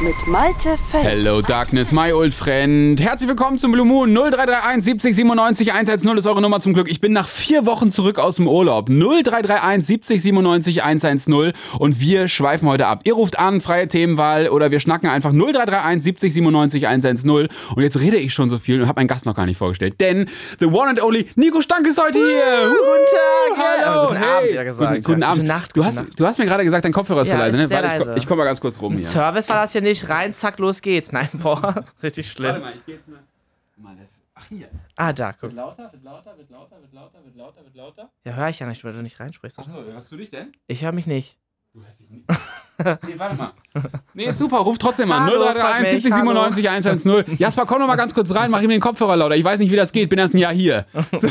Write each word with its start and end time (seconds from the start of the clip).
mit 0.00 0.26
Malte 0.26 0.76
Fels. 0.90 1.04
Hello 1.06 1.40
Darkness, 1.40 1.90
my 1.90 2.12
old 2.12 2.34
friend. 2.34 3.00
Herzlich 3.00 3.28
willkommen 3.28 3.58
zum 3.58 3.72
Blue 3.72 3.86
Moon 3.86 4.12
0331 4.12 4.84
70 4.84 5.16
97 5.16 5.72
110 5.72 6.16
ist 6.18 6.26
eure 6.26 6.42
Nummer 6.42 6.60
zum 6.60 6.74
Glück. 6.74 6.90
Ich 6.90 7.00
bin 7.00 7.12
nach 7.14 7.26
vier 7.26 7.64
Wochen 7.64 7.90
zurück 7.90 8.18
aus 8.18 8.36
dem 8.36 8.46
Urlaub. 8.46 8.90
0331 8.90 9.86
70 9.86 10.22
97 10.22 10.82
110 10.82 11.52
und 11.78 11.98
wir 11.98 12.28
schweifen 12.28 12.68
heute 12.68 12.86
ab. 12.88 13.00
Ihr 13.04 13.14
ruft 13.14 13.38
an, 13.38 13.62
freie 13.62 13.88
Themenwahl 13.88 14.48
oder 14.50 14.70
wir 14.70 14.80
schnacken 14.80 15.08
einfach 15.08 15.32
0331 15.32 16.02
70 16.04 16.34
97 16.34 16.86
110 16.86 17.30
und 17.30 17.48
jetzt 17.78 17.98
rede 17.98 18.18
ich 18.18 18.34
schon 18.34 18.50
so 18.50 18.58
viel 18.58 18.82
und 18.82 18.88
habe 18.88 19.00
meinen 19.00 19.08
Gast 19.08 19.24
noch 19.24 19.34
gar 19.34 19.46
nicht 19.46 19.56
vorgestellt, 19.56 19.94
denn 20.00 20.28
the 20.60 20.66
one 20.66 20.88
and 20.90 21.02
only 21.02 21.26
Nico 21.36 21.62
Stank 21.62 21.86
ist 21.86 21.98
heute 22.02 22.18
hier. 22.18 22.68
Guten 22.68 23.56
Tag, 23.56 23.86
Hallo, 23.86 24.08
guten 24.08 24.18
hey. 24.20 24.28
Abend, 24.36 24.52
ja 24.52 24.62
gesagt. 24.62 25.04
Guten, 25.04 25.22
Abend. 25.22 25.36
gute 25.38 25.46
Nacht, 25.48 25.70
du, 25.70 25.80
gute 25.80 25.86
hast, 25.86 25.96
Nacht. 25.96 26.08
du 26.20 26.26
hast 26.26 26.38
mir 26.38 26.44
gerade 26.44 26.64
gesagt, 26.64 26.84
dein 26.84 26.92
Kopfhörer 26.92 27.22
ist 27.22 27.28
zu 27.30 27.34
Ja, 27.34 27.40
leise, 27.40 27.56
ist 27.56 27.62
ne? 27.62 27.68
sehr 27.68 27.76
Warte, 27.82 27.86
ich, 27.88 27.92
leise. 27.94 28.04
komm- 28.10 28.16
ich 28.18 28.26
komme 28.26 28.38
mal 28.40 28.44
ganz 28.44 28.60
kurz 28.60 28.80
rum 28.82 28.96
hier. 28.96 29.06
Service 29.06 29.48
war 29.48 29.62
das 29.62 29.72
hier 29.72 29.85
nicht. 29.86 30.08
Rein, 30.08 30.34
zack, 30.34 30.58
los 30.58 30.82
geht's. 30.82 31.12
Nein, 31.12 31.28
boah, 31.34 31.84
richtig 32.02 32.30
schlimm. 32.30 32.60
mal, 32.60 32.74
ich 32.76 32.84
gehe 32.84 32.96
jetzt 32.96 33.08
mal. 33.08 33.20
mal 33.76 33.96
das, 33.96 34.20
ach 34.34 34.46
hier. 34.48 34.68
Ah, 34.96 35.12
da, 35.12 35.32
guck. 35.32 35.42
Wird 35.42 35.54
lauter, 35.54 35.92
wird 35.92 36.02
lauter, 36.04 36.36
wird 36.38 36.50
lauter, 36.50 36.80
wird 36.80 36.92
lauter, 36.92 37.24
wird 37.24 37.36
lauter, 37.36 37.64
wird 37.64 37.74
lauter. 37.74 38.10
Ja, 38.24 38.32
höre 38.34 38.48
ich 38.48 38.58
ja 38.58 38.66
nicht, 38.66 38.84
weil 38.84 38.92
du 38.92 39.02
nicht 39.02 39.18
reinsprichst. 39.18 39.58
Achso, 39.58 39.82
hörst 39.82 40.12
du 40.12 40.16
dich 40.16 40.30
denn? 40.30 40.52
Ich 40.66 40.82
höre 40.84 40.92
mich 40.92 41.06
nicht. 41.06 41.38
Du 41.76 41.84
hörst 41.84 42.00
dich 42.00 42.08
nicht. 42.08 42.24
nee, 43.06 43.14
warte 43.18 43.36
mal. 43.36 43.52
Nee, 44.14 44.30
super, 44.32 44.56
ruf 44.60 44.78
trotzdem 44.78 45.12
an. 45.12 45.24
Hallo, 45.26 45.44
0331 45.44 45.60
freut 45.60 45.80
mich, 45.82 45.90
70 45.90 46.14
97 46.14 46.70
110. 46.70 47.36
Jasper, 47.38 47.66
komm 47.66 47.80
noch 47.80 47.86
mal 47.86 47.96
ganz 47.96 48.14
kurz 48.14 48.34
rein, 48.34 48.50
mach 48.50 48.62
ihm 48.62 48.70
den 48.70 48.80
Kopfhörer 48.80 49.14
lauter. 49.14 49.36
Ich 49.36 49.44
weiß 49.44 49.60
nicht, 49.60 49.70
wie 49.70 49.76
das 49.76 49.92
geht, 49.92 50.08
bin 50.08 50.18
erst 50.18 50.32
ein 50.32 50.38
Jahr 50.38 50.54
hier. 50.54 50.86
So. 51.18 51.28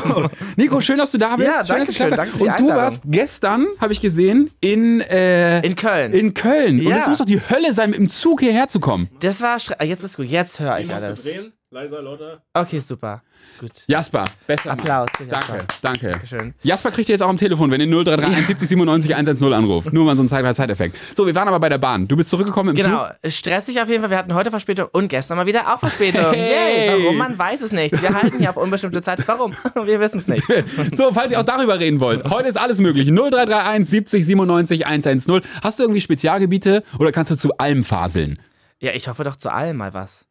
Nico, 0.55 0.81
schön, 0.81 0.99
dass 0.99 1.09
du 1.11 1.17
da 1.17 1.35
bist. 1.35 1.49
Ja, 1.49 1.57
schön, 1.65 1.67
danke 1.67 1.85
dass 1.87 1.95
schön, 1.95 2.09
danke 2.11 2.21
hat. 2.21 2.29
für 2.29 2.37
die 2.43 2.49
Und 2.49 2.59
du 2.59 2.67
warst 2.67 3.03
gestern, 3.07 3.65
habe 3.81 3.91
ich 3.93 4.01
gesehen, 4.01 4.51
in, 4.61 5.01
äh, 5.01 5.61
In 5.65 5.75
Köln. 5.75 6.13
in 6.13 6.35
Köln. 6.35 6.79
Und 6.79 6.87
Ja. 6.91 6.97
es 6.97 7.07
muss 7.07 7.17
doch 7.17 7.25
die 7.25 7.41
Hölle 7.49 7.73
sein, 7.73 7.89
mit 7.89 7.97
dem 7.97 8.09
Zug 8.11 8.41
hierher 8.41 8.67
zu 8.67 8.79
kommen. 8.79 9.09
das 9.21 9.41
war 9.41 9.57
stre- 9.57 9.77
ah, 9.79 9.83
Jetzt 9.83 10.03
ist 10.03 10.17
gut, 10.17 10.27
jetzt 10.27 10.59
höre 10.59 10.77
ich 10.79 10.93
alles. 10.93 11.23
drehen? 11.23 11.53
Leiser, 11.75 12.01
lauter. 12.01 12.41
Okay, 12.53 12.79
super. 12.79 13.21
Gut. 13.59 13.83
Jasper, 13.87 14.23
bester 14.47 14.69
Mann. 14.69 14.79
Applaus 14.79 15.07
für 15.17 15.25
Jasper. 15.25 15.57
Danke, 15.57 15.67
danke. 15.81 16.11
Dankeschön. 16.11 16.53
Jasper 16.63 16.89
kriegt 16.91 17.09
ihr 17.09 17.13
jetzt 17.15 17.21
auch 17.21 17.27
am 17.27 17.37
Telefon, 17.37 17.69
wenn 17.69 17.81
ihr 17.81 17.87
0331 17.87 18.47
70 18.47 18.69
97 18.69 19.13
110 19.13 19.53
anruft. 19.53 19.91
Nur 19.91 20.05
mal 20.05 20.15
so 20.15 20.23
ein 20.23 20.29
Zeit- 20.29 20.55
Zeiteffekt. 20.55 20.95
So, 21.17 21.25
wir 21.27 21.35
waren 21.35 21.49
aber 21.49 21.59
bei 21.59 21.67
der 21.67 21.77
Bahn. 21.77 22.07
Du 22.07 22.15
bist 22.15 22.29
zurückgekommen 22.29 22.69
im 22.69 22.75
Genau, 22.77 23.07
Zug. 23.21 23.29
stressig 23.29 23.81
auf 23.81 23.89
jeden 23.89 23.99
Fall. 23.99 24.09
Wir 24.09 24.17
hatten 24.17 24.33
heute 24.33 24.51
Verspätung 24.51 24.87
und 24.93 25.09
gestern 25.09 25.35
mal 25.35 25.47
wieder 25.47 25.73
auch 25.73 25.79
Verspätung. 25.81 26.31
Hey. 26.31 26.87
Yay. 26.95 27.03
Warum? 27.03 27.17
Man 27.17 27.37
weiß 27.37 27.61
es 27.63 27.73
nicht. 27.73 28.01
Wir 28.01 28.13
halten 28.21 28.39
hier 28.39 28.51
auf 28.51 28.57
unbestimmte 28.57 29.01
Zeit. 29.01 29.27
Warum? 29.27 29.53
Wir 29.83 29.99
wissen 29.99 30.19
es 30.19 30.27
nicht. 30.29 30.43
So, 30.95 31.11
falls 31.11 31.31
ihr 31.31 31.41
auch 31.41 31.43
darüber 31.43 31.77
reden 31.77 31.99
wollt. 31.99 32.23
Heute 32.29 32.47
ist 32.47 32.57
alles 32.57 32.79
möglich. 32.79 33.07
0331 33.11 33.89
70 33.89 34.25
97 34.25 34.87
110. 34.87 35.41
Hast 35.61 35.79
du 35.79 35.83
irgendwie 35.83 35.99
Spezialgebiete 35.99 36.83
oder 36.99 37.11
kannst 37.11 37.31
du 37.31 37.35
zu 37.35 37.57
allem 37.57 37.83
faseln? 37.83 38.39
Ja, 38.79 38.93
ich 38.93 39.09
hoffe 39.09 39.25
doch 39.25 39.35
zu 39.35 39.51
allem 39.51 39.75
mal 39.75 39.93
was. 39.93 40.25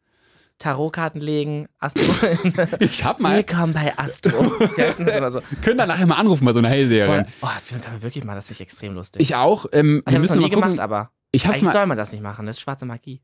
Tarotkarten 0.59 1.19
legen, 1.21 1.67
Astro. 1.79 2.01
Ich 2.79 3.03
hab 3.03 3.19
mal. 3.19 3.37
Willkommen 3.37 3.73
bei 3.73 3.93
Astro. 3.97 4.51
Das 4.77 4.97
immer 4.99 5.29
so. 5.29 5.41
Können 5.61 5.77
dann 5.77 5.89
nachher 5.89 6.05
mal 6.05 6.15
anrufen 6.15 6.45
bei 6.45 6.53
so 6.53 6.59
einer 6.59 6.69
Hellseherin. 6.69 7.25
Oh, 7.41 7.47
das 7.53 7.67
kann 7.69 7.81
man 7.93 8.01
wirklich 8.01 8.23
mal, 8.23 8.35
das 8.35 8.47
finde 8.47 8.57
ich 8.61 8.67
extrem 8.67 8.93
lustig. 8.93 9.21
Ich 9.21 9.35
auch. 9.35 9.65
Ähm, 9.73 10.01
ich 10.05 10.13
habe 10.13 10.21
müssen 10.21 10.35
noch 10.39 10.43
nie 10.47 10.49
gucken. 10.53 10.69
gemacht, 10.69 10.79
aber 10.79 11.11
Ich 11.31 11.45
hab's 11.45 11.55
eigentlich 11.55 11.63
mal. 11.65 11.73
soll 11.73 11.85
man 11.87 11.97
das 11.97 12.11
nicht 12.13 12.21
machen. 12.21 12.45
Das 12.45 12.57
ist 12.57 12.61
schwarze 12.61 12.85
Magie. 12.85 13.21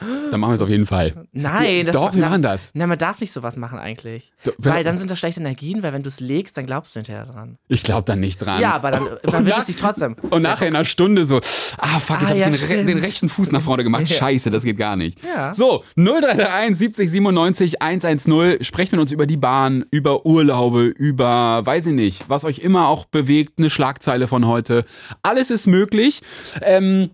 Dann 0.00 0.38
machen 0.40 0.50
wir 0.50 0.54
es 0.54 0.62
auf 0.62 0.68
jeden 0.68 0.86
Fall. 0.86 1.26
Nein, 1.32 1.86
das 1.86 1.94
Doch, 1.94 2.14
wir 2.14 2.20
na, 2.20 2.28
machen 2.28 2.42
das. 2.42 2.70
Na, 2.74 2.86
man 2.86 2.98
darf 2.98 3.20
nicht 3.20 3.32
sowas 3.32 3.56
machen 3.56 3.78
eigentlich. 3.78 4.30
Do- 4.44 4.52
Weil 4.58 4.84
dann 4.84 4.98
sind 4.98 5.10
das 5.10 5.18
schlechte 5.18 5.40
Energien, 5.40 5.82
weil 5.82 5.92
wenn 5.92 6.02
du 6.02 6.08
es 6.08 6.20
legst, 6.20 6.56
dann 6.56 6.66
glaubst 6.66 6.94
du 6.94 7.00
hinterher 7.00 7.24
dran. 7.26 7.58
Ich 7.68 7.82
glaube 7.82 8.02
dann 8.04 8.20
nicht 8.20 8.38
dran. 8.38 8.60
Ja, 8.60 8.74
aber 8.74 8.90
dann, 8.92 9.02
dann 9.22 9.46
wird 9.46 9.58
es 9.58 9.64
dich 9.64 9.76
trotzdem. 9.76 10.14
Und 10.30 10.42
nachher 10.42 10.68
in 10.68 10.76
einer 10.76 10.84
Stunde 10.84 11.24
so, 11.24 11.38
ah 11.78 11.98
fuck, 11.98 12.20
jetzt 12.20 12.30
Ah, 12.30 12.30
hab 12.30 12.34
ich 12.34 12.40
ja, 12.40 12.46
den, 12.46 12.52
re 12.54 12.58
stimmt. 12.58 12.88
den 12.88 12.98
rechten 12.98 13.28
Fuß 13.28 13.52
nach 13.52 13.62
vorne 13.62 13.82
gemacht. 13.84 14.08
Scheiße, 14.08 14.50
das 14.50 14.62
geht 14.62 14.76
gar 14.76 14.96
nicht. 14.96 15.18
Ja. 15.24 15.52
So, 15.54 15.82
0331 15.96 16.78
70 16.78 17.10
97 17.10 17.82
110. 17.82 18.64
Sprecht 18.64 18.92
mit 18.92 19.00
uns 19.00 19.10
über 19.12 19.26
die 19.26 19.36
Bahn, 19.36 19.84
über 19.90 20.24
Urlaube, 20.26 20.84
über, 20.84 21.64
weiß 21.66 21.86
ich 21.86 21.94
nicht, 21.94 22.28
was 22.28 22.44
euch 22.44 22.58
immer 22.60 22.88
auch 22.88 23.04
bewegt, 23.06 23.54
eine 23.58 23.70
Schlagzeile 23.70 24.28
von 24.28 24.46
heute. 24.46 24.84
Alles 25.22 25.50
ist 25.50 25.66
möglich. 25.66 26.20
Ähm, 26.62 27.10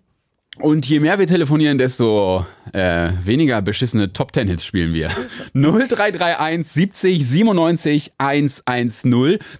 und 0.60 0.86
je 0.86 1.00
mehr 1.00 1.18
wir 1.18 1.26
telefonieren, 1.26 1.78
desto 1.78 2.46
äh, 2.72 3.10
weniger 3.24 3.60
beschissene 3.62 4.12
Top 4.12 4.32
Ten 4.32 4.48
Hits 4.48 4.64
spielen 4.64 4.94
wir. 4.94 5.10
0331 5.54 6.66
70 6.66 7.26
97 7.26 8.12
110. 8.18 9.10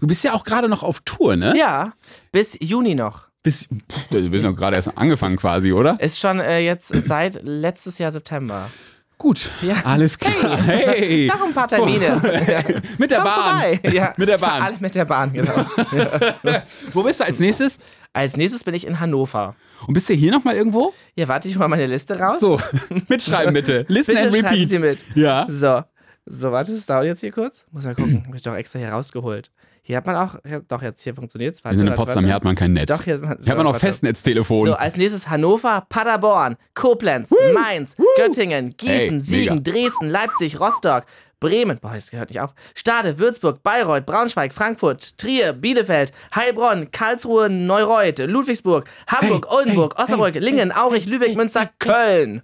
Du 0.01 0.07
bist 0.07 0.25
ja 0.25 0.33
auch 0.35 0.45
gerade 0.45 0.69
noch 0.69 0.83
auf 0.83 1.01
Tour, 1.05 1.37
ne? 1.37 1.55
Ja, 1.57 1.95
bis 2.33 2.57
Juni 2.61 2.95
noch. 2.95 3.29
Bis, 3.43 3.69
pff, 3.69 4.09
du 4.11 4.31
bist 4.31 4.45
noch 4.45 4.57
gerade 4.57 4.77
erst 4.77 4.97
angefangen 4.97 5.37
quasi, 5.37 5.73
oder? 5.73 6.01
Ist 6.01 6.19
schon 6.19 6.41
äh, 6.41 6.61
jetzt 6.61 6.89
seit 6.89 7.43
letztes 7.43 7.99
Jahr 7.99 8.11
September. 8.11 8.71
Gut, 9.19 9.51
Ja. 9.63 9.77
alles 9.85 10.19
klar. 10.19 10.59
Hey, 10.59 11.27
Noch 11.29 11.47
ein 11.47 11.55
paar 11.55 11.69
Termine. 11.69 12.21
mit 12.99 13.11
der 13.11 13.19
Komm 13.21 13.25
Bahn. 13.31 13.79
Ja, 13.93 14.13
Mit 14.17 14.29
der 14.29 14.39
Bahn. 14.39 14.63
Alles 14.63 14.81
mit 14.81 14.95
der 14.95 15.05
Bahn, 15.05 15.33
genau. 15.33 15.53
Wo 16.93 17.03
bist 17.03 17.21
du 17.21 17.25
als 17.25 17.39
nächstes? 17.39 17.79
Als 18.13 18.37
nächstes 18.37 18.63
bin 18.65 18.75
ich 18.75 18.87
in 18.87 19.01
Hannover. 19.01 19.55
Und 19.87 19.95
bist 19.95 20.09
du 20.09 20.15
hier 20.15 20.31
nochmal 20.33 20.55
irgendwo? 20.57 20.93
Ja, 21.15 21.29
warte 21.29 21.49
ich 21.49 21.57
mal 21.57 21.69
meine 21.69 21.87
Liste 21.87 22.19
raus. 22.19 22.41
So, 22.41 22.61
mitschreiben 23.09 23.55
bitte. 23.55 23.85
Listen 23.89 24.13
Bitte 24.15 24.27
and 24.27 24.37
schreiben 24.37 24.47
repeat. 24.49 24.69
Sie 24.69 24.79
mit. 24.79 25.05
Ja. 25.15 25.47
So, 25.49 25.83
so, 26.27 26.53
warte, 26.53 26.75
das 26.75 26.87
dauert 26.87 27.05
jetzt 27.05 27.21
hier 27.21 27.33
kurz. 27.33 27.65
Muss 27.71 27.85
mal 27.85 27.95
gucken. 27.95 28.23
Hab 28.27 28.35
ich 28.35 28.43
doch 28.43 28.55
extra 28.55 28.79
hier 28.79 28.91
rausgeholt. 28.91 29.51
Hier 29.87 29.99
hat 29.99 30.07
man 30.07 30.17
auch, 30.17 30.37
doch, 30.67 30.81
jetzt 30.81 31.03
hier 31.03 31.15
funktioniert 31.15 31.55
es. 31.55 31.63
Wir 31.63 31.77
sind 31.77 31.87
in 31.87 31.95
Potsdam, 31.95 32.25
hier 32.25 32.33
hat 32.33 32.43
man 32.43 32.57
kein 32.57 32.73
Netz. 32.73 32.89
Doch, 32.89 33.03
hier, 33.05 33.19
hier 33.19 33.29
hat 33.29 33.45
man 33.59 33.67
auch 33.67 33.75
warte. 33.75 33.87
Festnetztelefon. 33.87 34.69
So, 34.69 34.75
als 34.77 34.97
nächstes 34.97 35.29
Hannover, 35.29 35.85
Paderborn, 35.91 36.57
Koblenz, 36.73 37.35
Mainz, 37.53 37.95
Göttingen, 38.17 38.75
Gießen, 38.79 39.17
Ey, 39.17 39.21
Siegen, 39.21 39.57
mega. 39.57 39.73
Dresden, 39.73 40.09
Leipzig, 40.09 40.59
Rostock, 40.59 41.05
Bremen, 41.45 41.79
boah, 41.81 41.93
das 41.95 42.11
gehört 42.11 42.31
nicht 42.31 42.41
auf, 42.41 42.55
Stade, 42.75 43.19
Würzburg, 43.19 43.63
Bayreuth, 43.63 44.07
Braunschweig, 44.07 44.55
Frankfurt, 44.55 45.19
Trier, 45.19 45.53
Bielefeld, 45.53 46.11
Heilbronn, 46.35 46.91
Karlsruhe, 46.91 47.51
Neureuth, 47.51 48.19
Ludwigsburg, 48.21 48.87
Hamburg, 49.07 49.53
Oldenburg, 49.53 49.99
Osnabrück, 49.99 50.37
Lingen, 50.37 50.73
Aurich, 50.73 51.05
Lübeck, 51.05 51.37
Münster, 51.37 51.69
Köln. 51.79 52.41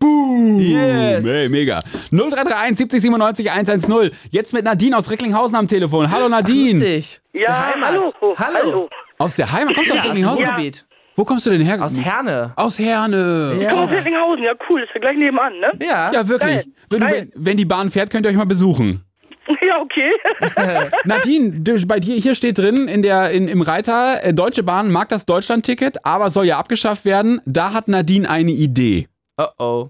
Yes. 0.59 1.25
Hey, 1.25 1.49
mega. 1.49 1.79
0331 2.11 2.77
70 2.79 3.01
97 3.03 3.51
110. 3.51 4.11
Jetzt 4.31 4.53
mit 4.53 4.65
Nadine 4.65 4.97
aus 4.99 5.11
Recklinghausen 5.11 5.57
am 5.57 5.67
Telefon. 5.69 6.11
Hallo 6.11 6.29
Nadine. 6.29 6.73
Lustig. 6.79 7.21
Aus 7.33 7.33
der 7.33 7.43
Ja, 7.43 7.67
Heimat. 7.73 7.89
hallo. 7.91 8.35
Hallo. 8.37 8.89
Aus 9.19 9.37
der 9.37 9.51
Heimat? 9.53 9.75
Kommst 9.75 9.91
du 9.91 9.95
aus 9.95 10.01
Ja, 10.05 10.11
aus 10.11 10.17
dem 10.17 10.25
Recklinghausen? 10.29 10.45
Ruhrgebiet. 10.47 10.85
Wo 11.21 11.25
kommst 11.27 11.45
du 11.45 11.51
denn 11.51 11.61
her? 11.61 11.85
Aus 11.85 12.03
Herne. 12.03 12.55
Aus 12.57 12.79
Herne. 12.79 13.59
Ja. 13.61 13.75
Oh, 13.75 13.85
Recklinghausen, 13.85 14.43
ja 14.43 14.55
cool, 14.71 14.81
ist 14.81 14.89
ja 14.95 15.01
gleich 15.03 15.19
nebenan, 15.19 15.53
ne? 15.61 15.71
Ja. 15.79 16.11
Ja, 16.11 16.27
wirklich. 16.27 16.67
Wenn, 16.89 17.03
wenn, 17.03 17.33
wenn 17.35 17.57
die 17.59 17.67
Bahn 17.67 17.91
fährt, 17.91 18.09
könnt 18.09 18.25
ihr 18.25 18.31
euch 18.31 18.39
mal 18.39 18.47
besuchen. 18.47 19.05
Ja, 19.61 19.81
okay. 19.81 20.13
Nadine, 21.05 21.61
du, 21.61 21.75
bei 21.87 21.99
dir 21.99 22.15
hier 22.15 22.35
steht 22.35 22.57
drin 22.57 22.87
in 22.89 23.03
der, 23.03 23.33
in, 23.33 23.49
im 23.49 23.63
Reiter, 23.63 24.25
äh, 24.25 24.33
Deutsche 24.33 24.63
Bahn 24.63 24.91
mag 24.93 25.09
das 25.09 25.27
Deutschland-Ticket, 25.27 26.07
aber 26.07 26.31
soll 26.31 26.47
ja 26.47 26.57
abgeschafft 26.57 27.05
werden. 27.05 27.43
Da 27.47 27.73
hat 27.75 27.89
Nadine 27.89 28.31
eine 28.31 28.53
Idee. 28.53 29.09
Oh 29.37 29.47
oh. 29.59 29.89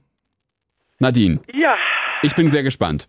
Nadine, 0.99 1.41
ja, 1.53 1.77
ich 2.23 2.35
bin 2.35 2.51
sehr 2.51 2.63
gespannt. 2.63 3.07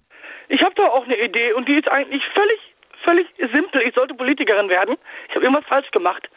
ich 0.50 0.62
habe 0.62 0.76
da 0.76 0.84
auch 0.90 1.06
eine 1.06 1.18
Idee 1.18 1.54
und 1.54 1.70
die 1.70 1.76
ist 1.76 1.90
eigentlich 1.90 2.22
völlig, 2.34 2.60
völlig 3.04 3.28
simpel. 3.54 3.82
Ich 3.88 3.96
sollte 3.96 4.14
Politikerin 4.14 4.68
werden. 4.68 4.98
Ich 5.30 5.36
habe 5.36 5.46
irgendwas 5.46 5.66
falsch 5.68 5.90
gemacht. 5.92 6.28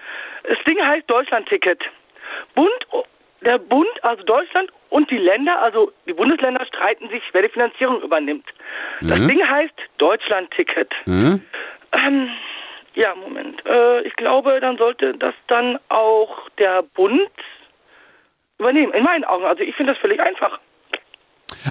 Das 0.44 0.58
Ding 0.68 0.80
heißt 0.84 1.08
Deutschlandticket. 1.10 1.80
Bund, 2.54 2.86
der 3.42 3.58
Bund, 3.58 3.88
also 4.02 4.22
Deutschland 4.24 4.70
und 4.90 5.10
die 5.10 5.18
Länder, 5.18 5.60
also 5.60 5.92
die 6.06 6.12
Bundesländer 6.12 6.64
streiten 6.66 7.08
sich, 7.08 7.22
wer 7.32 7.42
die 7.42 7.48
Finanzierung 7.48 8.00
übernimmt. 8.02 8.46
Das 9.00 9.18
Mhm. 9.18 9.28
Ding 9.28 9.46
heißt 9.48 9.74
Deutschlandticket. 9.98 10.92
Hm? 11.04 11.42
Ähm, 12.04 12.30
ja, 12.94 13.14
Moment. 13.14 13.64
Äh, 13.66 14.02
ich 14.02 14.14
glaube, 14.16 14.60
dann 14.60 14.76
sollte 14.78 15.14
das 15.14 15.34
dann 15.48 15.78
auch 15.88 16.48
der 16.58 16.82
Bund 16.82 17.30
übernehmen. 18.58 18.92
In 18.92 19.02
meinen 19.04 19.24
Augen. 19.24 19.44
Also 19.44 19.62
ich 19.62 19.74
finde 19.74 19.92
das 19.92 20.00
völlig 20.00 20.20
einfach. 20.20 20.58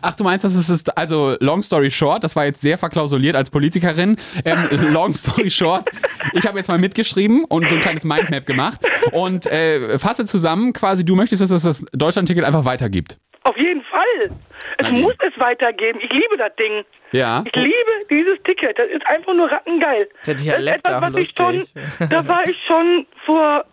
Ach, 0.02 0.16
du 0.16 0.24
meinst, 0.24 0.46
das 0.46 0.56
ist, 0.56 0.98
also 0.98 1.36
long 1.40 1.62
story 1.62 1.92
short, 1.92 2.24
das 2.24 2.36
war 2.36 2.46
jetzt 2.46 2.62
sehr 2.62 2.78
verklausuliert 2.78 3.36
als 3.36 3.50
Politikerin. 3.50 4.16
Ähm, 4.46 4.68
long 4.92 5.14
story 5.14 5.50
short, 5.50 5.90
ich 6.34 6.46
habe 6.46 6.58
jetzt 6.58 6.68
mal 6.68 6.78
mitgeschrieben 6.78 7.44
und 7.46 7.70
so 7.70 7.76
ein 7.76 7.82
kleines 7.82 8.04
Mindmap 8.04 8.46
gemacht 8.46 8.82
und 9.12 9.46
äh, 9.48 9.98
fasse 10.00 10.26
zusammen, 10.26 10.74
quasi, 10.74 11.06
du 11.06 11.16
möchtest, 11.16 11.42
dass 11.42 11.52
es 11.52 11.64
das 11.64 11.86
Deutschland-Ticket 11.94 12.44
einfach 12.44 12.66
weitergibt. 12.66 13.18
Auf 13.44 13.58
jeden 13.58 13.84
Fall. 13.84 14.38
Es 14.78 14.88
Nadine. 14.88 15.02
muss 15.02 15.16
es 15.20 15.38
weitergeben. 15.40 16.00
Ich 16.02 16.12
liebe 16.12 16.38
das 16.38 16.56
Ding. 16.56 16.84
Ja. 17.12 17.44
Ich 17.46 17.56
liebe 17.56 17.92
dieses 18.10 18.42
Ticket. 18.44 18.80
Das 18.80 18.88
ist 18.90 19.06
einfach 19.06 19.34
nur 19.34 19.52
rattengeil. 19.52 20.08
Der 20.26 20.36
Dialekt 20.36 20.88
das 20.88 20.94
ist 20.94 20.98
etwas, 20.98 21.14
was 21.14 21.22
ich 21.22 21.34
schon, 21.38 22.10
da 22.10 22.28
war 22.28 22.48
ich 22.48 22.58
schon 22.66 23.06
vor 23.26 23.66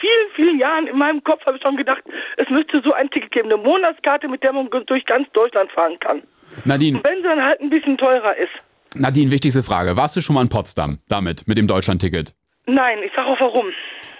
vielen, 0.00 0.30
vielen 0.34 0.58
Jahren 0.58 0.86
in 0.86 0.96
meinem 0.98 1.22
Kopf 1.24 1.44
habe 1.46 1.56
ich 1.56 1.62
schon 1.62 1.76
gedacht, 1.76 2.02
es 2.36 2.48
müsste 2.50 2.80
so 2.82 2.92
ein 2.92 3.10
Ticket 3.10 3.30
geben, 3.32 3.52
eine 3.52 3.56
Monatskarte, 3.62 4.28
mit 4.28 4.42
der 4.42 4.52
man 4.52 4.68
durch 4.86 5.04
ganz 5.06 5.30
Deutschland 5.32 5.70
fahren 5.72 5.98
kann. 6.00 6.22
Nadine, 6.64 7.00
Wenn 7.04 7.16
sie 7.18 7.22
dann 7.22 7.42
halt 7.42 7.60
ein 7.60 7.70
bisschen 7.70 7.98
teurer 7.98 8.36
ist. 8.36 8.50
Nadine, 8.96 9.30
wichtigste 9.30 9.62
Frage. 9.62 9.96
Warst 9.96 10.16
du 10.16 10.20
schon 10.20 10.34
mal 10.34 10.42
in 10.42 10.48
Potsdam 10.48 10.98
damit, 11.08 11.46
mit 11.46 11.58
dem 11.58 11.66
Deutschlandticket? 11.68 12.32
Nein, 12.66 12.98
ich 13.04 13.12
sag 13.14 13.26
auch 13.26 13.40
warum. 13.40 13.66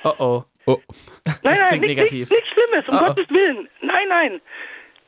Oh 0.04 0.12
oh. 0.18 0.44
Oh, 0.66 0.76
Nein, 1.24 1.36
Das 1.42 1.42
nein, 1.42 1.68
klingt 1.68 1.82
nichts 1.84 1.96
negativ. 2.12 2.30
nichts- 2.30 2.30
nichts 2.30 2.48
Schlimmes, 2.50 2.88
um 2.90 2.94
Oh, 2.94 3.00
oh. 3.00 3.06
Gottes 3.06 3.30
Willen. 3.30 3.68
Nein, 3.80 4.08
nein. 4.08 4.40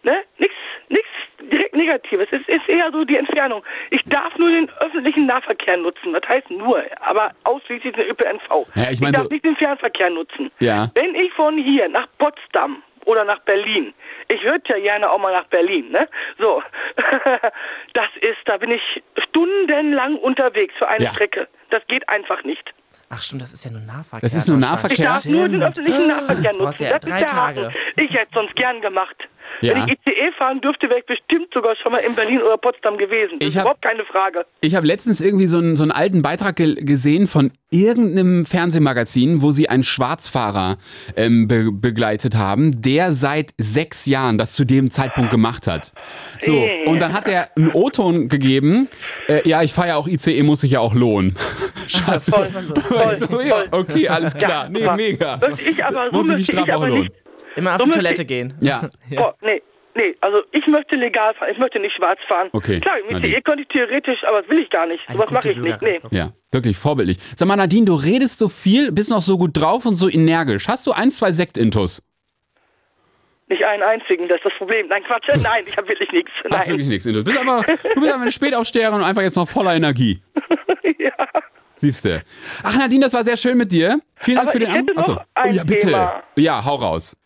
Ne? 0.03 0.23
Nichts 0.39 0.55
nichts 0.89 1.09
direkt 1.51 1.75
Negatives. 1.75 2.29
Es 2.33 2.41
ist 2.49 2.69
eher 2.69 2.91
so 2.93 3.05
die 3.05 3.17
Entfernung. 3.17 3.63
Ich 3.91 4.03
darf 4.07 4.37
nur 4.39 4.51
den 4.51 4.71
öffentlichen 4.81 5.27
Nahverkehr 5.27 5.77
nutzen. 5.77 6.13
Das 6.13 6.23
heißt 6.29 6.51
nur, 6.51 6.83
aber 7.01 7.31
ausschließlich 7.45 7.95
den 7.95 8.07
ÖPNV. 8.09 8.67
Ja, 8.75 8.91
ich 8.91 9.01
mein 9.01 9.13
darf 9.13 9.25
so- 9.25 9.31
nicht 9.31 9.45
den 9.45 9.57
Fernverkehr 9.57 10.11
nutzen. 10.11 10.51
Ja. 10.59 10.91
Wenn 10.95 11.15
ich 11.15 11.33
von 11.33 11.57
hier 11.59 11.89
nach 11.89 12.07
Potsdam 12.19 12.83
oder 13.05 13.25
nach 13.25 13.41
Berlin, 13.41 13.95
ich 14.29 14.43
würde 14.43 14.63
ja 14.69 14.79
gerne 14.79 15.11
auch 15.11 15.19
mal 15.19 15.33
nach 15.33 15.47
Berlin, 15.47 15.91
ne? 15.91 16.09
So, 16.39 16.63
das 17.95 18.09
ist, 18.21 18.39
da 18.47 18.57
bin 18.59 18.71
ich 18.71 18.83
stundenlang 19.25 20.17
unterwegs 20.17 20.75
für 20.79 20.89
eine 20.89 21.05
Ja. 21.05 21.13
Strecke. 21.13 21.49
Das 21.71 21.87
geht 21.87 22.09
einfach 22.09 22.43
nicht. 22.45 22.73
Ach 23.13 23.21
stimmt, 23.23 23.43
das 23.43 23.53
ist 23.53 23.65
ja 23.65 23.73
nur 23.73 23.81
Nahverkehr. 23.81 24.21
Das 24.21 24.35
ist 24.35 24.49
nur. 24.49 24.59
Nahverkehr. 24.59 24.97
Ich 24.99 25.05
darf 25.05 25.25
nur 25.25 25.49
den 25.49 25.63
öffentlichen 25.63 26.07
Nahverkehr 26.07 26.53
nutzen. 26.57 26.85
ja 26.85 26.91
das 26.99 27.01
drei 27.01 27.21
ist 27.21 27.21
der 27.21 27.27
Tage. 27.29 27.61
Haken. 27.67 27.75
Ich 27.97 28.11
hätte 28.13 28.31
sonst 28.35 28.55
gern 28.55 28.81
gemacht. 28.81 29.17
Ja. 29.63 29.75
Wenn 29.75 29.83
ich 29.85 29.91
ICE 30.07 30.33
fahren 30.39 30.61
dürfte, 30.61 30.89
wäre 30.89 31.01
ich 31.01 31.07
bestimmt 31.07 31.53
sogar 31.53 31.77
schon 31.77 31.93
mal 31.93 31.99
in 31.99 32.15
Berlin 32.15 32.41
oder 32.41 32.57
Potsdam 32.57 32.97
gewesen. 32.97 33.39
Das 33.39 33.43
Ich 33.43 33.49
ist 33.49 33.57
hab- 33.57 33.63
überhaupt 33.65 33.83
keine 33.83 34.05
Frage. 34.05 34.47
Ich 34.63 34.75
habe 34.75 34.87
letztens 34.87 35.21
irgendwie 35.21 35.47
so 35.47 35.59
einen, 35.59 35.77
so 35.77 35.83
einen 35.83 35.93
alten 35.93 36.23
Beitrag 36.23 36.57
ge 36.57 36.75
gesehen 36.83 37.27
von 37.27 37.51
irgendeinem 37.71 38.47
Fernsehmagazin, 38.47 39.43
wo 39.43 39.51
sie 39.51 39.69
einen 39.69 39.83
Schwarzfahrer 39.85 40.79
ähm, 41.17 41.47
be 41.47 41.71
begleitet 41.73 42.35
haben, 42.37 42.81
der 42.83 43.13
seit 43.13 43.51
sechs 43.59 44.07
Jahren 44.07 44.39
das 44.39 44.55
zu 44.55 44.65
dem 44.65 44.91
Zeitpunkt 44.91 45.31
gemacht 45.31 45.67
hat. 45.67 45.93
So, 46.39 46.55
Äh. 46.55 46.87
und 46.87 47.01
dann 47.01 47.13
hat 47.13 47.29
er 47.29 47.51
einen 47.57 47.71
O-Ton 47.73 48.29
gegeben. 48.29 48.89
Äh, 49.29 49.49
ja, 49.49 49.63
ich 49.63 49.73
fahre 49.73 49.89
ja 49.89 49.97
auch 49.97 50.09
ICE, 50.09 50.43
muss 50.43 50.63
sich 50.63 50.73
ja 50.73 50.81
auch 50.81 50.95
lohnen. 50.95 51.37
Scheiße. 51.87 52.31
Toll, 52.31 52.49
toll, 52.75 53.13
So, 53.13 53.41
ja, 53.41 53.65
okay, 53.71 54.09
alles 54.09 54.35
klar. 54.35 54.69
Nee, 54.69 54.85
aber 54.85 54.97
mega. 54.97 55.39
ich 55.67 55.85
aber- 55.85 56.11
muss 56.13 56.27
sich 56.29 56.37
die 56.37 56.43
ich 56.43 56.47
Strafe 56.49 56.77
auch 56.77 56.87
lohnen. 56.87 57.03
nicht. 57.05 57.13
Immer 57.57 57.73
auf 57.75 57.79
So 57.81 57.85
die 57.87 57.91
Toilette 57.93 58.23
ich- 58.23 58.29
gehen. 58.29 58.55
Ja. 58.61 58.89
Boah, 59.15 59.35
nee, 59.43 59.63
nee, 59.95 60.15
also 60.21 60.39
ich 60.53 60.67
möchte 60.67 60.97
legal 60.97 61.35
fahren. 61.35 61.49
Ich 61.53 61.59
möchte 61.59 61.79
nicht 61.81 61.95
schwarz 61.97 62.19
fahren. 62.29 62.49
Okay, 62.53 62.81
Klar, 62.81 62.97
mit 63.03 63.13
Nadine. 63.13 63.29
ICE 63.37 63.41
könnte 63.43 63.63
ich 63.63 63.69
theoretisch, 63.69 64.23
aber 64.27 64.43
das 64.43 64.51
will 64.51 64.59
ich 64.61 64.71
gar 64.71 64.87
nicht. 64.87 65.01
Eine 65.09 65.19
Sowas 65.19 65.31
mache 65.31 65.51
ich 65.51 65.57
nicht. 65.59 65.79
Bürgerin. 65.81 66.03
Nee. 66.11 66.19
Ja, 66.19 66.33
wirklich 66.53 66.77
vorbildlich. 66.77 67.19
Sag 67.37 67.49
mal, 67.49 67.57
Nadine, 67.57 67.87
du 67.87 67.95
redest 67.95 68.39
so 68.39 68.49
viel, 68.49 68.93
bist 68.93 69.11
noch 69.11 69.21
so 69.21 69.37
gut 69.39 69.51
drauf 69.55 69.85
und 69.87 69.97
so 69.97 70.09
energisch. 70.09 70.69
Hast 70.69 70.87
du 70.87 70.93
ein, 70.93 71.11
zwei 71.11 71.33
Sektintus? 71.33 72.07
Nicht 73.49 73.65
einen 73.65 73.83
einzigen, 73.83 74.29
das 74.29 74.37
ist 74.37 74.45
das 74.45 74.53
Problem. 74.59 74.87
Nein, 74.87 75.03
Quatsch, 75.03 75.27
nein, 75.43 75.65
ich 75.67 75.77
habe 75.77 75.89
wirklich 75.89 76.11
nichts. 76.13 76.31
Hast 76.45 76.53
Nein. 76.53 76.69
wirklich 76.69 76.87
nichts. 76.89 77.05
Du 77.05 77.25
bist 77.25 77.37
aber, 77.37 77.63
du 77.67 78.01
bist 78.01 78.13
aber 78.13 78.23
eine 78.23 78.31
Spätaufsteherin 78.31 78.95
und 78.95 79.03
einfach 79.03 79.23
jetzt 79.23 79.35
noch 79.37 79.49
voller 79.49 79.75
Energie. 79.75 80.23
ja. 80.99 81.11
Siehst 81.79 82.05
du. 82.05 82.23
Ach, 82.63 82.77
Nadine, 82.79 83.05
das 83.07 83.13
war 83.15 83.25
sehr 83.25 83.37
schön 83.37 83.57
mit 83.59 83.73
dir. 83.73 83.99
Vielen 84.15 84.37
Dank 84.37 84.49
Aber 84.51 84.53
für 84.53 84.59
den 84.61 84.71
Anruf. 84.71 84.97
Achso. 84.99 85.17
oh, 85.17 85.49
ja, 85.51 85.65
bitte. 85.65 85.87
Thema. 85.89 86.23
Ja, 86.37 86.65
hau 86.65 86.77
raus. 86.77 87.17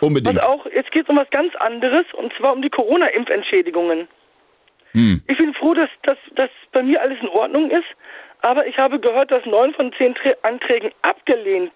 Unbedingt. 0.00 0.36
Und 0.36 0.42
auch, 0.44 0.66
jetzt 0.66 0.90
geht 0.92 1.04
es 1.04 1.08
um 1.08 1.16
was 1.16 1.30
ganz 1.30 1.54
anderes, 1.56 2.04
und 2.14 2.32
zwar 2.38 2.52
um 2.52 2.62
die 2.62 2.70
Corona-Impfentschädigungen. 2.70 4.08
Hm. 4.92 5.22
Ich 5.26 5.38
bin 5.38 5.54
froh, 5.54 5.74
dass, 5.74 5.90
dass, 6.02 6.18
dass 6.36 6.50
bei 6.72 6.82
mir 6.82 7.00
alles 7.00 7.18
in 7.20 7.28
Ordnung 7.28 7.70
ist, 7.70 7.86
aber 8.42 8.66
ich 8.66 8.76
habe 8.78 9.00
gehört, 9.00 9.30
dass 9.30 9.44
neun 9.46 9.72
von 9.74 9.92
zehn 9.98 10.14
Trä 10.14 10.34
Anträgen 10.42 10.90
abgelehnt 11.02 11.72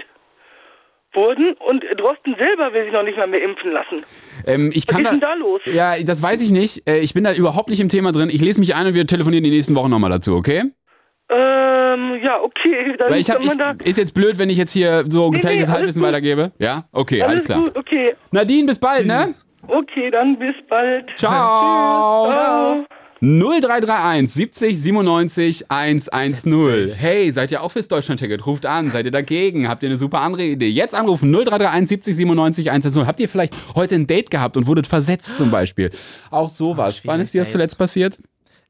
wurden 1.14 1.54
und 1.54 1.82
Drosten 1.96 2.36
selber 2.36 2.72
will 2.74 2.84
sich 2.84 2.92
noch 2.92 3.02
nicht 3.02 3.16
mal 3.16 3.26
mehr 3.26 3.42
impfen 3.42 3.72
lassen. 3.72 4.04
Ähm, 4.46 4.70
ich 4.74 4.86
Was 4.86 4.94
kann 4.94 5.04
ist 5.04 5.10
denn 5.12 5.20
da, 5.20 5.28
da 5.28 5.34
los? 5.34 5.62
ja, 5.64 6.00
das 6.02 6.22
weiß 6.22 6.42
ich 6.42 6.50
nicht. 6.50 6.88
Äh, 6.88 6.98
Ich 6.98 7.14
bin 7.14 7.24
da 7.24 7.32
überhaupt 7.32 7.70
nicht 7.70 7.80
im 7.80 7.88
Thema 7.88 8.12
drin. 8.12 8.28
Ich 8.30 8.42
lese 8.42 8.60
mich 8.60 8.74
ein 8.74 8.86
und 8.86 8.94
wir 8.94 9.06
telefonieren 9.06 9.42
die 9.42 9.50
nächsten 9.50 9.74
Wochen 9.74 9.90
nochmal 9.90 10.10
dazu, 10.10 10.34
okay? 10.36 10.64
Ähm, 11.30 12.20
ja, 12.22 12.40
okay, 12.40 12.96
dann 12.98 13.10
Weil 13.10 13.20
ich 13.20 13.30
hab, 13.30 13.44
man 13.44 13.58
da... 13.58 13.74
ich, 13.80 13.90
ist 13.90 13.98
jetzt 13.98 14.14
blöd, 14.14 14.38
wenn 14.38 14.48
ich 14.48 14.56
jetzt 14.56 14.72
hier 14.72 15.04
so 15.08 15.30
gefährliches 15.30 15.68
nee, 15.68 15.74
Halbwissen 15.74 16.00
gut. 16.00 16.08
weitergebe. 16.08 16.52
Ja? 16.58 16.84
Okay, 16.92 17.20
alles, 17.20 17.32
Alles 17.32 17.44
klar. 17.44 17.58
gut, 17.64 17.76
okay. 17.76 18.14
Nadine, 18.30 18.66
bis 18.66 18.78
bald, 18.78 19.06
ne? 19.06 19.26
Süß. 19.26 19.46
Okay, 19.66 20.10
dann 20.10 20.38
bis 20.38 20.54
bald. 20.68 21.06
Ciao. 21.16 22.30
Ciao. 22.30 22.86
0331 23.20 24.32
70 24.32 24.80
97 24.80 25.70
110. 25.70 26.94
Hey, 26.94 27.32
seid 27.32 27.50
ihr 27.50 27.62
auch 27.62 27.72
fürs 27.72 27.88
Deutschlandticket? 27.88 28.46
Ruft 28.46 28.64
an. 28.64 28.90
Seid 28.90 29.06
ihr 29.06 29.10
dagegen? 29.10 29.68
Habt 29.68 29.82
ihr 29.82 29.88
eine 29.88 29.96
super 29.96 30.20
andere 30.20 30.44
Idee? 30.44 30.68
Jetzt 30.68 30.94
anrufen 30.94 31.32
0331 31.32 31.88
70 31.88 32.16
97 32.16 32.70
110. 32.70 33.06
Habt 33.06 33.18
ihr 33.18 33.28
vielleicht 33.28 33.54
heute 33.74 33.96
ein 33.96 34.06
Date 34.06 34.30
gehabt 34.30 34.56
und 34.56 34.68
wurdet 34.68 34.86
versetzt 34.86 35.36
zum 35.36 35.50
Beispiel? 35.50 35.90
Auch 36.30 36.48
sowas. 36.48 37.04
Wann 37.04 37.20
ist 37.20 37.34
dir 37.34 37.40
das 37.40 37.50
zuletzt 37.50 37.76
passiert? 37.76 38.18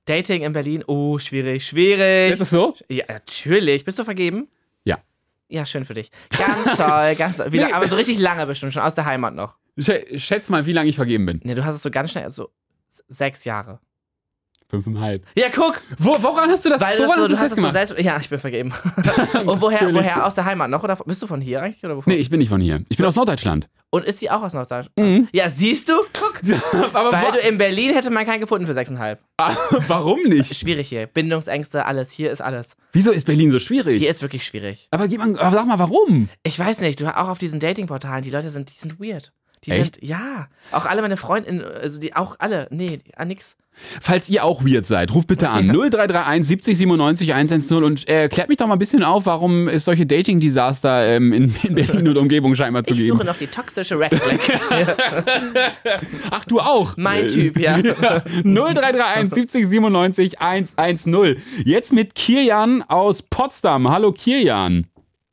Dating 0.09 0.43
in 0.43 0.53
Berlin, 0.53 0.83
oh, 0.87 1.19
schwierig, 1.19 1.67
schwierig. 1.67 2.33
Ist 2.33 2.41
es 2.41 2.51
so? 2.51 2.75
Ja, 2.89 3.05
natürlich. 3.09 3.85
Bist 3.85 3.99
du 3.99 4.05
vergeben? 4.05 4.49
Ja. 4.85 4.99
Ja, 5.49 5.65
schön 5.67 5.85
für 5.85 5.95
dich. 5.95 6.11
Ganz 6.37 6.79
toll, 6.79 7.15
ganz 7.17 7.37
toll. 7.37 7.49
Nee. 7.53 7.65
aber 7.73 7.87
so 7.89 7.97
richtig 7.97 8.19
lange 8.19 8.47
bestimmt, 8.47 8.73
schon 8.73 8.83
aus 8.83 8.95
der 8.95 9.05
Heimat 9.07 9.35
noch. 9.35 9.57
Sch- 9.79 10.19
Schätz 10.19 10.49
mal, 10.51 10.67
wie 10.67 10.73
lange 10.73 10.89
ich 10.91 10.97
vergeben 10.97 11.27
bin. 11.27 11.41
Nee, 11.45 11.55
du 11.55 11.65
hast 11.65 11.75
es 11.77 11.83
so 11.83 11.91
ganz 11.91 12.11
schnell, 12.13 12.31
so 12.31 12.51
sechs 13.09 13.45
Jahre. 13.45 13.81
Fünfeinhalb. 14.71 15.25
Ja, 15.35 15.47
guck! 15.51 15.81
Wo, 15.99 16.11
woran 16.23 16.51
hast 16.51 16.63
du 16.67 16.69
das, 16.69 16.83
Weil 16.83 16.99
das 16.99 17.07
woran 17.07 17.17
so, 17.17 17.23
hast 17.23 17.31
du 17.31 17.37
so 17.37 17.43
festgemacht? 17.43 17.73
selbst. 17.73 17.99
Ja, 18.01 18.19
ich 18.21 18.29
bin 18.29 18.39
vergeben. 18.39 18.75
Und 19.47 19.63
woher, 19.63 19.95
woher 19.95 20.27
aus 20.27 20.35
der 20.35 20.45
Heimat 20.45 20.69
noch? 20.69 20.85
Oder 20.85 20.97
bist 20.97 21.23
du 21.23 21.27
von 21.27 21.41
hier 21.41 21.63
eigentlich? 21.63 21.83
Oder 21.83 21.97
wovon? 21.97 22.13
Nee, 22.13 22.19
ich 22.19 22.29
bin 22.29 22.39
nicht 22.39 22.51
von 22.51 22.61
hier. 22.61 22.85
Ich 22.91 22.99
bin 22.99 23.07
aus 23.07 23.17
Norddeutschland. 23.17 23.67
Und 23.89 24.05
ist 24.05 24.19
sie 24.19 24.31
auch 24.31 24.43
aus 24.43 24.53
Norddeutschland? 24.53 24.91
Mhm. 24.99 25.29
Ja, 25.33 25.49
siehst 25.49 25.89
du? 25.89 25.95
Guck! 26.13 26.41
Aber 26.95 27.11
Weil 27.13 27.33
du 27.33 27.39
in 27.39 27.57
Berlin 27.57 27.95
hätte 27.95 28.11
man 28.11 28.27
keinen 28.27 28.41
gefunden 28.41 28.67
für 28.67 28.75
sechseinhalb. 28.75 29.21
warum 29.87 30.23
nicht? 30.25 30.55
Schwierig 30.55 30.91
hier. 30.91 31.07
Bindungsängste, 31.07 31.87
alles. 31.87 32.11
Hier 32.11 32.31
ist 32.31 32.43
alles. 32.43 32.77
Wieso 32.93 33.11
ist 33.11 33.25
Berlin 33.25 33.51
so 33.51 33.59
schwierig? 33.59 33.99
Hier 34.01 34.11
ist 34.11 34.21
wirklich 34.21 34.45
schwierig. 34.45 34.89
Aber, 34.91 35.09
gib 35.09 35.21
mal, 35.21 35.39
aber 35.39 35.57
sag 35.57 35.67
mal, 35.67 35.79
warum? 35.79 36.29
Ich 36.43 36.59
weiß 36.59 36.81
nicht, 36.81 37.01
du 37.01 37.17
auch 37.17 37.29
auf 37.29 37.39
diesen 37.39 37.59
Datingportalen, 37.59 38.23
die 38.23 38.31
Leute 38.31 38.51
sind, 38.51 38.71
die 38.71 38.79
sind 38.79 39.01
weird. 39.01 39.33
Die 39.65 39.71
Echt? 39.73 39.97
sind, 39.97 40.09
ja. 40.09 40.49
Auch 40.73 40.87
alle 40.87 41.03
meine 41.03 41.17
Freundinnen, 41.17 41.63
also 41.65 41.99
die 42.01 42.15
auch 42.15 42.37
alle, 42.39 42.69
nee, 42.71 43.01
ah, 43.17 43.25
nix. 43.25 43.57
Falls 44.01 44.29
ihr 44.29 44.43
auch 44.45 44.65
weird 44.65 44.87
seid, 44.87 45.15
ruft 45.15 45.29
bitte 45.29 45.51
an 45.51 45.69
0331 45.69 46.45
70 46.49 46.79
97 46.79 47.33
110 47.33 47.85
und 47.85 48.09
äh, 48.09 48.29
klärt 48.29 48.49
mich 48.49 48.57
doch 48.59 48.67
mal 48.67 48.73
ein 48.75 48.79
bisschen 48.81 49.05
auf, 49.05 49.27
warum 49.27 49.69
es 49.69 49.85
solche 49.85 50.05
Dating-Desaster 50.05 51.07
ähm, 51.07 51.33
in, 51.33 51.55
in 51.63 51.75
Berlin 51.77 52.09
und 52.09 52.17
Umgebung 52.17 52.57
scheinbar 52.57 52.83
zu 52.83 52.95
Ich 52.95 53.01
geben. 53.01 53.17
suche 53.17 53.27
noch 53.27 53.37
die 53.37 53.47
toxische 53.47 53.97
Red 53.99 54.15
Flag. 54.15 54.59
Ach, 56.31 56.45
du 56.47 56.59
auch? 56.61 56.97
mein 56.97 57.29
Typ, 57.29 57.59
ja. 57.59 57.79
Ja, 57.79 58.23
0331 58.43 59.33
70 59.35 59.69
97 59.69 60.41
110. 60.41 61.37
Jetzt 61.65 61.93
mit 61.93 62.15
Kirjan 62.17 62.83
aus 62.89 63.23
Potsdam. 63.23 63.89
Hallo 63.89 64.11
Kirjan. 64.13 64.89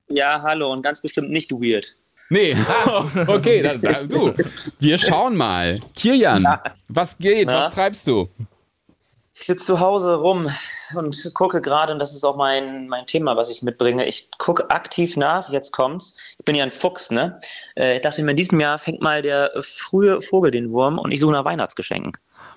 Ja, 0.07 0.41
hallo 0.43 0.71
und 0.71 0.83
ganz 0.83 1.01
bestimmt 1.01 1.31
nicht 1.31 1.51
weird. 1.51 1.95
Nee, 2.29 2.55
okay, 3.27 3.61
da, 3.61 3.75
da, 3.75 4.03
du. 4.03 4.33
Wir 4.79 4.97
schauen 4.97 5.35
mal. 5.35 5.79
Kirjan, 5.95 6.45
was 6.87 7.17
geht? 7.17 7.47
Na? 7.47 7.59
Was 7.59 7.73
treibst 7.75 8.07
du? 8.07 8.29
Ich 9.37 9.47
sitze 9.47 9.65
zu 9.65 9.79
Hause 9.81 10.15
rum 10.15 10.49
und 10.95 11.31
gucke 11.33 11.59
gerade, 11.59 11.91
und 11.91 11.99
das 11.99 12.15
ist 12.15 12.23
auch 12.23 12.37
mein, 12.37 12.87
mein 12.87 13.05
Thema, 13.05 13.35
was 13.35 13.51
ich 13.51 13.61
mitbringe. 13.61 14.05
Ich 14.05 14.29
gucke 14.37 14.69
aktiv 14.69 15.17
nach, 15.17 15.49
jetzt 15.49 15.71
kommt's. 15.71 16.35
Ich 16.39 16.45
bin 16.45 16.55
ja 16.55 16.63
ein 16.63 16.71
Fuchs, 16.71 17.11
ne? 17.11 17.39
Äh, 17.75 17.95
Ich 17.97 18.01
dachte 18.01 18.23
mir, 18.23 18.31
in 18.31 18.37
diesem 18.37 18.59
Jahr 18.61 18.79
fängt 18.79 19.01
mal 19.01 19.21
der 19.21 19.51
frühe 19.61 20.21
Vogel 20.21 20.51
den 20.51 20.71
Wurm 20.71 20.97
und 20.97 21.11
ich 21.11 21.19
suche 21.19 21.33
nach 21.33 21.43
Weihnachtsgeschenken. 21.43 22.13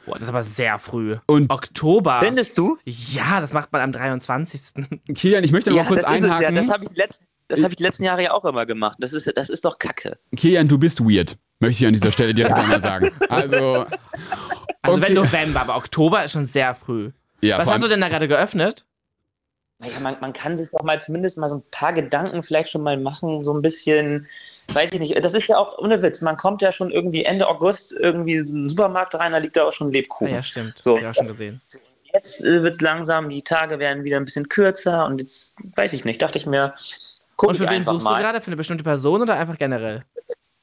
Boah, 0.07 0.14
das 0.14 0.23
ist 0.25 0.28
aber 0.28 0.43
sehr 0.43 0.78
früh. 0.78 1.17
Und- 1.26 1.50
Oktober. 1.50 2.21
Findest 2.23 2.57
du? 2.57 2.78
Ja, 2.85 3.40
das 3.40 3.52
macht 3.52 3.73
man 3.73 3.83
am 3.83 3.93
23. 3.93 4.87
Kilian, 5.14 5.45
ich 5.45 5.52
möchte 5.52 5.71
noch 5.71 5.76
mal 5.78 5.85
kurz 5.87 6.02
das 6.05 6.12
ist 6.17 6.23
es 6.23 6.28
ja. 6.28 6.35
einhaken. 6.49 6.55
Das 6.57 6.69
habe 6.71 6.85
ich, 6.85 6.90
die 6.90 6.97
letzten- 6.97 7.26
das 7.49 7.62
hab 7.62 7.71
ich 7.71 7.76
die 7.76 7.83
letzten 7.83 8.05
Jahre 8.05 8.23
ja 8.23 8.33
auch 8.33 8.45
immer 8.45 8.67
gemacht. 8.67 8.97
Das 9.00 9.12
ist, 9.12 9.31
das 9.37 9.49
ist 9.50 9.64
doch 9.64 9.78
Kacke. 9.78 10.19
Kilian, 10.37 10.69
du 10.69 10.78
bist 10.78 11.00
weird. 11.00 11.37
Möchte 11.61 11.83
ich 11.85 11.87
an 11.88 11.95
dieser 11.95 12.12
Stelle 12.12 12.33
direkt 12.35 12.55
einmal 12.59 12.81
sagen. 12.81 13.11
Also, 13.28 13.87
Also 14.83 14.97
Okay. 14.97 15.02
wenn 15.02 15.14
November, 15.14 15.61
aber 15.62 15.76
Oktober 15.76 16.25
ist 16.25 16.33
schon 16.33 16.47
sehr 16.47 16.75
früh. 16.75 17.11
ja, 17.43 17.59
Was 17.59 17.69
hast 17.71 17.83
du 17.83 17.88
denn 17.88 18.00
da 18.00 18.09
gerade 18.09 18.28
geöffnet? 18.28 18.87
Naja, 19.81 20.00
man, 20.00 20.17
man 20.21 20.33
kann 20.33 20.57
sich 20.57 20.69
doch 20.71 20.83
mal 20.83 21.00
zumindest 21.00 21.37
mal 21.38 21.49
so 21.49 21.57
ein 21.57 21.62
paar 21.71 21.93
Gedanken 21.93 22.43
vielleicht 22.43 22.71
schon 22.71 22.83
mal 22.83 22.97
machen, 22.97 23.45
so 23.45 23.52
ein 23.55 23.62
bisschen, 23.62 24.26
weiß 24.72 24.92
ich 24.92 25.00
nicht, 25.00 25.25
das 25.25 25.34
ist 25.34 25.46
ja 25.46 25.56
auch 25.58 25.78
ohne 25.78 26.00
Witz, 26.02 26.20
man 26.20 26.37
kommt 26.37 26.62
ja 26.62 26.72
schon 26.72 26.90
irgendwie 26.90 27.25
Ende 27.25 27.48
August 27.48 27.92
irgendwie 27.92 28.34
in 28.37 28.46
den 28.46 28.68
Supermarkt 28.68 29.14
rein, 29.14 29.32
da 29.32 29.38
liegt 29.38 29.56
da 29.56 29.64
auch 29.64 29.72
schon 29.72 29.88
Ah, 29.88 29.92
Lebkuchen. 29.92 30.28
ja, 30.34 30.42
stimmt. 30.42 30.75
So. 30.80 30.94
Hab 30.96 31.02
ich 31.02 31.06
auch 31.08 31.14
schon 31.14 31.28
gesehen. 31.28 31.60
Jetzt 32.14 32.44
äh, 32.44 32.62
wird 32.62 32.75
es 32.75 32.80
langsam, 32.80 33.28
die 33.28 33.42
Tage 33.42 33.78
werden 33.78 34.04
wieder 34.04 34.16
ein 34.16 34.25
bisschen 34.25 34.48
kürzer 34.48 35.06
und 35.06 35.20
jetzt, 35.20 35.54
weiß 35.76 35.92
ich 35.92 36.04
nicht, 36.04 36.20
dachte 36.22 36.38
ich 36.38 36.46
mir, 36.46 36.75
guck 37.37 37.50
Und 37.50 37.54
ich 37.56 37.60
für 37.62 37.68
wen 37.70 37.84
suchst 37.84 38.00
du 38.00 38.04
mal. 38.04 38.20
gerade? 38.22 38.40
Für 38.40 38.48
eine 38.48 38.56
bestimmte 38.56 38.84
Person 38.84 39.22
oder 39.22 39.37
einfach 39.38 39.58
generell? 39.58 40.04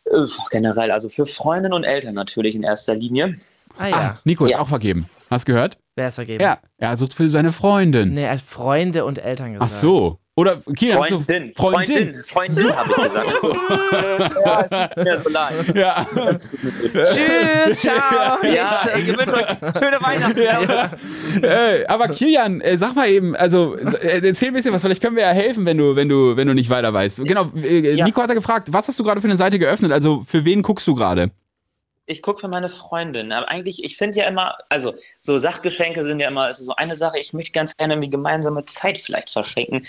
Äh, 0.05 0.25
generell, 0.51 0.91
also 0.91 1.09
für 1.09 1.25
Freundinnen 1.25 1.73
und 1.73 1.83
Eltern 1.83 2.15
natürlich 2.15 2.55
in 2.55 2.63
erster 2.63 2.95
Linie. 2.95 3.35
Ah 3.77 3.87
ja, 3.87 3.97
ah, 3.97 4.19
Nico 4.23 4.45
ist 4.45 4.51
Ja. 4.51 4.59
auch 4.59 4.67
vergeben. 4.69 5.09
Hast 5.29 5.45
gehört? 5.45 5.77
wer 5.97 6.09
ist 6.09 6.15
vergeben? 6.15 6.41
Ja, 6.43 6.59
er 6.77 6.97
sucht 6.97 7.13
für 7.13 7.29
seine 7.29 7.51
Freundin. 7.53 8.13
Nee, 8.13 8.27
als 8.27 8.41
Freunde 8.41 9.05
und 9.05 9.17
Eltern 9.17 9.55
Ach 9.59 9.65
gesagt. 9.65 9.81
so. 9.81 10.19
Oder 10.37 10.59
Kilian, 10.75 10.99
hast 10.99 11.11
du 11.11 11.19
Freundin. 11.21 11.53
Freundin. 11.55 12.23
Freundin, 12.23 12.23
Freundin 12.25 12.75
habe 12.75 12.89
ich 12.89 13.03
gesagt. 13.03 13.27
ja, 14.45 14.61
es 14.61 14.95
tut 14.95 15.03
mir 15.05 15.21
so 15.23 15.29
leid. 15.29 15.75
Ja. 15.77 16.05
Tschüss, 16.93 17.79
ciao. 17.81 18.37
Ja, 18.43 18.69
ich 18.97 19.07
wünsche 19.07 19.33
euch 19.33 19.47
schöne 19.79 20.01
Weihnachten. 20.01 21.41
äh, 21.43 21.85
aber 21.87 22.09
Kilian, 22.09 22.59
äh, 22.59 22.77
sag 22.77 22.95
mal 22.95 23.07
eben, 23.09 23.33
also 23.35 23.75
äh, 23.77 24.19
erzähl 24.27 24.49
ein 24.49 24.53
bisschen 24.55 24.73
was, 24.73 24.81
vielleicht 24.81 25.01
können 25.01 25.15
wir 25.15 25.23
ja 25.23 25.31
helfen, 25.31 25.65
wenn 25.65 25.77
du, 25.77 25.95
wenn 25.95 26.09
du, 26.09 26.35
wenn 26.35 26.47
du 26.47 26.53
nicht 26.53 26.69
weiter 26.69 26.93
weißt. 26.93 27.23
Genau, 27.23 27.49
äh, 27.55 27.95
Ja. 27.95 28.03
Nico 28.05 28.21
hat 28.21 28.27
ja 28.29 28.35
gefragt, 28.35 28.73
was 28.73 28.89
hast 28.89 28.99
du 28.99 29.03
gerade 29.05 29.21
für 29.21 29.27
eine 29.27 29.37
Seite 29.37 29.57
geöffnet? 29.57 29.93
Also 29.93 30.23
für 30.27 30.43
wen 30.43 30.61
guckst 30.61 30.85
du 30.87 30.95
gerade? 30.95 31.31
Ich 32.07 32.21
gucke 32.21 32.41
für 32.41 32.47
meine 32.47 32.69
Freundin. 32.69 33.31
Aber 33.31 33.49
eigentlich, 33.49 33.83
ich 33.83 33.97
finde 33.97 34.19
ja 34.19 34.27
immer, 34.27 34.57
also 34.69 34.93
so 35.21 35.39
Sachgeschenke 35.39 36.05
sind 36.05 36.19
ja 36.19 36.27
immer, 36.27 36.49
es 36.49 36.59
ist 36.59 36.67
so 36.67 36.75
eine 36.75 36.95
Sache, 36.95 37.19
ich 37.19 37.33
möchte 37.33 37.51
ganz 37.51 37.75
gerne 37.77 37.93
irgendwie 37.93 38.11
gemeinsame 38.11 38.65
Zeit 38.65 38.97
vielleicht 38.97 39.31
verschenken. 39.31 39.85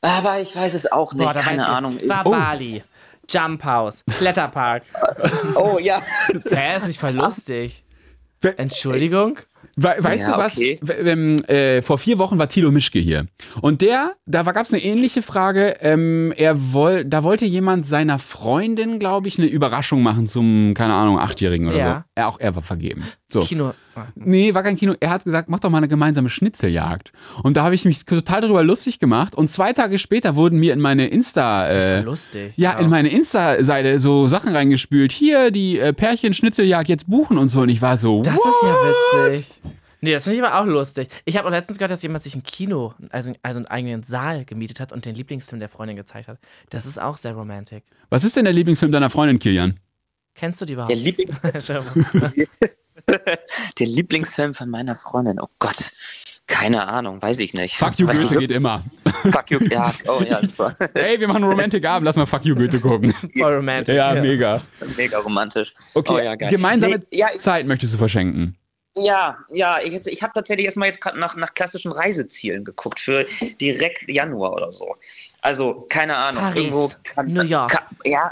Aber 0.00 0.40
ich 0.40 0.54
weiß 0.54 0.74
es 0.74 0.90
auch 0.90 1.12
nicht, 1.14 1.32
Boah, 1.32 1.40
keine. 1.40 1.68
Ahnung. 1.68 1.98
War 2.08 2.24
Bali, 2.24 2.82
Jump 3.28 3.64
House, 3.64 4.02
Kletterpark. 4.18 4.82
Oh 5.54 5.78
ja. 5.78 6.02
Hä, 6.48 6.76
ist 6.76 6.86
nicht 6.86 7.00
voll 7.00 7.12
lustig. 7.14 7.84
Entschuldigung? 8.56 9.38
We 9.80 9.94
weißt 10.00 10.26
Ja, 10.28 10.34
du 10.34 10.38
was? 10.42 10.56
okay. 10.56 10.80
Ähm, 11.04 11.36
äh, 11.44 11.82
vor 11.82 11.98
vier 11.98 12.18
Wochen 12.18 12.36
war 12.36 12.48
Thilo 12.48 12.72
Mischke 12.72 12.98
hier. 12.98 13.26
Und 13.60 13.80
der, 13.80 14.14
da 14.26 14.42
gab 14.42 14.64
es 14.64 14.72
eine 14.72 14.82
ähnliche 14.82 15.22
Frage. 15.22 15.76
Ähm, 15.80 16.32
er 16.36 16.72
woll, 16.72 17.04
da 17.04 17.22
wollte 17.22 17.46
jemand 17.46 17.86
seiner 17.86 18.18
Freundin, 18.18 18.98
glaube 18.98 19.28
ich, 19.28 19.38
eine 19.38 19.46
Überraschung 19.46 20.02
machen 20.02 20.26
zum, 20.26 20.74
keine 20.74 20.94
Ahnung, 20.94 21.20
Achtjährigen 21.20 21.68
oder 21.68 21.76
Ja. 21.78 21.94
so. 21.98 22.02
Er, 22.16 22.28
auch 22.28 22.40
er 22.40 22.56
war 22.56 22.62
vergeben. 22.62 23.04
So. 23.30 23.42
Kino. 23.42 23.74
Nee, 24.14 24.54
war 24.54 24.62
kein 24.62 24.76
Kino. 24.76 24.94
Er 25.00 25.10
hat 25.10 25.24
gesagt, 25.24 25.50
mach 25.50 25.60
doch 25.60 25.68
mal 25.68 25.78
eine 25.78 25.88
gemeinsame 25.88 26.30
Schnitzeljagd. 26.30 27.12
Und 27.42 27.58
da 27.58 27.64
habe 27.64 27.74
ich 27.74 27.84
mich 27.84 28.06
total 28.06 28.40
darüber 28.40 28.62
lustig 28.62 28.98
gemacht. 28.98 29.34
Und 29.34 29.48
zwei 29.50 29.74
Tage 29.74 29.98
später 29.98 30.34
wurden 30.34 30.58
mir 30.58 30.72
in 30.72 30.80
meine 30.80 31.08
Insta, 31.08 31.64
Das 31.64 31.72
ist 31.72 31.78
äh, 31.78 32.00
lustig. 32.00 32.52
ja, 32.56 32.72
in 32.78 32.88
meine 32.88 33.10
Insta-Seite 33.10 34.00
so 34.00 34.26
Sachen 34.28 34.54
reingespült. 34.54 35.12
Hier, 35.12 35.50
die 35.50 35.78
äh, 35.78 35.92
Pärchen 35.92 36.32
Schnitzeljagd 36.32 36.88
jetzt 36.88 37.06
buchen 37.10 37.36
und 37.36 37.48
so. 37.50 37.60
Und 37.60 37.68
ich 37.68 37.82
war 37.82 37.98
so, 37.98 38.22
Das 38.22 38.36
what? 38.38 38.46
ist 38.46 38.62
ja 38.62 39.32
witzig. 39.34 39.60
Nee, 40.00 40.12
das 40.12 40.22
finde 40.24 40.38
ich 40.38 40.44
aber 40.44 40.60
auch 40.60 40.64
lustig. 40.64 41.08
Ich 41.26 41.36
habe 41.36 41.48
auch 41.48 41.52
letztens 41.52 41.76
gehört, 41.76 41.90
dass 41.90 42.02
jemand 42.02 42.22
sich 42.22 42.34
ein 42.34 42.44
Kino, 42.44 42.94
also, 43.10 43.32
also 43.42 43.58
einen 43.58 43.66
eigenen 43.66 44.02
Saal 44.04 44.44
gemietet 44.46 44.80
hat 44.80 44.92
und 44.92 45.04
den 45.04 45.14
Lieblingsfilm 45.14 45.58
der 45.60 45.68
Freundin 45.68 45.96
gezeigt 45.96 46.28
hat. 46.28 46.38
Das 46.70 46.86
ist 46.86 47.02
auch 47.02 47.16
sehr 47.18 47.34
romantic. 47.34 47.82
Was 48.08 48.24
ist 48.24 48.36
denn 48.36 48.44
der 48.44 48.54
Lieblingsfilm 48.54 48.92
deiner 48.92 49.10
Freundin, 49.10 49.38
Kilian? 49.38 49.80
Kennst 50.34 50.60
du 50.60 50.64
die 50.66 50.76
Der, 50.76 50.84
überhaupt? 50.84 51.04
Lieblings 51.04 51.40
Schau 51.66 51.82
der 53.78 53.86
Lieblingsfilm 53.86 54.54
von 54.54 54.68
meiner 54.70 54.94
Freundin. 54.96 55.40
Oh 55.40 55.48
Gott. 55.58 55.76
Keine 56.46 56.88
Ahnung, 56.88 57.20
weiß 57.20 57.38
ich 57.40 57.52
nicht. 57.52 57.76
Fuck 57.76 57.98
you 57.98 58.06
Weiß 58.08 58.18
Goethe 58.18 58.34
nicht, 58.34 58.40
geht 58.40 58.50
immer. 58.52 58.82
Fuck 59.30 59.50
you, 59.50 59.58
ja. 59.70 59.92
Oh 60.08 60.22
ja, 60.26 60.40
super. 60.40 60.74
Ey, 60.94 61.20
wir 61.20 61.28
machen 61.28 61.44
einen 61.44 61.50
Romantic 61.52 61.84
Abend, 61.86 62.06
lass 62.06 62.16
mal 62.16 62.24
Fuck 62.24 62.46
you 62.46 62.54
Goethe 62.54 62.80
gucken. 62.80 63.12
Voll 63.38 63.54
romantic. 63.56 63.94
Ja, 63.94 64.14
mega. 64.14 64.60
Mega 64.96 65.18
romantisch. 65.18 65.74
Okay, 65.94 66.12
Oh 66.12 66.18
ja, 66.18 66.34
gemeinsame 66.36 66.96
Nee, 66.98 67.18
ja, 67.18 67.28
ich- 67.34 67.40
Zeit 67.40 67.66
möchtest 67.66 67.92
du 67.94 67.98
verschenken. 67.98 68.56
Ja, 68.96 69.36
ja, 69.50 69.78
ich, 69.84 69.94
ich 70.06 70.22
habe 70.22 70.32
tatsächlich 70.34 70.64
erstmal 70.64 70.88
jetzt 70.88 71.00
gerade 71.00 71.20
nach, 71.20 71.36
nach 71.36 71.52
klassischen 71.54 71.92
Reisezielen 71.92 72.64
geguckt 72.64 72.98
für 72.98 73.26
direkt 73.60 74.08
Januar 74.08 74.54
oder 74.54 74.72
so. 74.72 74.96
Also, 75.42 75.86
keine 75.90 76.16
Ahnung. 76.16 76.42
Paris, 76.42 76.56
irgendwo 76.56 76.90
kan 77.04 77.26
New 77.26 77.42
York. 77.42 77.70
Ka 77.70 77.82
ja, 78.04 78.30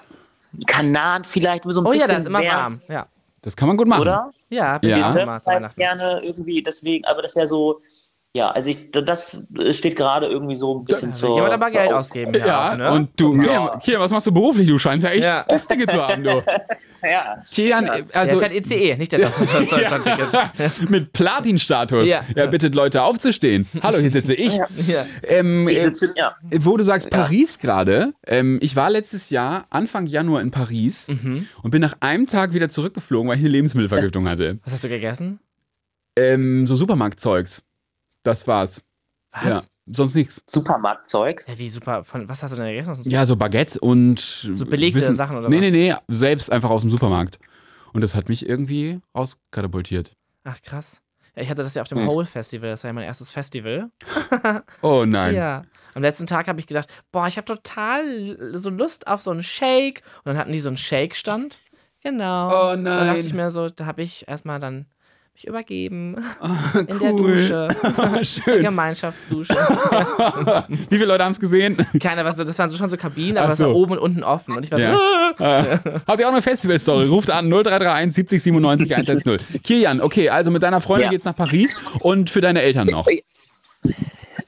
Kanaren 0.66 1.24
vielleicht, 1.24 1.64
so 1.64 1.80
ein 1.82 1.86
Oh 1.86 1.92
ja, 1.92 2.06
bisschen 2.06 2.08
da 2.08 2.16
ist 2.18 2.26
immer 2.26 2.44
warm. 2.44 2.80
Ja. 2.88 3.06
Das 3.42 3.54
kann 3.54 3.68
man 3.68 3.76
gut 3.76 3.86
machen. 3.86 4.00
Oder? 4.00 4.32
Ja, 4.50 4.74
Ja. 4.76 4.82
Wir 4.82 4.90
ja. 4.98 5.12
surfen 5.12 5.40
zu 5.42 5.50
halt 5.50 5.76
gerne 5.76 6.20
irgendwie, 6.22 6.62
deswegen, 6.62 7.04
aber 7.04 7.22
das 7.22 7.34
wäre 7.36 7.46
so, 7.46 7.80
ja, 8.34 8.50
also 8.50 8.68
ich, 8.70 8.90
das 8.90 9.46
steht 9.70 9.96
gerade 9.96 10.26
irgendwie 10.26 10.56
so 10.56 10.78
ein 10.78 10.84
bisschen 10.84 11.10
Da 11.12 11.16
zur. 11.16 11.28
will 11.30 11.34
jemand 11.36 11.54
aber 11.54 11.70
Geld 11.70 11.92
Aus- 11.92 12.02
ausgeben. 12.06 12.32
Ja, 12.34 12.46
Ja, 12.46 12.76
ne? 12.76 12.92
und 12.92 13.10
du, 13.18 13.34
Ja. 13.34 13.40
Kilian, 13.42 13.78
Kilian, 13.80 14.02
was 14.02 14.10
machst 14.10 14.26
du 14.26 14.32
beruflich? 14.32 14.68
Du 14.68 14.78
scheinst 14.78 15.04
ja 15.04 15.10
echt 15.10 15.24
Ja. 15.24 15.44
das 15.48 15.66
Ticket 15.66 15.90
zu 15.90 16.06
haben, 16.06 16.22
du. 16.22 16.42
Ja. 17.10 17.42
Kilian, 17.52 17.86
äh, 17.86 18.02
der 18.02 18.16
also 18.16 18.38
fährt 18.38 18.52
ECE, 18.52 18.96
nicht 18.96 19.12
der 19.12 19.20
das 19.20 19.36
Deutschland-Ticket. 19.70 20.90
mit 20.90 21.12
Platin-Status. 21.12 22.08
Ja. 22.08 22.22
Er 22.34 22.46
bittet 22.48 22.74
Leute 22.74 23.02
aufzustehen. 23.02 23.66
Hallo, 23.82 23.98
hier 23.98 24.10
sitze 24.10 24.34
ich. 24.34 24.52
Ja. 24.86 25.06
Ähm, 25.22 25.68
Ich 25.68 25.78
äh, 25.78 25.82
sitze, 25.84 26.12
ja. 26.16 26.34
wo 26.58 26.76
du 26.76 26.84
sagst 26.84 27.10
Paris 27.10 27.58
gerade, 27.58 28.12
ähm, 28.26 28.58
ich 28.62 28.76
war 28.76 28.90
letztes 28.90 29.30
Jahr, 29.30 29.66
Anfang 29.70 30.06
Januar 30.06 30.40
in 30.42 30.50
Paris 30.50 31.08
Mhm. 31.08 31.46
und 31.62 31.70
bin 31.70 31.80
nach 31.80 31.94
einem 32.00 32.26
Tag 32.26 32.52
wieder 32.54 32.68
zurückgeflogen, 32.68 33.28
weil 33.28 33.36
ich 33.36 33.42
eine 33.42 33.50
Lebensmittelvergiftung 33.50 34.28
hatte. 34.28 34.58
Was 34.64 34.74
hast 34.74 34.84
du 34.84 34.88
gegessen? 34.88 35.38
Ähm, 36.16 36.66
so 36.66 36.76
Supermarktzeugs. 36.76 37.62
Das 38.22 38.46
war's. 38.46 38.82
Was? 39.32 39.68
Sonst 39.88 40.14
nichts. 40.16 40.42
Supermarktzeug. 40.46 41.44
Ja, 41.46 41.58
wie 41.58 41.70
super. 41.70 42.04
Von, 42.04 42.28
was 42.28 42.42
hast 42.42 42.52
du 42.52 42.56
denn 42.56 42.66
gegessen? 42.66 43.08
Ja, 43.08 43.24
so 43.24 43.36
Baguettes 43.36 43.76
und. 43.76 44.18
So 44.18 44.66
belegte 44.66 45.14
Sachen 45.14 45.36
oder 45.36 45.48
nee, 45.48 45.56
was? 45.56 45.70
Nee, 45.70 45.70
nee, 45.70 45.94
selbst 46.08 46.50
einfach 46.50 46.70
aus 46.70 46.82
dem 46.82 46.90
Supermarkt. 46.90 47.38
Und 47.92 48.00
das 48.00 48.14
hat 48.14 48.28
mich 48.28 48.48
irgendwie 48.48 49.00
rauskatapultiert. 49.14 50.16
Ach, 50.44 50.60
krass. 50.62 51.00
Ja, 51.36 51.42
ich 51.42 51.50
hatte 51.50 51.62
das 51.62 51.74
ja 51.74 51.82
auf 51.82 51.88
dem 51.88 51.98
Echt? 51.98 52.10
Hole 52.10 52.26
Festival. 52.26 52.70
Das 52.70 52.82
war 52.82 52.88
ja 52.88 52.92
mein 52.92 53.04
erstes 53.04 53.30
Festival. 53.30 53.90
Oh 54.82 55.04
nein. 55.06 55.34
Ja. 55.34 55.62
Am 55.94 56.02
letzten 56.02 56.26
Tag 56.26 56.48
habe 56.48 56.60
ich 56.60 56.66
gedacht, 56.66 56.88
boah, 57.12 57.26
ich 57.26 57.36
habe 57.36 57.46
total 57.46 58.54
so 58.58 58.70
Lust 58.70 59.06
auf 59.06 59.22
so 59.22 59.30
einen 59.30 59.42
Shake. 59.42 60.02
Und 60.18 60.26
dann 60.26 60.38
hatten 60.38 60.52
die 60.52 60.60
so 60.60 60.68
einen 60.68 60.76
Shake-Stand. 60.76 61.58
Genau. 62.02 62.48
Oh 62.48 62.72
Und 62.72 62.84
dann 62.84 63.06
dachte 63.06 63.18
nein. 63.18 63.26
ich 63.26 63.34
mir 63.34 63.50
so, 63.50 63.68
da 63.68 63.86
habe 63.86 64.02
ich 64.02 64.28
erstmal 64.28 64.58
dann 64.58 64.86
mich 65.36 65.46
übergeben. 65.46 66.16
Ah, 66.40 66.78
In 66.88 66.98
der 66.98 67.12
cool. 67.12 67.36
Dusche. 67.36 67.68
Ah, 67.98 68.06
Der 68.08 68.24
Schön. 68.24 68.62
Gemeinschaftsdusche. 68.62 69.52
Wie 70.68 70.96
viele 70.96 71.06
Leute 71.06 71.24
haben 71.24 71.32
es 71.32 71.40
gesehen? 71.40 71.76
Keiner, 72.00 72.24
was 72.24 72.36
so, 72.36 72.44
das 72.44 72.58
waren 72.58 72.70
so 72.70 72.76
schon 72.76 72.88
so 72.90 72.96
Kabinen, 72.96 73.38
aber 73.38 73.52
es 73.52 73.58
so. 73.58 73.64
war 73.66 73.74
oben 73.74 73.92
und 73.92 73.98
unten 73.98 74.24
offen. 74.24 74.56
Und 74.56 74.64
ich 74.64 74.70
war 74.72 74.78
Ja. 74.78 74.92
so, 74.94 75.44
ah. 75.44 75.60
Äh, 75.60 75.78
habt 76.06 76.20
ihr 76.20 76.26
auch 76.26 76.32
eine 76.32 76.42
Festival-Story? 76.42 77.06
Ruft 77.08 77.30
an 77.30 77.48
0331 77.48 78.14
70 78.14 78.42
97 78.42 78.94
110. 78.96 79.62
Kilian, 79.62 80.00
okay, 80.00 80.30
also 80.30 80.50
mit 80.50 80.62
deiner 80.62 80.80
Freundin 80.80 81.04
Ja. 81.04 81.10
geht's 81.10 81.24
nach 81.26 81.36
Paris 81.36 81.82
und 82.00 82.30
für 82.30 82.40
deine 82.40 82.62
Eltern 82.62 82.86
noch. 82.88 83.06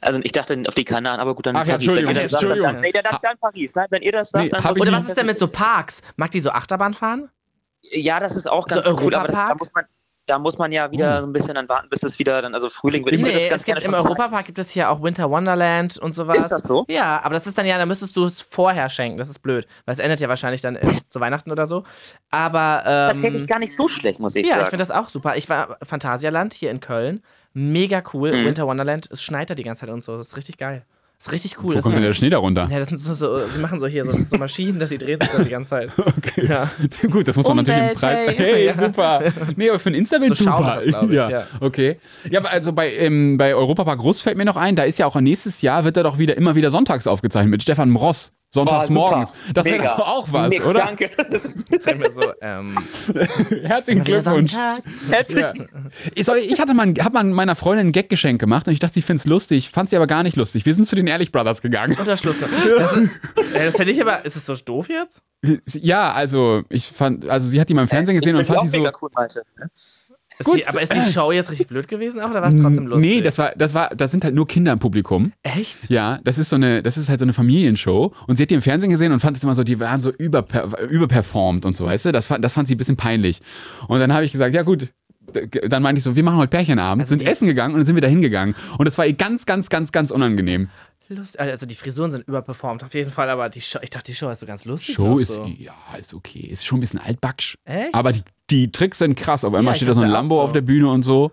Also 0.00 0.20
ich 0.22 0.32
dachte 0.32 0.62
auf 0.66 0.74
die 0.74 0.84
Kanaren, 0.84 1.20
aber 1.20 1.34
gut, 1.34 1.46
dann 1.46 1.56
Ach 1.56 1.66
ja, 1.66 1.74
Paris. 1.74 1.86
Wenn 1.86 1.96
Entschuldigung, 1.98 2.14
das 2.14 2.30
sagt, 2.30 2.42
Entschuldigung. 2.42 2.72
Dann, 2.72 2.80
nee, 2.80 2.92
dann, 2.92 3.02
dann, 3.04 3.18
dann 3.22 3.38
Paris. 3.38 3.72
Nein, 3.74 3.86
wenn 3.90 4.02
ihr 4.02 4.12
das 4.12 4.30
sagt, 4.30 4.44
Nee, 4.44 4.50
dann 4.50 4.74
ich 4.76 4.80
Oder 4.80 4.92
was 4.92 5.08
ist 5.08 5.16
denn 5.16 5.26
mit 5.26 5.38
so 5.38 5.48
Parks? 5.48 6.00
Mag 6.16 6.30
die 6.30 6.40
so 6.40 6.50
Achterbahn 6.50 6.94
fahren? 6.94 7.28
Ja, 7.82 8.20
das 8.20 8.36
ist 8.36 8.48
auch 8.50 8.66
So 8.68 8.74
ganz 8.74 8.86
cool, 9.02 9.14
aber 9.14 9.28
das, 9.28 9.36
da 9.36 9.54
muss 9.54 9.68
man 9.74 9.84
da 10.28 10.38
muss 10.38 10.58
man 10.58 10.70
ja 10.70 10.90
wieder 10.90 11.20
so 11.20 11.26
ein 11.26 11.32
bisschen 11.32 11.54
dann 11.54 11.68
warten, 11.68 11.88
bis 11.88 12.02
es 12.02 12.18
wieder 12.18 12.42
dann 12.42 12.54
also 12.54 12.68
Frühling 12.68 13.04
wird. 13.04 13.14
Ich 13.14 13.22
nee, 13.22 13.48
das 13.48 13.48
ganz 13.48 13.60
es 13.60 13.64
gibt 13.64 13.82
im. 13.82 13.94
Europapark 13.94 14.46
gibt 14.46 14.58
es 14.58 14.70
hier 14.70 14.90
auch 14.90 15.02
Winter 15.02 15.30
Wonderland 15.30 15.96
und 15.98 16.14
sowas. 16.14 16.38
Ist 16.38 16.48
das 16.48 16.62
so? 16.62 16.84
Ja, 16.88 17.20
aber 17.24 17.34
das 17.34 17.46
ist 17.46 17.56
dann 17.56 17.66
ja, 17.66 17.78
da 17.78 17.86
müsstest 17.86 18.14
du 18.16 18.26
es 18.26 18.40
vorher 18.42 18.88
schenken. 18.90 19.18
Das 19.18 19.28
ist 19.28 19.40
blöd, 19.40 19.66
weil 19.86 19.94
es 19.94 19.98
endet 19.98 20.20
ja 20.20 20.28
wahrscheinlich 20.28 20.60
dann 20.60 20.76
äh, 20.76 21.00
zu 21.10 21.20
Weihnachten 21.20 21.50
oder 21.50 21.66
so. 21.66 21.84
Aber 22.30 22.82
ähm, 22.86 23.10
Das 23.10 23.22
hätte 23.22 23.36
ich 23.38 23.46
gar 23.46 23.58
nicht 23.58 23.74
so 23.74 23.88
schlecht, 23.88 24.20
muss 24.20 24.36
ich 24.36 24.44
ja, 24.44 24.52
ich 24.52 24.56
sagen. 24.58 24.70
finde 24.70 24.82
das 24.82 24.90
auch 24.90 25.08
super. 25.08 25.36
Ich 25.36 25.48
war 25.48 25.78
Phantasialand 25.82 26.52
hier 26.52 26.70
in 26.70 26.80
Köln, 26.80 27.22
mega 27.54 28.02
cool. 28.12 28.32
Mhm. 28.32 28.44
Winter 28.44 28.66
Wonderland, 28.66 29.08
es 29.10 29.22
schneit 29.22 29.48
da 29.50 29.54
die 29.54 29.64
ganze 29.64 29.86
Zeit 29.86 29.90
und 29.94 30.04
so. 30.04 30.16
Das 30.18 30.28
ist 30.28 30.36
richtig 30.36 30.58
geil. 30.58 30.84
Das 31.18 31.26
ist 31.26 31.32
richtig 31.32 31.58
cool. 31.58 31.70
Wo 31.70 31.72
Das 31.74 31.82
kommt 31.82 31.96
denn 31.96 32.02
der 32.04 32.14
Schnee 32.14 32.30
darunter? 32.30 32.68
ja, 32.70 32.78
das 32.78 32.90
sind 32.90 32.98
so, 33.00 33.12
so, 33.12 33.40
die 33.40 33.58
machen 33.60 33.80
so 33.80 33.88
hier 33.88 34.08
so, 34.08 34.16
so 34.22 34.36
Maschinen, 34.38 34.78
dass 34.78 34.90
die 34.90 34.98
drehen 34.98 35.20
sich 35.20 35.30
da 35.30 35.42
die 35.42 35.50
ganze 35.50 35.70
Zeit. 35.70 35.90
Okay. 35.98 36.46
Ja. 36.46 36.70
Gut, 37.10 37.26
das 37.26 37.34
muss 37.36 37.46
man 37.48 37.56
natürlich 37.56 37.76
im 37.80 37.82
Umwelt, 37.86 37.98
Preis. 37.98 38.26
hey. 38.28 38.36
Hey, 38.36 38.66
Ja. 38.68 38.76
super. 38.78 39.22
Nee, 39.56 39.68
aber 39.68 39.78
für 39.80 39.90
ein 39.90 39.94
Insta-Bild 39.94 40.36
So 40.36 40.44
super. 40.44 40.74
das, 40.76 40.84
ich, 40.84 41.10
ja. 41.10 41.28
ja. 41.28 41.46
okay. 41.60 41.98
Ja, 42.30 42.38
aber 42.38 42.50
also 42.50 42.72
bei, 42.72 42.92
ähm, 42.94 43.36
bei 43.36 43.52
Europapark 43.54 44.00
Russ 44.00 44.22
fällt 44.22 44.36
mir 44.36 44.44
noch 44.44 44.56
ein, 44.56 44.76
da 44.76 44.84
ist 44.84 44.98
ja 45.00 45.06
auch 45.06 45.16
nächstes 45.20 45.60
Jahr 45.60 45.84
wird 45.84 45.96
er 45.96 46.04
doch 46.04 46.18
wieder 46.18 46.36
immer 46.36 46.54
wieder 46.54 46.70
sonntags 46.70 47.06
aufgezeichnet 47.08 47.50
mit 47.50 47.62
Stefan 47.64 47.90
Mross. 47.90 48.30
Sonntags 48.50 48.88
morgens. 48.88 49.30
Das 49.52 49.66
wäre 49.66 49.82
doch 49.82 49.98
auch 49.98 50.32
was, 50.32 50.48
Mega, 50.48 50.64
oder? 50.64 50.80
Danke. 50.80 51.10
So, 52.10 52.32
ähm, 52.40 52.76
Herzlichen 53.62 54.02
Glückwunsch. 54.04 54.52
Sonntags. 54.52 55.32
Ja. 55.34 55.52
Ich, 56.14 56.24
soll, 56.24 56.38
ich 56.38 56.58
hatte 56.58 56.74
mal, 56.74 56.92
hab 56.98 57.12
mal 57.12 57.24
meiner 57.24 57.54
Freundin 57.54 57.88
ein 57.88 57.92
Gaggeschenk 57.92 58.40
gemacht 58.40 58.66
und 58.66 58.72
ich 58.72 58.78
dachte, 58.78 58.94
sie 58.94 59.02
findet 59.02 59.26
es 59.26 59.28
lustig. 59.28 59.70
Fand 59.70 59.90
sie 59.90 59.96
aber 59.96 60.06
gar 60.06 60.22
nicht 60.22 60.36
lustig. 60.36 60.64
Wir 60.64 60.74
sind 60.74 60.86
zu 60.86 60.96
den 60.96 61.06
Ehrlich 61.06 61.30
Brothers 61.30 61.60
gegangen. 61.62 61.96
Unter 61.98 62.16
Schluss. 62.16 62.36
Das, 62.78 62.92
ist, 62.96 63.10
äh, 63.54 63.66
das 63.66 63.78
hätte 63.78 63.90
ich 63.90 64.00
aber. 64.00 64.24
Ist 64.24 64.36
es 64.36 64.46
so 64.46 64.54
doof 64.54 64.88
jetzt? 64.88 65.22
Ja, 65.66 66.12
also 66.12 66.62
ich 66.68 66.86
fand, 66.86 67.28
also 67.28 67.46
sie 67.46 67.60
hat 67.60 67.68
die 67.68 67.74
mal 67.74 67.82
im 67.82 67.88
Fernsehen 67.88 68.18
gesehen 68.18 68.34
und 68.34 68.42
ich 68.42 68.46
fand 68.46 68.60
auch 68.60 68.62
die 68.64 68.68
so. 68.68 68.78
mega 68.78 68.92
cool, 69.00 69.10
Malte. 69.14 69.42
Ist 69.72 70.07
Gut. 70.44 70.58
Die, 70.58 70.66
aber 70.66 70.82
ist 70.82 70.92
die 70.92 71.00
Show 71.12 71.32
jetzt 71.32 71.50
richtig 71.50 71.68
blöd 71.68 71.88
gewesen 71.88 72.20
auch 72.20 72.30
oder 72.30 72.42
war 72.42 72.48
es 72.48 72.60
trotzdem 72.60 72.86
lustig? 72.86 73.10
Nee, 73.10 73.20
das 73.20 73.38
war, 73.38 73.52
das 73.56 73.74
war, 73.74 73.90
das 73.90 74.10
sind 74.10 74.24
halt 74.24 74.34
nur 74.34 74.46
Kinder 74.46 74.72
im 74.72 74.78
Publikum. 74.78 75.32
Echt? 75.42 75.88
Ja, 75.90 76.20
das 76.24 76.38
ist 76.38 76.50
so 76.50 76.56
eine, 76.56 76.82
das 76.82 76.96
ist 76.96 77.08
halt 77.08 77.20
so 77.20 77.24
eine 77.24 77.32
Familienshow. 77.32 78.12
Und 78.26 78.36
sie 78.36 78.42
hat 78.42 78.50
die 78.50 78.54
im 78.54 78.62
Fernsehen 78.62 78.90
gesehen 78.90 79.12
und 79.12 79.20
fand 79.20 79.36
es 79.36 79.42
immer 79.42 79.54
so, 79.54 79.64
die 79.64 79.80
waren 79.80 80.00
so 80.00 80.10
überper, 80.10 80.80
überperformt 80.88 81.66
und 81.66 81.76
so, 81.76 81.86
weißt 81.86 82.06
du? 82.06 82.12
Das 82.12 82.26
fand, 82.26 82.44
das 82.44 82.54
fand 82.54 82.68
sie 82.68 82.74
ein 82.74 82.78
bisschen 82.78 82.96
peinlich. 82.96 83.40
Und 83.88 84.00
dann 84.00 84.12
habe 84.12 84.24
ich 84.24 84.32
gesagt, 84.32 84.54
ja 84.54 84.62
gut. 84.62 84.92
Dann 85.68 85.82
meinte 85.82 85.98
ich 85.98 86.04
so, 86.04 86.16
wir 86.16 86.22
machen 86.22 86.38
heute 86.38 86.48
Pärchenabend, 86.48 87.02
Also 87.02 87.10
sind 87.10 87.26
essen 87.28 87.46
gegangen 87.46 87.74
und 87.74 87.80
dann 87.80 87.86
sind 87.86 87.96
wir 87.96 88.00
da 88.00 88.08
hingegangen. 88.08 88.54
Und 88.78 88.86
das 88.86 88.96
war 88.96 89.04
ihr 89.04 89.12
ganz, 89.12 89.44
ganz, 89.44 89.68
ganz, 89.68 89.92
ganz 89.92 90.10
unangenehm. 90.10 90.70
Lust, 91.08 91.38
also 91.38 91.66
die 91.66 91.74
Frisuren 91.74 92.12
sind 92.12 92.26
überperformt 92.28 92.84
auf 92.84 92.94
jeden 92.94 93.10
Fall, 93.10 93.30
aber 93.30 93.48
die 93.48 93.60
Show, 93.60 93.78
ich 93.82 93.90
dachte, 93.90 94.10
die 94.12 94.14
Show 94.14 94.30
ist 94.30 94.40
so 94.40 94.46
ganz 94.46 94.64
lustig. 94.64 94.94
Show 94.94 95.18
ist, 95.18 95.34
so. 95.34 95.46
ja, 95.46 95.72
ist 95.98 96.12
okay. 96.12 96.40
Ist 96.40 96.66
schon 96.66 96.78
ein 96.78 96.80
bisschen 96.80 97.00
altbacksch. 97.00 97.56
Echt? 97.64 97.94
Aber 97.94 98.12
die, 98.12 98.22
die 98.50 98.72
Tricks 98.72 98.98
sind 98.98 99.16
krass. 99.16 99.44
Auf 99.44 99.54
einmal 99.54 99.74
Ja, 99.74 99.76
steht 99.76 99.88
da 99.88 99.94
so 99.94 100.00
ein 100.00 100.10
Lambo 100.10 100.36
so. 100.36 100.40
auf 100.42 100.52
der 100.52 100.60
Bühne 100.62 100.88
und 100.90 101.02
so. 101.02 101.30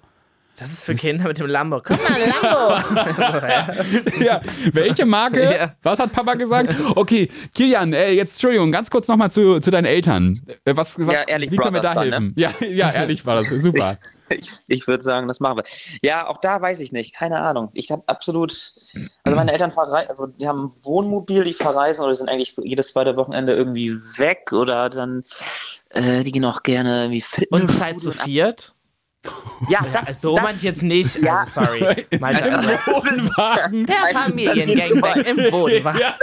Das 0.57 0.71
ist 0.71 0.85
für 0.85 0.95
Kinder 0.95 1.27
mit 1.27 1.37
dem 1.37 1.47
Lambo. 1.47 1.81
Guck 1.83 1.97
mal, 2.09 2.17
Lambo. 2.41 4.23
Ja, 4.23 4.39
welche 4.71 5.05
Marke? 5.05 5.43
Ja. 5.43 5.75
Was 5.83 5.99
hat 5.99 6.13
Papa 6.13 6.35
gesagt? 6.35 6.73
Okay, 6.95 7.29
Kilian, 7.53 7.91
äh, 7.91 8.11
jetzt 8.11 8.33
Entschuldigung, 8.33 8.71
ganz 8.71 8.89
kurz 8.89 9.07
nochmal 9.09 9.31
zu, 9.31 9.59
zu 9.59 9.69
deinen 9.69 9.85
Eltern. 9.85 10.41
Äh, 10.63 10.75
was, 10.75 10.97
was, 10.99 11.11
Ja, 11.11 11.23
ehrlich, 11.27 11.51
wie 11.51 11.57
können 11.57 11.73
wir 11.73 11.81
da 11.81 11.95
war, 11.95 12.03
helfen? 12.03 12.33
Ja, 12.37 12.51
ja, 12.61 12.91
ehrlich 12.91 13.25
war 13.25 13.35
das, 13.35 13.49
super. 13.49 13.97
Ich, 14.27 14.49
ich 14.67 14.87
würde 14.87 15.03
sagen, 15.03 15.27
das 15.27 15.39
machen 15.39 15.57
wir. 15.57 15.63
Ja, 16.01 16.27
auch 16.27 16.39
da 16.39 16.59
weiß 16.59 16.79
ich 16.79 16.91
nicht, 16.91 17.13
keine 17.13 17.41
Ahnung. 17.41 17.69
Ich 17.75 17.91
habe 17.91 18.01
absolut, 18.07 18.73
also 19.23 19.35
meine 19.35 19.51
Eltern 19.51 19.69
verreisen, 19.69 20.09
also 20.09 20.25
die 20.25 20.47
haben 20.47 20.65
ein 20.65 20.71
Wohnmobil, 20.83 21.43
die 21.43 21.53
verreisen 21.53 22.03
oder 22.03 22.15
sind 22.15 22.27
eigentlich 22.29 22.55
so 22.55 22.63
jedes 22.63 22.87
zweite 22.87 23.17
Wochenende 23.17 23.53
irgendwie 23.53 23.93
weg 24.17 24.51
oder 24.51 24.89
dann, 24.89 25.23
äh, 25.89 26.23
die 26.23 26.31
gehen 26.31 26.43
auch 26.43 26.63
gerne 26.63 27.03
irgendwie 27.03 27.21
Fitness. 27.21 27.61
Und 27.61 27.77
Zeit 27.77 27.99
zu 27.99 28.11
viert? 28.11 28.74
Ja, 29.69 29.79
das, 29.93 30.07
Also, 30.09 30.19
so 30.29 30.35
das, 30.35 30.43
meinte 30.43 30.57
ich 30.57 30.63
jetzt 30.63 30.83
nicht. 30.83 31.15
Ja. 31.21 31.39
Also, 31.39 31.63
sorry. 31.63 32.05
Meinte 32.19 32.47
Im 32.47 32.55
Wohnwagen. 32.55 33.85
Der 33.85 33.95
Familiengangbang 34.21 35.21
im 35.21 35.37
Wohnwagen. 35.51 36.01
Ja. 36.01 36.15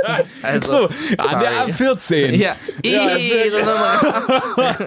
Also, 0.43 0.71
so, 0.71 0.89
an 1.19 1.41
der 1.41 1.51
sorry. 1.69 1.73
A14. 1.73 2.35
Ja. 2.37 2.57
Ih, 2.83 3.51
so 3.51 3.59
nochmal. 3.59 4.83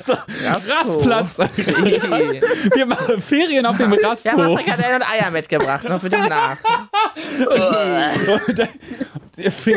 Rastplatz. 0.69 1.37
Wir 2.75 2.85
machen 2.85 3.21
Ferien 3.21 3.65
auf 3.65 3.77
dem 3.77 3.93
Ja, 3.93 4.09
Rasthof. 4.09 4.33
Patrick 4.35 4.71
hat 4.71 4.83
Eier 4.83 4.95
und 4.95 5.03
Eier 5.09 5.31
mitgebracht, 5.31 5.87
noch 5.89 5.99
für 6.01 6.09
die 6.09 6.17
Nacht. 6.17 6.59
Dann- 8.55 8.69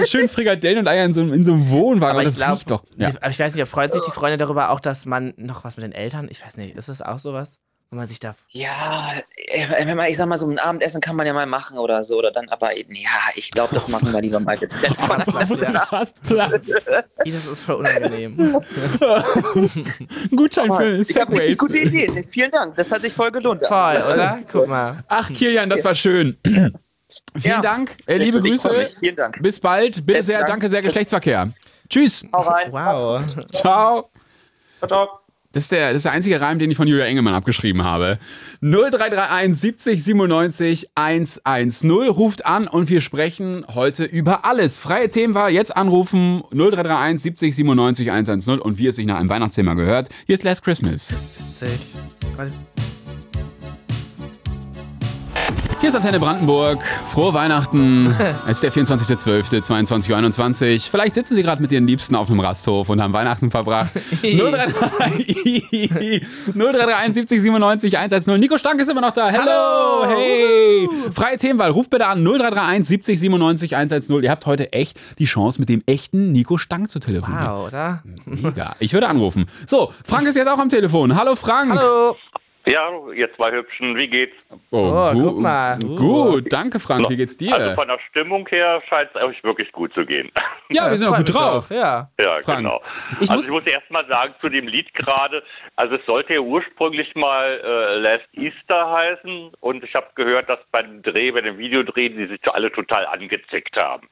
Schön 0.06 0.28
Frikadellen 0.28 0.78
und 0.78 0.88
Eier 0.88 1.04
in 1.04 1.12
so, 1.12 1.20
in 1.22 1.42
so 1.44 1.52
einem 1.52 1.68
Wohnwagen. 1.70 2.10
Aber 2.16 2.20
Aber 2.20 2.28
ich 2.28 2.40
riecht 2.40 2.70
doch. 2.70 2.84
Ja. 2.96 3.08
aber 3.08 3.30
ich 3.30 3.38
weiß 3.38 3.54
nicht, 3.54 3.68
freut 3.68 3.92
sich 3.92 4.02
die 4.02 4.12
Freunde 4.12 4.36
darüber 4.36 4.70
auch, 4.70 4.78
dass 4.80 5.04
man 5.06 5.34
noch 5.36 5.64
was 5.64 5.76
mit 5.76 5.84
den 5.84 5.92
Eltern, 5.92 6.28
ich 6.30 6.44
weiß 6.44 6.56
nicht, 6.56 6.76
ist 6.76 6.88
das 6.88 7.02
auch 7.02 7.18
sowas? 7.18 7.58
Wo 7.90 7.96
man 7.96 8.06
sich 8.06 8.20
da. 8.20 8.34
ja, 8.50 9.12
äh, 9.46 9.86
wenn 9.86 9.96
man, 9.96 10.10
ich 10.10 10.18
sag 10.18 10.26
mal, 10.28 10.36
so 10.36 10.46
ein 10.46 10.58
Abendessen 10.58 11.00
kann 11.00 11.16
man 11.16 11.26
ja 11.26 11.32
mal 11.32 11.46
machen 11.46 11.78
oder 11.78 12.04
so, 12.04 12.18
oder 12.18 12.30
dann, 12.30 12.46
aber 12.50 12.76
ja, 12.76 13.08
ich 13.34 13.50
glaube, 13.50 13.74
das 13.74 13.88
machen 13.88 14.12
wir 14.12 14.20
lieber 14.20 14.40
mal 14.40 14.58
getrennt. 14.58 14.98
Rastplatz. 15.90 16.68
Ih, 17.24 17.30
Das 17.32 17.46
ist 17.46 17.60
voll 17.60 17.76
unangenehm. 17.76 18.36
Ein 19.54 20.36
Gutschein 20.36 20.70
für 20.74 20.96
Ich 21.00 21.16
habe 21.16 21.34
Segways. 21.34 21.56
gute 21.56 21.78
Ideen. 21.78 22.22
Vielen 22.24 22.50
Dank, 22.50 22.76
das 22.76 22.90
hat 22.90 23.00
sich 23.00 23.12
voll 23.12 23.30
gelohnt. 23.30 23.62
Voll, 23.66 23.96
oder? 23.96 24.38
Guck 24.52 24.66
mal. 24.68 25.02
Ach, 25.08 25.32
Kilian, 25.32 25.70
das 25.70 25.82
war 25.82 25.94
schön. 25.94 26.36
Vielen 26.44 26.72
Ja. 27.42 27.60
Dank. 27.62 27.96
Äh, 28.06 28.18
liebe 28.18 28.42
Grüße. 28.42 28.86
Vielen 29.00 29.16
Dank. 29.16 29.38
Bis 29.40 29.58
bald. 29.58 29.94
Bitte 30.04 30.18
Besten 30.18 30.22
sehr. 30.26 30.38
Dank. 30.40 30.48
Danke 30.50 30.68
sehr. 30.68 30.82
Geschlechtsverkehr. 30.82 31.50
Tschüss. 31.88 32.26
Hau 32.34 32.42
rein. 32.42 32.70
Wow. 32.70 33.22
Ciao. 33.54 34.10
Ciao, 34.80 34.88
ciao. 34.88 35.17
Das 35.58 35.64
ist, 35.64 35.72
der, 35.72 35.88
das 35.88 35.96
ist 35.96 36.04
der 36.04 36.12
einzige 36.12 36.40
Reim, 36.40 36.60
den 36.60 36.70
ich 36.70 36.76
von 36.76 36.86
Julia 36.86 37.04
Engelmann 37.06 37.34
abgeschrieben 37.34 37.82
habe. 37.82 38.20
0331 38.60 39.56
70 39.60 40.04
97 40.04 40.90
110 40.94 41.90
ruft 41.90 42.46
an 42.46 42.68
und 42.68 42.88
wir 42.88 43.00
sprechen 43.00 43.64
heute 43.66 44.04
über 44.04 44.44
alles. 44.44 44.78
Freie 44.78 45.08
Themen 45.08 45.34
war 45.34 45.50
jetzt 45.50 45.76
anrufen 45.76 46.44
0331 46.52 47.22
70 47.22 47.56
97 47.56 48.08
110 48.12 48.60
und 48.60 48.78
wie 48.78 48.86
es 48.86 48.94
sich 48.94 49.06
nach 49.06 49.18
einem 49.18 49.28
Weihnachtsthema 49.28 49.74
gehört. 49.74 50.10
Hier 50.26 50.36
ist 50.36 50.44
Last 50.44 50.62
Christmas. 50.62 51.12
Witzig. 51.12 51.80
Hier 55.88 55.98
ist 55.98 56.04
Antenne 56.04 56.20
Brandenburg. 56.20 56.84
Frohe 57.06 57.32
Weihnachten. 57.32 58.14
Es 58.46 58.62
ist 58.62 58.62
der 58.62 58.70
24.12.22.21 58.74 60.90
Vielleicht 60.90 61.14
sitzen 61.14 61.34
Sie 61.34 61.42
gerade 61.42 61.62
mit 61.62 61.72
Ihren 61.72 61.86
Liebsten 61.86 62.14
auf 62.14 62.28
einem 62.28 62.40
Rasthof 62.40 62.90
und 62.90 63.00
haben 63.00 63.14
Weihnachten 63.14 63.50
verbracht. 63.50 63.94
0331 64.20 66.54
0331 66.54 67.14
70 67.14 67.40
97 67.40 67.96
110. 67.96 68.38
Nico 68.38 68.58
Stank 68.58 68.82
ist 68.82 68.90
immer 68.90 69.00
noch 69.00 69.12
da. 69.12 69.30
Hello. 69.30 70.02
Hallo. 70.02 70.14
Hey. 70.14 70.90
Freie 71.10 71.38
Themenwahl. 71.38 71.70
Ruft 71.70 71.88
bitte 71.88 72.06
an 72.06 72.22
0331 72.22 72.86
70 72.86 73.20
97 73.20 73.74
110. 73.74 74.22
Ihr 74.22 74.30
habt 74.30 74.44
heute 74.44 74.70
echt 74.74 75.00
die 75.18 75.24
Chance, 75.24 75.58
mit 75.58 75.70
dem 75.70 75.82
echten 75.86 76.32
Nico 76.32 76.58
Stank 76.58 76.90
zu 76.90 77.00
telefonieren. 77.00 77.46
Wow, 77.46 77.68
oder? 77.68 78.02
Mega. 78.26 78.76
Ich 78.78 78.92
würde 78.92 79.08
anrufen. 79.08 79.46
So, 79.66 79.94
Frank 80.04 80.28
ist 80.28 80.34
jetzt 80.34 80.48
auch 80.48 80.58
am 80.58 80.68
Telefon. 80.68 81.16
Hallo 81.16 81.34
Frank. 81.34 81.70
Hallo. 81.70 82.14
Ja, 82.70 82.90
ihr 83.14 83.32
zwei 83.34 83.52
Hübschen, 83.52 83.96
wie 83.96 84.08
geht's? 84.08 84.36
Oh, 84.70 85.10
gu- 85.12 85.22
guck 85.22 85.38
mal. 85.38 85.78
Gut, 85.78 86.52
danke 86.52 86.78
Frank. 86.78 87.08
Wie 87.08 87.16
geht's 87.16 87.36
dir? 87.36 87.54
Also 87.54 87.74
von 87.74 87.88
der 87.88 87.98
Stimmung 88.10 88.46
her 88.48 88.82
scheint 88.88 89.10
es 89.14 89.22
euch 89.22 89.42
wirklich 89.44 89.70
gut 89.72 89.92
zu 89.94 90.04
gehen. 90.04 90.30
ja, 90.68 90.84
wir 90.84 90.90
das 90.90 91.00
sind 91.00 91.08
auch 91.08 91.16
gut 91.16 91.34
drauf. 91.34 91.70
Ja. 91.70 92.10
ja, 92.20 92.38
Frank, 92.42 92.58
genau. 92.58 92.82
ich 93.20 93.30
also 93.30 93.34
muss- 93.34 93.44
ich 93.46 93.50
muss 93.50 93.62
erst 93.66 93.90
mal 93.90 94.06
sagen 94.06 94.34
zu 94.40 94.48
dem 94.48 94.66
Lied 94.68 94.92
gerade, 94.94 95.42
also 95.76 95.94
es 95.96 96.04
sollte 96.06 96.34
ja 96.34 96.40
ursprünglich 96.40 97.14
mal 97.14 97.60
äh, 97.64 97.98
Last 98.00 98.26
Easter 98.32 98.90
heißen 98.90 99.52
und 99.60 99.82
ich 99.84 99.94
habe 99.94 100.06
gehört, 100.14 100.48
dass 100.48 100.58
beim 100.72 101.02
Dreh, 101.02 101.30
bei 101.30 101.40
dem 101.40 101.56
Videodreh, 101.58 102.08
die 102.10 102.26
sich 102.26 102.40
alle 102.52 102.70
total 102.72 103.06
angezickt 103.06 103.76
haben. 103.82 104.08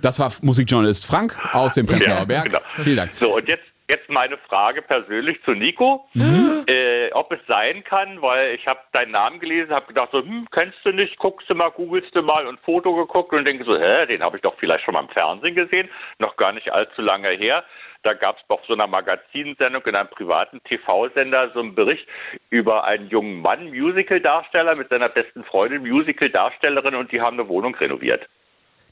Das 0.00 0.20
war 0.20 0.30
Musikjournalist 0.42 1.06
Frank 1.06 1.38
aus 1.52 1.74
dem 1.74 1.86
Prenzlauer 1.86 2.18
Ja, 2.18 2.24
Berg. 2.24 2.44
genau. 2.44 2.58
Vielen 2.78 2.96
Dank. 2.96 3.12
So, 3.14 3.34
und 3.36 3.48
jetzt, 3.48 3.64
jetzt 3.88 4.08
meine 4.08 4.36
Frage 4.38 4.82
persönlich 4.82 5.42
zu 5.44 5.52
Nico. 5.52 6.08
Mhm. 6.14 6.64
Äh, 6.66 7.12
ob 7.12 7.32
es 7.32 7.40
sein 7.46 7.84
kann, 7.84 8.20
weil 8.22 8.54
ich 8.54 8.66
habe 8.66 8.80
deinen 8.92 9.12
Namen 9.12 9.38
gelesen, 9.40 9.72
habe 9.72 9.86
gedacht 9.86 10.08
so, 10.12 10.20
hm, 10.20 10.46
kennst 10.50 10.78
du 10.84 10.90
nicht, 10.90 11.16
guckst 11.18 11.48
du 11.48 11.54
mal, 11.54 11.70
googelst 11.70 12.14
du 12.14 12.22
mal 12.22 12.46
und 12.46 12.60
Foto 12.60 12.94
geguckt 12.94 13.32
und 13.32 13.44
denke 13.44 13.64
so, 13.64 13.78
hä, 13.78 14.06
den 14.06 14.22
habe 14.22 14.36
ich 14.36 14.42
doch 14.42 14.56
vielleicht 14.58 14.84
schon 14.84 14.94
mal 14.94 15.04
im 15.04 15.08
Fernsehen 15.08 15.54
gesehen, 15.54 15.88
noch 16.18 16.36
gar 16.36 16.52
nicht 16.52 16.72
allzu 16.72 17.02
lange 17.02 17.30
her. 17.30 17.64
Da 18.02 18.14
gab 18.14 18.36
es 18.36 18.44
auf 18.48 18.64
so 18.66 18.74
einer 18.74 18.86
Magazinsendung 18.86 19.84
in 19.84 19.96
einem 19.96 20.08
privaten 20.08 20.62
TV-Sender 20.64 21.50
so 21.54 21.60
einen 21.60 21.74
Bericht 21.74 22.06
über 22.50 22.84
einen 22.84 23.08
jungen 23.08 23.40
Mann, 23.40 23.70
Musical-Darsteller 23.70 24.76
mit 24.76 24.90
seiner 24.90 25.08
besten 25.08 25.44
Freundin, 25.44 25.82
Musical-Darstellerin 25.82 26.94
und 26.94 27.10
die 27.10 27.20
haben 27.20 27.38
eine 27.38 27.48
Wohnung 27.48 27.74
renoviert. 27.74 28.28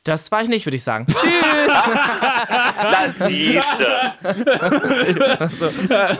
Das 0.04 0.30
war 0.30 0.42
ich 0.42 0.48
nicht, 0.48 0.66
würde 0.66 0.76
ich 0.76 0.84
sagen. 0.84 1.06
Tschüss. 1.06 1.22
Siehste. 3.26 4.12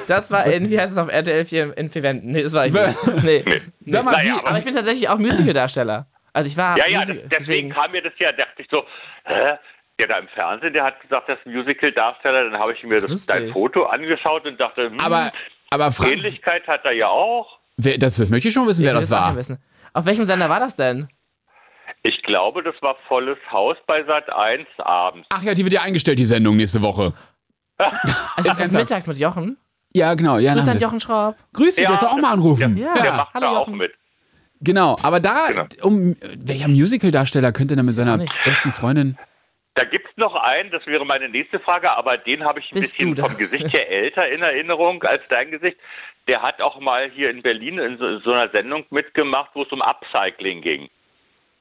Das 0.08 0.30
war 0.30 0.46
in, 0.46 0.70
wie 0.70 0.80
heißt 0.80 0.92
es 0.92 0.98
auf 0.98 1.08
RTL 1.10 1.44
4 1.44 1.76
in 1.76 1.94
Viventen? 1.94 2.30
Nee, 2.30 2.42
das 2.44 2.52
war 2.54 2.66
ich 2.66 2.72
nicht. 2.72 2.96
Nee. 3.24 3.44
Sag 3.86 4.04
mal, 4.04 4.12
Naja, 4.12 4.24
wie, 4.24 4.38
aber- 4.38 4.48
Aber 4.48 4.58
ich 4.58 4.64
bin 4.64 4.74
tatsächlich 4.74 5.08
auch 5.08 5.18
Musical-Darsteller. 5.18 6.06
Also 6.32 6.48
ich 6.48 6.56
war 6.56 6.78
Ja, 6.78 6.88
ja, 6.88 7.00
Musical- 7.00 7.28
das, 7.28 7.38
deswegen 7.40 7.70
kam 7.70 7.92
mir 7.92 8.02
das 8.02 8.12
ja, 8.18 8.32
dachte 8.32 8.62
ich 8.62 8.68
so, 8.70 8.84
hä? 9.24 9.54
Der 10.00 10.08
da 10.08 10.18
im 10.18 10.26
Fernsehen, 10.28 10.72
der 10.72 10.82
hat 10.84 11.00
gesagt, 11.00 11.28
das 11.28 11.38
ist 11.38 11.46
ein 11.46 11.52
Musical-Darsteller, 11.54 12.50
dann 12.50 12.58
habe 12.58 12.72
ich 12.72 12.82
mir 12.82 13.00
das, 13.00 13.08
Lustig. 13.10 13.32
dein 13.34 13.52
Foto 13.52 13.84
angeschaut 13.84 14.44
und 14.44 14.58
dachte, 14.58 14.86
hm, 14.90 14.98
aber, 14.98 15.30
aber 15.70 15.92
Frank, 15.92 16.10
Ähnlichkeit 16.10 16.66
hat 16.66 16.84
er 16.84 16.92
ja 16.92 17.06
auch. 17.08 17.60
wer, 17.76 17.96
das, 17.98 18.16
das 18.16 18.28
möchte 18.28 18.48
ich 18.48 18.54
schon 18.54 18.66
wissen, 18.66 18.82
wer 18.82 18.90
Ich 18.92 18.96
will 18.96 19.02
das 19.02 19.12
auch 19.12 19.36
war. 19.36 19.58
Auf 19.92 20.06
welchem 20.06 20.24
Sender 20.24 20.48
war 20.50 20.58
das 20.58 20.74
denn? 20.74 21.06
Ich 22.06 22.22
glaube, 22.22 22.62
das 22.62 22.74
war 22.82 22.96
volles 23.08 23.38
Haus 23.50 23.76
bei 23.86 24.04
Sat 24.04 24.30
1 24.30 24.68
abends. 24.78 25.26
Ach 25.32 25.42
ja, 25.42 25.54
die 25.54 25.64
wird 25.64 25.72
ja 25.72 25.80
eingestellt, 25.82 26.18
die 26.18 26.26
Sendung 26.26 26.56
nächste 26.56 26.82
Woche. 26.82 27.12
Also 27.78 27.90
ist 28.36 28.46
das 28.48 28.60
ernsthaft? 28.60 28.72
mittags 28.84 29.06
mit 29.08 29.18
Jochen? 29.18 29.56
Ja, 29.94 30.14
genau. 30.14 30.38
Ja, 30.38 30.52
Grüß 30.52 30.60
an 30.62 30.66
Nachmittag. 30.66 30.82
Jochen 30.82 31.00
Schraub. 31.00 31.36
Grüß 31.54 31.74
dich, 31.76 31.84
Ja, 31.84 31.90
der 31.90 31.98
soll 31.98 32.08
auch 32.10 32.16
mal 32.18 32.32
anrufen. 32.32 32.76
Ja. 32.76 32.94
Der 32.94 33.12
macht 33.14 33.34
hallo 33.34 33.46
da 33.46 33.50
auch 33.52 33.66
Jochen. 33.66 33.78
mit. 33.78 33.92
Genau, 34.60 34.96
aber 35.02 35.18
da, 35.20 35.48
Genau. 35.50 35.66
um 35.82 36.16
welcher 36.36 36.68
Musical-Darsteller 36.68 37.52
könnte 37.52 37.74
denn 37.76 37.84
mit 37.86 37.94
seiner 37.94 38.18
besten 38.44 38.70
Freundin. 38.72 39.18
Da 39.74 39.84
gibt's 39.84 40.10
noch 40.16 40.34
einen, 40.36 40.70
das 40.70 40.86
wäre 40.86 41.04
meine 41.04 41.28
nächste 41.28 41.58
Frage, 41.60 41.90
aber 41.90 42.16
den 42.18 42.44
habe 42.44 42.60
ich 42.60 42.70
ein 42.70 42.80
Bist 42.80 42.96
bisschen 42.96 43.16
vom 43.16 43.36
Gesicht 43.36 43.72
her 43.76 43.90
älter 43.90 44.28
in 44.28 44.42
Erinnerung 44.42 45.02
als 45.02 45.22
dein 45.30 45.50
Gesicht. 45.50 45.76
Der 46.28 46.42
hat 46.42 46.60
auch 46.60 46.78
mal 46.80 47.10
hier 47.10 47.30
in 47.30 47.42
Berlin 47.42 47.78
in 47.78 47.98
so, 47.98 48.18
so 48.20 48.32
einer 48.32 48.48
Sendung 48.50 48.84
mitgemacht, 48.90 49.50
wo 49.54 49.62
es 49.62 49.72
um 49.72 49.82
Upcycling 49.82 50.62
ging. 50.62 50.88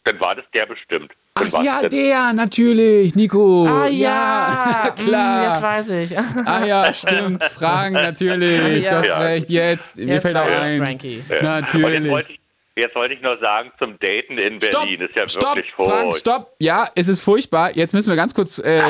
Dann 0.05 0.19
war 0.19 0.35
das 0.35 0.45
der 0.53 0.65
bestimmt. 0.65 1.11
Dann 1.35 1.49
Ach 1.53 1.63
ja, 1.63 1.87
der- 1.87 2.33
natürlich, 2.33 3.15
Nico. 3.15 3.65
Ah 3.67 3.87
ja, 3.87 4.93
Hm, 4.95 5.05
klar. 5.05 5.47
Jetzt 5.53 5.61
weiß 5.63 5.89
ich. 5.89 6.17
Ah 6.45 6.65
ja, 6.65 6.93
stimmt, 6.93 7.43
Frank, 7.43 7.93
natürlich, 7.95 8.83
Ja. 8.83 8.91
du 8.91 8.97
hast 8.97 9.07
Ja. 9.07 9.19
recht, 9.19 9.49
jetzt, 9.49 9.97
mir 9.97 10.05
Jetzt 10.15 10.21
fällt 10.23 10.35
auch 10.37 10.45
ein. 10.45 10.85
Frankie. 10.85 11.23
Ja. 11.29 11.41
Natürlich. 11.41 12.11
wollte, 12.11 12.31
ich, 12.33 12.39
jetzt 12.75 12.95
wollte 12.95 13.13
ich 13.15 13.21
noch 13.21 13.39
sagen, 13.39 13.71
zum 13.79 13.97
Daten 13.99 14.37
in 14.37 14.61
Stopp, 14.61 14.81
Berlin 14.83 15.01
ist 15.01 15.15
ja 15.19 15.27
stopp, 15.27 15.55
wirklich 15.55 15.73
Frank, 15.75 15.89
furchtbar. 16.11 16.19
stopp. 16.19 16.51
Ja, 16.59 16.89
es 16.95 17.07
ist 17.07 17.21
furchtbar. 17.21 17.71
Jetzt 17.75 17.93
müssen 17.93 18.09
wir 18.11 18.15
ganz 18.17 18.35
kurz 18.35 18.59
äh, 18.59 18.81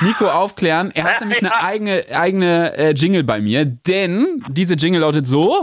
Nico 0.00 0.26
aufklären. 0.28 0.92
Er 0.94 1.04
hat 1.04 1.20
nämlich 1.20 1.40
eine 1.40 1.52
eigene, 1.62 2.04
eigene 2.14 2.76
äh, 2.78 2.90
Jingle 2.92 3.24
bei 3.24 3.40
mir, 3.40 3.64
denn 3.66 4.42
diese 4.48 4.74
Jingle 4.74 5.00
lautet 5.00 5.26
so. 5.26 5.62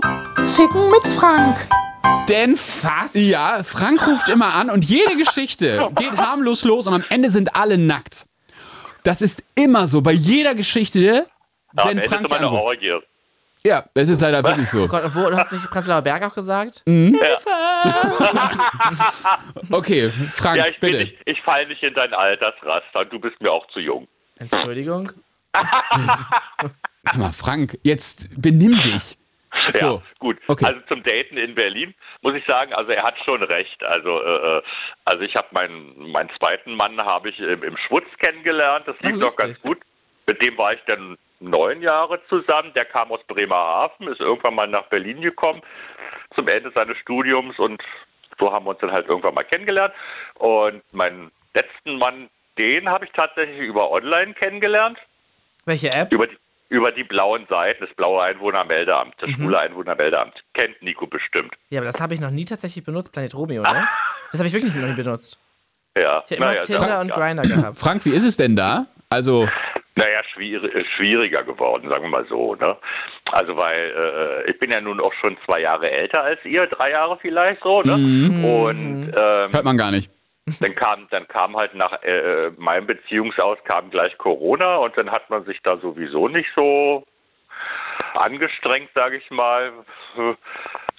Ficken 0.56 0.89
mit 0.91 1.13
Frank. 1.17 1.67
Denn 2.30 2.54
was? 2.58 3.12
Ja, 3.13 3.63
Frank 3.63 4.06
ruft 4.06 4.28
immer 4.30 4.54
an 4.54 4.70
und 4.70 4.84
jede 4.86 5.15
Geschichte 5.15 5.89
geht 5.96 6.17
harmlos 6.17 6.63
los 6.65 6.88
und 6.88 6.93
am 6.93 7.06
Ende 7.10 7.30
sind 7.30 7.56
alle 7.56 7.78
nackt. 7.78 8.26
Das 9.04 9.22
ist 9.22 9.41
immer 9.56 9.88
so 9.88 10.02
bei 10.02 10.12
jeder 10.12 10.54
Geschichte, 10.56 11.00
Ja, 11.00 11.26
wenn 11.86 12.00
Frank 12.02 12.26
ist 12.26 12.32
immer 12.36 12.39
anruft. 12.48 12.65
Orgie. 12.65 13.00
Ja, 13.63 13.86
das 13.93 14.10
ist 14.10 14.22
leider 14.22 14.43
wirklich 14.43 14.70
so. 14.70 14.84
Oh 14.84 14.88
Gott, 14.88 15.04
wo 15.15 15.32
hast 15.36 15.52
du 15.52 15.56
nicht 15.56 15.70
Prenzlauer 15.70 16.02
Berg 16.02 16.24
auch 16.24 16.36
gesagt? 16.36 16.84
Okay, 19.70 20.12
Frank, 20.32 20.58
Ja, 20.58 20.67
ich, 20.67 20.80
bin 20.80 20.91
bitte. 20.91 21.04
nicht, 21.06 21.17
ich 21.26 21.41
falle 21.43 21.67
nicht 21.67 21.84
in 21.84 21.93
dein 21.93 22.13
Altersraster. 22.13 23.06
Du 23.06 23.20
bist 23.20 23.39
mir 23.41 23.52
auch 23.52 23.67
zu 23.67 23.80
jung. 23.80 24.08
Entschuldigung. 24.38 25.12
Sag 25.54 27.17
mal, 27.17 27.32
Frank, 27.32 27.78
jetzt 27.84 28.28
benimm 28.41 28.78
dich. 28.80 29.17
Ja, 29.75 29.80
So, 29.80 30.03
gut. 30.19 30.38
okay. 30.47 30.65
Also 30.65 30.82
zum 30.88 31.03
Daten 31.03 31.38
in 31.38 31.56
Berlin 31.56 31.93
muss 32.21 32.36
ich 32.36 32.45
sagen, 32.45 32.73
also 32.73 32.91
er 32.91 33.03
hat 33.03 33.15
schon 33.25 33.43
recht. 33.43 33.84
Also, 33.84 34.21
äh, 34.21 34.58
äh, 34.58 34.62
also 35.06 35.23
ich 35.23 35.36
habe 35.36 35.47
meinen 35.51 36.12
meinen 36.12 36.30
zweiten 36.39 36.75
Mann 36.75 36.99
habe 37.01 37.30
ich 37.30 37.39
im, 37.39 37.63
im 37.63 37.77
Schwutz 37.77 38.08
kennengelernt. 38.19 38.88
Das 38.88 38.99
lief 39.01 39.15
Ach, 39.17 39.19
doch 39.27 39.36
ganz 39.36 39.62
gut. 39.62 39.80
Mit 40.27 40.43
dem 40.43 40.58
war 40.58 40.73
ich 40.73 40.82
dann 40.88 41.17
neun 41.39 41.82
Jahre 41.82 42.19
zusammen. 42.27 42.73
Der 42.75 42.86
kam 42.86 43.12
aus 43.12 43.23
Bremerhaven, 43.27 44.08
ist 44.08 44.19
irgendwann 44.19 44.56
mal 44.56 44.67
nach 44.67 44.86
Berlin 44.88 45.21
gekommen 45.21 45.62
zum 46.36 46.47
Ende 46.47 46.71
seines 46.71 46.97
Studiums 46.97 47.58
und 47.60 47.82
so 48.39 48.51
haben 48.51 48.65
wir 48.65 48.71
uns 48.71 48.80
dann 48.80 48.91
halt 48.91 49.08
irgendwann 49.08 49.34
mal 49.34 49.43
kennengelernt. 49.43 49.93
Und 50.36 50.82
meinen 50.93 51.32
letzten 51.56 51.97
Mann, 51.97 52.30
den 52.58 52.89
habe 52.89 53.06
ich 53.06 53.12
tatsächlich 53.12 53.60
über 53.60 53.89
online 53.91 54.34
kennengelernt 54.34 54.97
Welche 55.65 55.89
App? 55.91 56.12
über 56.12 56.27
die, 56.27 56.38
über 56.69 56.91
die 56.91 57.03
blauen 57.03 57.45
Seiten, 57.49 57.86
das 57.86 57.95
blaue 57.95 58.21
Einwohnermeldeamt, 58.23 59.15
das 59.19 59.30
schwule 59.32 59.60
Einwohnermeldeamt. 59.60 60.34
Kennt 60.53 60.82
Nico 60.82 61.08
bestimmt. 61.08 61.53
Ja, 61.69 61.80
aber 61.80 61.88
das 61.88 62.01
habe 62.01 62.13
ich 62.13 62.19
noch 62.19 62.32
nie 62.32 62.45
tatsächlich 62.45 62.84
benutzt, 62.84 63.12
Planet 63.13 63.34
Romeo, 63.36 63.63
ne? 63.63 63.88
Das 64.32 64.41
habe 64.41 64.47
ich 64.49 64.53
wirklich 64.53 64.75
noch 64.75 64.86
nie 64.88 64.93
benutzt. 64.93 65.39
Ja, 65.97 66.21
Ich 66.27 66.32
habe 66.32 66.36
immer 66.36 66.45
naja, 66.47 66.62
Tinder 66.63 66.88
ja, 66.89 67.01
und 67.01 67.08
ja. 67.10 67.15
Grindr 67.15 67.43
gehabt. 67.43 67.77
Frank, 67.77 68.03
wie 68.06 68.12
ist 68.12 68.25
es 68.25 68.36
denn 68.36 68.58
da? 68.58 68.88
Also, 69.10 69.47
Naja, 69.95 70.19
schwierig, 70.34 70.75
äh, 70.75 70.84
schwieriger 70.97 71.43
geworden, 71.43 71.88
sagen 71.89 72.03
wir 72.03 72.10
mal 72.10 72.25
so. 72.27 72.56
Ne? 72.56 72.75
Also 73.32 73.56
weil 73.56 74.43
äh, 74.45 74.51
ich 74.51 74.60
bin 74.60 74.69
ja 74.69 74.82
nun 74.82 74.99
auch 74.99 75.13
schon 75.21 75.38
zwei 75.45 75.62
Jahre 75.62 75.89
älter 75.89 76.23
als 76.23 76.43
ihr, 76.43 76.67
drei 76.67 76.91
Jahre 76.91 77.17
vielleicht 77.21 77.63
so. 77.63 77.82
Ne? 77.82 77.93
Und 77.93 79.13
ähm, 79.15 79.51
hört 79.51 79.63
man 79.63 79.77
gar 79.77 79.91
nicht. 79.91 80.12
Dann 80.60 80.75
kam 80.75 81.07
dann 81.10 81.27
kam 81.27 81.55
halt 81.57 81.75
nach 81.75 82.01
äh, 82.03 82.51
meinem 82.57 82.88
Beziehungsaus 82.88 83.57
kam 83.65 83.89
gleich 83.89 84.17
Corona 84.17 84.77
und 84.77 84.97
dann 84.97 85.12
hat 85.12 85.29
man 85.29 85.43
sich 85.45 85.60
da 85.62 85.77
sowieso 85.77 86.27
nicht 86.27 86.49
so 86.55 87.03
angestrengt, 88.15 88.89
sage 88.95 89.17
ich 89.17 89.29
mal, 89.31 89.73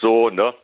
so 0.00 0.30
ne. 0.30 0.54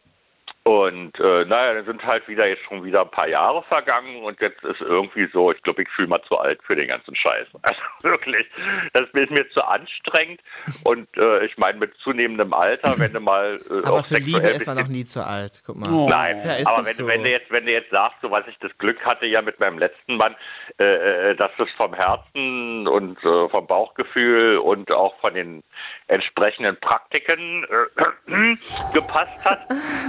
Und 0.64 1.20
äh, 1.20 1.44
naja, 1.44 1.74
dann 1.74 1.84
sind 1.84 2.02
halt 2.02 2.26
wieder 2.26 2.46
jetzt 2.46 2.62
schon 2.64 2.82
wieder 2.84 3.02
ein 3.02 3.10
paar 3.10 3.28
Jahre 3.28 3.62
vergangen 3.64 4.22
und 4.22 4.40
jetzt 4.40 4.64
ist 4.64 4.80
irgendwie 4.80 5.28
so, 5.30 5.52
ich 5.52 5.62
glaube, 5.62 5.82
ich 5.82 5.88
fühle 5.90 6.08
mal 6.08 6.22
zu 6.26 6.38
alt 6.38 6.58
für 6.62 6.74
den 6.74 6.88
ganzen 6.88 7.14
Scheiß. 7.14 7.48
Also 7.62 7.80
wirklich, 8.02 8.46
das 8.92 9.08
ist 9.12 9.30
mir 9.30 9.48
zu 9.50 9.62
anstrengend 9.62 10.40
und 10.84 11.08
äh, 11.16 11.44
ich 11.44 11.56
meine 11.58 11.78
mit 11.78 11.94
zunehmendem 11.98 12.52
Alter, 12.52 12.98
wenn 12.98 13.12
du 13.12 13.20
mal 13.20 13.60
äh, 13.68 13.86
Aber 13.86 14.00
auch 14.00 14.06
für 14.06 14.14
Liebe 14.14 14.48
ist 14.48 14.66
man 14.66 14.78
noch 14.78 14.88
nie 14.88 15.04
zu 15.04 15.24
alt. 15.24 15.62
Guck 15.66 15.76
mal. 15.76 15.90
Oh. 15.90 16.08
Nein, 16.08 16.42
Ja, 16.44 16.54
ist 16.54 16.66
aber 16.66 16.86
wenn, 16.86 16.94
so. 16.94 17.06
wenn 17.06 17.22
du 17.24 17.30
jetzt, 17.30 17.50
wenn 17.50 17.66
du 17.66 17.72
jetzt 17.72 17.90
sagst, 17.90 18.18
so 18.22 18.30
was 18.30 18.46
ich 18.46 18.56
das 18.60 18.76
Glück 18.78 19.04
hatte 19.04 19.26
ja 19.26 19.42
mit 19.42 19.60
meinem 19.60 19.78
letzten 19.78 20.16
Mann, 20.16 20.34
äh, 20.78 21.30
äh, 21.30 21.36
dass 21.36 21.50
es 21.58 21.68
vom 21.76 21.94
Herzen 21.94 22.86
und 22.88 23.18
äh, 23.22 23.48
vom 23.48 23.66
Bauchgefühl 23.66 24.58
und 24.58 24.90
auch 24.90 25.18
von 25.20 25.34
den 25.34 25.62
entsprechenden 26.08 26.78
Praktiken 26.80 27.64
äh, 27.64 28.56
gepasst 28.94 29.44
hat, 29.44 29.60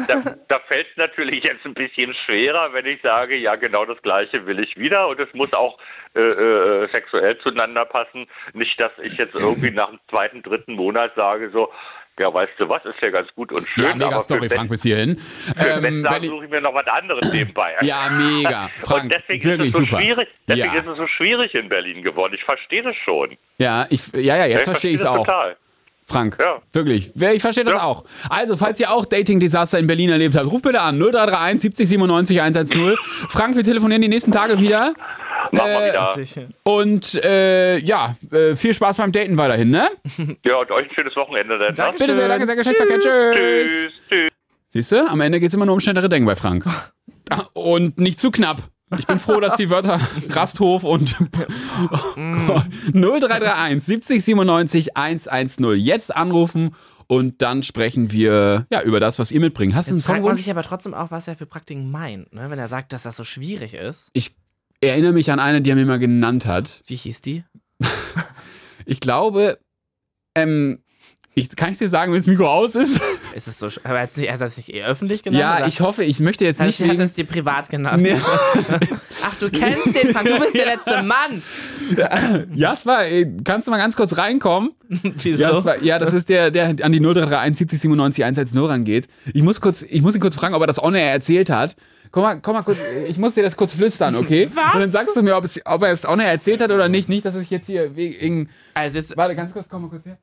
da, 0.07 0.35
da 0.47 0.59
fällt 0.67 0.87
es 0.91 0.97
natürlich 0.97 1.43
jetzt 1.43 1.65
ein 1.65 1.73
bisschen 1.73 2.13
schwerer, 2.25 2.73
wenn 2.73 2.85
ich 2.85 3.01
sage, 3.01 3.35
ja 3.35 3.55
genau 3.55 3.85
das 3.85 4.01
Gleiche 4.01 4.45
will 4.45 4.59
ich 4.59 4.77
wieder 4.77 5.07
und 5.07 5.19
es 5.19 5.33
muss 5.33 5.51
auch 5.53 5.77
äh, 6.15 6.19
äh, 6.21 6.87
sexuell 6.93 7.37
zueinander 7.39 7.85
passen. 7.85 8.27
Nicht, 8.53 8.79
dass 8.83 8.91
ich 9.01 9.17
jetzt 9.17 9.35
irgendwie 9.35 9.71
nach 9.71 9.89
dem 9.89 9.99
zweiten, 10.09 10.41
dritten 10.43 10.73
Monat 10.73 11.13
sage 11.15 11.49
so, 11.51 11.71
ja, 12.19 12.33
weißt 12.33 12.53
du 12.57 12.69
was, 12.69 12.83
ist 12.85 13.01
ja 13.01 13.09
ganz 13.09 13.27
gut 13.35 13.51
und 13.51 13.67
schön, 13.67 13.83
Ja, 13.83 13.93
mega 13.93 14.07
aber 14.07 14.21
Story, 14.21 14.47
Frank, 14.47 14.69
bis 14.69 14.83
hierhin. 14.83 15.19
Ähm, 15.57 15.83
wenn 15.83 16.23
ich- 16.23 16.29
suche 16.29 16.45
ich 16.45 16.51
mir 16.51 16.61
noch 16.61 16.73
was 16.73 16.87
anderes 16.87 17.29
nebenbei. 17.31 17.75
ja, 17.81 18.09
mega. 18.09 18.69
Frank, 18.81 19.03
und 19.03 19.13
deswegen 19.13 19.43
wirklich 19.43 19.69
ist 19.69 19.75
es 19.75 19.81
so 19.81 19.85
super. 19.85 20.01
schwierig. 20.01 20.29
Deswegen 20.47 20.73
ja. 20.73 20.79
ist 20.79 20.87
es 20.87 20.97
so 20.97 21.07
schwierig 21.07 21.53
in 21.55 21.67
Berlin 21.67 22.03
geworden. 22.03 22.33
Ich 22.33 22.43
verstehe 22.45 22.83
das 22.83 22.95
schon. 23.03 23.37
ja, 23.57 23.85
ich, 23.89 24.07
ja, 24.13 24.37
ja, 24.37 24.45
jetzt 24.45 24.59
ich 24.59 24.65
verstehe 24.65 24.91
ich 24.91 25.01
es 25.01 25.05
auch. 25.05 25.25
total. 25.25 25.57
Frank, 26.07 26.37
Ja. 26.39 26.61
wirklich. 26.71 27.11
Ich 27.15 27.41
verstehe 27.41 27.63
das 27.63 27.73
Ja. 27.73 27.83
auch. 27.83 28.05
Also, 28.29 28.55
falls 28.57 28.79
ihr 28.79 28.91
auch 28.91 29.05
Dating-Desaster 29.05 29.79
in 29.79 29.87
Berlin 29.87 30.11
erlebt 30.11 30.35
habt, 30.35 30.45
ruft 30.51 30.63
bitte 30.63 30.79
an 30.81 30.97
0331 30.99 31.61
70 31.61 31.89
97 31.89 32.41
110. 32.41 32.95
Frank, 33.29 33.55
wir 33.55 33.63
telefonieren 33.63 34.01
die 34.03 34.07
nächsten 34.07 34.31
Tage 34.31 34.59
wieder. 34.59 34.93
Machen 35.51 35.67
wir 35.71 35.81
Äh, 35.85 35.89
wieder. 35.89 36.11
Sicher. 36.15 36.47
Und 36.63 37.15
äh, 37.23 37.77
ja, 37.79 38.15
äh, 38.31 38.55
viel 38.55 38.73
Spaß 38.73 38.97
beim 38.97 39.11
Daten 39.11 39.37
weiterhin, 39.37 39.71
ne? 39.71 39.89
Ja, 40.43 40.57
und 40.57 40.71
euch 40.71 40.87
ein 40.89 40.95
schönes 40.95 41.15
Wochenende 41.15 41.57
dann. 41.57 41.67
ne? 41.69 41.73
Danke. 41.73 41.97
Bitte 41.97 42.15
sehr, 42.15 42.27
danke 42.27 42.45
sehr, 42.45 42.55
Geschäftsverkehr. 42.55 42.99
Tschüss. 42.99 43.31
Tschüss. 43.35 43.87
Tschüss. 44.09 44.31
Siehst 44.69 44.91
du, 44.91 45.07
am 45.07 45.21
Ende 45.21 45.39
geht 45.39 45.47
es 45.49 45.53
immer 45.55 45.65
nur 45.65 45.73
um 45.73 45.79
schnellere 45.79 46.09
Denken 46.09 46.25
bei 46.27 46.35
Frank. 46.35 46.65
Und 47.53 47.99
nicht 47.99 48.19
zu 48.19 48.29
knapp. 48.29 48.57
Ich 48.97 49.07
bin 49.07 49.19
froh, 49.19 49.39
dass 49.39 49.55
die 49.55 49.69
Wörter 49.69 49.99
Rasthof 50.29 50.83
und 50.83 51.15
0331 52.15 53.83
70 53.83 54.23
97 54.23 54.95
110 54.97 55.75
jetzt 55.77 56.15
anrufen 56.15 56.75
und 57.07 57.41
dann 57.41 57.63
sprechen 57.63 58.11
wir 58.11 58.67
ja 58.71 58.81
über 58.81 58.99
das, 58.99 59.17
was 59.19 59.31
ihr 59.31 59.39
mitbringt. 59.39 59.73
Hast 59.75 59.87
du 59.87 59.91
einen 59.91 59.97
Jetzt 59.99 60.07
fragt 60.07 60.23
man 60.23 60.37
sich 60.37 60.49
aber 60.49 60.63
trotzdem 60.63 60.93
auch, 60.93 61.11
was 61.11 61.27
er 61.27 61.35
für 61.35 61.45
Praktiken 61.45 61.89
meint, 61.89 62.31
ne? 62.33 62.49
wenn 62.49 62.59
er 62.59 62.67
sagt, 62.67 62.93
dass 62.93 63.03
das 63.03 63.17
so 63.17 63.23
schwierig 63.23 63.73
ist. 63.73 64.09
Ich 64.13 64.35
erinnere 64.81 65.13
mich 65.13 65.31
an 65.31 65.39
eine, 65.39 65.61
die 65.61 65.71
er 65.71 65.75
mir 65.75 65.85
mal 65.85 65.99
genannt 65.99 66.45
hat. 66.45 66.81
Wie 66.85 66.95
hieß 66.95 67.21
die? 67.21 67.43
Ich 68.87 68.99
glaube, 68.99 69.57
ähm, 70.35 70.83
ich, 71.33 71.49
kann 71.55 71.71
ich 71.71 71.79
dir 71.79 71.89
sagen, 71.89 72.11
wenn 72.11 72.19
das 72.19 72.27
Mikro 72.27 72.47
aus 72.47 72.75
ist? 72.75 73.01
Ist 73.35 73.49
es 73.49 73.59
so, 73.59 73.67
aber 73.83 73.95
er 73.95 74.03
hat 74.03 74.17
er 74.17 74.33
hat 74.33 74.39
das 74.39 74.55
nicht 74.55 74.73
eh 74.73 74.81
öffentlich 74.81 75.21
genannt? 75.21 75.41
ja, 75.41 75.57
oder? 75.57 75.67
ich 75.67 75.81
hoffe, 75.81 76.05
ich 76.05 76.21
möchte 76.21 76.45
jetzt 76.45 76.61
Hat 76.61 76.67
nicht 76.67 76.79
hat 76.79 76.89
wegen, 76.89 77.01
es 77.01 77.15
dir 77.15 77.25
privat 77.25 77.69
genannt? 77.69 78.01
Nee. 78.01 78.15
Ach, 79.25 79.35
du 79.41 79.49
kennst 79.49 79.87
den 79.87 80.13
Frank, 80.13 80.29
du 80.29 80.39
bist 80.39 80.55
der 80.55 80.65
letzte 80.65 81.03
Mann. 81.03 81.41
Jasper, 82.53 83.05
ey, 83.05 83.29
kannst 83.43 83.67
du 83.67 83.71
mal 83.71 83.77
ganz 83.77 83.97
kurz 83.97 84.17
reinkommen? 84.17 84.71
Wieso? 84.87 85.43
Jasper, 85.43 85.83
ja, 85.83 85.99
das 85.99 86.13
ist 86.13 86.29
der, 86.29 86.49
der 86.49 86.67
an 86.81 86.93
die 86.93 87.01
0331 87.01 87.57
70 87.57 87.81
97 87.81 88.23
110 88.23 88.57
rangeht. 88.57 89.07
Ich 89.33 89.43
muss 89.43 89.59
kurz, 89.59 89.83
ich 89.83 90.01
muss 90.01 90.15
ihn 90.15 90.21
kurz 90.21 90.37
fragen, 90.37 90.55
ob 90.55 90.61
er 90.61 90.67
das 90.67 90.81
on-air 90.81 91.11
erzählt 91.11 91.49
hat. 91.49 91.75
Komm 92.11 92.23
mal, 92.23 92.39
komm 92.39 92.55
mal 92.55 92.63
kurz, 92.63 92.77
ich 93.05 93.17
muss 93.17 93.35
dir 93.35 93.43
das 93.43 93.57
kurz 93.57 93.73
flüstern, 93.73 94.15
okay? 94.15 94.49
Was? 94.55 94.75
Und 94.75 94.79
dann 94.79 94.91
sagst 94.91 95.13
du 95.13 95.21
mir, 95.21 95.35
ob, 95.35 95.43
es, 95.43 95.59
ob 95.65 95.83
er 95.83 95.91
es 95.91 96.07
on-air 96.07 96.31
erzählt 96.31 96.61
hat 96.61 96.71
oder 96.71 96.87
nicht. 96.87 97.09
Nicht, 97.09 97.25
dass 97.25 97.35
ich 97.35 97.49
jetzt 97.49 97.65
hier 97.65 97.97
wegen. 97.97 98.49
also 98.75 98.97
jetzt, 98.97 99.17
Warte, 99.17 99.35
ganz 99.35 99.51
kurz, 99.51 99.67
komm 99.67 99.81
mal 99.81 99.89
kurz 99.89 100.05
her. 100.05 100.17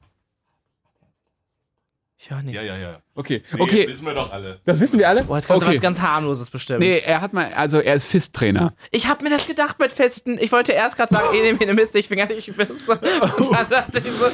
Ich 2.22 2.30
höre 2.30 2.42
nicht. 2.42 2.54
Ja, 2.54 2.62
ja, 2.62 2.76
ja. 2.76 2.98
Okay, 3.16 3.42
Nee, 3.52 3.60
okay, 3.60 3.88
Wissen 3.88 4.06
wir 4.06 4.14
doch 4.14 4.30
alle. 4.30 4.60
das 4.64 4.78
wissen 4.78 4.96
wir 4.96 5.08
alle. 5.08 5.24
Boah, 5.24 5.38
jetzt 5.38 5.48
kommt 5.48 5.60
okay. 5.64 5.74
was 5.74 5.80
ganz 5.80 6.00
harmloses 6.00 6.50
bestimmt. 6.50 6.78
Nee, 6.78 7.00
er 7.04 7.20
hat 7.20 7.32
mal, 7.32 7.52
also 7.52 7.80
er 7.80 7.94
ist 7.94 8.06
Fist-Trainer. 8.06 8.74
Ich 8.92 9.08
habe 9.08 9.24
mir 9.24 9.30
das 9.30 9.48
gedacht 9.48 9.80
mit 9.80 9.90
Festen. 9.90 10.38
Ich 10.40 10.52
wollte 10.52 10.70
erst 10.70 10.96
gerade 10.96 11.12
sagen, 11.12 11.26
eh, 11.34 11.52
nehme 11.52 11.74
Mist, 11.74 11.96
ich 11.96 12.08
bin 12.08 12.18
gar 12.18 12.28
nicht 12.28 12.52
Fist. 12.52 12.88
Und 12.88 13.02
dann 13.02 13.68
dachte 13.68 13.98
ich 13.98 14.04
so, 14.04 14.26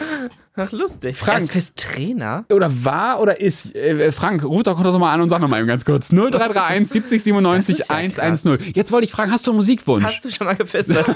ach 0.57 0.70
lustig. 0.72 1.16
Frank. 1.16 1.38
Er 1.38 1.44
ist 1.44 1.53
Fist-Trainer? 1.53 2.44
Oder 2.53 2.85
war 2.85 3.20
oder 3.20 3.40
ist? 3.40 3.74
Äh, 3.74 4.12
Frank, 4.12 4.44
ruf 4.44 4.64
doch 4.64 4.81
doch 4.83 4.98
mal 4.98 5.14
an 5.14 5.22
und 5.22 5.31
sag 5.31 5.40
noch 5.40 5.48
mal 5.48 5.59
eben 5.59 5.66
ganz 5.66 5.87
kurz. 5.87 6.11
0331 6.11 6.88
70 6.88 7.22
97 7.22 7.79
Das 7.79 7.87
ist 7.87 7.88
ja 7.88 7.96
110. 7.96 8.74
Jetzt 8.74 8.92
wollte 8.92 9.07
ich 9.07 9.12
fragen, 9.12 9.33
hast 9.33 9.46
du 9.46 9.53
einen 9.53 9.57
Musikwunsch? 9.57 10.05
Hast 10.05 10.24
du 10.27 10.31
schon 10.31 10.46
mal 10.46 10.57
gefistet? 10.57 11.07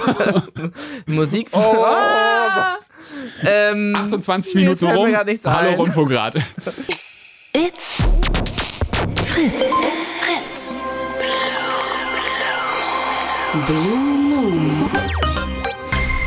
Musik? 1.06 1.50
Oh. 1.52 1.85
Ah. 1.85 2.78
Ähm, 3.44 3.94
28 3.96 4.54
nee, 4.54 4.60
Minuten 4.62 4.86
rum. 4.86 5.14
Hallo 5.44 5.68
ein. 5.68 5.74
Rundfunkrat. 5.74 6.36
It's 7.54 8.02
Fritz. 9.24 9.52
It's 9.52 10.14
Fritz. 10.14 10.74
Blue 13.66 14.18
Moon. 14.18 15.32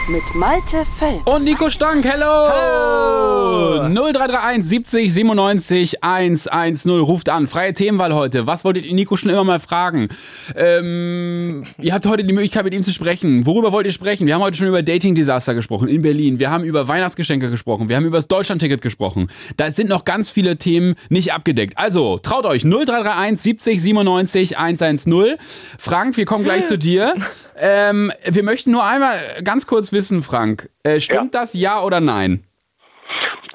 Mit 0.08 0.36
Malte 0.36 0.86
Fels. 1.00 1.24
Und 1.26 1.46
Nico 1.46 1.68
Stank, 1.68 2.06
hello! 2.06 3.90
0331 3.90 4.64
70 4.64 5.12
97 5.12 6.04
110 6.04 6.92
ruft 7.00 7.28
an. 7.30 7.48
Freie 7.48 7.74
Themenwahl 7.74 8.14
heute. 8.14 8.46
Was 8.46 8.64
wolltet 8.64 8.86
ihr 8.86 8.94
Nico 8.94 9.18
schon 9.18 9.32
immer 9.32 9.44
mal 9.44 9.58
fragen? 9.58 10.10
Ähm, 10.56 11.64
ihr 11.80 11.92
habt 11.92 12.06
heute 12.06 12.24
die 12.24 12.34
Möglichkeit, 12.34 12.66
mit 12.66 12.76
ihm 12.76 12.84
zu 12.84 12.92
sprechen. 12.92 13.48
Worüber 13.48 13.72
wollt 13.72 13.88
ihr 13.88 13.94
sprechen? 13.94 14.28
Wir 14.28 14.36
haben 14.36 14.44
heute 14.44 14.58
schon 14.58 14.68
über 14.68 14.84
Dating-Desaster 14.84 15.56
gesprochen 15.56 15.88
in 15.88 16.04
Berlin. 16.04 16.38
Wir 16.38 16.52
haben 16.52 16.66
über 16.66 16.88
Weihnachtsgeschenke 16.88 17.50
gesprochen. 17.50 17.90
Wir 17.90 17.96
haben 17.96 18.06
über 18.06 18.20
das 18.20 18.28
Deutschlandticket 18.28 18.84
gesprochen. 18.84 19.32
Da 19.58 19.72
sind 19.72 19.90
noch 19.90 20.06
ganz 20.06 20.30
viele 20.30 20.58
Themen 20.58 20.94
nicht 21.10 21.34
abgedeckt. 21.34 21.80
Also, 21.80 22.20
traut 22.20 22.46
euch. 22.46 22.62
0331 22.62 23.42
70 23.42 23.82
97 23.82 24.58
110. 24.60 25.38
Frank, 25.80 26.16
wir 26.16 26.26
kommen 26.26 26.44
gleich 26.44 26.68
zu 26.68 26.78
dir. 26.78 27.16
Ähm, 27.58 28.12
wir 28.26 28.44
möchten 28.44 28.72
nur 28.72 28.84
einmal 28.84 29.18
ganz 29.44 29.66
kurz 29.66 29.92
wissen, 29.96 30.22
Frank. 30.22 30.70
Äh, 30.84 31.00
stimmt 31.00 31.34
das 31.34 31.54
ja 31.56 31.82
oder 31.82 32.00
nein? 32.00 32.44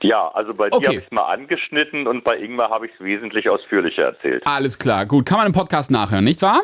Ja, 0.03 0.29
also 0.29 0.55
bei 0.55 0.71
dir 0.71 0.77
Okay. 0.77 0.87
habe 0.87 0.97
ich 0.99 1.05
es 1.05 1.13
mal 1.13 1.27
angeschnitten 1.33 2.07
und 2.07 2.25
bei 2.25 2.37
Ingmar 2.39 2.71
habe 2.71 2.87
ich 2.87 2.93
es 2.95 3.01
wesentlich 3.05 3.49
ausführlicher 3.49 4.03
erzählt. 4.05 4.43
Alles 4.47 4.79
klar, 4.79 5.05
gut. 5.07 5.27
Kann 5.27 5.37
man 5.39 5.47
im 5.47 5.53
Podcast 5.53 5.91
nachhören, 5.91 6.25
nicht 6.25 6.41
wahr? 6.43 6.63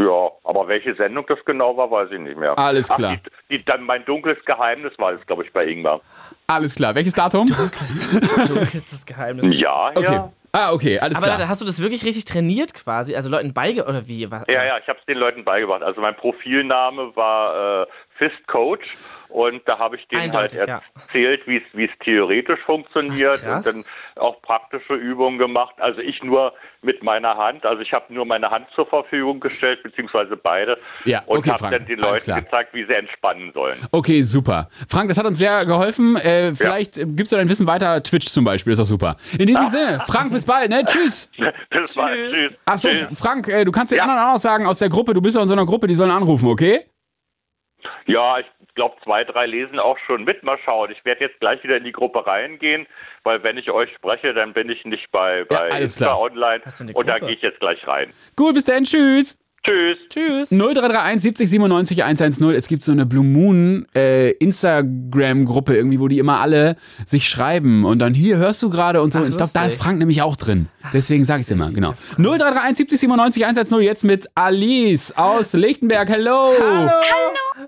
Ja, 0.00 0.28
aber 0.44 0.66
welche 0.66 0.94
Sendung 0.96 1.24
das 1.28 1.38
genau 1.44 1.76
war, 1.76 1.88
weiß 1.90 2.10
ich 2.10 2.18
nicht 2.18 2.36
mehr. 2.36 2.58
Alles 2.58 2.88
klar. 2.88 3.18
Ach, 3.22 3.30
die, 3.50 3.58
die, 3.58 3.64
dann 3.64 3.84
mein 3.84 4.04
dunkles 4.04 4.38
Geheimnis 4.44 4.92
war 4.98 5.12
es, 5.12 5.24
glaube 5.26 5.44
ich, 5.44 5.52
bei 5.52 5.64
Ingmar. 5.66 6.00
Alles 6.48 6.74
klar. 6.74 6.94
Welches 6.96 7.12
Datum? 7.12 7.46
Dunkles 7.46 9.06
Geheimnis. 9.06 9.58
Ja, 9.60 9.90
Okay. 9.94 10.12
ja. 10.14 10.32
Ah, 10.54 10.70
okay, 10.74 10.98
alles 10.98 11.16
Aber 11.16 11.24
klar. 11.26 11.38
Leute, 11.38 11.48
hast 11.48 11.62
du 11.62 11.64
das 11.64 11.80
wirklich 11.80 12.04
richtig 12.04 12.26
trainiert 12.26 12.74
quasi? 12.74 13.16
Also 13.16 13.30
Leuten 13.30 13.54
beige 13.54 13.84
oder 13.86 14.06
wie? 14.06 14.20
Ja, 14.24 14.44
ja, 14.64 14.76
ich 14.76 14.86
habe 14.86 14.98
es 14.98 15.04
den 15.06 15.16
Leuten 15.16 15.44
beigebracht. 15.44 15.82
Also 15.82 16.02
mein 16.02 16.14
Profilname 16.14 17.16
war 17.16 17.84
äh, 17.84 17.86
Pacifist-Coach 18.22 18.96
und 19.28 19.62
da 19.66 19.78
habe 19.78 19.96
ich 19.96 20.06
denen 20.08 20.22
Eindeutig, 20.22 20.58
halt 20.58 20.68
ja. 20.68 20.82
erzählt, 20.94 21.46
wie 21.46 21.56
es 21.56 21.62
wie 21.72 21.84
es 21.84 21.90
theoretisch 22.04 22.60
funktioniert 22.66 23.42
Ach, 23.46 23.56
und 23.56 23.66
dann 23.66 23.84
auch 24.16 24.42
praktische 24.42 24.92
Übungen 24.94 25.38
gemacht. 25.38 25.74
Also 25.78 26.00
ich 26.00 26.22
nur 26.22 26.52
mit 26.82 27.02
meiner 27.02 27.36
Hand, 27.36 27.64
also 27.64 27.80
ich 27.80 27.92
habe 27.92 28.12
nur 28.12 28.26
meine 28.26 28.50
Hand 28.50 28.66
zur 28.74 28.86
Verfügung 28.86 29.40
gestellt, 29.40 29.82
beziehungsweise 29.82 30.36
beide 30.36 30.76
Ja, 31.04 31.22
und 31.26 31.38
okay, 31.38 31.50
habe 31.50 31.70
dann 31.70 31.86
den 31.86 31.98
Leuten 31.98 32.34
gezeigt, 32.34 32.74
wie 32.74 32.84
sie 32.84 32.92
entspannen 32.92 33.52
sollen. 33.54 33.76
Okay, 33.90 34.20
super. 34.22 34.68
Frank, 34.88 35.08
das 35.08 35.16
hat 35.16 35.24
uns 35.24 35.38
sehr 35.38 35.64
geholfen. 35.64 36.16
Äh, 36.16 36.54
vielleicht 36.54 36.98
äh, 36.98 37.06
gibst 37.06 37.32
du 37.32 37.36
dein 37.36 37.48
Wissen 37.48 37.66
weiter. 37.66 38.02
Twitch 38.02 38.26
zum 38.26 38.44
Beispiel 38.44 38.74
ist 38.74 38.80
doch 38.80 38.84
super. 38.84 39.16
In 39.38 39.46
diesem 39.46 39.66
Sinne, 39.68 40.00
Frank, 40.06 40.32
bis 40.32 40.44
bald, 40.44 40.68
ne? 40.68 40.84
Tschüss. 40.84 41.30
Das 41.70 41.96
war 41.96 42.10
tschüss. 42.12 42.52
Achso. 42.66 42.88
Frank, 43.14 43.48
äh, 43.48 43.64
du 43.64 43.72
kannst 43.72 43.92
den 43.92 43.96
Ja. 43.96 44.04
anderen 44.04 44.20
auch 44.20 44.38
sagen 44.38 44.66
aus 44.66 44.78
der 44.78 44.88
Gruppe, 44.90 45.14
du 45.14 45.22
bist 45.22 45.36
ja 45.36 45.42
in 45.42 45.48
so 45.48 45.54
einer 45.54 45.64
Gruppe, 45.64 45.86
die 45.86 45.94
sollen 45.94 46.10
anrufen, 46.10 46.48
okay? 46.48 46.84
Ja, 48.06 48.38
ich 48.38 48.46
glaube, 48.74 48.96
zwei, 49.04 49.24
drei 49.24 49.46
lesen 49.46 49.78
auch 49.78 49.98
schon 50.06 50.24
mit. 50.24 50.42
Mal 50.42 50.58
schauen. 50.64 50.90
Ich 50.90 51.04
werde 51.04 51.24
jetzt 51.24 51.38
gleich 51.40 51.62
wieder 51.62 51.76
in 51.76 51.84
die 51.84 51.92
Gruppe 51.92 52.26
reingehen, 52.26 52.86
weil 53.22 53.42
wenn 53.42 53.58
ich 53.58 53.70
euch 53.70 53.92
spreche, 53.94 54.34
dann 54.34 54.52
bin 54.52 54.70
ich 54.70 54.84
nicht 54.84 55.10
bei, 55.10 55.44
bei 55.44 55.70
alles 55.70 55.96
Insta 55.96 56.06
klar. 56.06 56.20
online. 56.20 56.62
Und 56.94 57.08
da 57.08 57.18
gehe 57.18 57.32
ich 57.32 57.42
jetzt 57.42 57.60
gleich 57.60 57.86
rein. 57.86 58.12
Gut, 58.36 58.54
bis 58.54 58.64
dann, 58.64 58.84
tschüss. 58.84 59.38
Tschüss. 59.64 59.98
Tschüss. 60.08 60.50
0331 60.50 61.22
70 61.22 61.50
97 61.50 62.02
110. 62.02 62.50
Es 62.50 62.66
gibt 62.66 62.82
so 62.82 62.90
eine 62.90 63.06
Blue 63.06 63.24
Moon 63.24 63.86
äh, 63.94 64.30
Instagram-Gruppe 64.32 65.76
irgendwie, 65.76 66.00
wo 66.00 66.08
die 66.08 66.18
immer 66.18 66.40
alle 66.40 66.74
sich 67.06 67.28
schreiben 67.28 67.84
und 67.84 68.00
dann 68.00 68.12
hier 68.12 68.38
hörst 68.38 68.60
du 68.64 68.70
gerade 68.70 69.00
und 69.00 69.12
so. 69.12 69.20
Ach, 69.20 69.22
und 69.22 69.30
ich 69.30 69.36
glaube, 69.36 69.52
da 69.54 69.64
ist. 69.64 69.80
Frank 69.80 70.00
nämlich 70.00 70.20
auch 70.20 70.34
drin. 70.34 70.68
Deswegen 70.92 71.24
sage 71.24 71.42
ich 71.42 71.46
es 71.46 71.52
immer, 71.52 71.70
genau. 71.70 71.94
0331 72.16 72.76
70 72.76 73.00
97 73.00 73.44
110 73.44 73.80
jetzt 73.82 74.02
mit 74.02 74.26
Alice 74.34 75.12
aus 75.16 75.52
Lichtenberg. 75.52 76.08
Hello. 76.08 76.54
Hallo. 76.60 76.90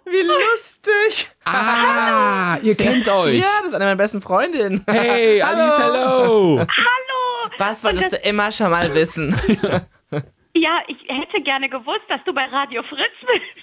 Wie 0.06 0.22
lustig. 0.22 1.30
Ah, 1.44 2.56
ihr 2.62 2.74
kennt 2.74 3.08
euch. 3.08 3.38
Ja, 3.38 3.48
das 3.58 3.68
ist 3.68 3.74
eine 3.74 3.84
meiner 3.84 3.96
besten 3.96 4.20
Freundinnen. 4.22 4.84
Hey, 4.88 5.42
Alice, 5.42 5.78
hello. 5.78 6.58
Hallo! 6.60 7.50
Was 7.58 7.84
wolltest 7.84 8.12
du 8.12 8.16
immer 8.28 8.50
schon 8.50 8.70
mal 8.70 8.92
wissen? 8.94 9.36
Ja, 10.56 10.78
ich 10.86 10.96
hätte 11.08 11.42
gerne 11.42 11.68
gewusst, 11.68 12.04
dass 12.08 12.20
du 12.24 12.32
bei 12.32 12.44
Radio 12.44 12.82
Fritz 12.84 13.00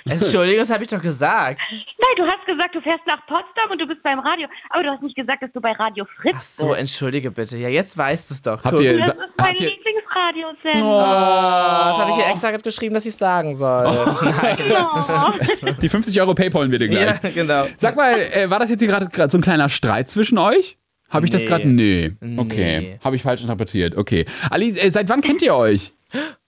bist. 0.03 0.21
Entschuldigung, 0.23 0.59
das 0.59 0.69
habe 0.71 0.83
ich 0.83 0.89
doch 0.89 1.01
gesagt. 1.01 1.61
Nein, 1.71 2.15
du 2.17 2.23
hast 2.25 2.45
gesagt, 2.45 2.75
du 2.75 2.81
fährst 2.81 3.05
nach 3.07 3.25
Potsdam 3.27 3.71
und 3.71 3.79
du 3.79 3.87
bist 3.87 4.03
beim 4.03 4.19
Radio. 4.19 4.47
Aber 4.69 4.83
du 4.83 4.89
hast 4.89 5.01
nicht 5.01 5.15
gesagt, 5.15 5.41
dass 5.41 5.51
du 5.53 5.61
bei 5.61 5.71
Radio 5.71 6.05
Fritz 6.21 6.35
Ach 6.37 6.41
so, 6.41 6.67
bist. 6.67 6.79
entschuldige 6.79 7.31
bitte. 7.31 7.57
Ja, 7.57 7.69
jetzt 7.69 7.97
weißt 7.97 8.29
du 8.29 8.33
es 8.33 8.41
doch. 8.41 8.63
Habt 8.63 8.75
Guck. 8.75 8.81
ihr, 8.83 8.97
Das 8.97 9.07
ist 9.07 9.17
mein 9.37 9.55
Lieblingsradiosender. 9.55 10.85
Oh, 10.85 10.99
das 10.99 11.97
habe 11.97 12.09
ich 12.09 12.15
hier 12.17 12.27
extra 12.27 12.51
geschrieben, 12.51 12.93
dass 12.95 13.05
ich 13.05 13.15
sagen 13.15 13.55
soll. 13.55 13.85
Oh. 13.87 15.71
die 15.81 15.89
50 15.89 16.19
Euro 16.21 16.33
Paypal 16.35 16.67
bitte 16.67 16.89
gleich. 16.89 17.23
ja, 17.23 17.29
genau. 17.29 17.65
Sag 17.77 17.95
mal, 17.95 18.19
äh, 18.19 18.49
war 18.49 18.59
das 18.59 18.69
jetzt 18.69 18.81
hier 18.81 18.89
gerade 18.89 19.29
so 19.31 19.37
ein 19.37 19.41
kleiner 19.41 19.69
Streit 19.69 20.09
zwischen 20.09 20.37
euch? 20.37 20.77
Habe 21.09 21.25
ich 21.25 21.31
das 21.31 21.41
Nee. 21.43 21.47
gerade? 21.47 21.67
Nee. 21.67 22.11
Okay. 22.37 22.79
Nee. 22.79 22.99
Habe 23.03 23.15
ich 23.15 23.23
falsch 23.23 23.41
interpretiert. 23.41 23.95
Okay. 23.97 24.25
Alice, 24.49 24.77
äh, 24.77 24.89
seit 24.91 25.09
wann 25.09 25.21
kennt 25.21 25.41
ihr 25.41 25.55
euch? 25.55 25.93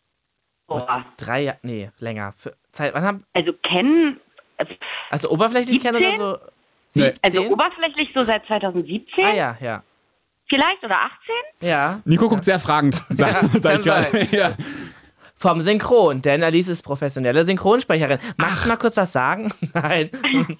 Boah. 0.80 1.06
Drei 1.18 1.42
Jahre, 1.42 1.60
nee, 1.64 1.90
länger. 2.00 2.34
Für 2.38 2.56
Zeit, 2.72 2.94
wann 2.94 3.04
haben, 3.04 3.24
Also 3.34 3.54
kennen, 3.54 4.20
also 5.10 5.30
oberflächlich 5.30 5.82
kennen 5.82 5.98
oder 5.98 6.12
17? 6.12 6.20
so? 6.20 6.38
Nee. 6.96 7.04
17? 7.06 7.20
also 7.24 7.52
oberflächlich 7.54 8.10
so 8.16 8.24
seit 8.24 8.46
2017 8.46 9.26
ah 9.26 9.34
ja, 9.34 9.58
ja. 9.60 9.84
vielleicht 10.48 10.84
oder 10.84 10.96
18? 11.62 11.70
Ja. 11.70 12.00
Nico 12.06 12.30
guckt 12.30 12.46
sehr 12.46 12.60
fragend. 12.60 13.02
Sag, 13.10 13.32
Ja, 13.32 13.48
sag 13.60 13.76
ich 13.80 13.84
gerade. 13.84 14.28
Ja. 14.32 14.54
Vom 15.36 15.62
Synchron, 15.62 16.22
denn 16.22 16.44
Alice 16.44 16.70
ist 16.70 16.84
professionelle 16.84 17.44
Synchronsprecherin. 17.44 18.20
Magst 18.38 18.66
du 18.66 18.70
mal 18.70 18.78
kurz 18.78 18.96
was 18.96 19.12
sagen? 19.12 19.52
Nein. 19.74 20.10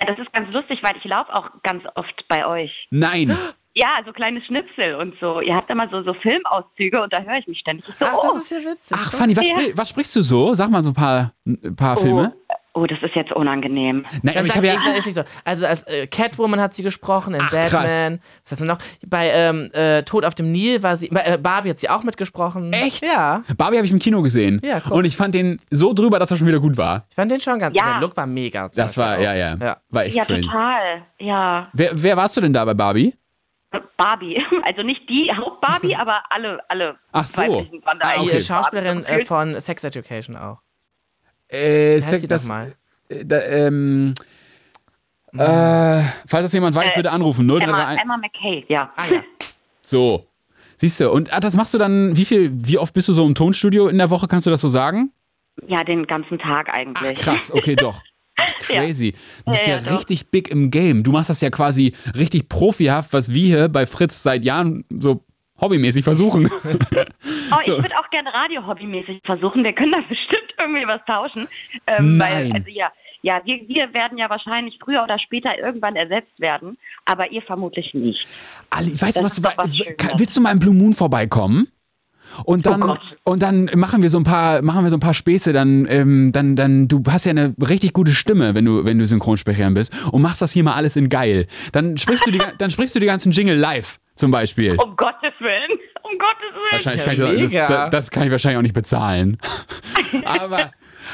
Ja, 0.00 0.06
das 0.06 0.18
ist 0.20 0.32
ganz 0.32 0.48
lustig, 0.52 0.78
weil 0.82 0.96
ich 0.96 1.04
laufe 1.06 1.34
auch 1.34 1.50
ganz 1.64 1.82
oft 1.96 2.24
bei 2.28 2.46
euch. 2.46 2.70
Nein. 2.90 3.36
Ja, 3.80 4.02
so 4.04 4.12
kleine 4.12 4.40
Schnipsel 4.42 4.94
und 4.96 5.14
so. 5.20 5.40
Ihr 5.40 5.54
habt 5.54 5.70
immer 5.70 5.88
so, 5.88 6.02
so 6.02 6.12
Filmauszüge 6.14 7.00
und 7.00 7.12
da 7.12 7.22
höre 7.22 7.38
ich 7.38 7.46
mich 7.46 7.58
ständig. 7.60 7.86
Ich 7.88 7.94
so, 7.94 8.06
Ach, 8.06 8.16
oh, 8.18 8.32
das 8.34 8.42
ist 8.42 8.50
ja 8.50 8.58
witzig. 8.72 8.96
Ach, 9.00 9.12
Fanny, 9.12 9.36
was, 9.36 9.48
Ja. 9.48 9.54
spri 9.56 9.72
was 9.76 9.88
sprichst 9.90 10.16
du 10.16 10.22
so? 10.22 10.52
Sag 10.54 10.68
mal 10.70 10.82
so 10.82 10.90
ein 10.90 10.94
paar, 10.94 11.32
ein 11.46 11.76
paar 11.76 11.96
Filme. 11.96 12.34
oh, 12.74 12.80
oh, 12.80 12.86
das 12.86 12.98
ist 13.02 13.14
jetzt 13.14 13.30
unangenehm. 13.32 14.04
Nein, 14.22 14.36
aber 14.36 14.46
ich 14.46 14.56
habe 14.56 14.66
ja. 14.66 14.74
ist 14.74 15.06
nicht 15.06 15.14
so. 15.14 15.22
Also 15.44 15.66
als 15.66 15.82
äh, 15.84 16.06
Catwoman 16.08 16.60
hat 16.60 16.74
sie 16.74 16.82
gesprochen, 16.82 17.34
in 17.34 17.40
Ach, 17.42 17.50
krass. 17.50 17.72
Batman. 17.72 18.20
Was 18.44 18.52
hast 18.52 18.60
du 18.60 18.64
noch? 18.64 18.78
Bei 19.06 19.30
ähm, 19.30 19.70
äh, 19.72 20.02
Tod 20.02 20.24
auf 20.24 20.34
dem 20.34 20.50
Nil 20.50 20.82
war 20.82 20.96
sie. 20.96 21.08
Bei 21.08 21.20
äh, 21.20 21.38
Barbie 21.38 21.70
hat 21.70 21.78
sie 21.78 21.88
auch 21.88 22.02
mitgesprochen. 22.02 22.72
Echt? 22.72 23.04
Ja. 23.04 23.42
Barbie 23.56 23.76
habe 23.76 23.86
ich 23.86 23.92
im 23.92 24.00
Kino 24.00 24.22
gesehen. 24.22 24.60
Ja, 24.64 24.80
guck. 24.80 24.92
Und 24.92 25.04
ich 25.04 25.16
fand 25.16 25.34
den 25.36 25.58
so 25.70 25.92
drüber, 25.92 26.18
dass 26.18 26.30
er 26.32 26.36
schon 26.36 26.46
wieder 26.48 26.60
gut 26.60 26.76
war. 26.76 27.04
Ich 27.10 27.14
fand 27.14 27.30
den 27.30 27.40
schon 27.40 27.58
ganz. 27.60 27.76
Ja. 27.76 27.84
Sein 27.84 28.00
Look 28.00 28.16
war 28.16 28.26
mega. 28.26 28.68
Das 28.74 28.96
war, 28.98 29.20
ja, 29.20 29.34
ja. 29.34 29.54
ja. 29.54 29.76
War 29.90 30.04
echt 30.04 30.16
Ja, 30.16 30.24
crazy. 30.24 30.42
total. 30.42 31.02
Ja. 31.20 31.68
Wer, 31.72 31.90
wer 31.94 32.16
warst 32.16 32.36
du 32.36 32.40
denn 32.40 32.52
da 32.52 32.64
bei 32.64 32.74
Barbie? 32.74 33.14
Barbie. 33.96 34.42
Also 34.64 34.82
nicht 34.82 35.08
die 35.08 35.30
Haupt-Barbie, 35.34 35.96
aber 36.00 36.22
alle, 36.30 36.60
alle 36.68 36.96
Ach 37.12 37.24
so. 37.24 37.66
Ah, 37.84 38.14
Die 38.14 38.20
okay. 38.20 38.36
äh, 38.36 38.42
Schauspielerin 38.42 39.04
äh, 39.04 39.24
von 39.24 39.58
Sex 39.60 39.84
Education 39.84 40.36
auch. 40.36 40.60
Äh, 41.48 42.00
Sex, 42.00 42.22
sie 42.22 42.26
das, 42.28 42.46
mal? 42.46 42.74
äh, 43.08 43.24
da, 43.24 43.40
ähm, 43.40 44.14
äh, 45.32 46.02
falls 46.26 46.44
das 46.44 46.52
jemand 46.52 46.76
weiß, 46.76 46.90
Äh, 46.90 46.96
bitte 46.96 47.10
anrufen. 47.10 47.48
Emma, 47.48 47.58
0331. 47.60 48.02
Emma 48.02 48.16
McKay, 48.16 48.64
ja. 48.68 48.92
Ah 48.96 49.06
ja. 49.06 49.22
So. 49.82 50.26
Siehst 50.76 51.00
du, 51.00 51.10
und 51.10 51.32
ah, 51.32 51.40
das 51.40 51.56
machst 51.56 51.74
du 51.74 51.78
dann, 51.78 52.16
wie 52.16 52.24
viel, 52.24 52.50
wie 52.54 52.78
oft 52.78 52.94
bist 52.94 53.08
du 53.08 53.14
so 53.14 53.26
im 53.26 53.34
Tonstudio 53.34 53.88
in 53.88 53.98
der 53.98 54.10
Woche, 54.10 54.28
kannst 54.28 54.46
du 54.46 54.50
das 54.50 54.60
so 54.60 54.68
sagen? 54.68 55.12
Ja, 55.66 55.82
den 55.82 56.06
ganzen 56.06 56.38
Tag 56.38 56.68
Ach, 56.70 56.76
eigentlich. 56.76 57.18
krass, 57.18 57.50
okay, 57.52 57.74
doch. 57.74 58.00
Ach, 58.38 58.54
crazy. 58.62 59.12
Du 59.44 59.52
bist 59.52 59.66
ja, 59.66 59.76
Ja, 59.76 59.80
ja, 59.82 59.90
doch. 59.90 59.98
richtig 60.00 60.30
big 60.30 60.48
im 60.50 60.70
Game. 60.70 61.02
Du 61.02 61.12
machst 61.12 61.28
das 61.30 61.40
ja 61.40 61.50
quasi 61.50 61.94
richtig 62.16 62.48
profihaft, 62.48 63.12
was 63.12 63.32
wir 63.34 63.46
hier 63.46 63.68
bei 63.68 63.86
Fritz 63.86 64.22
seit 64.22 64.44
Jahren 64.44 64.84
so 64.90 65.24
hobbymäßig 65.60 66.04
versuchen. 66.04 66.50
Oh, 67.50 67.56
ich 67.60 67.66
So. 67.66 67.72
würde 67.78 67.98
auch 67.98 68.10
gerne 68.10 68.30
Radio-Hobbymäßig 68.32 69.22
versuchen. 69.24 69.64
Wir 69.64 69.72
können 69.72 69.92
da 69.92 70.00
bestimmt 70.08 70.52
irgendwie 70.58 70.86
was 70.86 71.00
tauschen. 71.06 71.48
Ähm, 71.86 72.18
Nein. 72.18 72.50
Weil, 72.50 72.52
also 72.52 72.68
ja, 72.70 72.92
ja 73.22 73.40
wir, 73.44 73.66
wir 73.66 73.94
werden 73.94 74.18
ja 74.18 74.28
wahrscheinlich 74.28 74.78
früher 74.84 75.02
oder 75.02 75.18
später 75.18 75.58
irgendwann 75.58 75.96
ersetzt 75.96 76.38
werden, 76.38 76.76
aber 77.06 77.30
ihr 77.32 77.40
vermutlich 77.40 77.94
nicht. 77.94 78.26
Ali, 78.68 78.90
weißt 79.00 79.16
du 79.16 79.24
was, 79.24 79.42
was 79.42 79.82
willst 80.18 80.36
du 80.36 80.42
mal 80.42 80.52
im 80.52 80.58
Blue 80.58 80.74
Moon 80.74 80.92
vorbeikommen? 80.92 81.68
Und 82.44 82.66
dann, 82.66 82.82
Oh 82.82 82.96
und 83.24 83.42
dann 83.42 83.70
machen 83.74 84.02
wir 84.02 84.10
so 84.10 84.18
ein 84.18 84.24
paar, 84.24 84.62
machen 84.62 84.84
wir 84.84 84.90
so 84.90 84.96
ein 84.96 85.00
paar 85.00 85.14
Späße, 85.14 85.52
dann, 85.52 85.86
ähm, 85.88 86.32
dann, 86.32 86.56
dann, 86.56 86.88
du 86.88 87.02
hast 87.08 87.26
ja 87.26 87.30
eine 87.30 87.54
richtig 87.60 87.92
gute 87.92 88.12
Stimme, 88.12 88.54
wenn 88.54 88.64
du, 88.64 88.84
wenn 88.84 88.98
du 88.98 89.06
Synchronsprecherin 89.06 89.74
bist 89.74 89.92
und 90.12 90.22
machst 90.22 90.42
das 90.42 90.52
hier 90.52 90.64
mal 90.64 90.74
alles 90.74 90.96
in 90.96 91.08
geil. 91.08 91.46
Dann 91.72 91.96
sprichst 91.96 92.26
du 92.26 92.30
die, 92.30 92.40
dann 92.58 92.70
sprichst 92.70 92.94
du 92.94 93.00
die 93.00 93.06
ganzen 93.06 93.32
Jingle 93.32 93.56
live, 93.56 93.98
zum 94.14 94.30
Beispiel. 94.30 94.76
Um 94.82 94.96
Gottes 94.96 95.32
Willen. 95.40 95.78
Um 96.02 96.18
Gottes 96.18 96.54
Willen. 96.54 96.72
Wahrscheinlich 96.72 97.00
Ja, 97.00 97.26
kann 97.26 97.36
ich 97.36 97.52
das, 97.52 97.68
das, 97.68 97.90
das 97.90 98.10
kann 98.10 98.24
ich 98.24 98.30
wahrscheinlich 98.30 98.58
auch 98.58 98.62
nicht 98.62 98.74
bezahlen. 98.74 99.38
aber, 100.24 100.70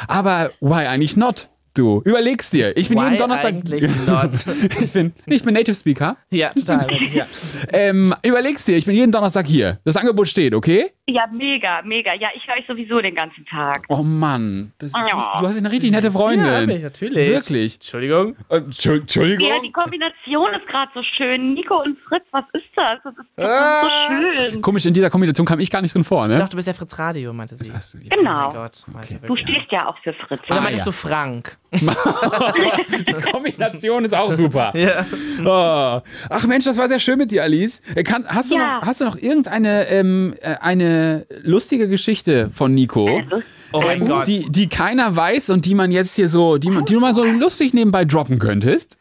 aber 0.09 0.51
why 0.61 0.87
eigentlich 0.87 1.17
not? 1.17 1.49
Du 1.75 2.03
überlegst 2.05 2.53
dir. 2.53 2.77
Ich 2.77 2.89
bin 2.89 2.99
Why 2.99 3.05
jeden 3.05 3.17
Donnerstag. 3.19 3.55
ich 4.81 4.93
bin, 4.93 5.13
ich 5.27 5.43
bin 5.43 5.55
Native 5.55 5.75
Speaker. 5.75 6.17
Ja, 6.31 6.51
total. 6.51 6.87
ja. 7.13 7.27
Ähm, 7.73 8.15
überlegst 8.23 8.69
dir, 8.69 8.77
ich 8.77 8.85
bin 8.87 8.95
jeden 8.95 9.11
Donnerstag 9.11 9.47
hier. 9.47 9.81
Das 9.85 9.97
Angebot 9.97 10.29
steht, 10.29 10.55
okay? 10.55 10.93
Ja, 11.09 11.25
mega, 11.33 11.83
mega. 11.83 12.15
Ja, 12.15 12.29
ich 12.35 12.47
höre 12.47 12.57
euch 12.59 12.67
sowieso 12.69 13.01
den 13.01 13.15
ganzen 13.17 13.45
Tag. 13.47 13.83
Oh 13.89 14.03
Mann, 14.05 14.73
das, 14.79 14.93
Ja. 14.97 15.39
du 15.41 15.47
hast 15.49 15.59
eine 15.59 15.71
richtig 15.71 15.91
nette 15.91 16.11
Freundin. 16.13 16.47
Ja, 16.71 16.79
natürlich. 16.79 17.29
Wirklich. 17.29 17.75
Entschuldigung. 17.75 18.37
Äh, 18.49 18.57
Entschu- 18.59 19.01
Entschuldigung. 19.01 19.47
Ja, 19.49 19.57
die 19.61 19.73
Kombination 19.73 20.55
ist 20.55 20.67
gerade 20.69 20.91
so 20.95 21.03
schön. 21.17 21.55
Nico 21.55 21.83
und 21.83 21.99
Fritz, 22.09 22.23
was 22.31 22.45
ist 22.55 22.65
das? 22.77 22.93
Das 23.05 23.13
ist, 23.15 23.27
das 23.37 23.47
Ah. 23.47 23.83
so 23.83 24.43
schön. 24.51 24.63
Komisch, 24.63 24.87
in 24.87 24.95
dieser 24.95 25.11
Kombination 25.11 25.45
kam 25.45 25.59
ich 25.61 25.71
gar 25.71 25.83
nicht 25.83 25.95
drin 25.95 26.05
vor, 26.05 26.27
ne? 26.29 26.39
Doch, 26.39 26.49
du 26.49 26.57
bist 26.57 26.69
ja 26.69 26.73
Fritz 26.75 26.99
Radio, 26.99 27.33
meinte 27.33 27.57
sie. 27.57 27.71
Das- 27.71 27.95
ja. 27.95 28.01
Oh 28.05 28.17
Genau. 28.17 28.33
mein 28.33 28.53
Gott. 28.55 28.85
Meinte 28.87 29.21
Du 29.27 29.37
stehst 29.37 29.71
ja 29.73 29.89
auch 29.89 29.99
für 30.03 30.13
Fritz. 30.15 30.41
Oder 30.49 30.59
Ah, 30.59 30.61
meintest 30.63 30.79
ja. 30.81 30.85
du 30.87 30.93
Frank? 30.93 31.59
Die 33.07 33.13
Kombination 33.31 34.05
ist 34.05 34.15
auch 34.15 34.31
super. 34.33 34.73
Ja. 34.75 35.05
Oh. 35.45 36.03
Ach 36.31 36.47
Mensch, 36.47 36.65
das 36.65 36.79
war 36.79 36.89
sehr 36.89 36.99
schön 36.99 37.19
mit 37.19 37.31
dir, 37.31 37.43
Alice. 37.43 37.81
Äh, 37.95 38.03
Kann, 38.03 38.25
hast, 38.29 38.51
du 38.51 38.57
Ja. 38.57 38.77
noch, 38.81 38.87
hast 38.87 39.01
du 39.01 39.05
noch 39.05 39.17
irgendeine 39.17 39.89
ähm, 39.89 40.35
äh, 40.41 40.55
eine 40.61 41.27
lustige 41.43 41.89
Geschichte 41.89 42.51
von 42.51 42.75
Nico, 42.75 43.21
Oh 43.73 43.81
mein 43.81 44.03
ähm, 44.03 44.07
Gott. 44.09 44.29
die, 44.29 44.47
die 44.51 44.69
keiner 44.69 45.15
weiß 45.17 45.51
und 45.51 45.65
die 45.67 45.75
man 45.75 45.91
jetzt 45.91 46.15
hier 46.15 46.29
so, 46.29 46.59
die, 46.59 46.71
man- 46.71 46.85
die 46.85 46.95
du 46.95 47.01
mal 47.01 47.13
so 47.15 47.25
lustig 47.25 47.75
nebenbei 47.75 48.05
droppen 48.05 48.39
könntest? 48.39 48.97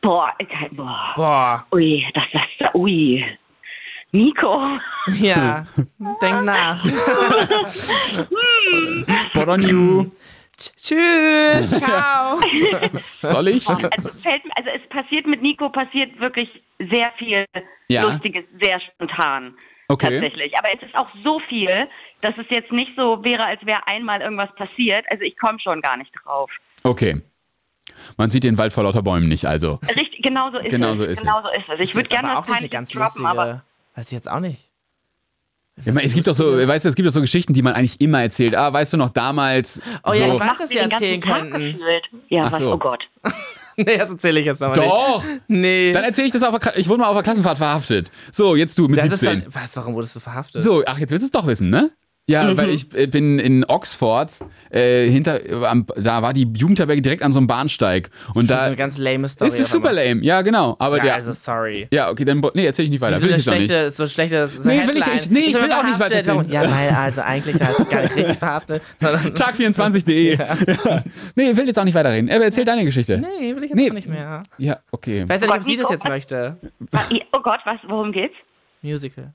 Boah, 0.00 0.32
ich- 0.38 0.48
boah. 0.76 1.12
Boah. 1.16 1.66
Ui, 1.72 2.04
das 2.14 2.24
ist, 2.32 2.74
ui. 2.74 3.24
Nico. 4.12 4.78
Ja. 5.20 5.66
Denk 6.22 6.44
nach. 6.44 6.82
Spot 9.06 9.46
on 9.52 9.62
you. 9.62 10.06
Tschüss. 10.58 11.78
Ciao. 11.78 12.40
Soll 12.92 13.48
ich? 13.48 13.68
Also, 13.68 13.88
es 14.08 14.20
fällt, 14.20 14.42
also 14.56 14.70
es 14.70 14.88
passiert 14.88 15.26
mit 15.26 15.40
Nico, 15.42 15.68
passiert 15.70 16.18
wirklich 16.18 16.48
sehr 16.78 17.12
viel 17.16 17.44
Ja. 17.88 18.02
Lustiges, 18.02 18.44
sehr 18.60 18.80
spontan. 18.80 19.54
Okay. 19.88 20.06
Tatsächlich. 20.10 20.52
Aber 20.58 20.68
es 20.74 20.82
ist 20.82 20.94
auch 20.96 21.08
so 21.24 21.40
viel, 21.48 21.88
dass 22.20 22.34
es 22.38 22.46
jetzt 22.50 22.72
nicht 22.72 22.90
so 22.96 23.22
wäre, 23.24 23.44
als 23.46 23.64
wäre 23.64 23.86
einmal 23.86 24.20
irgendwas 24.20 24.54
passiert. 24.56 25.06
Also 25.10 25.22
ich 25.22 25.38
komme 25.38 25.58
schon 25.60 25.80
gar 25.80 25.96
nicht 25.96 26.12
drauf. 26.24 26.50
Okay. 26.82 27.22
Man 28.18 28.30
sieht 28.30 28.44
den 28.44 28.58
Wald 28.58 28.72
vor 28.72 28.84
lauter 28.84 29.02
Bäumen 29.02 29.28
nicht, 29.28 29.46
also. 29.46 29.78
Richtig, 29.96 30.22
genau 30.22 30.50
so 30.50 30.58
ist 30.58 30.70
Genau 30.70 30.92
es. 30.92 30.98
so 30.98 31.04
ist 31.04 31.20
genau 31.20 31.40
so 31.40 31.48
ist 31.48 31.68
es. 31.80 31.88
Ich 31.88 31.94
würde 31.94 32.08
gerne 32.08 32.28
was 32.36 32.46
Peinliches 32.46 32.90
droppen, 32.90 33.00
lustige. 33.00 33.28
aber 33.28 33.64
Weiß 33.94 34.06
ich 34.08 34.12
jetzt 34.12 34.30
auch 34.30 34.40
nicht. 34.40 34.67
Ja, 35.84 35.92
man, 35.92 36.04
es 36.04 36.14
gibt 36.14 36.26
doch 36.26 36.34
so, 36.34 36.56
weißt 36.56 36.84
du, 36.84 36.88
es 36.88 36.94
gibt 36.94 37.08
doch 37.08 37.12
so 37.12 37.20
Geschichten, 37.20 37.54
die 37.54 37.62
man 37.62 37.74
eigentlich 37.74 38.00
immer 38.00 38.20
erzählt. 38.22 38.54
Ah, 38.54 38.72
weißt 38.72 38.92
du 38.92 38.96
noch 38.96 39.10
damals? 39.10 39.80
Oh 40.04 40.12
so. 40.12 40.18
ja, 40.18 40.32
ich 40.32 40.40
weiß, 40.40 40.58
dass 40.58 40.68
sie 40.68 40.74
wir 40.76 40.82
den 40.82 40.90
ganzen 40.90 41.04
erzählen 41.04 41.20
könnten. 41.20 41.52
gefühlt. 41.78 42.04
Ja, 42.28 42.42
Ach 42.46 42.52
was, 42.52 42.58
so. 42.58 42.72
oh 42.72 42.78
Gott. 42.78 43.02
Nee, 43.80 43.96
das 43.96 44.10
erzähle 44.10 44.40
ich 44.40 44.46
jetzt 44.46 44.60
aber 44.60 44.76
nicht. 44.76 44.90
Doch! 44.90 45.22
Nee. 45.46 45.92
Dann 45.92 46.02
erzähle 46.02 46.26
ich 46.26 46.32
das 46.32 46.42
auf 46.42 46.58
der, 46.58 46.76
ich 46.76 46.88
wurde 46.88 47.00
mal 47.00 47.06
auf 47.06 47.14
der 47.14 47.22
Klassenfahrt 47.22 47.58
verhaftet. 47.58 48.10
So, 48.32 48.56
jetzt 48.56 48.76
du 48.76 48.88
mit 48.88 48.98
das 48.98 49.06
ist 49.06 49.20
17. 49.20 49.42
dann, 49.42 49.54
was, 49.54 49.76
warum 49.76 49.94
wurdest 49.94 50.16
du 50.16 50.20
verhaftet? 50.20 50.64
So, 50.64 50.82
ach, 50.84 50.98
jetzt 50.98 51.12
willst 51.12 51.22
du 51.22 51.26
es 51.26 51.30
doch 51.30 51.46
wissen, 51.46 51.70
ne? 51.70 51.92
Ja, 52.30 52.44
Mhm. 52.44 52.56
weil 52.58 52.68
ich 52.70 52.94
äh, 52.94 53.06
bin 53.06 53.38
in 53.38 53.64
Oxford, 53.64 54.30
äh, 54.70 55.08
hinter, 55.08 55.44
äh, 55.48 55.64
am, 55.64 55.86
da 55.96 56.20
war 56.20 56.34
die 56.34 56.46
Jugendherberge 56.54 57.00
direkt 57.00 57.22
an 57.22 57.32
so 57.32 57.38
einem 57.38 57.46
Bahnsteig. 57.46 58.10
Und 58.34 58.50
das 58.50 58.56
ist 58.58 58.62
da 58.62 58.66
eine 58.66 58.76
ganz 58.76 58.98
lame 58.98 59.26
Story. 59.28 59.48
ist 59.48 59.58
es 59.58 59.66
auf 59.66 59.72
super 59.72 59.92
lame, 59.94 60.22
ja 60.22 60.42
genau. 60.42 60.76
Aber 60.78 60.98
Ja, 60.98 61.02
der, 61.04 61.14
also 61.14 61.32
sorry. 61.32 61.88
ja, 61.90 62.10
okay, 62.10 62.26
dann, 62.26 62.42
nee, 62.52 62.66
erzähl 62.66 62.84
ich 62.84 62.90
nicht 62.90 63.00
weiter. 63.00 63.16
So 63.16 63.22
Will 63.22 63.30
ich 63.30 63.36
jetzt 63.38 63.48
auch 63.48 63.54
nicht. 63.54 63.70
schlechte, 63.70 63.90
so 63.90 64.06
schlechte 64.06 64.46
so 64.46 64.68
Nee, 64.68 64.86
will 64.86 64.96
ich 64.98 65.06
echt- 65.06 65.30
nee, 65.30 65.38
ich 65.40 65.52
bin 65.54 65.62
will 65.62 65.72
auch 65.72 65.84
nicht 65.84 65.98
weiter. 65.98 66.20
Ja, 66.48 66.62
weil 66.70 66.90
also 66.90 67.22
eigentlich 67.22 67.56
da 67.56 67.68
ist 67.70 67.88
gar 67.90 68.02
nicht 68.02 68.16
richtig 68.16 68.36
verhaftet. 68.36 68.82
Sondern 69.00 69.22
Tag24.de. 69.34 70.36
Ja. 70.36 70.56
Nee, 71.34 71.56
will 71.56 71.66
jetzt 71.66 71.78
auch 71.78 71.84
nicht 71.84 71.94
weiterreden. 71.94 72.30
Aber 72.30 72.44
erzähl 72.44 72.64
deine 72.66 72.84
Geschichte. 72.84 73.18
nee, 73.18 73.56
will 73.56 73.64
ich 73.64 73.70
jetzt 73.70 73.78
Nee. 73.78 73.88
auch 73.90 73.94
nicht 73.94 74.08
mehr. 74.08 74.42
Ja, 74.58 74.80
okay. 74.90 75.24
Weiß 75.26 75.40
ja 75.40 75.46
nicht, 75.46 75.56
ob 75.56 75.62
sie 75.62 75.70
Nico, 75.70 75.82
das 75.84 75.90
jetzt 75.92 76.04
was- 76.04 76.10
möchte. 76.10 76.56
Oh 77.32 77.40
Gott, 77.42 77.60
was, 77.64 77.78
worum 77.88 78.12
geht's? 78.12 78.34
Musical. 78.82 79.32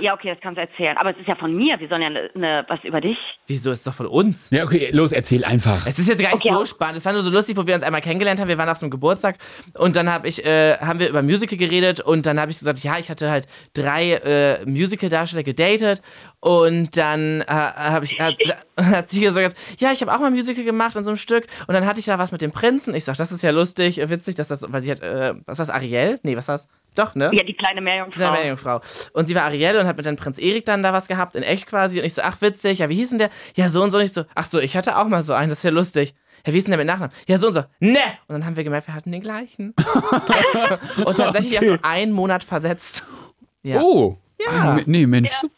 Ja, 0.00 0.14
okay, 0.14 0.30
das 0.30 0.38
kannst 0.40 0.56
du 0.56 0.62
erzählen. 0.62 0.96
Aber 0.96 1.10
es 1.10 1.16
ist 1.18 1.28
ja 1.28 1.36
von 1.36 1.54
mir. 1.54 1.78
Wir 1.78 1.88
sollen 1.88 2.02
ja 2.02 2.10
ne, 2.10 2.30
ne, 2.34 2.64
was 2.68 2.82
über 2.84 3.00
dich. 3.00 3.16
Wieso 3.46 3.70
ist 3.70 3.78
es 3.78 3.84
doch 3.84 3.94
von 3.94 4.06
uns? 4.06 4.50
Ja, 4.50 4.64
okay, 4.64 4.88
los, 4.92 5.12
erzähl 5.12 5.44
einfach. 5.44 5.86
Es 5.86 5.98
ist 5.98 6.08
jetzt 6.08 6.20
gar 6.20 6.32
nicht 6.34 6.44
Okay. 6.44 6.54
so 6.54 6.64
spannend. 6.64 6.96
Es 6.96 7.04
war 7.04 7.12
nur 7.12 7.22
so 7.22 7.30
lustig, 7.30 7.56
wo 7.56 7.66
wir 7.66 7.74
uns 7.74 7.84
einmal 7.84 8.00
kennengelernt 8.00 8.40
haben. 8.40 8.48
Wir 8.48 8.58
waren 8.58 8.68
auf 8.68 8.78
so 8.78 8.86
einem 8.86 8.90
Geburtstag 8.90 9.36
und 9.78 9.94
dann 9.96 10.10
hab 10.12 10.24
ich, 10.24 10.44
äh, 10.44 10.78
haben 10.78 10.98
wir 10.98 11.08
über 11.08 11.22
Musical 11.22 11.58
geredet 11.58 12.00
und 12.00 12.26
dann 12.26 12.40
habe 12.40 12.50
ich 12.50 12.58
gesagt, 12.58 12.80
ja, 12.80 12.98
ich 12.98 13.10
hatte 13.10 13.30
halt 13.30 13.46
drei 13.74 14.14
äh, 14.14 14.64
Musical-Darsteller 14.66 15.42
gedatet 15.42 16.00
und 16.44 16.94
dann 16.98 17.40
äh, 17.40 17.44
habe 17.46 18.04
ich, 18.04 18.20
hat, 18.20 18.34
hat 18.76 19.08
sie 19.08 19.22
gesagt, 19.22 19.56
ja, 19.78 19.92
ich 19.92 20.02
habe 20.02 20.12
auch 20.12 20.18
mal 20.18 20.26
ein 20.26 20.34
Musical 20.34 20.62
gemacht 20.62 20.94
in 20.94 21.02
so 21.02 21.08
einem 21.08 21.16
Stück 21.16 21.46
und 21.66 21.72
dann 21.72 21.86
hatte 21.86 22.00
ich 22.00 22.04
da 22.04 22.18
was 22.18 22.32
mit 22.32 22.42
dem 22.42 22.52
Prinzen. 22.52 22.94
Ich 22.94 23.04
sag, 23.04 23.16
das 23.16 23.32
ist 23.32 23.42
ja 23.42 23.50
lustig, 23.50 23.96
witzig, 24.10 24.34
dass 24.34 24.48
das, 24.48 24.60
weil 24.70 24.82
sie 24.82 24.90
hat, 24.90 25.00
äh, 25.00 25.32
was 25.46 25.58
war 25.58 25.64
das, 25.64 25.70
Ariel? 25.70 26.20
Nee, 26.22 26.36
was 26.36 26.48
war 26.48 26.56
das? 26.56 26.68
Doch, 26.96 27.14
ne? 27.14 27.30
Ja, 27.32 27.44
die 27.44 27.54
kleine 27.54 27.80
Meerjungfrau. 27.80 28.18
Kleine 28.18 28.36
Meerjungfrau. 28.36 28.82
Und 29.14 29.26
sie 29.26 29.34
war 29.34 29.44
Ariel 29.44 29.78
und 29.78 29.86
hat 29.86 29.96
mit 29.96 30.04
dem 30.04 30.16
Prinz 30.16 30.38
Erik 30.38 30.66
dann 30.66 30.82
da 30.82 30.92
was 30.92 31.08
gehabt, 31.08 31.34
in 31.34 31.42
echt 31.42 31.66
quasi. 31.66 31.98
Und 31.98 32.04
ich 32.04 32.12
so, 32.12 32.20
ach 32.20 32.42
witzig, 32.42 32.80
ja, 32.80 32.90
wie 32.90 32.96
hieß 32.96 33.08
denn 33.08 33.20
der? 33.20 33.30
Ja, 33.56 33.70
so 33.70 33.82
und 33.82 33.90
so. 33.90 33.96
Und 33.96 34.04
ich 34.04 34.12
so, 34.12 34.24
ach 34.34 34.44
so, 34.44 34.58
ich 34.58 34.76
hatte 34.76 34.98
auch 34.98 35.08
mal 35.08 35.22
so 35.22 35.32
einen, 35.32 35.48
das 35.48 35.60
ist 35.60 35.64
ja 35.64 35.70
lustig. 35.70 36.14
Ja, 36.46 36.52
wie 36.52 36.58
ist 36.58 36.64
denn 36.66 36.72
der 36.72 36.78
mit 36.78 36.86
Nachnamen? 36.86 37.16
Ja, 37.26 37.38
so 37.38 37.46
und 37.46 37.54
so. 37.54 37.64
Ne! 37.80 38.00
Und 38.28 38.34
dann 38.34 38.44
haben 38.44 38.56
wir 38.56 38.64
gemerkt, 38.64 38.86
wir 38.86 38.94
hatten 38.94 39.12
den 39.12 39.22
gleichen. 39.22 39.74
und 41.06 41.16
tatsächlich 41.16 41.58
auch 41.58 41.62
nur 41.62 41.84
einen 41.86 42.12
Monat 42.12 42.44
versetzt. 42.44 43.06
Ja. 43.62 43.80
Oh. 43.80 44.18
Ah, 44.46 44.78
nee, 44.84 45.06
Mensch, 45.06 45.30
so 45.30 45.48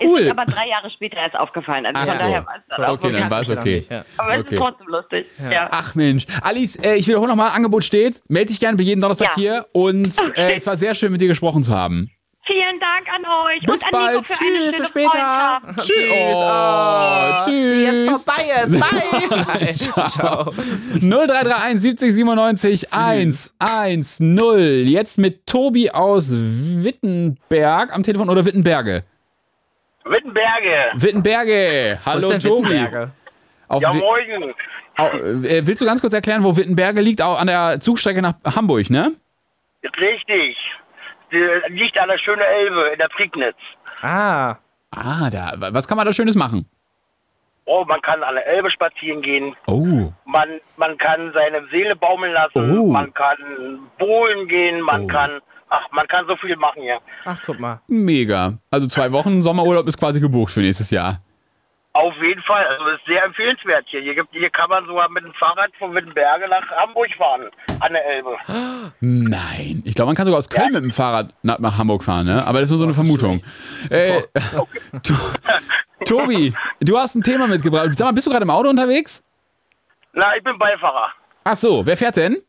cool. 0.00 0.20
Ist 0.20 0.30
aber 0.30 0.44
drei 0.46 0.68
Jahre 0.68 0.90
später 0.90 1.16
erst 1.16 1.36
aufgefallen. 1.36 1.86
Also 1.86 2.00
Ach 2.00 2.06
von 2.06 2.16
so. 2.18 2.24
daher 2.24 2.46
war 2.46 2.54
es 2.56 2.62
dann 2.68 2.84
auch 2.84 2.90
Okay, 2.92 3.12
dann 3.12 3.30
war 3.30 3.40
es 3.42 3.50
okay. 3.50 3.74
nicht, 3.76 3.92
Aber 4.18 4.30
es 4.30 4.38
Okay. 4.38 4.54
ist 4.56 4.62
trotzdem 4.62 4.86
lustig. 4.88 5.26
Ja. 5.50 5.68
Ach 5.70 5.94
Mensch. 5.94 6.26
Alice, 6.42 6.76
äh, 6.76 6.94
ich 6.96 7.06
wiederhole 7.08 7.28
nochmal, 7.28 7.50
Angebot 7.50 7.84
steht. 7.84 8.22
Melde 8.28 8.48
dich 8.48 8.60
gerne 8.60 8.76
bei 8.76 8.82
jeden 8.84 9.00
Donnerstag 9.00 9.28
Ja. 9.30 9.34
hier. 9.36 9.66
Und 9.72 10.12
äh, 10.36 10.54
es 10.54 10.66
war 10.66 10.76
sehr 10.76 10.94
schön, 10.94 11.12
mit 11.12 11.20
dir 11.20 11.28
gesprochen 11.28 11.62
zu 11.62 11.72
haben. 11.74 12.10
Vielen 12.48 12.78
Dank 12.78 13.08
an 13.12 13.24
euch 13.46 13.60
Bis 13.66 13.82
und 13.82 13.84
an 13.86 13.90
bald. 13.90 14.14
Nico 14.18 14.24
für 14.34 14.40
eine 14.40 14.48
Tschüss, 14.52 14.64
schöne 14.76 14.78
bis 14.78 14.88
später. 14.88 15.60
Freundschaft. 15.64 15.88
Tschüss. 15.88 16.36
Oh, 16.38 17.44
tschüss. 17.44 17.72
Die 17.72 17.82
jetzt 17.82 18.08
vorbei 18.08 18.42
ist. 18.62 19.92
Bye. 19.96 20.06
Ciao. 20.08 20.52
0331 21.00 21.80
70 21.80 22.14
97 22.14 22.92
110. 22.92 24.86
Jetzt 24.86 25.18
mit 25.18 25.44
Tobi 25.46 25.90
aus 25.90 26.28
Wittenberg 26.30 27.92
am 27.92 28.04
Telefon 28.04 28.30
oder 28.30 28.44
Wittenberge? 28.46 29.02
Wittenberge. 30.06 30.92
Wittenberge. 30.94 31.98
Hallo 32.06 32.38
Tobi. 32.38 32.86
Auf 33.68 33.82
Ja, 33.82 33.92
moin. 33.92 34.54
äh, 35.44 35.66
willst 35.66 35.80
du 35.80 35.84
ganz 35.86 36.00
kurz 36.00 36.14
erklären, 36.14 36.44
wo 36.44 36.56
Wittenberge 36.56 37.00
liegt? 37.00 37.20
Auch 37.20 37.38
an 37.40 37.48
der 37.48 37.80
Zugstrecke 37.80 38.22
nach 38.22 38.34
Hamburg, 38.44 38.88
ne? 38.90 39.12
Richtig. 40.00 40.56
Die 41.32 41.44
liegt 41.68 41.98
an 42.00 42.08
der 42.08 42.18
schönen 42.18 42.42
Elbe 42.42 42.90
in 42.92 42.98
der 42.98 43.08
Prignitz. 43.08 43.56
Ah. 44.02 44.56
Ah, 44.92 45.28
da. 45.30 45.54
Was 45.58 45.88
kann 45.88 45.96
man 45.96 46.06
da 46.06 46.12
Schönes 46.12 46.36
machen? 46.36 46.68
Oh, 47.64 47.84
man 47.84 48.00
kann 48.00 48.22
an 48.22 48.36
der 48.36 48.46
Elbe 48.46 48.70
spazieren 48.70 49.20
gehen. 49.22 49.56
Oh. 49.66 50.12
Man, 50.24 50.60
man 50.76 50.96
kann 50.98 51.32
seine 51.34 51.66
Seele 51.72 51.96
baumeln 51.96 52.32
lassen. 52.32 52.78
Oh. 52.78 52.92
Man 52.92 53.12
kann 53.12 53.36
bowlen 53.98 54.46
gehen. 54.46 54.80
Man 54.80 55.02
Oh. 55.04 55.06
kann, 55.08 55.40
ach, 55.68 55.86
man 55.92 56.06
kann 56.08 56.26
so 56.26 56.36
viel 56.36 56.56
machen 56.56 56.82
hier. 56.82 57.00
Ach, 57.24 57.38
guck 57.44 57.58
mal. 57.58 57.80
Mega. 57.88 58.58
Also 58.70 58.86
zwei 58.86 59.10
Wochen 59.12 59.42
Sommerurlaub 59.42 59.86
ist 59.86 59.98
quasi 59.98 60.20
gebucht 60.20 60.52
für 60.52 60.60
nächstes 60.60 60.90
Jahr. 60.90 61.20
Auf 61.96 62.14
jeden 62.22 62.42
Fall. 62.42 62.62
Also, 62.66 62.84
ist 62.88 63.06
sehr 63.06 63.24
empfehlenswert 63.24 63.86
hier. 63.86 64.02
Hier, 64.02 64.14
gibt, 64.14 64.28
hier 64.32 64.50
kann 64.50 64.68
man 64.68 64.84
sogar 64.84 65.08
mit 65.08 65.24
dem 65.24 65.32
Fahrrad 65.32 65.70
von 65.78 65.94
Wittenberge 65.94 66.46
nach 66.46 66.68
Hamburg 66.76 67.08
fahren. 67.16 67.48
An 67.80 67.92
der 67.94 68.04
Elbe. 68.04 68.36
Nein. 69.00 69.82
Ich 69.86 69.94
glaube, 69.94 70.10
man 70.10 70.14
kann 70.16 70.26
sogar 70.26 70.38
aus 70.38 70.50
Köln 70.50 70.72
mit 70.72 70.82
dem 70.82 70.90
Fahrrad 70.90 71.34
nach, 71.42 71.58
nach 71.58 71.78
Hamburg 71.78 72.04
fahren, 72.04 72.26
ne? 72.26 72.46
Aber 72.46 72.60
das 72.60 72.66
ist 72.66 72.72
nur 72.72 72.78
so 72.80 72.84
eine 72.84 72.92
Vermutung. 72.92 73.42
Äh, 73.88 74.22
to 75.02 75.14
Tobi, 76.04 76.54
du 76.80 76.98
hast 76.98 77.14
ein 77.14 77.22
Thema 77.22 77.46
mitgebracht. 77.46 77.88
Sag 77.96 78.04
mal, 78.04 78.12
bist 78.12 78.26
du 78.26 78.30
gerade 78.30 78.44
im 78.44 78.50
Auto 78.50 78.68
unterwegs? 78.68 79.24
Na, 80.12 80.36
ich 80.36 80.44
bin 80.44 80.58
Beifahrer. 80.58 81.10
Ach 81.44 81.56
so, 81.56 81.84
wer 81.86 81.96
fährt 81.96 82.16
denn? 82.16 82.42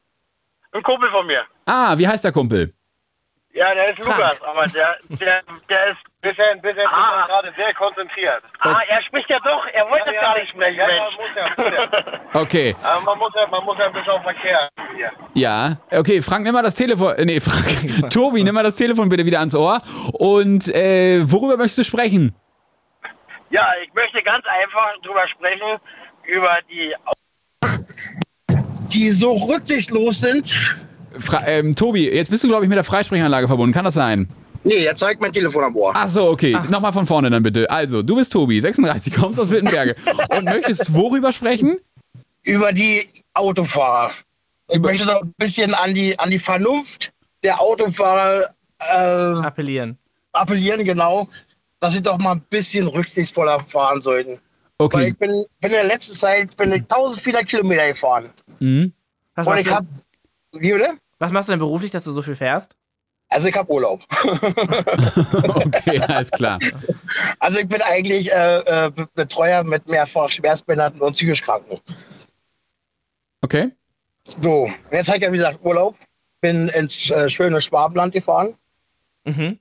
Ein 0.73 0.83
Kumpel 0.83 1.09
von 1.09 1.25
mir. 1.25 1.43
Ah, 1.65 1.97
wie 1.97 2.07
heißt 2.07 2.25
der 2.25 2.33
Kumpel? 2.33 2.73
Ja, 3.57 3.73
der 3.73 3.85
ist 3.89 3.99
Frank. 3.99 4.17
Lukas, 4.19 4.41
aber 4.43 4.67
der, 4.67 4.97
der, 5.19 5.41
der 5.67 5.87
ist 5.87 5.97
bisschen, 6.21 6.61
bisschen, 6.61 6.87
Ah. 6.87 7.25
gerade 7.27 7.51
sehr 7.57 7.73
konzentriert. 7.73 8.43
Ah, 8.59 8.81
er 8.87 9.01
spricht 9.01 9.29
ja 9.29 9.39
doch. 9.39 9.65
Er 9.73 9.89
wollte 9.89 10.13
Ja, 10.13 10.21
gar 10.21 10.35
ja. 10.37 10.41
nicht 10.43 10.51
sprechen, 10.51 10.77
Ja, 10.77 10.85
Mensch. 10.87 10.99
man 10.99 11.13
muss 11.15 11.35
ja, 11.35 11.63
muss 11.89 11.91
ja. 12.03 12.19
Okay, 12.41 12.75
Aber 12.83 13.01
man 13.01 13.17
muss 13.17 13.31
ja, 13.35 13.47
man 13.47 13.63
muss 13.65 13.77
ja 13.79 13.85
ein 13.87 13.93
bisschen 13.93 14.09
auf 14.11 14.21
Verkehr 14.21 14.69
hier. 14.95 15.11
ja. 15.33 15.77
Okay, 15.91 16.21
Frank, 16.21 16.43
nimm 16.43 16.53
mal 16.53 16.61
das 16.61 16.75
Telefon. 16.75 17.15
äh, 17.15 17.25
Nee, 17.25 17.39
Frank. 17.39 18.09
Tobi, 18.13 18.43
nimm 18.43 18.53
mal 18.53 18.63
das 18.63 18.75
Telefon 18.75 19.09
bitte 19.09 19.25
wieder 19.25 19.39
ans 19.39 19.55
Ohr. 19.55 19.81
Und 20.13 20.67
äh, 20.75 21.21
worüber 21.31 21.57
möchtest 21.57 21.79
du 21.79 21.83
sprechen? 21.83 22.35
Ja, 23.49 23.65
ich 23.83 23.91
möchte 23.93 24.21
ganz 24.21 24.45
einfach 24.45 24.93
drüber 25.03 25.27
sprechen, 25.29 25.79
über 26.25 26.59
die 26.69 26.93
Die 28.93 29.09
so 29.11 29.33
rücksichtslos 29.33 30.19
sind. 30.19 30.86
Fra 31.19 31.45
ähm, 31.47 31.75
Tobi, 31.75 32.09
jetzt 32.09 32.29
bist 32.31 32.43
du, 32.43 32.47
glaube 32.47 32.63
ich, 32.65 32.69
mit 32.69 32.75
der 32.77 32.83
Freisprechanlage 32.83 33.47
verbunden. 33.47 33.73
Kann 33.73 33.85
das 33.85 33.93
sein? 33.93 34.29
Nee, 34.63 34.79
jetzt 34.83 34.99
zeigt 34.99 35.21
mein 35.21 35.31
Telefon 35.31 35.63
am 35.63 35.75
Ohr. 35.75 35.91
Ach 35.95 36.09
so, 36.09 36.27
okay. 36.29 36.57
Nochmal 36.69 36.91
von 36.93 37.05
vorne 37.05 37.29
dann 37.29 37.43
bitte. 37.43 37.69
Also, 37.69 38.01
du 38.01 38.15
bist 38.15 38.33
Tobi, 38.33 38.59
36, 38.59 39.13
kommst 39.13 39.39
aus 39.39 39.49
Wittenberge 39.51 39.95
und 40.37 40.45
möchtest 40.45 40.93
worüber 40.93 41.31
sprechen? 41.31 41.77
Über 42.43 42.73
die 42.73 43.03
Autofahrer. 43.33 44.11
Ich 44.69 44.79
möchte 44.79 45.05
doch 45.05 45.21
ein 45.21 45.33
bisschen 45.37 45.73
an 45.73 45.93
die, 45.93 46.17
an 46.19 46.29
die 46.29 46.39
Vernunft 46.39 47.13
der 47.43 47.61
Autofahrer 47.61 48.49
äh, 48.79 48.95
Appellieren. 48.97 49.97
appellieren, 50.33 50.83
genau, 50.83 51.29
dass 51.79 51.93
sie 51.93 52.01
doch 52.01 52.17
mal 52.17 52.33
ein 52.33 52.41
bisschen 52.49 52.87
rücksichtsvoller 52.87 53.59
fahren 53.59 54.01
sollten. 54.01 54.31
Weil 54.31 54.39
Okay. 54.79 55.07
ich 55.07 55.17
bin, 55.17 55.29
bin 55.31 55.45
in 55.61 55.71
der 55.71 55.83
letzten 55.85 56.13
Zeit 56.15 56.55
bin 56.57 56.71
ich 56.71 56.81
1400 56.81 57.47
Kilometer 57.47 57.87
gefahren. 57.87 58.29
Mhm. 58.59 58.91
Was 59.35 59.47
Und 59.47 59.57
ich 59.57 59.63
du, 59.67 59.71
hab, 59.73 59.85
wie 60.51 60.71
bitte? 60.71 60.89
Was 61.19 61.31
machst 61.31 61.47
du 61.49 61.51
denn 61.53 61.59
beruflich, 61.59 61.91
dass 61.91 62.03
du 62.03 62.11
so 62.11 62.21
viel 62.21 62.35
fährst? 62.35 62.75
Also 63.29 63.47
ich 63.49 63.55
habe 63.57 63.71
Urlaub. 63.71 64.01
Okay, 65.67 65.99
alles 65.99 66.31
klar. 66.31 66.59
Also 67.39 67.59
ich 67.59 67.67
bin 67.67 67.81
eigentlich 67.81 68.31
äh, 68.31 68.85
äh, 68.85 68.91
Be- 68.91 69.09
Betreuer 69.13 69.63
mit 69.63 69.87
mehrfach 69.89 70.29
Schwerstbehinderten 70.29 71.01
und 71.01 71.13
psychisch 71.13 71.41
Kranken. 71.41 71.77
Okay. 73.41 73.71
So, 74.41 74.63
und 74.63 74.73
jetzt 74.91 75.07
habe 75.07 75.17
ich 75.17 75.23
ja 75.23 75.31
wie 75.31 75.37
gesagt 75.37 75.59
Urlaub. 75.63 75.95
Bin 76.41 76.69
ins 76.69 77.09
äh, 77.09 77.27
schöne 77.29 77.59
Schwabenland 77.61 78.13
gefahren. 78.13 78.55
Mhm. 79.25 79.59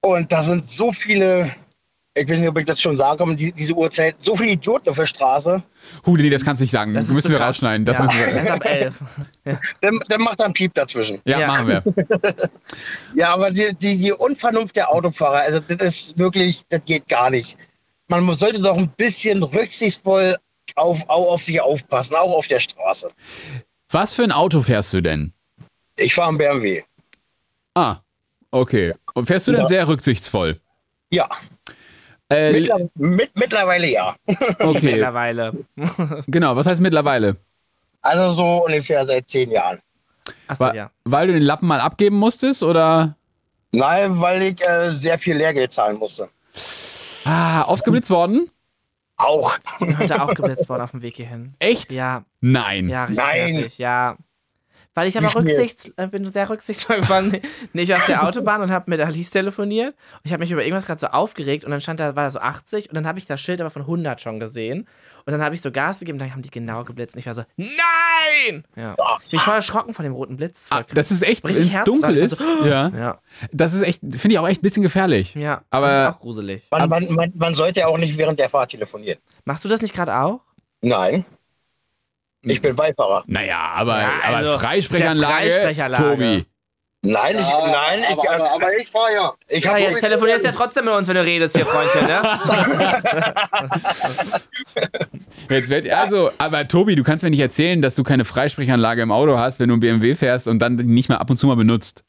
Und 0.00 0.32
da 0.32 0.42
sind 0.42 0.68
so 0.68 0.92
viele, 0.92 1.54
ich 2.16 2.28
weiß 2.30 2.38
nicht, 2.38 2.48
ob 2.48 2.58
ich 2.58 2.64
das 2.64 2.80
schon 2.80 2.96
sagen 2.96 3.18
kann, 3.18 3.36
die, 3.36 3.50
diese 3.52 3.74
Uhrzeit, 3.74 4.16
so 4.20 4.36
viele 4.36 4.52
Idioten 4.52 4.88
auf 4.88 4.96
der 4.96 5.06
Straße. 5.06 5.62
Huh, 6.06 6.16
nee, 6.16 6.30
das 6.30 6.44
kannst 6.44 6.60
du 6.60 6.64
nicht 6.64 6.70
sagen. 6.70 6.94
Das 6.94 7.08
müssen 7.08 7.30
wir 7.30 7.38
krass. 7.38 7.48
rausschneiden. 7.56 7.84
Das 7.84 7.98
ja. 7.98 8.04
müssen 8.04 8.18
wir. 8.18 8.26
Das 8.32 8.42
ist 8.42 8.50
ab 8.50 8.64
11. 8.64 8.94
Der, 9.82 9.92
der 10.10 10.18
macht 10.20 10.40
dann 10.40 10.52
Piep 10.52 10.72
dazwischen. 10.74 11.20
Ja, 11.24 11.40
Ja. 11.40 11.46
machen 11.48 11.68
wir. 11.68 11.82
Ja, 13.16 13.32
aber 13.34 13.50
die, 13.50 13.74
die, 13.80 13.96
die 13.96 14.12
Unvernunft 14.12 14.76
der 14.76 14.90
Autofahrer, 14.92 15.40
also 15.40 15.60
das 15.60 15.80
ist 15.80 16.18
wirklich, 16.18 16.62
das 16.68 16.80
geht 16.84 17.08
gar 17.08 17.30
nicht. 17.30 17.56
Man 18.08 18.22
muss- 18.24 18.38
sollte 18.38 18.60
doch 18.60 18.76
ein 18.76 18.88
bisschen 18.96 19.42
rücksichtsvoll 19.42 20.36
auf, 20.76 21.02
auf, 21.08 21.28
auf 21.28 21.42
sich 21.42 21.60
aufpassen, 21.60 22.14
auch 22.16 22.32
auf 22.36 22.46
der 22.48 22.60
Straße. 22.60 23.10
Was 23.90 24.12
für 24.12 24.22
ein 24.24 24.32
Auto 24.32 24.62
fährst 24.62 24.92
du 24.94 25.00
denn? 25.00 25.32
Ich 25.96 26.14
fahre 26.14 26.28
einen 26.28 26.38
BMW. 26.38 26.82
Ah, 27.74 27.98
Okay. 28.50 28.94
Und 29.14 29.26
fährst 29.26 29.48
du 29.48 29.52
denn 29.52 29.62
Ja. 29.62 29.66
sehr 29.66 29.88
rücksichtsvoll? 29.88 30.60
Ja. 31.10 31.28
Äh, 32.34 32.52
Mittler 32.52 32.78
mit, 32.94 33.30
mittlerweile 33.34 33.88
ja. 33.88 34.16
okay. 34.58 34.92
Mittlerweile. 34.92 35.52
Genau, 36.26 36.56
was 36.56 36.66
heißt 36.66 36.80
mittlerweile? 36.80 37.36
Also 38.02 38.32
so 38.34 38.64
ungefähr 38.66 39.06
seit 39.06 39.28
zehn 39.28 39.50
Jahren. 39.50 39.80
Achso, 40.48 40.72
ja. 40.72 40.90
Weil 41.04 41.26
du 41.26 41.32
den 41.34 41.42
Lappen 41.42 41.66
mal 41.66 41.80
abgeben 41.80 42.16
musstest 42.16 42.62
oder? 42.62 43.16
Nein, 43.72 44.20
weil 44.20 44.42
ich 44.42 44.66
äh, 44.66 44.90
sehr 44.90 45.18
viel 45.18 45.36
Lehrgeld 45.36 45.72
zahlen 45.72 45.98
musste. 45.98 46.28
Ah, 47.24 47.62
aufgeblitzt 47.62 48.10
worden? 48.10 48.50
Auch. 49.16 49.56
Heute 49.98 50.22
auch 50.22 50.34
geblitzt 50.34 50.68
worden 50.68 50.82
auf 50.82 50.90
dem 50.90 51.02
Weg 51.02 51.16
hierhin. 51.16 51.54
Echt? 51.58 51.92
Ja, 51.92 52.24
Nein. 52.40 52.88
ja, 52.88 53.04
richtig 53.04 53.24
Nein. 53.24 53.52
nervig, 53.54 53.78
ja. 53.78 54.16
Weil 54.94 55.08
ich 55.08 55.18
aber 55.18 55.34
rücksichts, 55.34 55.90
äh, 55.96 56.06
bin 56.06 56.24
sehr 56.32 56.48
rücksichtsvoll 56.48 57.00
gefahren, 57.00 57.40
nicht 57.72 57.92
auf 57.92 58.06
der 58.06 58.24
Autobahn 58.24 58.60
und 58.62 58.70
habe 58.70 58.88
mit 58.90 59.00
Alice 59.00 59.30
telefoniert. 59.30 59.94
Und 59.94 60.20
ich 60.22 60.32
habe 60.32 60.40
mich 60.42 60.50
über 60.52 60.62
irgendwas 60.62 60.86
gerade 60.86 61.00
so 61.00 61.08
aufgeregt 61.08 61.64
und 61.64 61.72
dann 61.72 61.80
stand 61.80 61.98
da, 62.00 62.14
war 62.14 62.24
da 62.24 62.30
so 62.30 62.38
80 62.38 62.90
und 62.90 62.94
dann 62.94 63.06
habe 63.06 63.18
ich 63.18 63.26
das 63.26 63.40
Schild 63.40 63.60
aber 63.60 63.70
von 63.70 63.82
100 63.82 64.20
schon 64.20 64.38
gesehen. 64.38 64.86
Und 65.26 65.32
dann 65.32 65.42
habe 65.42 65.54
ich 65.54 65.62
so 65.62 65.72
Gas 65.72 65.98
gegeben 66.00 66.16
und 66.16 66.20
dann 66.20 66.32
haben 66.32 66.42
die 66.42 66.50
genau 66.50 66.84
geblitzt 66.84 67.14
und 67.16 67.18
ich 67.20 67.26
war 67.26 67.34
so, 67.34 67.44
nein! 67.56 68.64
Ja. 68.76 68.94
Ich 69.24 69.30
bin 69.30 69.40
voll 69.40 69.54
erschrocken 69.54 69.94
von 69.94 70.04
dem 70.04 70.12
roten 70.12 70.36
Blitz. 70.36 70.68
Ah, 70.70 70.82
das 70.94 71.10
ist 71.10 71.22
echt, 71.22 71.42
wenn 71.44 71.56
es 71.56 71.72
dunkel 71.84 72.16
ist. 72.16 72.38
so, 72.38 72.64
ja. 72.66 72.88
Ja, 72.88 73.18
Das 73.52 73.72
ist 73.72 73.82
echt, 73.82 74.00
finde 74.02 74.32
ich 74.34 74.38
auch 74.38 74.46
echt 74.48 74.60
ein 74.60 74.62
bisschen 74.62 74.82
gefährlich. 74.82 75.34
ja. 75.34 75.62
Aber- 75.70 75.88
das 75.88 75.94
ist 76.10 76.16
auch 76.16 76.20
gruselig. 76.20 76.64
Man, 76.70 76.88
man, 76.88 77.12
man, 77.14 77.32
man 77.34 77.54
sollte 77.54 77.80
ja 77.80 77.86
auch 77.86 77.98
nicht 77.98 78.16
während 78.18 78.38
der 78.38 78.48
Fahrt 78.48 78.70
telefonieren. 78.70 79.18
Machst 79.44 79.64
du 79.64 79.68
das 79.68 79.80
nicht 79.82 79.94
gerade 79.94 80.14
auch? 80.16 80.40
Nein. 80.82 81.24
Ich 82.44 82.60
bin 82.62 82.76
Beifahrer. 82.76 83.24
Naja, 83.26 83.72
aber, 83.74 84.00
Ja, 84.00 84.10
also, 84.22 84.50
aber 84.50 84.58
Freisprechanlage, 84.60 85.32
ja 85.48 85.52
Freisprechanlage. 85.54 86.10
Tobi. 86.10 86.46
Nein, 87.06 87.36
ich, 87.38 87.40
nein, 87.40 87.98
ich, 88.00 88.08
aber, 88.08 88.30
aber, 88.30 88.50
aber 88.52 88.76
ich 88.80 88.88
fahre 88.88 89.12
ja. 89.12 89.34
ich 89.48 89.62
Ja, 89.62 89.72
habe 89.72 89.80
jetzt 89.80 90.00
telefonierst 90.00 90.42
du 90.42 90.46
ja 90.48 90.52
trotzdem 90.52 90.86
mit 90.86 90.94
uns, 90.94 91.06
wenn 91.06 91.16
du 91.16 91.22
redest 91.22 91.54
hier, 91.54 91.66
Freundchen, 91.66 92.06
ne? 92.06 92.22
Also, 95.94 96.30
aber 96.38 96.66
Tobi, 96.66 96.94
du 96.96 97.02
kannst 97.02 97.22
mir 97.22 97.28
nicht 97.30 97.40
erzählen, 97.40 97.82
dass 97.82 97.94
du 97.94 98.02
keine 98.02 98.24
Freisprechanlage 98.24 99.02
im 99.02 99.12
Auto 99.12 99.36
hast, 99.36 99.60
wenn 99.60 99.68
du 99.68 99.74
einen 99.74 99.80
BMW 99.80 100.14
fährst 100.14 100.48
und 100.48 100.60
dann 100.60 100.76
nicht 100.76 101.10
mal 101.10 101.16
ab 101.16 101.28
und 101.28 101.36
zu 101.36 101.46
mal 101.46 101.56
benutzt. 101.56 102.04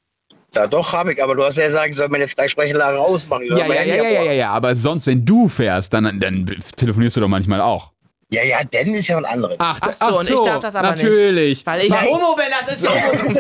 Ja, 0.54 0.68
doch, 0.68 0.94
habe 0.94 1.12
ich, 1.12 1.22
aber 1.22 1.36
du 1.36 1.44
hast 1.44 1.58
ja 1.58 1.68
gesagt, 1.68 1.90
ich 1.90 1.96
soll 1.98 2.08
meine 2.08 2.30
Freisprechanlage 2.30 2.98
ausmachen. 2.98 3.48
Ja, 3.50 3.58
ja, 3.68 3.74
ja, 3.74 3.84
ja, 3.84 4.04
ja, 4.04 4.24
ja, 4.24 4.32
ja, 4.32 4.50
aber 4.52 4.76
sonst, 4.76 5.08
wenn 5.08 5.26
du 5.26 5.50
fährst, 5.50 5.94
dann, 5.94 6.20
dann 6.22 6.46
telefonierst 6.78 7.18
du 7.18 7.22
doch 7.22 7.28
manchmal 7.28 7.60
auch. 7.60 7.92
Ja, 8.32 8.44
ja, 8.44 8.64
denn 8.64 8.96
ist 8.96 9.08
ja 9.08 9.18
was 9.18 9.26
anderes. 9.26 9.56
Ach, 9.60 9.80
Ach 9.82 9.94
so, 9.94 10.20
und 10.20 10.30
ich 10.30 10.40
darf 10.42 10.62
das 10.62 10.76
aber 10.76 10.92
nicht. 10.94 11.04
natürlich. 11.04 11.66
Weil 11.66 11.86
ich. 11.86 11.94
Homo 11.94 12.36
bin, 12.36 12.46
das 12.60 12.76
ist 12.76 12.84
ja 12.84 12.92
Homo. 12.92 13.40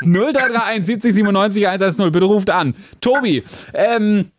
0331 0.00 0.84
70 0.86 1.14
97 1.14 1.66
110, 1.68 2.12
bitte 2.12 2.24
ruft 2.26 2.50
an. 2.50 2.74
Tobi, 3.00 3.42
ähm, 3.72 4.30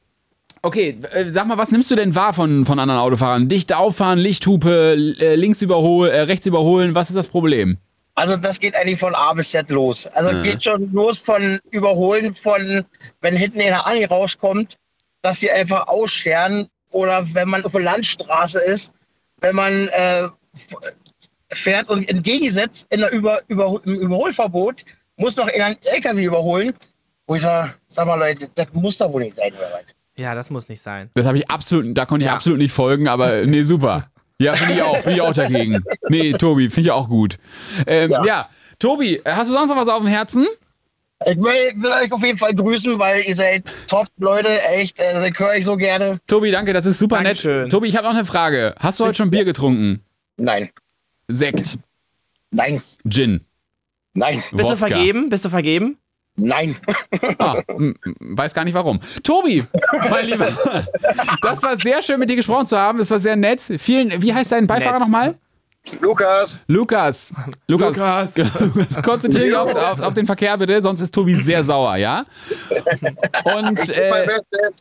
okay, 0.62 0.98
äh, 1.12 1.30
sag 1.30 1.48
mal, 1.48 1.58
was 1.58 1.72
nimmst 1.72 1.90
du 1.92 1.96
denn 1.96 2.16
wahr 2.16 2.34
von, 2.34 2.66
von 2.66 2.80
anderen 2.80 3.00
Autofahrern? 3.02 3.48
Dicht 3.48 3.74
auffahren, 3.74 4.20
Lichthupe, 4.20 5.16
äh, 5.20 5.36
links 5.36 5.62
überholen, 5.62 6.12
äh, 6.12 6.22
rechts 6.22 6.46
überholen, 6.46 6.96
was 6.96 7.10
ist 7.10 7.16
das 7.16 7.28
Problem? 7.28 7.78
Also 8.18 8.38
das 8.38 8.60
geht 8.62 8.76
eigentlich 8.76 9.00
von 9.00 9.14
A 9.14 9.34
bis 9.34 9.52
Z 9.52 9.70
los. 9.70 10.08
Also 10.08 10.32
Ja. 10.32 10.42
geht 10.42 10.64
schon 10.64 10.90
los 10.94 11.18
von 11.18 11.60
Überholen 11.72 12.34
von, 12.34 12.86
wenn 13.22 13.36
hinten 13.36 13.60
in 13.60 13.68
der 13.68 13.86
Ani 13.86 14.06
rauskommt, 14.06 14.78
dass 15.26 15.40
sie 15.40 15.50
einfach 15.50 15.88
ausscheren 15.88 16.68
oder 16.92 17.28
wenn 17.34 17.50
man 17.50 17.66
auf 17.66 17.72
der 17.72 17.82
Landstraße 17.82 18.60
ist, 18.60 18.92
wenn 19.42 19.56
man 19.56 19.88
äh, 19.88 20.28
fährt 21.52 21.90
und 21.90 22.08
entgegengesetzt 22.10 22.86
in 22.92 23.00
der 23.00 23.12
Über, 23.12 23.40
Über, 23.48 23.80
im 23.86 23.96
Überholverbot 23.96 24.86
muss 25.18 25.36
noch 25.36 25.48
in 25.48 25.62
einen 25.62 25.78
LKW 25.96 26.24
überholen, 26.26 26.74
wo 27.26 27.36
ich 27.36 27.42
sage, 27.42 27.74
sag 27.88 28.06
mal 28.06 28.20
Leute, 28.20 28.48
das 28.54 28.68
muss 28.74 28.98
doch 29.00 29.12
wohl 29.12 29.24
nicht 29.24 29.36
sein, 29.38 29.52
oder 29.54 29.72
was? 29.74 29.96
Ja, 30.18 30.36
das 30.36 30.50
muss 30.52 30.70
nicht 30.70 30.82
sein. 30.82 31.10
Das 31.16 31.26
habe 31.26 31.38
ich 31.40 31.50
absolut, 31.50 31.98
da 31.98 32.06
konnte 32.06 32.24
ich 32.26 32.28
Ja. 32.30 32.36
absolut 32.36 32.60
nicht 32.60 32.72
folgen, 32.72 33.08
aber 33.08 33.46
nee, 33.46 33.64
super. 33.64 34.10
Ja, 34.40 34.54
finde 34.54 34.74
ich 34.76 34.82
auch, 34.84 35.02
bin 35.04 35.14
ich 35.14 35.22
auch 35.22 35.34
dagegen. 35.34 35.84
Nee, 36.10 36.34
Tobi, 36.34 36.70
finde 36.70 36.90
ich 36.90 36.92
auch 36.92 37.10
gut. 37.10 37.38
Ähm, 37.88 38.12
ja. 38.12 38.26
Ja. 38.26 38.50
Tobi, 38.78 39.22
hast 39.26 39.50
du 39.50 39.56
sonst 39.56 39.70
noch 39.70 39.78
was 39.78 39.88
auf 39.88 40.00
dem 40.00 40.08
Herzen? 40.08 40.46
Ich 41.26 41.38
will, 41.38 41.44
will 41.82 41.92
euch 42.04 42.12
auf 42.12 42.22
jeden 42.24 42.38
Fall 42.38 42.54
grüßen, 42.54 43.00
weil 43.00 43.22
ihr 43.22 43.36
seid 43.36 43.64
top, 43.88 44.08
Leute, 44.18 44.50
echt, 44.68 45.00
äh, 45.00 45.14
das 45.30 45.40
höre 45.40 45.56
ich 45.56 45.66
so 45.66 45.78
gerne. 45.78 46.20
Tobi, 46.28 46.52
danke, 46.52 46.74
das 46.74 46.86
ist 46.86 47.00
super 47.00 47.16
Dankeschön. 47.24 47.64
nett. 47.64 47.72
Tobi, 47.72 47.88
ich 47.88 47.96
habe 47.96 48.06
noch 48.08 48.14
eine 48.14 48.26
Frage. 48.26 48.76
Hast 48.80 49.00
du 49.00 49.06
heute 49.06 49.16
schon 49.16 49.32
Bier 49.32 49.46
getrunken? 49.46 50.02
Nein, 50.38 50.70
Sekt, 51.30 51.78
nein, 52.52 52.82
Gin, 53.10 53.42
nein, 54.14 54.44
Bist 54.52 54.70
du 54.70 54.76
vergeben? 54.78 55.30
Bist 55.30 55.46
du 55.46 55.50
vergeben? 55.50 55.98
nein. 56.36 56.76
Ah, 57.40 57.62
m- 57.70 57.96
m- 58.04 58.16
weiß 58.38 58.54
gar 58.54 58.66
nicht 58.66 58.74
warum. 58.74 59.00
Tobi, 59.24 59.64
mein 60.10 60.26
Lieber, 60.26 60.50
das 61.42 61.64
war 61.64 61.78
sehr 61.78 62.02
schön 62.04 62.20
mit 62.20 62.30
dir 62.30 62.36
gesprochen 62.36 62.68
zu 62.68 62.78
haben. 62.78 62.98
Das 63.00 63.10
war 63.10 63.20
sehr 63.20 63.36
nett. 63.38 63.62
Vielen, 63.78 64.22
wie 64.22 64.34
heißt 64.34 64.52
dein 64.52 64.68
Beifahrer 64.68 65.00
nochmal? 65.00 65.36
Lukas, 66.02 66.60
Lukas. 66.68 67.32
Lukas. 67.68 67.96
Lukas. 68.38 69.02
Konzentriere 69.04 69.46
dich 69.46 69.56
auf, 69.56 69.76
auf, 69.76 70.00
auf 70.02 70.14
den 70.14 70.26
Verkehr 70.26 70.58
bitte, 70.58 70.82
sonst 70.82 71.02
ist 71.02 71.14
Tobi 71.14 71.36
sehr 71.36 71.64
sauer, 71.64 71.96
ja? 71.98 72.26
Und 73.56 73.90
äh, 73.90 74.40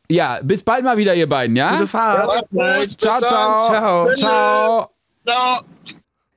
ja, 0.09 0.41
bis 0.43 0.63
bald 0.63 0.85
mal 0.85 0.97
wieder, 0.97 1.15
ihr 1.15 1.29
beiden, 1.29 1.57
ja? 1.57 1.73
Gute 1.73 1.87
Fahrt. 1.87 2.49
Gut. 2.51 3.01
Ciao, 3.01 3.19
ciao. 3.21 3.61
Ciao. 3.61 4.15
Ciao. 4.17 4.91
Ciao. 5.27 5.63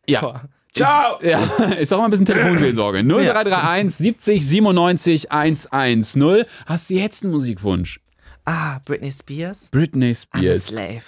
Ja. 0.07 0.41
Ciao. 0.74 1.20
Ja, 1.22 1.39
ist 1.80 1.91
auch 1.93 1.97
mal 1.99 2.05
ein 2.05 2.11
bisschen 2.11 2.26
Telefonseelsorge. 2.26 2.99
0331 3.03 3.95
70 3.95 4.45
97 4.47 5.32
110. 5.32 6.45
Hast 6.65 6.89
du 6.89 6.93
jetzt 6.93 7.24
einen 7.24 7.34
Musikwunsch? 7.34 7.99
Ah, 8.45 8.80
Britney 8.86 9.11
Spears. 9.11 9.70
Britney 9.72 10.11
I'm 10.11 10.11
a 10.11 10.15
Spears. 10.53 10.65
slave. 10.68 11.01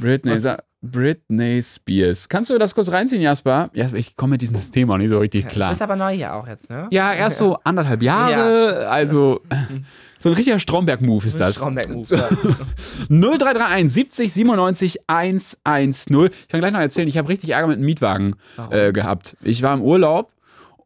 Britney, 0.00 0.40
sa- 0.40 0.58
Britney 0.80 1.60
Spears. 1.62 2.28
Kannst 2.28 2.50
du 2.50 2.58
das 2.58 2.74
kurz 2.74 2.90
reinziehen, 2.90 3.20
Jasper? 3.20 3.70
Ja, 3.74 3.86
ich 3.94 4.16
komme 4.16 4.32
mit 4.32 4.42
diesem 4.42 4.56
Thema 4.70 4.96
nicht 4.98 5.10
so 5.10 5.18
richtig 5.18 5.44
Du 5.46 5.50
klar. 5.50 5.70
bist 5.70 5.82
aber 5.82 5.96
neu 5.96 6.14
hier 6.14 6.34
auch 6.34 6.46
jetzt, 6.46 6.70
ne? 6.70 6.86
Ja, 6.90 7.12
erst 7.12 7.38
so 7.38 7.58
anderthalb 7.64 8.02
Jahre. 8.02 8.88
Also, 8.88 9.40
so 10.20 10.28
ein 10.28 10.34
richtiger 10.36 10.58
Stromberg-Move 10.58 11.26
ist 11.26 11.40
das. 11.40 11.56
Stromberg-Move, 11.56 12.06
So. 12.06 12.16
ja. 12.16 12.28
0331 13.08 13.90
70 13.92 14.32
97 14.32 14.98
110. 15.08 16.30
Ich 16.42 16.48
kann 16.48 16.60
gleich 16.60 16.72
noch 16.72 16.80
erzählen, 16.80 17.08
ich 17.08 17.18
habe 17.18 17.28
richtig 17.28 17.50
Ärger 17.50 17.66
mit 17.68 17.76
einem 17.76 17.86
Mietwagen 17.86 18.36
äh, 18.70 18.92
gehabt. 18.92 19.36
Ich 19.42 19.62
war 19.62 19.74
im 19.74 19.82
Urlaub 19.82 20.30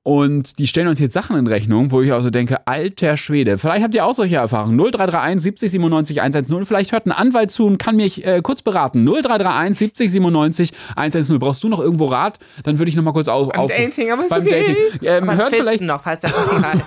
und 0.05 0.59
die 0.59 0.66
stellen 0.66 0.88
uns 0.88 0.98
jetzt 0.98 1.12
Sachen 1.12 1.36
in 1.36 1.46
Rechnung, 1.46 1.92
wo 1.92 2.03
ich 2.03 2.12
auch 2.12 2.22
so 2.22 2.30
denke, 2.30 2.66
alter 2.66 3.16
Schwede. 3.16 3.57
Vielleicht 3.57 3.84
habt 3.84 3.94
ihr 3.94 4.05
auch 4.05 4.14
solche 4.14 4.34
Erfahrungen. 4.34 4.76
0331 4.76 5.40
70 5.40 5.70
97 5.70 6.20
110. 6.20 6.66
Vielleicht 6.66 6.90
hört 6.90 7.07
ein 7.07 7.12
Anwalt 7.12 7.53
zu 7.53 7.66
und 7.66 7.78
kann 7.78 7.94
mich 7.94 8.26
äh, 8.26 8.40
kurz 8.42 8.62
beraten. 8.62 9.05
0331 9.05 9.78
70 9.78 10.11
97 10.11 10.70
110. 10.96 11.38
Brauchst 11.38 11.62
du 11.62 11.68
noch 11.68 11.78
irgendwo 11.78 12.07
Rat? 12.07 12.40
Dann 12.64 12.80
würde 12.80 12.88
ich 12.88 12.96
noch 12.96 13.05
mal 13.05 13.12
kurz 13.12 13.28
auf. 13.28 13.50
Beim 13.50 13.61
auf 13.61 13.70
Dating, 13.70 14.11
aber 14.11 14.24
beim 14.28 14.42
okay. 14.42 14.50
Dating. 14.50 15.09
Ähm, 15.09 15.26
Beim 15.26 15.36
hört 15.36 15.50
Fisten 15.50 15.64
vielleicht 15.64 15.82
noch, 15.82 16.03
falls 16.03 16.18
der 16.18 16.30
Nein, 16.61 16.82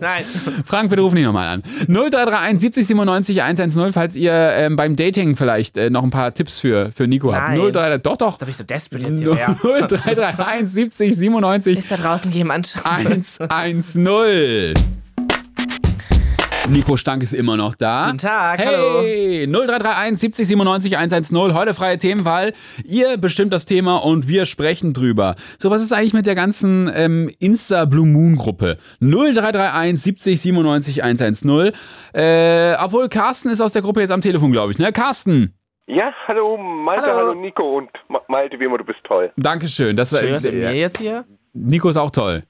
nein. 0.00 0.24
Frank, 0.64 0.90
bitte 0.90 1.02
ruf 1.02 1.14
ihn 1.14 1.24
nochmal 1.24 1.48
an. 1.48 1.62
0331 1.88 2.60
70 2.60 2.86
97 2.86 3.42
110, 3.42 3.92
falls 3.92 4.14
ihr 4.14 4.32
ähm, 4.32 4.76
beim 4.76 4.94
Dating 4.94 5.34
vielleicht 5.34 5.76
äh, 5.76 5.90
noch 5.90 6.04
ein 6.04 6.10
paar 6.10 6.32
Tipps 6.32 6.60
für, 6.60 6.92
für 6.92 7.08
Nico 7.08 7.34
habt. 7.34 7.56
Nein. 7.56 7.72
03, 7.72 7.98
doch, 7.98 8.16
doch. 8.16 8.32
Jetzt 8.32 8.42
hab 8.42 8.48
ich 8.48 8.56
so 8.56 8.64
desperate 8.64 9.08
jetzt 9.08 9.18
hier. 9.18 9.34
Ja. 9.34 9.54
0331 9.54 10.68
70 10.68 11.16
97 11.16 11.71
Ist 11.78 11.90
da 11.90 11.96
draußen 11.96 12.30
jemand? 12.32 12.74
110. 12.84 14.74
Nico 16.68 16.96
Stank 16.96 17.22
ist 17.24 17.32
immer 17.34 17.56
noch 17.56 17.74
da. 17.74 18.06
Guten 18.06 18.18
Tag, 18.18 18.64
hallo. 18.64 19.00
hey, 19.02 19.46
0331 19.48 20.20
70 20.20 20.48
97 20.48 20.96
110. 20.96 21.54
Heute 21.54 21.74
freie 21.74 21.98
Themenwahl. 21.98 22.52
Ihr 22.84 23.16
bestimmt 23.18 23.52
das 23.52 23.66
Thema 23.66 23.96
und 23.96 24.28
wir 24.28 24.46
sprechen 24.46 24.92
drüber. 24.92 25.34
So, 25.58 25.70
was 25.70 25.82
ist 25.82 25.92
eigentlich 25.92 26.14
mit 26.14 26.24
der 26.26 26.36
ganzen 26.36 26.90
ähm, 26.94 27.30
Insta 27.40 27.84
Blue 27.84 28.06
Moon 28.06 28.36
Gruppe? 28.36 28.78
0331 29.00 30.00
70 30.00 30.40
97 30.40 31.02
110. 31.02 31.72
Äh, 32.14 32.74
obwohl 32.80 33.08
Carsten 33.08 33.50
ist 33.50 33.60
aus 33.60 33.72
der 33.72 33.82
Gruppe 33.82 34.00
jetzt 34.00 34.12
am 34.12 34.22
Telefon, 34.22 34.52
glaube 34.52 34.70
ich, 34.72 34.78
ne? 34.78 34.92
Carsten. 34.92 35.54
Ja, 35.88 36.12
hallo 36.28 36.56
Malte, 36.56 37.02
Hallo. 37.02 37.16
hallo, 37.16 37.34
Nico 37.34 37.76
und 37.78 37.90
Ma 38.08 38.20
Malte, 38.28 38.58
wie 38.60 38.64
immer, 38.64 38.78
du 38.78 38.84
bist 38.84 39.00
toll. 39.02 39.32
Dankeschön. 39.36 39.96
Das, 39.96 40.16
Schön, 40.16 40.30
dass 40.32 40.44
ihr 40.44 40.52
äh, 40.52 40.56
mir 40.70 40.74
jetzt 40.74 40.98
hier. 40.98 41.24
Nico 41.52 41.88
ist 41.88 41.96
auch 41.96 42.10
toll. 42.10 42.44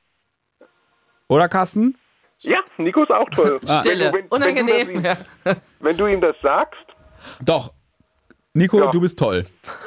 Oder 1.28 1.48
Carsten? 1.48 1.96
Ja, 2.40 2.58
Nico 2.76 3.02
ist 3.02 3.10
auch 3.10 3.28
toll. 3.30 3.60
Stille. 3.80 4.06
Wenn 4.06 4.12
du, 4.12 4.18
wenn, 4.18 4.28
Unangenehm. 4.28 4.88
Wenn 4.88 5.02
du, 5.02 5.02
das, 5.44 5.56
wenn 5.80 5.96
du 5.96 6.06
ihm 6.06 6.20
das 6.20 6.36
sagst, 6.42 6.80
Doch. 7.40 7.72
Nico, 8.54 8.78
Ja. 8.80 8.90
du 8.90 9.00
bist 9.00 9.18
toll. 9.18 9.46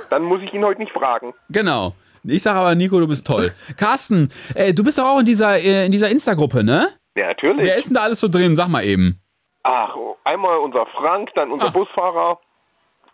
dann 0.09 0.23
muss 0.23 0.41
ich 0.41 0.51
ihn 0.53 0.63
heute 0.63 0.79
nicht 0.81 0.91
fragen. 0.91 1.33
Genau. 1.49 1.93
Ich 2.23 2.41
sage 2.41 2.57
aber, 2.59 2.73
Nico, 2.73 2.99
du 2.99 3.07
bist 3.07 3.27
toll. 3.27 3.53
Carsten, 3.77 4.29
äh, 4.55 4.73
du 4.73 4.83
bist 4.83 4.97
doch 4.97 5.05
auch 5.05 5.19
in 5.19 5.25
dieser, 5.25 5.57
äh, 5.59 5.85
in 5.85 5.91
dieser 5.91 6.09
Insta-Gruppe, 6.09 6.63
ne? 6.63 6.89
Ja, 7.15 7.27
natürlich. 7.27 7.65
Wer 7.65 7.75
ist 7.77 7.85
denn 7.87 7.93
da 7.93 8.01
alles 8.01 8.19
so 8.19 8.27
drin? 8.27 8.55
Sag 8.55 8.67
mal 8.69 8.83
eben. 8.83 9.21
Ach, 9.63 9.95
einmal 10.23 10.57
unser 10.59 10.85
Frank, 10.97 11.29
dann 11.35 11.51
unser 11.51 11.67
Ah. 11.67 11.69
Busfahrer. 11.71 12.39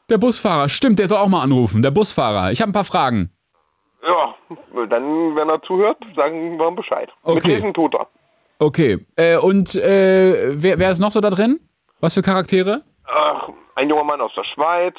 Der 0.09 0.17
Busfahrer, 0.17 0.69
stimmt, 0.69 0.99
der 0.99 1.07
soll 1.07 1.17
auch 1.17 1.27
mal 1.27 1.41
anrufen. 1.41 1.81
Der 1.81 1.91
Busfahrer. 1.91 2.51
Ich 2.51 2.61
habe 2.61 2.69
ein 2.69 2.73
paar 2.73 2.83
Fragen. 2.85 3.31
Ja, 4.03 4.35
dann, 4.89 5.35
wenn 5.35 5.49
er 5.49 5.61
zuhört, 5.61 5.97
sagen 6.15 6.57
wir 6.57 6.67
ihm 6.67 6.75
Bescheid. 6.75 7.09
Mit 7.25 7.37
Okay. 7.37 7.55
Lesen 7.55 7.73
tut 7.73 7.93
er. 7.95 8.07
Okay. 8.59 9.05
Äh, 9.15 9.37
und 9.37 9.75
äh, 9.75 10.53
wer, 10.61 10.79
wer 10.79 10.91
ist 10.91 10.99
noch 10.99 11.11
so 11.11 11.21
da 11.21 11.29
drin? 11.29 11.59
Was 11.99 12.15
für 12.15 12.21
Charaktere? 12.21 12.83
Ach, 13.05 13.49
ein 13.75 13.89
junger 13.89 14.03
Mann 14.03 14.21
aus 14.21 14.31
der 14.35 14.43
Schweiz. 14.43 14.95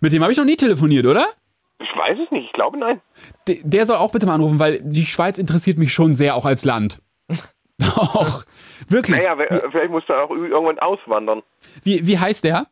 Mit 0.00 0.12
dem 0.12 0.22
habe 0.22 0.32
ich 0.32 0.38
noch 0.38 0.44
nie 0.44 0.56
telefoniert, 0.56 1.06
oder? 1.06 1.26
Ich 1.78 1.88
weiß 1.96 2.18
es 2.24 2.30
nicht, 2.30 2.46
ich 2.46 2.52
glaube 2.52 2.78
nein. 2.78 3.00
D 3.48 3.60
der 3.64 3.86
soll 3.86 3.96
auch 3.96 4.12
bitte 4.12 4.26
mal 4.26 4.34
anrufen, 4.34 4.58
weil 4.58 4.80
die 4.82 5.06
Schweiz 5.06 5.38
interessiert 5.38 5.78
mich 5.78 5.92
schon 5.92 6.12
sehr, 6.14 6.36
auch 6.36 6.44
als 6.46 6.64
Land. 6.64 7.00
Doch, 7.78 8.44
wirklich. 8.88 9.16
Naja, 9.16 9.36
vielleicht 9.70 9.90
muss 9.90 10.04
er 10.08 10.24
auch 10.24 10.30
irgendwann 10.30 10.78
auswandern. 10.78 11.42
Wie, 11.82 12.06
wie 12.06 12.18
heißt 12.18 12.44
der? 12.44 12.66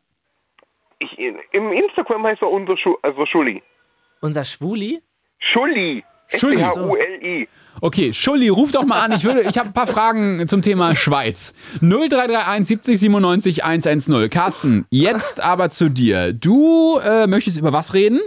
Ich, 0.99 1.17
Im 1.17 1.71
Instagram 1.71 2.23
heißt 2.23 2.41
er 2.41 2.49
unser 2.49 2.77
Schu 2.77 2.97
also 3.01 3.25
Schulli. 3.25 3.63
Unser 4.21 4.43
Schwuli? 4.43 5.01
Schulli. 5.39 6.03
Schulli. 6.27 6.61
S-C-H-U-L-I. 6.61 7.47
Okay, 7.81 8.13
Schulli, 8.13 8.49
ruf 8.49 8.71
doch 8.71 8.83
mal 8.85 8.99
an. 8.99 9.13
Ich, 9.13 9.23
würde, 9.23 9.41
ich 9.41 9.57
habe 9.57 9.69
ein 9.69 9.73
paar 9.73 9.87
Fragen 9.87 10.47
zum 10.47 10.61
Thema 10.61 10.95
Schweiz. 10.95 11.53
0331 11.81 12.67
70 12.67 12.99
97 12.99 13.63
110. 13.63 14.29
Carsten, 14.29 14.85
jetzt 14.89 15.39
aber 15.41 15.69
zu 15.69 15.89
dir. 15.89 16.33
Du 16.33 16.99
äh, 16.99 17.25
möchtest 17.27 17.57
über 17.57 17.71
was 17.71 17.93
reden? 17.93 18.19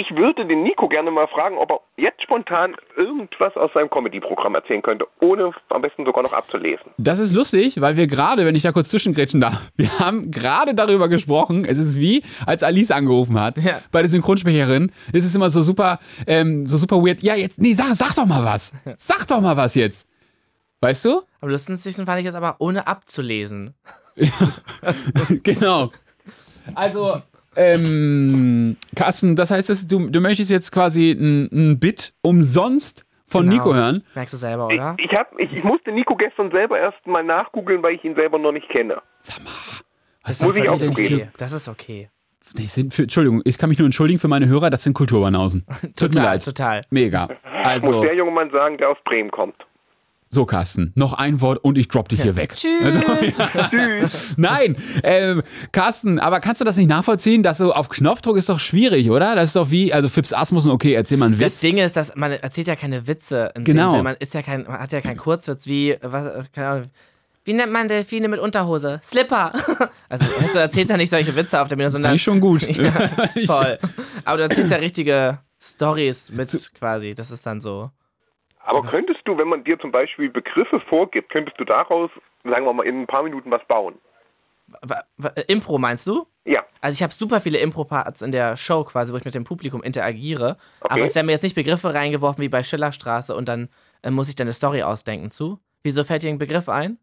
Ich 0.00 0.14
würde 0.14 0.46
den 0.46 0.62
Nico 0.62 0.86
gerne 0.88 1.10
mal 1.10 1.26
fragen, 1.26 1.58
ob 1.58 1.72
er 1.72 1.80
jetzt 1.96 2.22
spontan 2.22 2.76
irgendwas 2.96 3.56
aus 3.56 3.72
seinem 3.74 3.90
Comedy-Programm 3.90 4.54
erzählen 4.54 4.80
könnte, 4.80 5.08
ohne 5.20 5.50
am 5.70 5.82
besten 5.82 6.04
sogar 6.06 6.22
noch 6.22 6.32
abzulesen. 6.32 6.92
Das 6.98 7.18
ist 7.18 7.32
lustig, 7.32 7.80
weil 7.80 7.96
wir 7.96 8.06
gerade, 8.06 8.46
wenn 8.46 8.54
ich 8.54 8.62
da 8.62 8.70
kurz 8.70 8.90
zwischengrätschen 8.90 9.40
darf, 9.40 9.72
wir 9.76 9.98
haben 9.98 10.30
gerade 10.30 10.76
darüber 10.76 11.08
gesprochen. 11.08 11.64
Es 11.64 11.78
ist 11.78 11.98
wie, 11.98 12.22
als 12.46 12.62
Alice 12.62 12.92
angerufen 12.92 13.40
hat, 13.40 13.58
Ja. 13.58 13.80
bei 13.90 14.00
der 14.02 14.08
Synchronsprecherin. 14.10 14.92
Es 15.12 15.24
ist 15.24 15.34
immer 15.34 15.50
so 15.50 15.62
super, 15.62 15.98
ähm, 16.28 16.64
so 16.66 16.76
super 16.76 17.04
weird. 17.04 17.20
Ja, 17.22 17.34
jetzt, 17.34 17.58
nee, 17.60 17.74
sag, 17.74 17.88
sag 17.96 18.14
doch 18.14 18.26
mal 18.26 18.44
was. 18.44 18.72
Sag 18.98 19.26
doch 19.26 19.40
mal 19.40 19.56
was 19.56 19.74
jetzt. 19.74 20.08
Weißt 20.80 21.04
du? 21.06 21.22
Am 21.40 21.48
lustigsten 21.48 22.06
fand 22.06 22.20
ich 22.20 22.24
jetzt 22.24 22.36
aber 22.36 22.54
ohne 22.60 22.86
abzulesen. 22.86 23.74
genau. 25.42 25.90
Also, 26.76 27.20
ähm, 27.58 28.76
Carsten, 28.96 29.36
das 29.36 29.50
heißt, 29.50 29.68
dass 29.68 29.86
du, 29.86 30.08
du 30.08 30.20
möchtest 30.20 30.50
jetzt 30.50 30.70
quasi 30.72 31.10
ein, 31.12 31.48
ein 31.52 31.78
Bit 31.80 32.14
umsonst 32.22 33.04
von 33.26 33.42
Genau. 33.44 33.56
Nico 33.56 33.74
hören. 33.74 34.02
Merkst 34.14 34.32
du 34.34 34.38
selber, 34.38 34.68
Ich, 34.70 34.78
oder? 34.78 34.96
ich, 34.98 35.12
hab, 35.12 35.38
ich, 35.38 35.52
ich 35.52 35.64
musste 35.64 35.92
Nico 35.92 36.16
gestern 36.16 36.50
selber 36.50 36.78
erst 36.78 37.06
mal 37.06 37.22
nachgoogeln, 37.22 37.82
weil 37.82 37.94
ich 37.96 38.04
ihn 38.04 38.14
selber 38.14 38.38
noch 38.38 38.52
nicht 38.52 38.68
kenne. 38.70 39.02
Was 40.24 40.42
Muss 40.42 40.56
ich 40.56 40.68
auch 40.68 40.80
Okay, 40.80 41.28
das 41.36 41.52
ist 41.52 41.68
okay. 41.68 42.08
Die 42.56 42.62
sind 42.64 42.94
für, 42.94 43.02
Entschuldigung, 43.02 43.42
ich 43.44 43.58
kann 43.58 43.68
mich 43.68 43.78
nur 43.78 43.84
entschuldigen 43.86 44.18
für 44.18 44.28
meine 44.28 44.46
Hörer, 44.48 44.70
das 44.70 44.82
sind 44.82 44.94
Kulturbanausen. 44.94 45.66
Tut 45.66 45.82
mir 45.82 45.92
Total, 45.94 46.24
leid. 46.24 46.44
total. 46.44 46.80
Mega. 46.90 47.26
Muss 47.26 47.38
Also, 47.64 48.00
der 48.00 48.14
junge 48.14 48.30
Mann 48.30 48.50
sagen, 48.50 48.78
der 48.78 48.88
aus 48.88 48.96
Bremen 49.04 49.30
kommt. 49.30 49.56
So 50.30 50.44
Carsten, 50.44 50.92
noch 50.94 51.14
ein 51.14 51.40
Wort 51.40 51.58
und 51.64 51.78
ich 51.78 51.88
drop 51.88 52.08
dich 52.08 52.22
hier 52.22 52.36
weg. 52.36 52.54
Tschüss. 52.54 52.82
Also, 52.84 53.00
Nein, 54.36 54.76
ähm, 55.02 55.42
Carsten, 55.72 56.18
aber 56.18 56.40
kannst 56.40 56.60
du 56.60 56.64
das 56.64 56.76
nicht 56.76 56.88
nachvollziehen, 56.88 57.42
dass 57.42 57.58
so 57.58 57.72
auf 57.72 57.88
Knopfdruck 57.88 58.36
ist 58.36 58.48
doch 58.48 58.60
schwierig, 58.60 59.10
oder? 59.10 59.34
Das 59.34 59.50
ist 59.50 59.56
doch 59.56 59.70
wie, 59.70 59.92
also 59.92 60.08
Fips 60.08 60.32
Asmussen, 60.32 60.70
okay, 60.70 60.92
erzähl 60.92 61.16
mal 61.18 61.26
einen 61.26 61.38
Das 61.38 61.54
Witz. 61.54 61.60
Ding 61.60 61.78
ist, 61.78 61.96
dass 61.96 62.14
man 62.14 62.32
erzählt 62.32 62.66
ja 62.68 62.76
keine 62.76 63.06
Witze. 63.06 63.52
Im 63.54 63.64
Genau. 63.64 63.90
Sinne, 63.90 64.02
man 64.02 64.16
ist 64.18 64.34
ja 64.34 64.42
kein, 64.42 64.64
man 64.64 64.78
hat 64.80 64.92
ja 64.92 65.00
keinen 65.00 65.16
Kurzwitz 65.16 65.66
wie, 65.66 65.96
was, 66.02 66.44
keine 66.52 66.68
Ahnung. 66.68 66.84
Wie 67.44 67.54
nennt 67.54 67.72
man 67.72 67.88
Delfine 67.88 68.28
mit 68.28 68.40
Unterhose? 68.40 69.00
Slipper. 69.02 69.52
Also 70.10 70.24
weißt 70.24 70.54
du 70.54 70.58
erzählst 70.58 70.88
ja 70.90 70.96
nicht 70.96 71.10
solche 71.10 71.36
Witze 71.36 71.60
auf 71.60 71.68
der 71.68 71.76
Bühne, 71.76 71.90
sondern 71.90 72.08
Fand 72.12 72.16
ich 72.16 72.22
schon 72.22 72.40
gut. 72.40 72.62
ja, 72.62 72.90
voll. 73.46 73.78
Aber 74.24 74.38
du 74.38 74.42
erzählst 74.44 74.70
ja 74.70 74.78
richtige 74.78 75.38
Stories 75.62 76.30
mit 76.32 76.70
quasi. 76.78 77.14
Das 77.14 77.30
ist 77.30 77.44
dann 77.44 77.60
so. 77.60 77.90
Aber 78.68 78.82
könntest 78.86 79.20
du, 79.24 79.38
wenn 79.38 79.48
man 79.48 79.64
dir 79.64 79.78
zum 79.78 79.90
Beispiel 79.90 80.28
Begriffe 80.28 80.78
vorgibt, 80.80 81.30
könntest 81.30 81.58
du 81.58 81.64
daraus, 81.64 82.10
sagen 82.44 82.66
wir 82.66 82.72
mal, 82.72 82.84
in 82.84 83.00
ein 83.00 83.06
paar 83.06 83.22
Minuten 83.22 83.50
was 83.50 83.64
bauen? 83.66 83.94
Äh, 84.82 85.42
Impro 85.46 85.78
meinst 85.78 86.06
du? 86.06 86.26
Ja. 86.44 86.64
Also 86.80 86.94
ich 86.94 87.02
habe 87.02 87.12
super 87.12 87.40
viele 87.40 87.58
Impro-Parts 87.58 88.20
in 88.20 88.30
der 88.30 88.56
Show 88.56 88.84
quasi, 88.84 89.12
wo 89.12 89.16
ich 89.16 89.24
mit 89.24 89.34
dem 89.34 89.44
Publikum 89.44 89.82
interagiere. 89.82 90.58
Okay. 90.80 90.92
Aber 90.92 91.02
es 91.02 91.14
werden 91.14 91.26
mir 91.26 91.32
jetzt 91.32 91.42
nicht 91.42 91.54
Begriffe 91.54 91.94
reingeworfen 91.94 92.42
wie 92.42 92.48
bei 92.48 92.62
Schillerstraße 92.62 93.34
und 93.34 93.48
dann 93.48 93.68
äh, 94.02 94.10
muss 94.10 94.28
ich 94.28 94.36
dann 94.36 94.46
eine 94.46 94.54
Story 94.54 94.82
ausdenken 94.82 95.30
zu. 95.30 95.58
Wieso 95.82 96.04
fällt 96.04 96.22
dir 96.22 96.30
ein 96.30 96.38
Begriff 96.38 96.68
ein? 96.68 96.98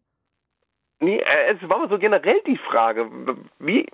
Nee, 0.98 1.18
äh, 1.18 1.54
es 1.54 1.68
war 1.68 1.78
mal 1.78 1.88
so 1.90 1.98
generell 1.98 2.40
die 2.46 2.56
Frage, 2.56 3.06
wie 3.58 3.86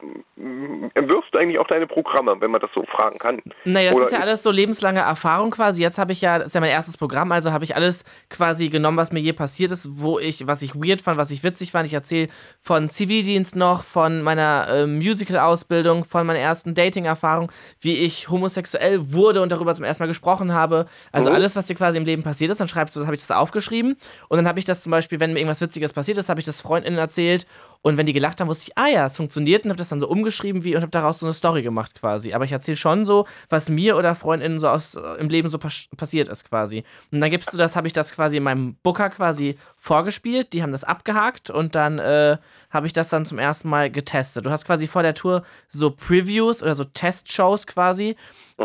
entwirfst 0.95 1.33
du 1.33 1.39
eigentlich 1.39 1.59
auch 1.59 1.67
deine 1.67 1.87
Programme, 1.87 2.41
wenn 2.41 2.51
man 2.53 2.61
das 2.61 2.71
so 2.75 2.85
fragen 2.85 3.19
kann? 3.19 3.43
Nee, 3.65 3.87
das 3.87 3.97
Oder 3.97 4.05
ist 4.07 4.13
ja 4.13 4.21
alles 4.21 4.43
so 4.43 4.51
lebenslange 4.53 5.01
Erfahrung 5.01 5.51
quasi. 5.51 5.83
Jetzt 5.83 5.99
habe 5.99 6.13
ich 6.13 6.21
ja, 6.21 6.39
das 6.39 6.49
ist 6.49 6.55
ja 6.55 6.61
mein 6.61 6.71
erstes 6.71 6.97
Programm, 6.97 7.33
also 7.33 7.53
habe 7.53 7.65
ich 7.65 7.75
alles 7.75 8.05
quasi 8.31 8.69
genommen, 8.69 8.97
was 8.97 9.11
mir 9.13 9.19
je 9.21 9.33
passiert 9.33 9.73
ist, 9.73 9.89
wo 10.01 10.19
ich, 10.21 10.47
was 10.47 10.63
ich 10.63 10.75
weird 10.77 11.03
fand, 11.03 11.19
was 11.19 11.31
ich 11.33 11.43
witzig 11.43 11.73
fand. 11.73 11.87
Ich 11.87 11.95
erzähle 11.95 12.29
von 12.61 12.89
Zivildienst 12.89 13.57
noch, 13.57 13.83
von 13.83 14.23
meiner 14.23 14.69
äh, 14.69 14.87
Musical-Ausbildung, 14.87 16.05
von 16.05 16.27
meiner 16.27 16.39
ersten 16.39 16.75
Dating-Erfahrung, 16.75 17.51
wie 17.81 18.05
ich 18.05 18.29
homosexuell 18.29 19.13
wurde 19.13 19.43
und 19.43 19.51
darüber 19.51 19.75
zum 19.75 19.85
ersten 19.85 20.03
Mal 20.03 20.09
gesprochen 20.09 20.53
habe. 20.53 20.87
Also 21.11 21.31
Mhm. 21.31 21.37
alles, 21.37 21.57
was 21.57 21.67
dir 21.67 21.75
quasi 21.75 21.99
im 21.99 22.05
Leben 22.05 22.23
passiert 22.23 22.51
ist, 22.51 22.61
dann 22.61 22.69
schreibst 22.69 22.95
du, 22.95 23.01
das 23.01 23.07
habe 23.07 23.17
ich 23.17 23.23
das 23.23 23.31
aufgeschrieben 23.31 23.97
und 24.29 24.37
dann 24.37 24.47
habe 24.49 24.59
ich 24.59 24.65
das 24.65 24.83
zum 24.83 24.91
Beispiel, 24.91 25.21
wenn 25.21 25.33
mir 25.33 25.41
irgendwas 25.41 25.61
Witziges 25.61 25.93
passiert 25.93 26.19
ist, 26.19 26.29
habe 26.29 26.41
ich 26.41 26.47
das 26.47 26.61
FreundInnen 26.93 26.99
erzählt 26.99 27.47
und 27.85 27.97
wenn 27.97 28.07
die 28.07 28.13
gelacht 28.13 28.41
haben, 28.41 28.47
wusste 28.47 28.69
ich, 28.69 28.79
ah 28.79 28.87
ja, 28.87 29.07
es 29.07 29.17
funktioniert 29.17 29.65
und 29.65 29.71
habe 29.71 29.79
das 29.79 29.89
dann 29.89 29.99
so 29.99 30.09
umgeschrieben 30.09 30.63
wie 30.63 30.77
und 30.77 30.83
habe 30.83 30.93
daraus 30.93 31.19
so 31.19 31.27
eine 31.27 31.33
Story 31.33 31.63
gemacht 31.63 31.97
quasi. 31.97 32.33
Aber 32.33 32.45
ich 32.45 32.53
erzähle 32.53 32.77
schon 32.77 33.05
so, 33.05 33.27
was 33.49 33.69
mir 33.71 33.97
oder 33.97 34.15
Freundinnen 34.15 34.61
so 34.61 34.69
aus, 34.69 34.95
äh, 34.95 35.01
im 35.19 35.29
Leben 35.29 35.49
so 35.49 35.59
pas 35.59 35.89
passiert 35.97 36.29
ist 36.29 36.49
quasi. 36.49 36.85
Und 37.11 37.21
dann 37.21 37.31
gibst 37.31 37.53
du 37.53 37.57
das, 37.57 37.75
habe 37.75 37.89
ich 37.89 37.93
das 37.93 38.13
quasi 38.13 38.37
in 38.37 38.45
meinem 38.45 38.77
Booker 38.85 39.11
quasi 39.11 39.57
vorgespielt, 39.77 40.53
die 40.53 40.63
haben 40.63 40.71
das 40.71 40.85
abgehakt 40.85 41.51
und 41.51 41.75
dann 41.75 41.99
äh, 41.99 42.37
habe 42.71 42.87
ich 42.87 42.93
das 42.93 43.09
dann 43.09 43.27
zum 43.27 43.41
ersten 43.41 43.69
Mal 43.69 43.91
getestet. 43.91 44.47
Du 44.47 44.51
hast 44.51 44.65
quasi 44.65 44.87
vor 44.87 45.03
der 45.03 45.15
Tour 45.15 45.43
so 45.69 45.91
Previews 45.91 46.63
oder 46.63 46.77
so 46.77 46.85
Testshows 46.85 47.67
quasi 47.67 48.15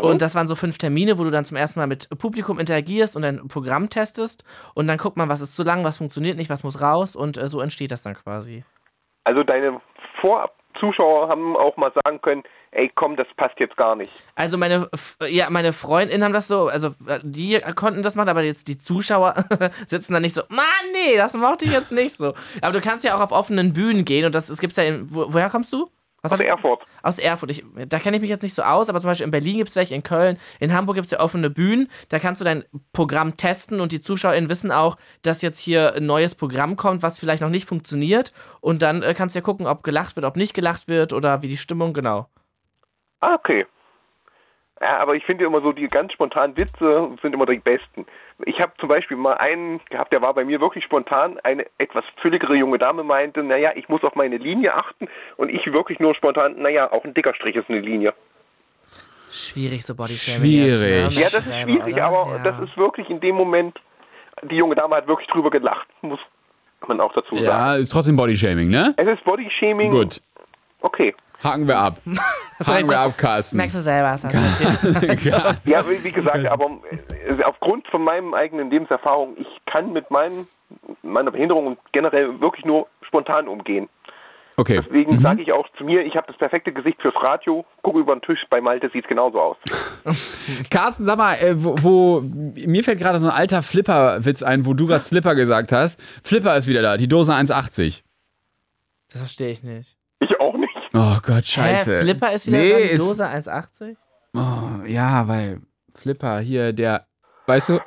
und 0.00 0.22
das 0.22 0.34
waren 0.34 0.46
so 0.46 0.54
fünf 0.54 0.78
Termine, 0.78 1.18
wo 1.18 1.24
du 1.24 1.30
dann 1.30 1.44
zum 1.44 1.56
ersten 1.56 1.80
Mal 1.80 1.86
mit 1.86 2.08
Publikum 2.18 2.58
interagierst 2.58 3.16
und 3.16 3.22
dein 3.22 3.48
Programm 3.48 3.88
testest 3.88 4.44
und 4.74 4.86
dann 4.86 4.98
guckt 4.98 5.16
man, 5.16 5.28
was 5.28 5.40
ist 5.40 5.56
zu 5.56 5.62
lang, 5.62 5.84
was 5.84 5.98
funktioniert 5.98 6.36
nicht, 6.36 6.50
was 6.50 6.64
muss 6.64 6.80
raus 6.80 7.16
und 7.16 7.36
äh, 7.36 7.48
so 7.48 7.60
entsteht 7.60 7.90
das 7.90 8.02
dann 8.02 8.14
quasi. 8.14 8.64
Also 9.24 9.42
deine 9.42 9.80
Vorzuschauer 10.20 11.28
haben 11.28 11.56
auch 11.56 11.76
mal 11.76 11.92
sagen 12.04 12.20
können, 12.20 12.42
ey 12.70 12.90
komm, 12.94 13.16
das 13.16 13.26
passt 13.36 13.58
jetzt 13.58 13.76
gar 13.76 13.96
nicht. 13.96 14.12
Also 14.34 14.58
meine, 14.58 14.88
ja, 15.28 15.50
meine 15.50 15.72
Freundinnen 15.72 16.24
haben 16.24 16.32
das 16.32 16.48
so, 16.48 16.68
also 16.68 16.88
äh, 17.06 17.20
die 17.22 17.60
konnten 17.74 18.02
das 18.02 18.16
machen, 18.16 18.28
aber 18.28 18.42
jetzt 18.42 18.68
die 18.68 18.78
Zuschauer 18.78 19.34
sitzen 19.86 20.12
da 20.12 20.20
nicht 20.20 20.34
so, 20.34 20.42
Mann, 20.48 20.64
nee, 20.92 21.16
das 21.16 21.34
mochte 21.34 21.64
ich 21.64 21.72
jetzt 21.72 21.92
nicht 21.92 22.16
so. 22.16 22.34
Aber 22.62 22.72
du 22.72 22.80
kannst 22.80 23.04
ja 23.04 23.16
auch 23.16 23.20
auf 23.20 23.32
offenen 23.32 23.72
Bühnen 23.72 24.04
gehen 24.04 24.24
und 24.24 24.34
das, 24.34 24.48
es 24.48 24.60
gibt's 24.60 24.76
ja 24.76 24.84
in, 24.84 25.12
wo, 25.12 25.32
woher 25.32 25.50
kommst 25.50 25.72
du? 25.72 25.88
Aus 26.22 26.36
du- 26.36 26.44
Erfurt. 26.44 26.82
Aus 27.02 27.18
Erfurt. 27.18 27.50
Ich, 27.52 27.64
da 27.88 27.98
kenne 28.00 28.16
ich 28.16 28.20
mich 28.20 28.30
jetzt 28.30 28.42
nicht 28.42 28.54
so 28.54 28.62
aus, 28.62 28.88
aber 28.88 29.00
zum 29.00 29.08
Beispiel 29.08 29.24
in 29.24 29.30
Berlin 29.30 29.56
gibt 29.58 29.68
es 29.70 29.76
welche, 29.76 29.94
in 29.94 30.02
Köln, 30.02 30.36
in 30.58 30.74
Hamburg 30.74 30.96
gibt 30.96 31.04
es 31.04 31.12
ja 31.12 31.20
offene 31.20 31.48
Bühnen. 31.48 31.88
Da 32.08 32.18
kannst 32.18 32.40
du 32.40 32.44
dein 32.44 32.64
Programm 32.92 33.36
testen 33.36 33.80
und 33.80 33.92
die 33.92 34.00
ZuschauerInnen 34.00 34.50
wissen 34.50 34.72
auch, 34.72 34.96
dass 35.22 35.42
jetzt 35.42 35.60
hier 35.60 35.94
ein 35.94 36.06
neues 36.06 36.34
Programm 36.34 36.74
kommt, 36.76 37.02
was 37.02 37.18
vielleicht 37.20 37.40
noch 37.40 37.50
nicht 37.50 37.68
funktioniert. 37.68 38.32
Und 38.60 38.82
dann 38.82 39.02
äh, 39.02 39.14
kannst 39.14 39.34
du 39.36 39.38
ja 39.38 39.44
gucken, 39.44 39.66
ob 39.66 39.84
gelacht 39.84 40.16
wird, 40.16 40.26
ob 40.26 40.36
nicht 40.36 40.54
gelacht 40.54 40.88
wird 40.88 41.12
oder 41.12 41.42
wie 41.42 41.48
die 41.48 41.56
Stimmung, 41.56 41.92
genau. 41.92 42.26
Ah, 43.20 43.34
okay. 43.34 43.66
Ja, 44.80 44.98
aber 44.98 45.14
ich 45.16 45.24
finde 45.24 45.44
immer 45.44 45.60
so, 45.60 45.72
die 45.72 45.88
ganz 45.88 46.12
spontanen 46.12 46.56
Witze 46.56 47.10
sind 47.20 47.34
immer 47.34 47.46
die 47.46 47.58
besten. 47.58 48.06
Ich 48.44 48.60
habe 48.60 48.72
zum 48.78 48.88
Beispiel 48.88 49.16
mal 49.16 49.34
einen 49.34 49.80
gehabt, 49.90 50.12
der 50.12 50.22
war 50.22 50.34
bei 50.34 50.44
mir 50.44 50.60
wirklich 50.60 50.84
spontan. 50.84 51.40
Eine 51.42 51.66
etwas 51.78 52.04
fülligere 52.22 52.54
junge 52.54 52.78
Dame 52.78 53.02
meinte, 53.02 53.42
naja, 53.42 53.72
ich 53.74 53.88
muss 53.88 54.04
auf 54.04 54.14
meine 54.14 54.36
Linie 54.36 54.74
achten. 54.74 55.08
Und 55.36 55.48
ich 55.48 55.66
wirklich 55.66 55.98
nur 55.98 56.14
spontan, 56.14 56.62
naja, 56.62 56.92
auch 56.92 57.04
ein 57.04 57.12
dicker 57.12 57.34
Strich 57.34 57.56
ist 57.56 57.68
eine 57.68 57.80
Linie. 57.80 58.14
Schwierig, 59.30 59.84
so 59.84 59.94
Bodyshaming. 59.94 60.40
Schwierig. 60.40 60.80
Jetzt, 60.80 61.16
ne? 61.16 61.22
Ja, 61.22 61.28
das 61.30 61.46
ist 61.46 61.62
schwierig, 61.62 61.94
oder? 61.94 62.04
aber 62.04 62.36
Ja. 62.36 62.42
das 62.44 62.60
ist 62.60 62.76
wirklich 62.76 63.10
in 63.10 63.20
dem 63.20 63.34
Moment, 63.34 63.78
die 64.42 64.56
junge 64.56 64.76
Dame 64.76 64.94
hat 64.96 65.08
wirklich 65.08 65.28
drüber 65.28 65.50
gelacht, 65.50 65.88
muss 66.02 66.20
man 66.86 67.00
auch 67.00 67.12
dazu 67.12 67.34
sagen. 67.34 67.46
Ja, 67.46 67.74
ist 67.74 67.90
trotzdem 67.90 68.16
Bodyshaming, 68.16 68.70
ne? 68.70 68.94
Es 68.96 69.06
ist 69.08 69.24
Bodyshaming. 69.24 69.90
Gut. 69.90 70.20
Okay. 70.80 71.14
Haken 71.42 71.68
wir 71.68 71.78
ab. 71.78 72.00
Haken 72.66 72.90
wir 72.90 72.98
ab, 72.98 73.16
Carsten. 73.16 73.56
Merkst 73.56 73.76
du 73.76 73.82
selber, 73.82 74.12
was 74.12 74.24
hast 74.24 74.34
du. 74.34 75.28
Ja. 75.28 75.54
Ja, 75.64 75.84
wie 75.88 76.10
gesagt, 76.10 76.46
aber 76.46 76.66
äh, 77.10 77.42
aufgrund 77.44 77.86
von 77.88 78.02
meinem 78.02 78.34
eigenen 78.34 78.70
Lebenserfahrung, 78.70 79.36
ich 79.38 79.46
kann 79.66 79.92
mit 79.92 80.10
meinen, 80.10 80.48
meiner 81.02 81.30
Behinderung 81.30 81.66
und 81.68 81.78
generell 81.92 82.40
wirklich 82.40 82.64
nur 82.64 82.86
spontan 83.06 83.46
umgehen. 83.48 83.88
Okay. 84.58 84.80
Deswegen 84.84 85.20
sage 85.20 85.40
ich 85.40 85.52
auch 85.52 85.68
zu 85.78 85.84
mir, 85.84 86.04
ich 86.04 86.16
habe 86.16 86.26
das 86.26 86.36
perfekte 86.36 86.72
Gesicht 86.72 87.00
fürs 87.00 87.14
Radio, 87.22 87.64
gucke 87.82 88.00
über 88.00 88.16
den 88.16 88.22
Tisch, 88.22 88.40
bei 88.50 88.60
Malte 88.60 88.90
sieht 88.92 89.04
es 89.04 89.08
genauso 89.08 89.40
aus. 89.40 89.56
Carsten, 90.70 91.04
sag 91.04 91.16
mal, 91.16 91.34
äh, 91.34 91.54
wo, 91.62 91.76
wo 91.80 92.20
mir 92.22 92.82
fällt 92.82 92.98
gerade 92.98 93.20
so 93.20 93.28
ein 93.28 93.34
alter 93.34 93.62
Flipper-Witz 93.62 94.42
ein, 94.42 94.66
wo 94.66 94.74
du 94.74 94.88
gerade 94.88 95.04
Slipper 95.04 95.36
gesagt 95.36 95.70
hast. 95.70 96.00
Flipper 96.24 96.56
ist 96.56 96.66
wieder 96.66 96.82
da, 96.82 96.96
die 96.96 97.06
Dose 97.06 97.32
1,80. 97.32 98.02
Das 99.12 99.20
verstehe 99.20 99.52
ich 99.52 99.62
nicht. 99.62 99.96
Ich 100.18 100.40
auch 100.40 100.54
nicht. 100.54 100.57
Oh 100.92 101.18
Gott, 101.22 101.44
scheiße. 101.44 101.98
Hä, 101.98 102.02
Flipper 102.02 102.32
ist 102.32 102.46
wieder 102.46 102.58
nee, 102.58 102.82
ist, 102.82 103.00
Dose 103.00 103.26
1,80? 103.26 103.96
Oh, 104.34 104.84
ja, 104.86 105.26
weil 105.28 105.60
Flipper, 105.94 106.40
hier, 106.40 106.72
der, 106.72 107.06
weißt 107.46 107.70
du, 107.70 107.80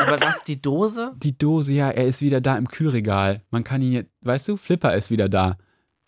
Aber 0.00 0.20
was, 0.20 0.42
die 0.44 0.60
Dose? 0.60 1.12
die 1.16 1.36
Dose, 1.36 1.72
ja, 1.72 1.90
er 1.90 2.06
ist 2.06 2.20
wieder 2.22 2.40
da 2.40 2.56
im 2.56 2.68
Kühlregal. 2.68 3.42
Man 3.50 3.64
kann 3.64 3.82
ihn 3.82 3.92
jetzt, 3.92 4.10
weißt 4.22 4.48
du, 4.48 4.56
Flipper 4.56 4.94
ist 4.94 5.10
wieder 5.10 5.28
da. 5.28 5.56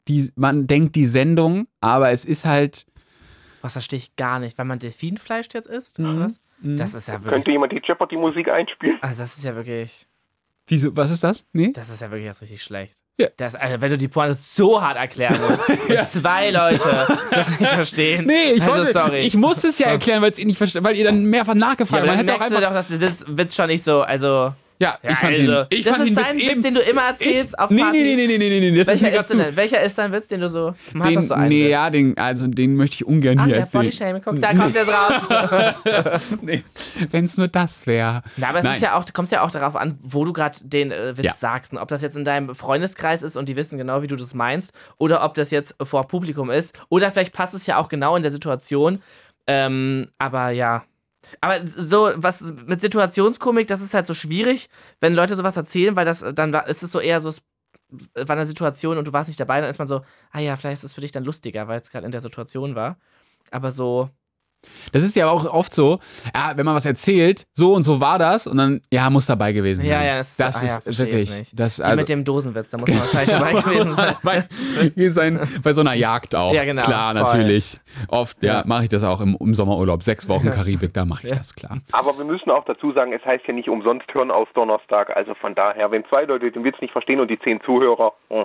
Die, 0.09 0.31
man 0.37 0.67
denkt 0.67 0.97
die 0.97 1.07
Sendung, 1.07 1.67
aber 1.81 2.11
es 2.11 2.25
ist 2.25 2.45
halt, 2.45 2.87
Was 3.63 3.73
verstehe 3.73 3.99
ich 3.99 4.17
gar 4.17 4.39
nicht, 4.39 4.59
weil 4.59 4.67
man 4.67 4.79
Delfinfleisch 4.79 5.49
jetzt 5.55 5.67
isst? 5.69 5.99
Mhm. 5.99 6.07
Oder 6.07 6.27
was? 6.27 6.41
Mhm. 6.61 6.77
Das 6.77 6.95
ist 6.95 7.09
ja 7.09 7.15
wirklich. 7.15 7.33
Könnte 7.33 7.51
jemand 7.51 7.73
die 7.73 7.81
Jeopardy-Musik 7.85 8.49
einspielen? 8.49 8.99
Also, 9.01 9.23
das 9.23 9.37
ist 9.37 9.45
ja 9.45 9.55
wirklich. 9.55 10.07
wieso, 10.67 10.95
was 10.97 11.11
ist 11.11 11.25
das? 11.25 11.47
Nee? 11.53 11.73
Das 11.73 11.89
ist 11.91 12.01
ja 12.01 12.11
wirklich 12.11 12.27
jetzt 12.27 12.43
richtig 12.43 12.63
schlecht. 12.63 12.95
Ja. 13.17 13.29
Das, 13.37 13.55
also, 13.55 13.81
wenn 13.81 13.91
du 13.91 13.97
die 13.97 14.09
Pointe 14.09 14.35
so 14.35 14.83
hart 14.83 14.97
erklären 14.97 15.37
musst, 15.41 15.69
und 15.89 16.09
zwei 16.09 16.51
Leute 16.51 16.81
das 17.31 17.61
nicht 17.61 17.73
verstehen. 17.73 18.25
Nee, 18.27 18.55
ich, 18.55 18.63
also, 18.63 18.75
wollte, 18.75 18.93
sorry. 18.93 19.19
ich 19.21 19.37
muss 19.37 19.63
es 19.63 19.79
ja 19.79 19.87
erklären, 19.87 20.21
weil 20.21 20.33
ihr 20.37 20.47
nicht 20.47 20.61
weil 20.83 20.97
ihr 20.97 21.05
dann 21.05 21.25
mehrfach 21.25 21.55
ja, 21.55 21.61
nachgefragt 21.61 22.03
habt. 22.03 22.09
dann 22.09 22.17
Man 22.17 22.27
hätte 22.27 22.35
auch 22.35 22.41
einfach, 22.41 22.61
doch, 22.61 22.73
dass 22.73 22.89
der 22.89 23.13
Witz 23.39 23.55
schon 23.55 23.69
nicht 23.69 23.85
so, 23.85 24.03
also. 24.03 24.53
Ja, 24.81 24.99
Ja, 25.03 25.11
ich 25.11 25.17
fand 25.19 25.39
also, 25.39 25.53
ihn, 25.61 25.67
ich 25.71 25.85
das 25.85 25.97
fand 25.97 26.03
ist 26.05 26.09
ihn 26.11 26.15
dein 26.17 26.39
eben, 26.39 26.51
Witz, 26.57 26.63
den 26.63 26.75
du 26.75 26.81
immer 26.81 27.03
erzählst 27.03 27.49
ich, 27.51 27.59
auf 27.59 27.71
nee, 27.71 27.81
Party. 27.83 28.03
nee, 28.03 28.17
nee, 28.17 28.27
nee, 28.27 28.39
nee, 28.39 28.61
nee, 28.61 28.71
nee, 28.71 28.85
das 28.85 28.95
ist 28.95 29.03
mir 29.03 29.09
Welcher 29.13 29.21
ist 29.21 29.31
denn 29.31 29.39
zu. 29.51 29.57
Welcher 29.57 29.81
ist 29.83 29.99
dein 29.99 30.13
Witz, 30.13 30.27
den 30.27 30.41
du 30.41 30.49
so. 30.49 30.75
Man 30.93 31.09
hat 31.09 31.15
Den, 31.15 31.23
so 31.23 31.35
einen 31.35 31.49
nee, 31.49 31.65
Witz. 31.65 31.71
ja, 31.71 31.91
den, 31.91 32.19
also 32.19 32.47
den 32.47 32.77
möchte 32.77 32.97
ich 32.97 33.07
ungern 33.07 33.39
Ach, 33.39 33.45
hier 33.45 33.55
der 33.55 33.61
erzählen. 33.63 33.85
Bodyshaming, 33.85 34.23
guck, 34.25 34.41
da 34.41 34.55
kommt 34.55 34.75
jetzt 34.75 34.89
raus. 34.89 36.37
nee, 36.43 36.63
wenn 37.11 37.25
es 37.25 37.37
nur 37.37 37.49
das 37.49 37.87
wäre. 37.87 38.23
Na, 38.37 38.49
aber 38.49 38.59
es 38.59 38.65
Nein. 38.65 38.75
ist 38.75 38.81
ja 38.83 38.95
auch, 38.99 39.05
kommt 39.13 39.31
ja 39.31 39.43
auch 39.43 39.51
darauf 39.51 39.77
an, 39.77 39.99
wo 40.03 40.25
du 40.25 40.33
gerade 40.33 40.59
den 40.63 40.91
äh, 40.91 41.17
Witz 41.17 41.25
Ja. 41.27 41.35
sagst. 41.39 41.73
Und 41.73 41.79
ob 41.79 41.89
das 41.89 42.03
jetzt 42.03 42.17
in 42.17 42.25
deinem 42.25 42.55
Freundeskreis 42.55 43.23
ist 43.23 43.37
und 43.37 43.49
die 43.49 43.57
wissen 43.57 43.79
genau, 43.79 44.03
wie 44.03 44.07
du 44.09 44.17
das 44.17 44.35
meinst, 44.35 44.73
oder 44.99 45.25
ob 45.25 45.35
das 45.35 45.51
jetzt 45.51 45.75
vor 45.83 46.07
Publikum 46.09 46.51
ist. 46.51 46.77
Oder 46.89 47.11
vielleicht 47.13 47.33
passt 47.33 47.55
es 47.55 47.67
ja 47.67 47.79
auch 47.79 47.89
genau 47.89 48.17
in 48.17 48.23
der 48.23 48.33
Situation. 48.33 49.01
Ähm, 49.47 50.09
aber 50.19 50.51
ja. 50.51 50.83
Aber 51.41 51.67
so, 51.67 52.13
was 52.17 52.53
mit 52.67 52.81
Situationskomik, 52.81 53.67
das 53.67 53.81
ist 53.81 53.95
halt 53.95 54.07
so 54.07 54.15
schwierig, 54.15 54.69
wenn 55.01 55.15
Leute 55.15 55.37
sowas 55.37 55.57
erzählen, 55.57 55.97
weil 55.97 56.05
das 56.05 56.25
dann 56.35 56.55
ist 56.55 56.83
es 56.83 56.93
so 56.93 57.01
eher 57.01 57.21
so, 57.21 57.29
es 57.29 57.43
war 58.15 58.37
eine 58.37 58.47
Situation 58.47 58.99
und 58.99 59.07
du 59.07 59.13
warst 59.13 59.29
nicht 59.29 59.41
dabei, 59.41 59.61
dann 59.61 59.71
ist 59.71 59.79
man 59.79 59.89
so, 59.89 60.03
ah 60.31 60.41
ja, 60.41 60.57
vielleicht 60.57 60.79
ist 60.79 60.85
es 60.85 60.93
für 60.95 61.01
dich 61.01 61.13
dann 61.13 61.25
lustiger, 61.25 61.69
weil 61.69 61.81
es 61.81 61.91
gerade 61.91 62.07
in 62.07 62.13
der 62.13 62.21
Situation 62.21 62.75
war. 62.75 62.99
Aber 63.51 63.71
so, 63.71 64.11
Das 64.93 65.03
ist 65.03 65.17
ja 65.17 65.29
auch 65.29 65.45
oft 65.47 65.73
so, 65.73 65.99
ja, 66.35 66.53
wenn 66.57 66.65
man 66.65 66.75
was 66.75 66.87
erzählt, 66.87 67.47
so 67.53 67.73
und 67.75 67.83
so 67.83 68.01
war 68.01 68.19
das 68.19 68.47
und 68.47 68.57
dann, 68.59 68.81
ja, 68.93 69.11
muss 69.11 69.27
dabei 69.27 69.53
gewesen 69.53 69.85
Ja, 69.85 69.97
sein. 69.99 70.07
ja, 70.07 70.17
das- 70.19 70.37
das 70.37 70.57
ah 70.63 70.67
ja, 70.67 70.77
ist 70.77 70.83
versteh 70.85 71.03
wirklich, 71.05 71.51
das 71.55 71.79
wie 71.79 71.83
also, 71.85 71.97
mit 71.97 72.09
dem 72.09 72.25
Dosenwitz, 72.25 72.71
da 72.71 72.79
muss 72.79 72.89
man 72.89 72.99
wahrscheinlich 72.99 73.31
dabei 73.39 73.53
gewesen 73.53 73.95
sein. 73.95 74.15
bei, 74.23 75.09
sein, 75.11 75.41
bei 75.63 75.73
so 75.73 75.81
einer 75.81 75.95
Jagd 75.95 76.35
auch. 76.35 76.53
Ja, 76.55 76.65
genau, 76.65 76.83
Klar, 76.83 77.15
voll. 77.15 77.23
natürlich. 77.23 77.79
Oft, 78.09 78.43
ja, 78.43 78.55
Ja. 78.61 78.63
mache 78.67 78.85
ich 78.85 78.89
das 78.91 79.05
auch 79.05 79.21
im, 79.21 79.37
im 79.41 79.55
Sommerurlaub. 79.55 80.03
Sechs 80.03 80.29
Wochen 80.29 80.51
Karibik, 80.51 80.93
da 80.95 81.05
mache 81.05 81.27
ich 81.27 81.33
das, 81.33 81.55
klar. 81.55 81.79
Aber 81.93 82.17
wir 82.19 82.25
müssen 82.25 82.51
auch 82.51 82.65
dazu 82.65 82.93
sagen, 82.93 83.13
es 83.13 83.25
heißt 83.25 83.45
ja 83.47 83.55
nicht 83.55 83.69
umsonst 83.69 84.07
Hören 84.13 84.31
aus 84.31 84.49
Donnerstag. 84.55 85.17
Also 85.17 85.35
von 85.35 85.55
daher, 85.55 85.91
wenn 85.91 86.05
zwei 86.13 86.25
Leute 86.25 86.51
den 86.53 86.65
Witz 86.65 86.77
nicht 86.81 86.93
verstehen 86.93 87.21
und 87.21 87.29
die 87.31 87.39
zehn 87.41 87.61
Zuhörer, 87.65 88.13
hm. 88.31 88.45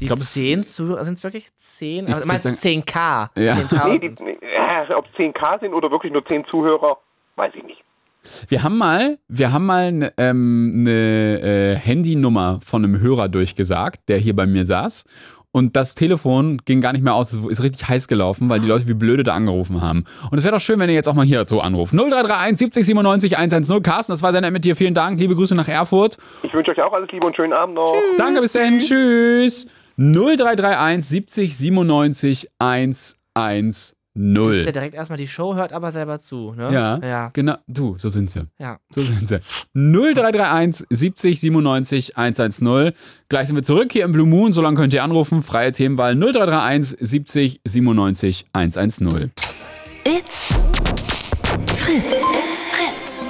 Die 0.00 0.06
glaub, 0.06 0.18
es- 0.18 0.32
10 0.32 0.64
Zuhörer, 0.64 1.04
sind 1.04 1.14
es 1.14 1.24
wirklich 1.24 1.48
10? 1.56 2.08
Ich 2.08 2.14
würd 2.14 2.26
meinst 2.26 2.46
10k? 2.46 3.30
Ja. 3.36 3.54
nee, 3.54 3.62
10.000? 3.62 3.98
die, 4.00 4.24
nee, 4.24 4.38
äh, 4.42 4.92
ob 4.94 5.06
es 5.06 5.18
10k 5.18 5.60
sind 5.60 5.74
oder 5.74 5.90
wirklich 5.90 6.12
nur 6.12 6.24
zehn 6.26 6.44
Zuhörer, 6.50 6.98
weiß 7.36 7.52
ich 7.54 7.64
nicht. 7.64 7.84
Wir 8.48 8.62
haben 8.62 8.78
mal, 8.78 9.18
wir 9.28 9.52
haben 9.52 9.66
mal 9.66 9.86
eine 9.88 10.12
ähm, 10.16 10.82
ne, 10.82 11.40
äh, 11.40 11.76
Handynummer 11.76 12.58
von 12.64 12.82
einem 12.82 13.00
Hörer 13.00 13.28
durchgesagt, 13.28 14.08
der 14.08 14.18
hier 14.18 14.34
bei 14.34 14.46
mir 14.46 14.64
saß. 14.64 15.04
Und 15.52 15.76
das 15.76 15.94
Telefon 15.94 16.58
ging 16.64 16.80
gar 16.80 16.92
nicht 16.92 17.04
mehr 17.04 17.14
aus. 17.14 17.32
Es 17.32 17.38
ist 17.38 17.62
richtig 17.62 17.88
heiß 17.88 18.08
gelaufen, 18.08 18.48
weil 18.48 18.58
die 18.58 18.66
Leute 18.66 18.88
wie 18.88 18.94
blöde 18.94 19.22
da 19.22 19.34
angerufen 19.34 19.82
haben. 19.82 20.04
Und 20.32 20.36
es 20.38 20.42
wäre 20.42 20.52
doch 20.56 20.60
schön, 20.60 20.80
wenn 20.80 20.88
ihr 20.88 20.96
jetzt 20.96 21.08
auch 21.08 21.14
mal 21.14 21.24
hier 21.24 21.44
so 21.46 21.60
anruft. 21.60 21.92
0331 21.94 22.58
70 22.58 22.86
97 22.86 23.38
110. 23.38 23.80
Carsten, 23.80 24.10
das 24.10 24.20
war 24.20 24.32
sehr 24.32 24.40
nett 24.40 24.52
mit 24.52 24.64
dir. 24.64 24.74
Vielen 24.74 24.94
Dank. 24.94 25.20
Liebe 25.20 25.36
Grüße 25.36 25.54
nach 25.54 25.68
Erfurt. 25.68 26.16
Ich 26.42 26.52
wünsche 26.52 26.72
euch 26.72 26.82
auch 26.82 26.92
alles 26.92 27.08
Liebe 27.12 27.24
und 27.24 27.36
schönen 27.36 27.52
Abend 27.52 27.76
noch. 27.76 27.94
Danke, 28.18 28.40
bis 28.40 28.52
dahin. 28.52 28.80
Tschüss. 28.80 29.68
0331 29.96 31.04
70 31.06 31.56
97 31.56 32.48
110. 32.58 33.94
Dass 34.16 34.62
der 34.62 34.70
direkt 34.72 34.94
erstmal 34.94 35.16
die 35.18 35.26
Show 35.26 35.56
hört, 35.56 35.72
aber 35.72 35.90
selber 35.90 36.20
zu, 36.20 36.52
ne? 36.52 36.72
Ja, 36.72 36.98
Ja. 37.02 37.30
genau. 37.32 37.56
Du, 37.66 37.96
so 37.98 38.08
sind 38.08 38.30
sie. 38.30 38.46
ja. 38.60 38.78
So 38.94 39.02
sind 39.02 39.26
sie. 39.26 39.40
0331 39.74 40.86
70 40.88 41.40
97 41.40 42.16
110. 42.16 42.92
Gleich 43.28 43.48
sind 43.48 43.56
wir 43.56 43.64
zurück 43.64 43.90
hier 43.90 44.04
im 44.04 44.12
Blue 44.12 44.26
Moon. 44.26 44.52
So 44.52 44.62
lange 44.62 44.76
könnt 44.76 44.94
ihr 44.94 45.02
anrufen. 45.02 45.42
Freie 45.42 45.72
Themenwahl 45.72 46.14
0331 46.14 46.96
70 47.00 47.60
97 47.64 48.46
110. 48.52 49.32
It's 50.04 50.54
Fritz. 51.74 52.04
It's 52.04 52.66
Fritz. 52.66 53.24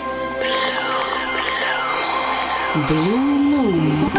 Blue 2.88 3.40
Moon. 3.40 4.10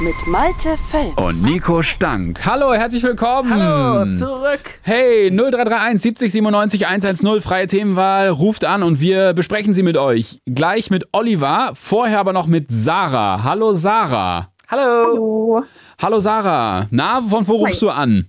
Mit 0.00 0.14
Malte 0.28 0.76
Fels. 0.76 1.14
Und 1.16 1.42
Nico 1.42 1.82
Stank. 1.82 2.46
Hallo, 2.46 2.72
herzlich 2.72 3.02
willkommen. 3.02 3.52
Hallo, 3.52 4.08
zurück. 4.10 4.78
Hey, 4.82 5.28
0331 5.30 6.00
70 6.02 6.32
97 6.32 6.86
110, 6.86 7.40
freie 7.40 7.66
Themenwahl. 7.66 8.28
Ruft 8.28 8.64
an 8.64 8.84
und 8.84 9.00
wir 9.00 9.32
besprechen 9.32 9.72
sie 9.72 9.82
mit 9.82 9.96
euch. 9.96 10.40
Gleich 10.46 10.90
mit 10.90 11.08
Oliver, 11.12 11.72
vorher 11.74 12.20
aber 12.20 12.32
noch 12.32 12.46
mit 12.46 12.66
Sarah. 12.70 13.42
Hallo 13.42 13.72
Sarah. 13.72 14.52
Hallo. 14.68 15.64
Hallo 16.00 16.20
Sarah. 16.20 16.86
Na, 16.90 17.20
von 17.22 17.48
wo 17.48 17.56
rufst 17.56 17.82
du 17.82 17.90
an? 17.90 18.28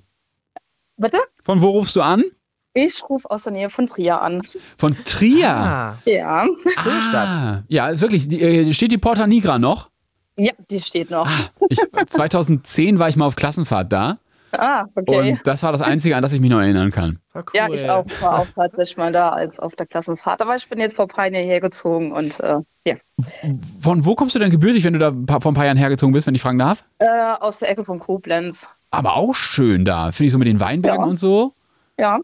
Bitte? 0.97 1.19
Von 1.43 1.61
wo 1.61 1.69
rufst 1.69 1.95
du 1.95 2.01
an? 2.01 2.23
Ich 2.73 3.03
rufe 3.07 3.29
aus 3.29 3.43
der 3.43 3.51
Nähe 3.53 3.69
von 3.69 3.85
Trier 3.85 4.21
an. 4.21 4.41
Von 4.77 4.95
Trier. 5.05 5.49
Ah, 5.55 5.97
Ja. 6.05 6.45
schöne 6.81 7.01
Stadt. 7.01 7.27
Ah, 7.27 7.63
ja, 7.67 7.99
wirklich. 7.99 8.27
Die, 8.27 8.41
äh, 8.41 8.73
steht 8.73 8.91
die 8.91 8.97
Porta 8.97 9.27
Nigra 9.27 9.59
noch? 9.59 9.89
Ja, 10.37 10.51
die 10.69 10.79
steht 10.81 11.09
noch. 11.11 11.29
Ich, 11.69 11.79
2010 12.09 12.99
war 12.99 13.09
ich 13.09 13.15
mal 13.15 13.25
auf 13.25 13.35
Klassenfahrt 13.35 13.91
da. 13.91 14.17
Ah, 14.51 14.85
okay. 14.95 15.31
Und 15.33 15.41
das 15.45 15.61
war 15.63 15.71
das 15.71 15.81
Einzige, 15.81 16.15
an 16.15 16.23
das 16.23 16.33
ich 16.33 16.39
mich 16.41 16.49
noch 16.49 16.59
erinnern 16.59 16.89
kann. 16.91 17.19
Cool. 17.35 17.43
Ja, 17.53 17.69
ich 17.69 17.87
auch. 17.87 18.05
War 18.19 18.39
auch 18.39 18.47
tatsächlich 18.55 18.97
mal 18.97 19.11
da 19.11 19.29
als 19.29 19.59
auf 19.59 19.75
der 19.75 19.85
Klassenfahrt. 19.85 20.41
Aber 20.41 20.55
ich 20.55 20.67
bin 20.67 20.79
jetzt 20.79 20.95
vor 20.95 21.05
ein 21.05 21.09
paar 21.09 21.25
Jahren 21.25 21.35
hierher 21.35 21.61
gezogen 21.61 22.11
und 22.11 22.39
äh, 22.39 22.57
ja. 22.87 22.95
Von 23.79 24.05
wo 24.05 24.15
kommst 24.15 24.33
du 24.35 24.39
denn 24.39 24.49
gebürtig, 24.49 24.83
wenn 24.83 24.93
du 24.93 24.99
da 24.99 25.39
vor 25.39 25.51
ein 25.51 25.55
paar 25.55 25.65
Jahren 25.65 25.77
hergezogen 25.77 26.13
bist, 26.13 26.25
wenn 26.25 26.33
ich 26.35 26.41
fragen 26.41 26.57
darf? 26.57 26.83
Äh, 26.97 27.07
aus 27.39 27.59
der 27.59 27.69
Ecke 27.69 27.85
von 27.85 27.99
Koblenz. 27.99 28.67
Aber 28.91 29.15
auch 29.17 29.35
schön 29.35 29.85
da. 29.85 30.11
Finde 30.11 30.27
ich 30.27 30.31
so 30.31 30.39
mit 30.39 30.47
den 30.47 30.59
Weinbergen 30.59 31.01
Ja. 31.03 31.07
und 31.09 31.17
so. 31.17 31.53
Ja. 31.99 32.19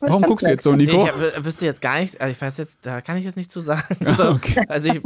Warum 0.00 0.22
guckst 0.22 0.46
du 0.46 0.50
jetzt 0.50 0.62
so, 0.64 0.72
Nee, 0.72 0.86
Nico? 0.86 1.04
ich 1.06 1.12
wü- 1.12 1.44
wüsste 1.44 1.66
jetzt 1.66 1.80
gar 1.82 2.00
nicht, 2.00 2.20
also 2.20 2.30
ich 2.32 2.40
weiß 2.40 2.56
jetzt, 2.58 2.78
da 2.86 3.00
kann 3.00 3.16
ich 3.18 3.24
jetzt 3.24 3.36
nicht 3.36 3.52
zu 3.52 3.60
sagen. 3.60 3.96
Ah, 4.04 4.12
So, 4.14 4.30
okay. 4.30 4.62
Also 4.68 4.88
ich, 4.92 5.00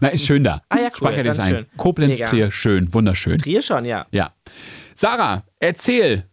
Na, 0.00 0.08
ist 0.08 0.24
schön 0.26 0.42
da. 0.44 0.62
Ah 0.68 0.78
ja, 0.78 0.84
cool, 0.86 0.90
Speicher 0.94 1.22
das 1.22 1.38
ein. 1.38 1.48
schön. 1.48 1.66
Koblenz, 1.76 2.18
Mega. 2.18 2.28
Trier, 2.30 2.50
schön, 2.50 2.92
wunderschön. 2.92 3.38
Trier 3.38 3.62
schon, 3.62 3.84
ja. 3.84 4.06
Ja. 4.10 4.32
Sarah, 4.94 5.44
erzähl. 5.60 6.26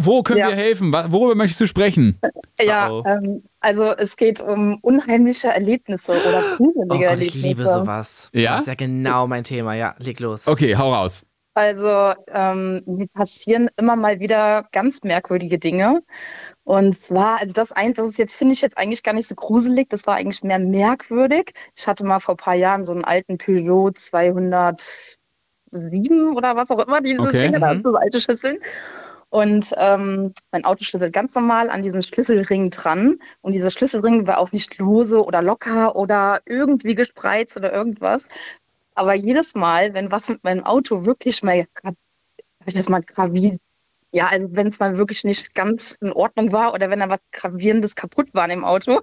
Wo 0.00 0.22
können 0.22 0.38
Ja. 0.38 0.48
wir 0.48 0.54
helfen? 0.56 0.92
Worüber 0.92 1.34
möchtest 1.34 1.60
du 1.60 1.66
sprechen? 1.66 2.18
Ja, 2.62 2.90
Oh. 2.90 3.02
ähm, 3.06 3.42
also 3.60 3.88
es 3.94 4.16
geht 4.16 4.40
um 4.40 4.78
unheimliche 4.80 5.48
Erlebnisse 5.48 6.12
oder 6.12 6.42
gruselige 6.56 6.94
Oh 6.94 6.98
Gott, 7.10 7.20
ich 7.20 7.34
liebe 7.34 7.64
sowas. 7.64 8.30
Ja? 8.32 8.52
Das 8.52 8.62
ist 8.62 8.68
ja 8.68 8.74
genau 8.76 9.26
mein 9.26 9.44
Thema, 9.44 9.74
ja. 9.74 9.94
Leg 9.98 10.20
los. 10.20 10.46
Okay, 10.48 10.74
hau 10.76 10.94
raus. 10.94 11.26
Also 11.56 12.14
ähm, 12.32 12.82
mir 12.86 13.06
passieren 13.08 13.68
immer 13.76 13.94
mal 13.94 14.18
wieder 14.20 14.66
ganz 14.72 15.02
merkwürdige 15.04 15.58
Dinge. 15.58 16.02
Und 16.64 16.98
zwar, 16.98 17.40
also 17.40 17.52
das 17.52 17.72
eins, 17.72 17.96
das 17.96 18.08
ist 18.08 18.18
jetzt, 18.18 18.36
finde 18.36 18.54
ich 18.54 18.62
jetzt 18.62 18.78
eigentlich 18.78 19.02
gar 19.02 19.12
nicht 19.14 19.28
so 19.28 19.34
gruselig, 19.34 19.88
das 19.90 20.06
war 20.06 20.16
eigentlich 20.16 20.42
mehr 20.42 20.58
merkwürdig. 20.58 21.52
Ich 21.76 21.86
hatte 21.86 22.04
mal 22.04 22.20
vor 22.20 22.34
ein 22.34 22.38
paar 22.38 22.54
Jahren 22.54 22.84
so 22.84 22.92
einen 22.92 23.04
alten 23.04 23.36
Peugeot 23.38 23.92
207 23.92 25.18
oder 26.36 26.56
was 26.56 26.70
auch 26.70 26.78
immer, 26.86 27.00
diese 27.02 27.22
Okay. 27.22 27.46
Dinge, 27.48 27.60
da 27.60 27.74
Mhm. 27.74 27.82
so 27.82 27.96
alte 27.96 28.20
Schüsseln. 28.20 28.58
Und 29.30 29.72
ähm, 29.76 30.32
mein 30.52 30.64
Auto 30.64 30.84
schlüsselt 30.84 31.12
ganz 31.12 31.34
normal 31.34 31.68
an 31.70 31.82
diesen 31.82 32.02
Schlüsselring 32.02 32.70
dran. 32.70 33.18
Und 33.42 33.54
dieser 33.54 33.70
Schlüsselring 33.70 34.26
war 34.26 34.38
auch 34.38 34.52
nicht 34.52 34.78
lose 34.78 35.22
oder 35.24 35.42
locker 35.42 35.96
oder 35.96 36.40
irgendwie 36.46 36.94
gespreizt 36.94 37.56
oder 37.56 37.72
irgendwas. 37.72 38.26
Aber 38.94 39.14
jedes 39.14 39.54
Mal, 39.54 39.94
wenn 39.94 40.12
was 40.12 40.28
mit 40.28 40.44
meinem 40.44 40.64
Auto 40.64 41.04
wirklich 41.06 41.42
mal, 41.42 41.66
sag 41.82 41.94
ich 42.66 42.74
das 42.74 42.88
mal 42.88 43.02
graviert, 43.02 43.60
ja, 44.14 44.28
also 44.28 44.48
wenn 44.52 44.68
es 44.68 44.78
mal 44.78 44.96
wirklich 44.96 45.24
nicht 45.24 45.54
ganz 45.54 45.98
in 46.00 46.12
Ordnung 46.12 46.52
war 46.52 46.72
oder 46.72 46.88
wenn 46.88 47.00
da 47.00 47.08
was 47.08 47.18
Gravierendes 47.32 47.96
kaputt 47.96 48.28
war 48.32 48.48
im 48.48 48.64
Auto, 48.64 49.00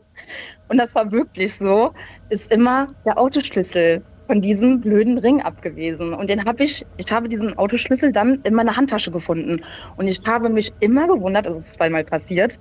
und 0.70 0.78
das 0.78 0.96
war 0.96 1.12
wirklich 1.12 1.54
so, 1.56 1.94
ist 2.30 2.50
immer 2.50 2.88
der 3.06 3.20
Autoschlüssel 3.20 4.04
von 4.28 4.42
diesem 4.42 4.80
blöden 4.80 5.18
Ring 5.18 5.42
abgewesen. 5.42 6.14
Und 6.14 6.30
den 6.30 6.46
habe 6.46 6.64
ich, 6.64 6.86
ich 6.96 7.12
habe 7.12 7.28
diesen 7.28 7.58
Autoschlüssel 7.58 8.14
dann 8.14 8.40
in 8.44 8.54
meiner 8.54 8.78
Handtasche 8.78 9.12
gefunden. 9.12 9.62
Und 9.98 10.08
ich 10.08 10.22
habe 10.26 10.48
mich 10.48 10.72
immer 10.80 11.08
gewundert, 11.08 11.46
also 11.46 11.60
es 11.60 11.66
ist 11.66 11.76
zweimal 11.76 12.06
passiert, 12.06 12.58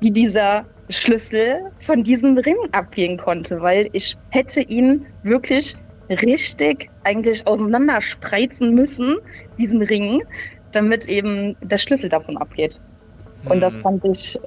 wie 0.00 0.10
dieser 0.10 0.66
Schlüssel 0.88 1.60
von 1.86 2.02
diesem 2.02 2.36
Ring 2.36 2.56
abgehen 2.72 3.16
konnte, 3.16 3.60
weil 3.60 3.88
ich 3.92 4.16
hätte 4.30 4.62
ihn 4.62 5.06
wirklich 5.22 5.76
richtig 6.08 6.90
eigentlich 7.04 7.46
auseinanderspreizen 7.46 8.74
müssen, 8.74 9.18
diesen 9.56 9.82
Ring, 9.82 10.20
damit 10.72 11.06
eben 11.06 11.56
der 11.62 11.78
Schlüssel 11.78 12.08
davon 12.08 12.36
abgeht. 12.36 12.80
Und 13.46 13.60
das 13.60 13.72
Hm. 13.74 13.80
fand 13.80 14.04
ich 14.04 14.38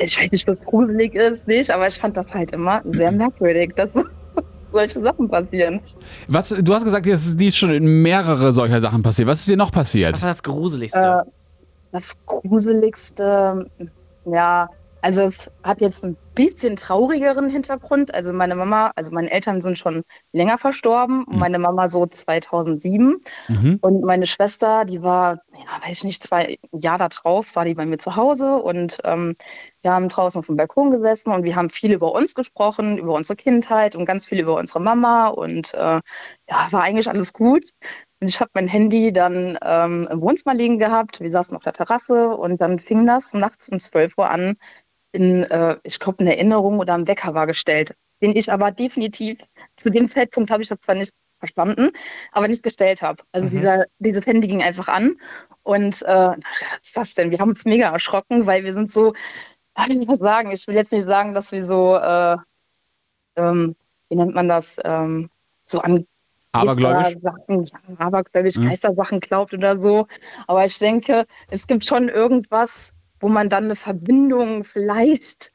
ich 0.00 0.18
weiß 0.18 0.32
nicht, 0.32 0.46
was 0.48 0.60
gruselig 0.62 1.14
ist, 1.14 1.46
nicht, 1.46 1.70
aber 1.70 1.86
ich 1.86 1.98
fand 1.98 2.16
das 2.16 2.32
halt 2.32 2.52
immer 2.52 2.82
sehr 2.84 3.10
merkwürdig, 3.12 3.74
dass 3.76 3.90
solche 4.72 5.02
Sachen 5.02 5.28
passieren. 5.28 5.80
Was, 6.28 6.48
du 6.48 6.74
hast 6.74 6.84
gesagt, 6.84 7.06
dir 7.06 7.12
ist 7.14 7.56
schon 7.56 8.02
mehrere 8.02 8.52
solcher 8.52 8.80
Sachen 8.80 9.02
passiert. 9.02 9.28
Was 9.28 9.40
ist 9.40 9.48
dir 9.48 9.56
noch 9.56 9.72
passiert? 9.72 10.14
Was 10.14 10.22
war 10.22 10.30
das 10.30 10.42
Gruseligste? 10.42 11.24
Äh, 11.26 11.30
das 11.92 12.16
Gruseligste, 12.24 13.66
ja, 14.24 14.68
also 15.02 15.22
es 15.22 15.50
hat 15.62 15.80
jetzt 15.80 16.04
ein 16.04 16.16
bisschen 16.40 16.76
traurigeren 16.76 17.48
Hintergrund. 17.48 18.14
Also 18.14 18.32
meine 18.32 18.54
Mama, 18.54 18.92
also 18.96 19.12
meine 19.12 19.30
Eltern 19.30 19.60
sind 19.60 19.76
schon 19.76 20.04
länger 20.32 20.56
verstorben. 20.56 21.26
Mhm. 21.28 21.38
Meine 21.38 21.58
Mama 21.58 21.88
so 21.88 22.06
2007. 22.06 23.20
Mhm. 23.48 23.78
Und 23.82 24.02
meine 24.02 24.26
Schwester, 24.26 24.84
die 24.86 25.02
war, 25.02 25.40
ja, 25.52 25.86
weiß 25.86 25.98
ich 25.98 26.04
nicht, 26.04 26.24
zwei 26.24 26.58
Jahre 26.72 27.08
darauf, 27.08 27.54
war 27.56 27.64
die 27.64 27.74
bei 27.74 27.84
mir 27.84 27.98
zu 27.98 28.16
Hause 28.16 28.56
und 28.56 28.98
ähm, 29.04 29.34
wir 29.82 29.92
haben 29.92 30.08
draußen 30.08 30.38
auf 30.38 30.46
dem 30.46 30.56
Balkon 30.56 30.90
gesessen 30.90 31.30
und 31.32 31.44
wir 31.44 31.56
haben 31.56 31.70
viel 31.70 31.92
über 31.92 32.12
uns 32.12 32.34
gesprochen, 32.34 32.98
über 32.98 33.14
unsere 33.14 33.36
Kindheit 33.36 33.94
und 33.96 34.06
ganz 34.06 34.26
viel 34.26 34.40
über 34.40 34.56
unsere 34.56 34.80
Mama 34.80 35.28
und 35.28 35.74
äh, 35.74 36.00
ja, 36.48 36.68
war 36.70 36.82
eigentlich 36.82 37.08
alles 37.08 37.32
gut. 37.32 37.64
Und 38.20 38.28
ich 38.28 38.40
habe 38.40 38.50
mein 38.54 38.66
Handy 38.68 39.12
dann 39.12 39.58
ähm, 39.62 40.06
im 40.10 40.20
Wohnzimmer 40.20 40.54
liegen 40.54 40.78
gehabt. 40.78 41.20
Wir 41.20 41.30
saßen 41.30 41.56
auf 41.56 41.62
der 41.62 41.72
Terrasse 41.72 42.28
und 42.36 42.60
dann 42.60 42.78
fing 42.78 43.06
das 43.06 43.32
nachts 43.32 43.70
um 43.70 43.78
12 43.78 44.18
Uhr 44.18 44.28
an, 44.28 44.56
in, 45.12 45.44
äh, 45.44 45.76
ich 45.82 45.98
glaube, 45.98 46.20
eine 46.20 46.36
Erinnerung 46.36 46.78
oder 46.78 46.94
ein 46.94 47.06
Wecker 47.08 47.34
war 47.34 47.46
gestellt, 47.46 47.94
den 48.22 48.36
ich 48.36 48.52
aber 48.52 48.70
definitiv, 48.70 49.40
zu 49.76 49.90
dem 49.90 50.08
Zeitpunkt 50.08 50.50
habe 50.50 50.62
ich 50.62 50.68
das 50.68 50.80
zwar 50.80 50.94
nicht 50.94 51.12
verstanden, 51.38 51.90
aber 52.32 52.48
nicht 52.48 52.62
gestellt 52.62 53.02
habe. 53.02 53.22
Also 53.32 53.48
Mhm. 53.48 53.50
dieser, 53.50 53.84
dieses 53.98 54.26
Handy 54.26 54.46
ging 54.48 54.62
einfach 54.62 54.88
an 54.88 55.16
und 55.62 56.02
äh, 56.02 56.06
was 56.08 56.36
ist 56.82 56.96
das 56.96 57.14
denn? 57.14 57.30
Wir 57.30 57.38
haben 57.38 57.50
uns 57.50 57.64
mega 57.64 57.88
erschrocken, 57.90 58.46
weil 58.46 58.64
wir 58.64 58.74
sind 58.74 58.90
so, 58.92 59.14
wie 59.86 59.86
soll 59.94 60.02
ich 60.02 60.08
das 60.08 60.18
sagen? 60.18 60.50
Ich 60.52 60.66
will 60.66 60.74
jetzt 60.74 60.92
nicht 60.92 61.04
sagen, 61.04 61.34
dass 61.34 61.52
wir 61.52 61.64
so, 61.64 61.96
äh, 61.96 62.36
ähm, 63.36 63.76
wie 64.08 64.16
nennt 64.16 64.34
man 64.34 64.48
das, 64.48 64.78
ähm, 64.84 65.30
so 65.64 65.80
an 65.80 66.06
Abergläubisch? 66.52 67.16
Sachen, 67.22 67.64
ja, 67.64 67.78
abergläubisch, 67.98 68.56
Mhm. 68.56 68.70
Geistersachen 68.70 69.20
glaubt 69.20 69.54
oder 69.54 69.78
so. 69.78 70.06
Aber 70.48 70.64
ich 70.64 70.78
denke, 70.78 71.26
es 71.50 71.66
gibt 71.66 71.84
schon 71.84 72.08
irgendwas, 72.08 72.92
wo 73.20 73.28
man 73.28 73.48
dann 73.48 73.64
eine 73.64 73.76
Verbindung 73.76 74.64
vielleicht 74.64 75.52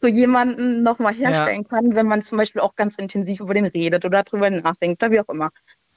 zu 0.00 0.08
jemandem 0.08 0.82
nochmal 0.82 1.14
herstellen 1.14 1.66
kann, 1.66 1.94
wenn 1.94 2.06
man 2.06 2.22
zum 2.22 2.38
Beispiel 2.38 2.60
auch 2.60 2.76
ganz 2.76 2.96
intensiv 2.96 3.40
über 3.40 3.54
den 3.54 3.66
redet 3.66 4.04
oder 4.04 4.22
drüber 4.22 4.48
nachdenkt 4.48 5.02
oder 5.02 5.10
wie 5.12 5.20
auch 5.20 5.28
immer. 5.28 5.50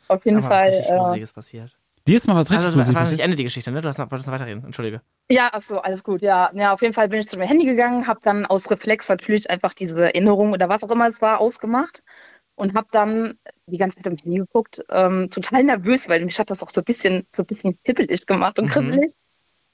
Auf 0.07 0.25
jeden 0.25 0.37
was 0.37 0.45
Fall. 0.45 0.69
richtig 0.69 0.89
Äh, 0.89 0.97
Gruseliges 0.97 1.31
passiert. 1.31 1.77
Dir 2.07 2.17
ist 2.17 2.27
mal 2.27 2.35
was 2.35 2.49
richtig 2.49 2.65
also, 2.65 2.79
das 2.79 2.93
war 2.93 3.09
nicht 3.09 3.19
Ende 3.19 3.35
die 3.35 3.43
Geschichte, 3.43 3.69
ne? 3.71 3.81
Du 3.81 3.89
hast 3.89 3.97
noch, 3.97 4.09
wolltest 4.09 4.27
noch 4.27 4.33
weiterreden. 4.33 4.63
Entschuldige. 4.63 5.01
Ja, 5.29 5.49
ach 5.51 5.61
so, 5.61 5.79
alles 5.79 6.03
gut. 6.03 6.21
Ja, 6.21 6.51
ja, 6.55 6.71
auf 6.71 6.81
jeden 6.81 6.93
Fall 6.93 7.09
bin 7.09 7.19
ich 7.19 7.27
zu 7.27 7.37
meinem 7.37 7.49
Handy 7.49 7.65
gegangen, 7.65 8.07
habe 8.07 8.21
dann 8.23 8.45
aus 8.45 8.71
Reflex 8.71 9.09
natürlich 9.09 9.49
einfach 9.49 9.73
diese 9.73 10.01
Erinnerung 10.01 10.53
oder 10.53 10.69
was 10.69 10.83
auch 10.83 10.91
immer 10.91 11.07
es 11.07 11.21
war 11.21 11.39
ausgemacht 11.39 12.01
und 12.55 12.75
habe 12.75 12.87
dann 12.91 13.37
die 13.65 13.77
ganze 13.77 13.97
Zeit 13.97 14.07
am 14.07 14.15
Handy 14.15 14.37
geguckt, 14.37 14.83
ähm, 14.89 15.29
total 15.29 15.65
nervös, 15.65 16.07
weil 16.07 16.23
mich 16.23 16.39
hat 16.39 16.49
das 16.49 16.63
auch 16.63 16.69
so 16.69 16.79
ein 16.79 16.85
bisschen, 16.85 17.27
so 17.35 17.43
ein 17.43 17.45
bisschen 17.45 17.77
hippelig 17.83 18.25
gemacht 18.25 18.57
und 18.57 18.73
Mhm. 18.73 19.01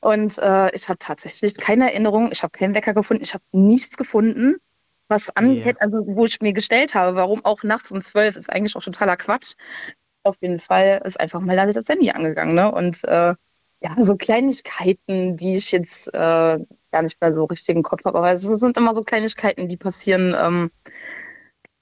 Und 0.03 0.37
äh, 0.37 0.69
ich 0.75 0.89
hatte 0.89 0.99
tatsächlich 0.99 1.55
keine 1.55 1.85
Erinnerung, 1.85 2.29
ich 2.33 2.43
habe 2.43 2.51
keinen 2.51 2.75
Wecker 2.75 2.93
gefunden, 2.93 3.23
ich 3.23 3.33
habe 3.33 3.43
nichts 3.53 3.95
gefunden, 3.95 4.57
was 5.07 5.33
angeht, 5.33 5.77
also 5.79 5.99
wo 6.05 6.25
ich 6.25 6.41
mir 6.41 6.51
gestellt 6.51 6.93
habe, 6.93 7.15
warum 7.15 7.45
auch 7.45 7.63
nachts 7.63 7.89
um 7.89 8.01
zwölf 8.01 8.35
ist 8.35 8.49
eigentlich 8.49 8.75
auch 8.75 8.83
totaler 8.83 9.15
Quatsch. 9.15 9.53
Auf 10.23 10.35
jeden 10.41 10.59
Fall 10.59 11.01
ist 11.05 11.17
einfach 11.17 11.39
mal 11.39 11.55
da 11.55 11.65
das 11.71 11.87
Handy 11.87 12.11
angegangen, 12.11 12.53
ne? 12.53 12.69
Und 12.69 13.01
äh, 13.05 13.35
ja, 13.81 13.95
so 13.97 14.17
Kleinigkeiten, 14.17 15.37
die 15.37 15.55
ich 15.55 15.71
jetzt 15.71 16.07
äh, 16.09 16.11
gar 16.91 17.01
nicht 17.01 17.21
mehr 17.21 17.31
so 17.31 17.45
richtig 17.45 17.73
im 17.73 17.83
Kopf 17.83 18.03
habe, 18.03 18.17
aber 18.17 18.33
es 18.33 18.41
sind 18.41 18.75
immer 18.75 18.95
so 18.95 19.03
Kleinigkeiten, 19.03 19.69
die 19.69 19.77
passieren, 19.77 20.35
ähm, 20.37 20.71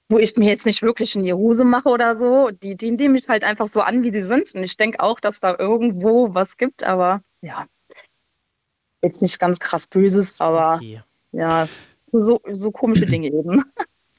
wo 0.08 0.18
ich 0.18 0.36
mir 0.36 0.48
jetzt 0.48 0.66
nicht 0.66 0.82
wirklich 0.82 1.16
in 1.16 1.24
die 1.24 1.34
Hose 1.34 1.64
mache 1.64 1.88
oder 1.88 2.16
so. 2.16 2.50
Die, 2.50 2.76
die 2.76 2.92
nehme 2.92 3.18
ich 3.18 3.28
halt 3.28 3.42
einfach 3.42 3.68
so 3.68 3.80
an, 3.80 4.04
wie 4.04 4.12
sie 4.12 4.22
sind. 4.22 4.54
Und 4.54 4.62
ich 4.62 4.76
denke 4.76 5.00
auch, 5.00 5.18
dass 5.18 5.40
da 5.40 5.56
irgendwo 5.58 6.34
was 6.34 6.56
gibt, 6.56 6.84
aber 6.84 7.22
ja, 7.40 7.66
jetzt 9.02 9.22
nicht 9.22 9.38
ganz 9.38 9.58
krass 9.58 9.86
Böses, 9.86 10.40
aber 10.40 10.80
ja, 11.32 11.68
so, 12.12 12.40
so 12.50 12.70
komische 12.70 13.06
Dinge 13.06 13.28
eben. 13.28 13.64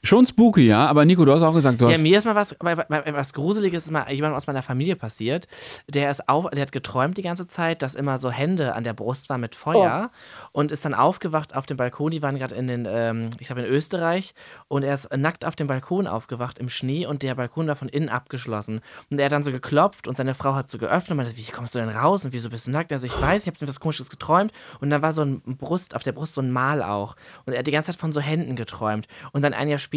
Schon 0.04 0.26
spooky, 0.26 0.66
ja. 0.66 0.86
Aber 0.86 1.04
Nico, 1.04 1.24
du 1.24 1.32
hast 1.32 1.42
auch 1.42 1.54
gesagt, 1.54 1.80
du 1.80 1.86
Ja, 1.86 1.94
hast. 1.94 2.02
mir 2.02 2.18
ist 2.18 2.24
mal 2.26 2.34
was, 2.34 2.54
was 2.60 3.32
Gruseliges 3.32 3.84
ist 3.84 3.90
mal 3.90 4.12
jemand 4.12 4.34
aus 4.36 4.46
meiner 4.46 4.62
Familie 4.62 4.96
passiert. 4.96 5.48
Der 5.88 6.10
ist 6.10 6.28
auf, 6.28 6.50
der 6.50 6.60
hat 6.60 6.72
geträumt 6.72 7.16
die 7.16 7.22
ganze 7.22 7.46
Zeit, 7.46 7.80
dass 7.80 7.94
immer 7.94 8.18
so 8.18 8.30
Hände 8.30 8.74
an 8.74 8.84
der 8.84 8.92
Brust 8.92 9.30
waren 9.30 9.40
mit 9.40 9.56
Feuer 9.56 10.10
und 10.52 10.70
ist 10.72 10.84
dann 10.84 10.92
aufgewacht 10.92 11.56
auf 11.56 11.64
dem 11.64 11.78
Balkon. 11.78 12.10
Die 12.10 12.20
waren 12.20 12.38
gerade 12.38 12.54
in 12.54 12.66
den, 12.66 12.86
ähm, 12.86 13.30
ich 13.40 13.46
glaube 13.46 13.62
in 13.62 13.66
Österreich 13.66 14.34
und 14.68 14.82
er 14.82 14.92
ist 14.92 15.10
nackt 15.16 15.46
auf 15.46 15.56
dem 15.56 15.68
Balkon 15.68 16.06
aufgewacht 16.06 16.58
im 16.58 16.68
Schnee 16.68 17.06
und 17.06 17.22
der 17.22 17.34
Balkon 17.34 17.66
war 17.66 17.76
von 17.76 17.88
innen 17.88 18.10
abgeschlossen. 18.10 18.82
Und 19.10 19.18
er 19.18 19.24
hat 19.24 19.32
dann 19.32 19.42
so 19.42 19.52
geklopft 19.52 20.06
und 20.06 20.18
seine 20.18 20.34
Frau 20.34 20.54
hat 20.54 20.68
so 20.68 20.76
geöffnet 20.76 21.12
und 21.12 21.16
meinte, 21.16 21.36
wie 21.38 21.50
kommst 21.50 21.74
du 21.74 21.78
denn 21.78 21.88
raus 21.88 22.26
und 22.26 22.34
wieso 22.34 22.50
bist 22.50 22.66
du 22.66 22.72
nackt? 22.72 22.92
Also 22.92 23.06
ich 23.06 23.22
weiß, 23.22 23.40
ich 23.42 23.46
habe 23.46 23.56
etwas 23.58 23.80
Komisches 23.80 24.10
geträumt 24.10 24.52
und 24.80 24.90
dann 24.90 25.00
war 25.00 25.14
so 25.14 25.22
ein 25.22 25.40
Brust, 25.56 25.96
auf 25.96 26.02
der 26.02 26.12
Brust 26.12 26.34
so 26.34 26.42
ein 26.42 26.50
Mal 26.50 26.82
auch. 26.82 27.16
Und 27.46 27.54
er 27.54 27.60
hat 27.60 27.66
die 27.66 27.70
ganze 27.72 27.92
Zeit 27.92 27.98
von 28.00 28.12
so 28.12 28.20
Händen 28.20 28.54
geträumt. 28.54 29.06
Und 29.32 29.40
dann 29.40 29.54
ein 29.54 29.68
Jahr 29.70 29.78
später 29.78 29.93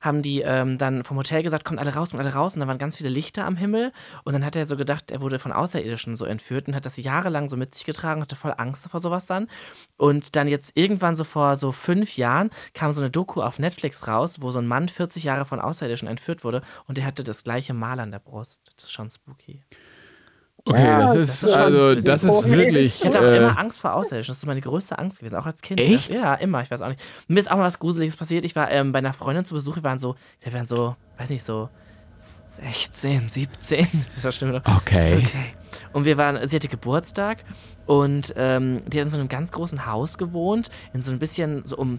haben 0.00 0.22
die 0.22 0.40
ähm, 0.42 0.78
dann 0.78 1.04
vom 1.04 1.16
Hotel 1.16 1.42
gesagt, 1.42 1.64
kommt 1.64 1.80
alle 1.80 1.94
raus, 1.94 2.10
kommt 2.10 2.22
alle 2.22 2.34
raus. 2.34 2.54
Und 2.54 2.60
da 2.60 2.66
waren 2.66 2.78
ganz 2.78 2.96
viele 2.96 3.08
Lichter 3.08 3.46
am 3.46 3.56
Himmel. 3.56 3.92
Und 4.24 4.32
dann 4.32 4.44
hat 4.44 4.56
er 4.56 4.66
so 4.66 4.76
gedacht, 4.76 5.10
er 5.10 5.20
wurde 5.20 5.38
von 5.38 5.52
Außerirdischen 5.52 6.16
so 6.16 6.24
entführt 6.24 6.68
und 6.68 6.74
hat 6.74 6.86
das 6.86 6.96
jahrelang 6.96 7.48
so 7.48 7.56
mit 7.56 7.74
sich 7.74 7.84
getragen, 7.84 8.20
hatte 8.20 8.36
voll 8.36 8.54
Angst 8.56 8.88
vor 8.90 9.00
sowas 9.00 9.26
dann. 9.26 9.48
Und 9.96 10.36
dann 10.36 10.48
jetzt 10.48 10.76
irgendwann 10.76 11.14
so 11.16 11.24
vor 11.24 11.56
so 11.56 11.72
fünf 11.72 12.16
Jahren 12.16 12.50
kam 12.74 12.92
so 12.92 13.00
eine 13.00 13.10
Doku 13.10 13.42
auf 13.42 13.58
Netflix 13.58 14.06
raus, 14.08 14.40
wo 14.40 14.50
so 14.50 14.58
ein 14.58 14.66
Mann 14.66 14.88
40 14.88 15.24
Jahre 15.24 15.46
von 15.46 15.60
Außerirdischen 15.60 16.08
entführt 16.08 16.44
wurde 16.44 16.62
und 16.86 16.98
der 16.98 17.04
hatte 17.04 17.24
das 17.24 17.44
gleiche 17.44 17.74
Mal 17.74 18.00
an 18.00 18.10
der 18.10 18.18
Brust. 18.18 18.60
Das 18.76 18.84
ist 18.84 18.92
schon 18.92 19.10
spooky. 19.10 19.62
Okay, 20.64 20.98
das 20.98 21.16
ist, 21.16 21.44
also, 21.44 21.94
das 21.96 22.22
ist 22.22 22.48
wirklich. 22.48 23.00
Ich 23.00 23.04
hatte 23.04 23.18
auch 23.18 23.24
äh, 23.24 23.36
immer 23.36 23.58
Angst 23.58 23.80
vor 23.80 23.94
Außerirdischen. 23.94 24.32
Das 24.32 24.38
ist 24.38 24.46
meine 24.46 24.60
größte 24.60 24.96
Angst 24.96 25.18
gewesen, 25.18 25.36
auch 25.36 25.46
als 25.46 25.60
Kind. 25.60 25.80
Echt? 25.80 26.10
Ja, 26.10 26.34
immer. 26.34 26.62
Ich 26.62 26.70
weiß 26.70 26.82
auch 26.82 26.88
nicht. 26.88 27.00
Mir 27.26 27.40
ist 27.40 27.50
auch 27.50 27.56
mal 27.56 27.64
was 27.64 27.80
Gruseliges 27.80 28.16
passiert. 28.16 28.44
Ich 28.44 28.54
war 28.54 28.70
ähm, 28.70 28.92
bei 28.92 29.00
einer 29.00 29.12
Freundin 29.12 29.44
zu 29.44 29.54
Besuch. 29.54 29.76
Wir 29.76 29.82
waren 29.82 29.98
so, 29.98 30.14
wir 30.40 30.52
waren 30.52 30.66
so, 30.66 30.94
weiß 31.18 31.30
nicht, 31.30 31.42
so 31.42 31.68
16, 32.20 33.28
17. 33.28 33.88
Das 34.06 34.16
ist 34.16 34.24
ja 34.24 34.32
stimmt. 34.32 34.54
oder? 34.54 34.76
Okay. 34.76 35.16
Okay. 35.16 35.54
Und 35.92 36.04
wir 36.04 36.16
waren, 36.16 36.46
sie 36.48 36.54
hatte 36.54 36.68
Geburtstag 36.68 37.44
und 37.86 38.32
ähm, 38.36 38.82
die 38.86 38.98
hat 39.00 39.06
in 39.06 39.10
so 39.10 39.18
einem 39.18 39.28
ganz 39.28 39.50
großen 39.50 39.86
Haus 39.86 40.16
gewohnt, 40.16 40.70
in 40.92 41.00
so 41.00 41.10
ein 41.10 41.18
bisschen, 41.18 41.64
so 41.64 41.76
um 41.76 41.98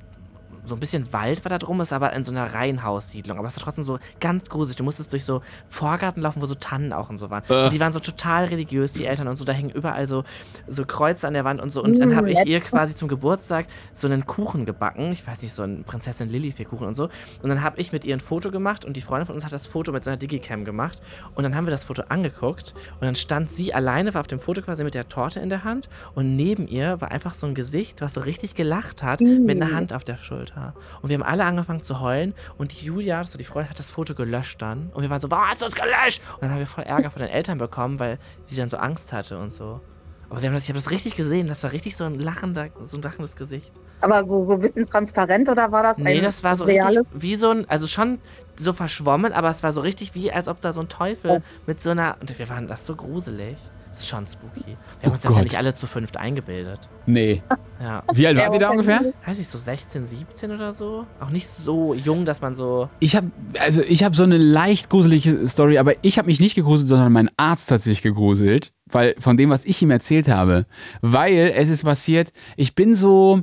so 0.63 0.75
ein 0.75 0.79
bisschen 0.79 1.11
Wald 1.13 1.43
war 1.45 1.49
da 1.49 1.57
drum, 1.57 1.81
ist 1.81 1.93
aber 1.93 2.13
in 2.13 2.23
so 2.23 2.31
einer 2.31 2.53
Reihenhaussiedlung. 2.53 3.37
Aber 3.37 3.47
es 3.47 3.55
war 3.55 3.63
trotzdem 3.63 3.83
so 3.83 3.99
ganz 4.19 4.49
gruselig. 4.49 4.77
Du 4.77 4.83
musstest 4.83 5.11
durch 5.11 5.25
so 5.25 5.41
Vorgarten 5.69 6.21
laufen, 6.21 6.41
wo 6.41 6.45
so 6.45 6.55
Tannen 6.55 6.93
auch 6.93 7.09
und 7.09 7.17
so 7.17 7.29
waren. 7.29 7.43
Äh. 7.49 7.65
Und 7.65 7.73
die 7.73 7.79
waren 7.79 7.93
so 7.93 7.99
total 7.99 8.45
religiös, 8.45 8.93
die 8.93 9.05
Eltern 9.05 9.27
und 9.27 9.35
so. 9.35 9.43
Da 9.43 9.53
hängen 9.53 9.69
überall 9.69 10.07
so, 10.07 10.23
so 10.67 10.85
Kreuze 10.85 11.27
an 11.27 11.33
der 11.33 11.45
Wand 11.45 11.61
und 11.61 11.69
so. 11.69 11.83
Und 11.83 11.99
dann 11.99 12.15
habe 12.15 12.31
ich 12.31 12.39
ihr 12.45 12.61
quasi 12.61 12.95
zum 12.95 13.07
Geburtstag 13.07 13.67
so 13.91 14.07
einen 14.07 14.25
Kuchen 14.25 14.65
gebacken. 14.65 15.11
Ich 15.11 15.25
weiß 15.25 15.41
nicht, 15.41 15.53
so 15.53 15.63
einen 15.63 15.83
Prinzessin 15.83 16.29
Lillifee-Kuchen 16.29 16.87
und 16.87 16.95
so. 16.95 17.09
Und 17.41 17.49
dann 17.49 17.61
habe 17.61 17.79
ich 17.79 17.91
mit 17.91 18.05
ihr 18.05 18.15
ein 18.15 18.19
Foto 18.19 18.51
gemacht 18.51 18.85
und 18.85 18.95
die 18.97 19.01
Freundin 19.01 19.27
von 19.27 19.35
uns 19.35 19.45
hat 19.45 19.51
das 19.51 19.67
Foto 19.67 19.91
mit 19.91 20.03
so 20.03 20.09
einer 20.09 20.17
Digicam 20.17 20.65
gemacht. 20.65 21.01
Und 21.35 21.43
dann 21.43 21.55
haben 21.55 21.65
wir 21.65 21.71
das 21.71 21.85
Foto 21.85 22.03
angeguckt 22.09 22.73
und 22.95 23.03
dann 23.03 23.15
stand 23.15 23.49
sie 23.49 23.73
alleine, 23.73 24.13
war 24.13 24.21
auf 24.21 24.27
dem 24.27 24.39
Foto 24.39 24.61
quasi 24.61 24.83
mit 24.83 24.95
der 24.95 25.09
Torte 25.09 25.39
in 25.39 25.49
der 25.49 25.63
Hand 25.63 25.89
und 26.15 26.35
neben 26.35 26.67
ihr 26.67 27.01
war 27.01 27.11
einfach 27.11 27.33
so 27.33 27.47
ein 27.47 27.55
Gesicht, 27.55 28.01
was 28.01 28.13
so 28.13 28.21
richtig 28.21 28.55
gelacht 28.55 29.03
hat, 29.03 29.21
mit 29.21 29.61
einer 29.61 29.73
Hand 29.73 29.93
auf 29.93 30.03
der 30.03 30.17
Schulter. 30.17 30.52
Und 31.01 31.09
wir 31.09 31.15
haben 31.15 31.23
alle 31.23 31.45
angefangen 31.45 31.81
zu 31.83 31.99
heulen 31.99 32.33
und 32.57 32.79
die 32.79 32.85
Julia, 32.85 33.23
so 33.23 33.37
die 33.37 33.43
Freundin, 33.43 33.69
hat 33.69 33.79
das 33.79 33.91
Foto 33.91 34.15
gelöscht 34.15 34.61
dann. 34.61 34.89
Und 34.93 35.01
wir 35.01 35.09
waren 35.09 35.21
so, 35.21 35.29
warum 35.31 35.47
hast 35.49 35.61
du 35.61 35.65
es 35.65 35.75
gelöscht? 35.75 36.21
Und 36.35 36.43
dann 36.43 36.51
haben 36.51 36.59
wir 36.59 36.67
voll 36.67 36.83
Ärger 36.83 37.11
von 37.11 37.21
den 37.21 37.29
Eltern 37.31 37.57
bekommen, 37.57 37.99
weil 37.99 38.19
sie 38.45 38.55
dann 38.55 38.69
so 38.69 38.77
Angst 38.77 39.13
hatte 39.13 39.37
und 39.39 39.51
so. 39.51 39.81
Aber 40.29 40.41
wir 40.41 40.47
haben 40.49 40.55
das, 40.55 40.63
ich 40.63 40.69
habe 40.69 40.79
das 40.79 40.89
richtig 40.89 41.15
gesehen, 41.15 41.47
das 41.47 41.63
war 41.63 41.71
richtig 41.73 41.95
so 41.95 42.05
ein 42.05 42.15
lachender, 42.19 42.69
so 42.85 42.97
ein 42.97 43.03
lachendes 43.03 43.35
Gesicht. 43.35 43.71
Aber 44.01 44.25
so, 44.25 44.47
so 44.47 44.53
ein 44.55 44.59
bisschen 44.61 44.85
transparent 44.87 45.47
oder 45.47 45.71
war 45.71 45.83
das 45.83 45.97
Nee, 45.97 46.19
das 46.21 46.43
war 46.43 46.55
so 46.55 46.63
reales? 46.65 46.99
richtig 47.05 47.21
wie 47.21 47.35
so 47.35 47.51
ein, 47.51 47.69
also 47.69 47.85
schon 47.87 48.19
so 48.55 48.73
verschwommen, 48.73 49.31
aber 49.31 49.49
es 49.49 49.61
war 49.63 49.71
so 49.71 49.81
richtig 49.81 50.15
wie, 50.15 50.31
als 50.31 50.47
ob 50.47 50.59
da 50.61 50.73
so 50.73 50.81
ein 50.81 50.89
Teufel 50.89 51.31
Oh. 51.31 51.41
mit 51.67 51.81
so 51.81 51.91
einer, 51.91 52.17
und 52.19 52.37
wir 52.37 52.49
waren 52.49 52.67
das 52.67 52.85
so 52.87 52.95
gruselig. 52.95 53.57
Das 53.93 54.01
ist 54.01 54.09
schon 54.09 54.25
spooky. 54.25 54.65
Wir 54.65 54.75
haben 54.75 54.77
Oh 55.05 55.09
uns 55.11 55.21
das 55.21 55.31
ja 55.31 55.35
Gott. 55.35 55.43
nicht 55.43 55.57
alle 55.57 55.73
zu 55.73 55.85
fünft 55.87 56.17
eingebildet. 56.17 56.89
Nee. 57.05 57.41
Ja. 57.81 58.03
Wie 58.13 58.25
alt 58.25 58.37
wart 58.37 58.53
ihr 58.53 58.59
da 58.59 58.69
ungefähr? 58.71 59.01
Weiß 59.25 59.37
ich, 59.39 59.47
so 59.47 59.57
16, 59.57 60.05
17 60.05 60.51
oder 60.51 60.73
so. 60.73 61.05
Auch 61.19 61.29
nicht 61.29 61.47
so 61.47 61.93
jung, 61.93 62.25
dass 62.25 62.41
man 62.41 62.55
so. 62.55 62.89
Ich 62.99 63.15
habe 63.15 63.31
also 63.59 63.81
ich 63.83 64.03
habe 64.03 64.15
so 64.15 64.23
eine 64.23 64.37
leicht 64.37 64.89
gruselige 64.89 65.47
Story, 65.47 65.77
aber 65.77 65.93
ich 66.01 66.17
habe 66.17 66.25
mich 66.27 66.39
nicht 66.39 66.55
gegruselt, 66.55 66.87
sondern 66.87 67.11
mein 67.11 67.29
Arzt 67.37 67.69
hat 67.71 67.81
sich 67.81 68.01
gegruselt, 68.01 68.73
weil 68.87 69.15
von 69.19 69.37
dem, 69.37 69.49
was 69.49 69.65
ich 69.65 69.81
ihm 69.81 69.91
erzählt 69.91 70.27
habe, 70.27 70.65
weil 71.01 71.51
es 71.55 71.69
ist 71.69 71.83
passiert, 71.83 72.33
ich 72.57 72.73
bin 72.73 72.95
so 72.95 73.41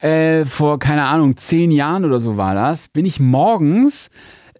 äh, 0.00 0.44
vor 0.46 0.78
keine 0.78 1.04
Ahnung 1.04 1.36
zehn 1.36 1.70
Jahren 1.70 2.04
oder 2.04 2.20
so 2.20 2.36
war 2.36 2.54
das, 2.54 2.88
bin 2.88 3.06
ich 3.06 3.20
morgens 3.20 4.10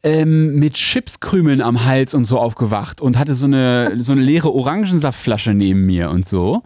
ähm, 0.07 0.54
mit 0.54 0.74
Chipskrümeln 0.74 1.61
am 1.61 1.84
Hals 1.84 2.14
und 2.14 2.26
so 2.26 2.38
aufgewacht 2.38 3.00
und 3.00 3.18
hatte 3.18 3.34
so 3.34 3.46
eine 3.46 4.00
so 4.00 4.12
eine 4.12 4.20
leere 4.20 4.52
Orangensaftflasche 4.52 5.52
neben 5.52 5.84
mir 5.84 6.11
und 6.11 6.28
so. 6.28 6.62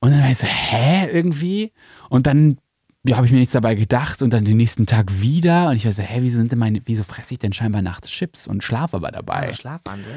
Und 0.00 0.10
dann 0.10 0.20
war 0.20 0.30
ich 0.30 0.38
so, 0.38 0.46
hä, 0.46 1.08
irgendwie? 1.10 1.72
Und 2.10 2.26
dann 2.26 2.58
ja, 3.06 3.16
habe 3.16 3.26
ich 3.26 3.32
mir 3.32 3.38
nichts 3.38 3.54
dabei 3.54 3.76
gedacht 3.76 4.20
und 4.20 4.34
dann 4.34 4.44
den 4.44 4.58
nächsten 4.58 4.84
Tag 4.84 5.22
wieder 5.22 5.70
und 5.70 5.76
ich 5.76 5.86
war 5.86 5.92
so, 5.92 6.02
hä, 6.02 6.18
wieso 6.20 6.36
sind 6.36 6.52
denn 6.52 6.58
meine, 6.58 6.82
wieso 6.84 7.02
fresse 7.02 7.32
ich 7.32 7.38
denn 7.38 7.54
scheinbar 7.54 7.80
nachts 7.80 8.10
Chips 8.10 8.46
und 8.46 8.62
schlafe 8.62 8.98
aber 8.98 9.10
dabei? 9.10 9.46
Also 9.46 9.54
Schlafwandel. 9.54 10.12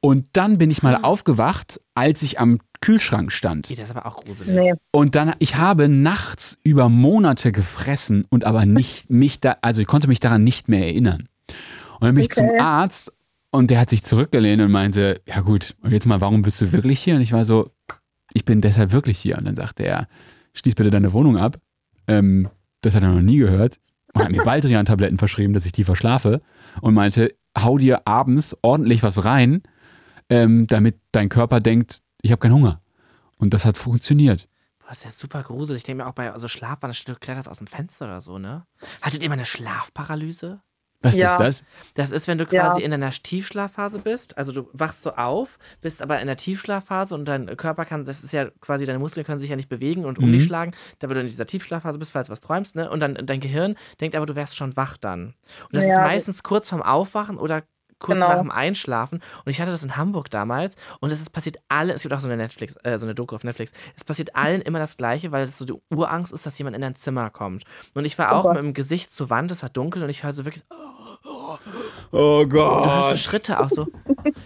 Und 0.00 0.26
dann 0.34 0.58
bin 0.58 0.70
ich 0.70 0.82
mal 0.82 0.96
aufgewacht, 0.96 1.80
als 1.94 2.22
ich 2.22 2.38
am 2.38 2.58
Kühlschrank 2.82 3.32
stand. 3.32 3.70
Das 3.70 3.78
ist 3.78 3.96
aber 3.96 4.04
auch 4.04 4.22
gruselig. 4.22 4.54
Nee. 4.54 4.74
Und 4.92 5.14
dann, 5.14 5.34
ich 5.38 5.56
habe 5.56 5.88
nachts 5.88 6.58
über 6.62 6.90
Monate 6.90 7.50
gefressen 7.50 8.26
und 8.28 8.44
aber 8.44 8.66
nicht 8.66 9.08
mich 9.08 9.40
da, 9.40 9.56
also 9.62 9.80
ich 9.80 9.86
konnte 9.86 10.06
mich 10.06 10.20
daran 10.20 10.44
nicht 10.44 10.68
mehr 10.68 10.84
erinnern. 10.84 11.28
Und 12.00 12.06
dann 12.06 12.14
bin 12.14 12.24
ich 12.24 12.30
zum. 12.30 12.48
Arzt 12.58 13.12
und 13.50 13.70
der 13.70 13.80
hat 13.80 13.90
sich 13.90 14.04
zurückgelehnt 14.04 14.62
und 14.62 14.70
meinte, 14.70 15.20
ja 15.26 15.40
gut, 15.40 15.74
und 15.82 15.92
jetzt 15.92 16.06
mal, 16.06 16.20
warum 16.20 16.42
bist 16.42 16.60
du 16.60 16.72
wirklich 16.72 17.00
hier? 17.00 17.16
Und 17.16 17.22
ich 17.22 17.32
war 17.32 17.44
so, 17.44 17.70
ich 18.34 18.44
bin 18.44 18.60
deshalb 18.60 18.92
wirklich 18.92 19.18
hier. 19.18 19.38
Und 19.38 19.46
dann 19.46 19.56
sagte 19.56 19.84
er, 19.84 20.08
schließ 20.54 20.74
bitte 20.74 20.90
deine 20.90 21.12
Wohnung 21.12 21.36
ab. 21.36 21.58
Ähm, 22.06 22.48
das 22.82 22.94
hat 22.94 23.02
er 23.02 23.12
noch 23.12 23.20
nie 23.20 23.38
gehört. 23.38 23.78
Und 24.12 24.22
hat 24.22 24.30
mir 24.30 24.42
Baldrian-Tabletten 24.42 25.18
verschrieben, 25.18 25.52
dass 25.52 25.66
ich 25.66 25.72
die 25.72 25.84
verschlafe. 25.84 26.42
Und 26.80 26.94
meinte, 26.94 27.34
hau 27.56 27.78
dir 27.78 28.06
abends 28.06 28.56
ordentlich 28.62 29.02
was 29.02 29.24
rein, 29.24 29.62
ähm, 30.28 30.66
damit 30.66 30.96
dein 31.12 31.28
Körper 31.28 31.60
denkt, 31.60 31.98
ich 32.22 32.30
habe 32.32 32.40
keinen 32.40 32.54
Hunger. 32.54 32.82
Und 33.36 33.54
das 33.54 33.64
hat 33.64 33.78
funktioniert. 33.78 34.48
Boah, 34.78 34.92
ist 34.92 35.04
ja 35.04 35.10
super 35.10 35.42
gruselig. 35.42 35.80
Ich 35.80 35.84
denke 35.84 36.02
mir 36.02 36.08
auch 36.08 36.14
bei 36.14 36.36
so 36.38 36.48
Schlafwandel, 36.48 36.98
du 37.04 37.14
kletterst 37.14 37.48
aus 37.48 37.58
dem 37.58 37.66
Fenster 37.66 38.06
oder 38.06 38.20
so, 38.20 38.38
ne? 38.38 38.66
Hattet 39.00 39.22
ihr 39.22 39.28
mal 39.28 39.34
eine 39.34 39.44
Schlafparalyse? 39.44 40.60
Was 41.00 41.16
Ja. 41.16 41.32
ist 41.34 41.38
das? 41.40 41.64
Das 41.94 42.10
ist, 42.10 42.26
wenn 42.26 42.38
du 42.38 42.44
Ja. 42.44 42.68
quasi 42.68 42.82
in 42.82 42.92
einer 42.92 43.10
Tiefschlafphase 43.10 44.00
bist. 44.00 44.36
Also 44.36 44.50
du 44.52 44.68
wachst 44.72 45.02
so 45.02 45.12
auf, 45.14 45.58
bist 45.80 46.02
aber 46.02 46.20
in 46.20 46.26
der 46.26 46.36
Tiefschlafphase 46.36 47.14
und 47.14 47.24
dein 47.26 47.56
Körper 47.56 47.84
kann, 47.84 48.04
das 48.04 48.24
ist 48.24 48.32
ja 48.32 48.50
quasi, 48.60 48.84
deine 48.84 48.98
Muskeln 48.98 49.24
können 49.24 49.38
sich 49.40 49.50
ja 49.50 49.56
nicht 49.56 49.68
bewegen 49.68 50.04
und 50.04 50.18
um 50.18 50.26
Mhm. 50.28 50.32
dich 50.32 50.44
schlagen, 50.44 50.72
da 50.98 51.06
du 51.06 51.20
in 51.20 51.26
dieser 51.26 51.46
Tiefschlafphase 51.46 51.98
bist, 51.98 52.10
falls 52.12 52.26
du 52.26 52.32
was 52.32 52.40
träumst, 52.40 52.74
ne? 52.74 52.90
Und 52.90 52.98
dann 53.00 53.14
dein 53.24 53.40
Gehirn 53.40 53.76
denkt 54.00 54.16
aber, 54.16 54.26
du 54.26 54.34
wärst 54.34 54.56
schon 54.56 54.76
wach 54.76 54.96
dann. 54.96 55.34
Und 55.66 55.76
das 55.76 55.84
ist 55.84 55.90
Ja. 55.90 56.00
meistens 56.02 56.42
kurz 56.42 56.68
vorm 56.68 56.82
Aufwachen 56.82 57.38
oder 57.38 57.62
kurz 57.98 58.16
Genau. 58.20 58.28
nach 58.32 58.38
dem 58.40 58.50
Einschlafen. 58.50 59.20
Und 59.44 59.50
ich 59.50 59.60
hatte 59.60 59.70
das 59.70 59.82
in 59.82 59.96
Hamburg 59.96 60.30
damals 60.30 60.76
und 61.00 61.12
es 61.12 61.20
ist 61.20 61.30
passiert 61.30 61.58
alle, 61.68 61.92
es 61.92 62.02
gibt 62.02 62.14
auch 62.14 62.20
so 62.20 62.28
eine 62.28 62.36
Netflix, 62.36 62.76
äh, 62.84 62.98
so 62.98 63.06
eine 63.06 63.14
Doku 63.14 63.34
auf 63.34 63.44
Netflix, 63.44 63.72
es 63.96 64.04
passiert 64.04 64.34
allen 64.36 64.60
immer 64.62 64.78
das 64.78 64.96
Gleiche, 64.96 65.32
weil 65.32 65.44
es 65.44 65.58
so 65.58 65.64
die 65.64 65.74
Urangst 65.94 66.32
ist, 66.32 66.46
dass 66.46 66.58
jemand 66.58 66.76
in 66.76 66.82
dein 66.82 66.96
Zimmer 66.96 67.30
kommt. 67.30 67.64
Und 67.94 68.04
ich 68.04 68.18
war 68.18 68.32
Oh 68.32 68.36
auch 68.36 68.42
Gott. 68.44 68.54
mit 68.54 68.62
dem 68.62 68.74
Gesicht 68.74 69.10
zur 69.10 69.30
Wand, 69.30 69.50
es 69.50 69.62
war 69.62 69.70
dunkel 69.70 70.02
und 70.02 70.10
ich 70.10 70.22
höre 70.22 70.32
so 70.32 70.44
wirklich, 70.44 70.64
Oh 70.70 70.97
und 72.10 72.52
du 72.52 72.84
hast 72.84 73.04
so 73.04 73.10
Gott. 73.10 73.18
Schritte 73.18 73.60
auch 73.60 73.70
so, 73.70 73.86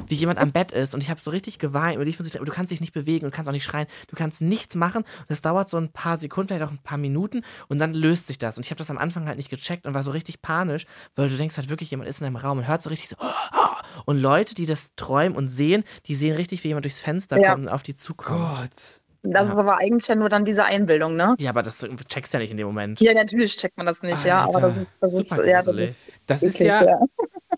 wie 0.07 0.15
jemand 0.15 0.39
am 0.39 0.53
Bett 0.53 0.73
ist. 0.73 0.95
Und 0.95 1.03
ich 1.03 1.11
habe 1.11 1.21
so 1.21 1.31
richtig 1.31 1.59
geweint. 1.59 1.99
Und 1.99 2.07
ich 2.07 2.19
muss 2.19 2.31
du 2.31 2.45
kannst 2.53 2.71
dich 2.73 2.81
nicht 2.81 2.93
bewegen 2.93 3.25
und 3.25 3.33
kannst 3.33 3.49
auch 3.49 3.53
nicht 3.53 3.65
schreien. 3.65 3.87
Du 4.09 4.17
kannst 4.17 4.41
nichts 4.41 4.75
machen. 4.75 5.03
Und 5.03 5.31
das 5.31 5.43
dauert 5.43 5.69
so 5.69 5.77
ein 5.77 5.91
paar 5.91 6.17
Sekunden, 6.17 6.49
vielleicht 6.49 6.65
auch 6.65 6.73
ein 6.73 6.83
paar 6.83 6.99
Minuten. 6.99 7.43
Und 7.69 7.79
dann 7.79 7.95
löst 7.95 8.27
sich 8.27 8.39
das. 8.39 8.57
Und 8.57 8.65
ich 8.65 8.71
habe 8.71 8.79
das 8.79 8.91
am 8.91 8.99
Anfang 8.99 9.27
halt 9.27 9.37
nicht 9.37 9.51
gecheckt 9.51 9.87
und 9.87 9.95
war 9.95 10.03
so 10.03 10.11
richtig 10.11 10.43
panisch, 10.43 10.87
weil 11.15 11.29
du 11.29 11.37
denkst 11.37 11.57
halt 11.57 11.71
wirklich, 11.71 11.91
jemand 11.91 12.09
ist 12.09 12.21
in 12.21 12.27
einem 12.27 12.37
Raum 12.37 12.59
und 12.59 12.69
hört 12.69 12.83
so 12.83 12.91
richtig 12.91 13.09
so. 13.09 13.17
Und 14.05 14.19
Leute, 14.19 14.55
die 14.55 14.67
das 14.67 14.95
träumen 14.97 15.37
und 15.37 15.49
sehen, 15.49 15.85
die 16.07 16.15
sehen 16.15 16.35
richtig, 16.35 16.65
wie 16.65 16.69
jemand 16.69 16.85
durchs 16.85 17.01
Fenster 17.01 17.41
Ja. 17.41 17.53
kommt 17.53 17.67
und 17.67 17.69
auf 17.73 17.83
die 17.83 17.97
zukommt. 17.97 18.57
Gott. 18.57 19.03
Das 19.25 19.47
ist 19.47 19.53
aber 19.55 19.79
eigentlich 19.79 20.09
ja 20.09 20.17
nur 20.17 20.29
dann 20.29 20.45
diese 20.45 20.65
Einbildung, 20.65 21.15
ne? 21.15 21.37
Ja, 21.39 21.51
aber 21.51 21.63
das 21.63 21.87
checkst 22.09 22.35
du 22.35 22.39
ja 22.39 22.43
nicht 22.43 22.51
in 22.51 22.57
dem 22.57 22.67
Moment. 22.67 23.01
Ja, 23.01 23.15
natürlich 23.15 23.57
checkt 23.57 23.77
man 23.77 23.87
das 23.87 24.03
nicht, 24.03 24.25
ja. 24.25 24.43
Aber 24.43 24.61
das 24.61 24.65
Alter, 24.65 24.81
ist, 24.81 24.89
das 25.01 25.13
ist, 25.13 25.17
super 25.19 25.47
ja, 25.47 25.63
das 25.63 25.69
ist 25.69 25.97
Das 26.27 26.43
ist 26.43 26.57
eklig, 26.57 26.69
ja, 26.69 26.99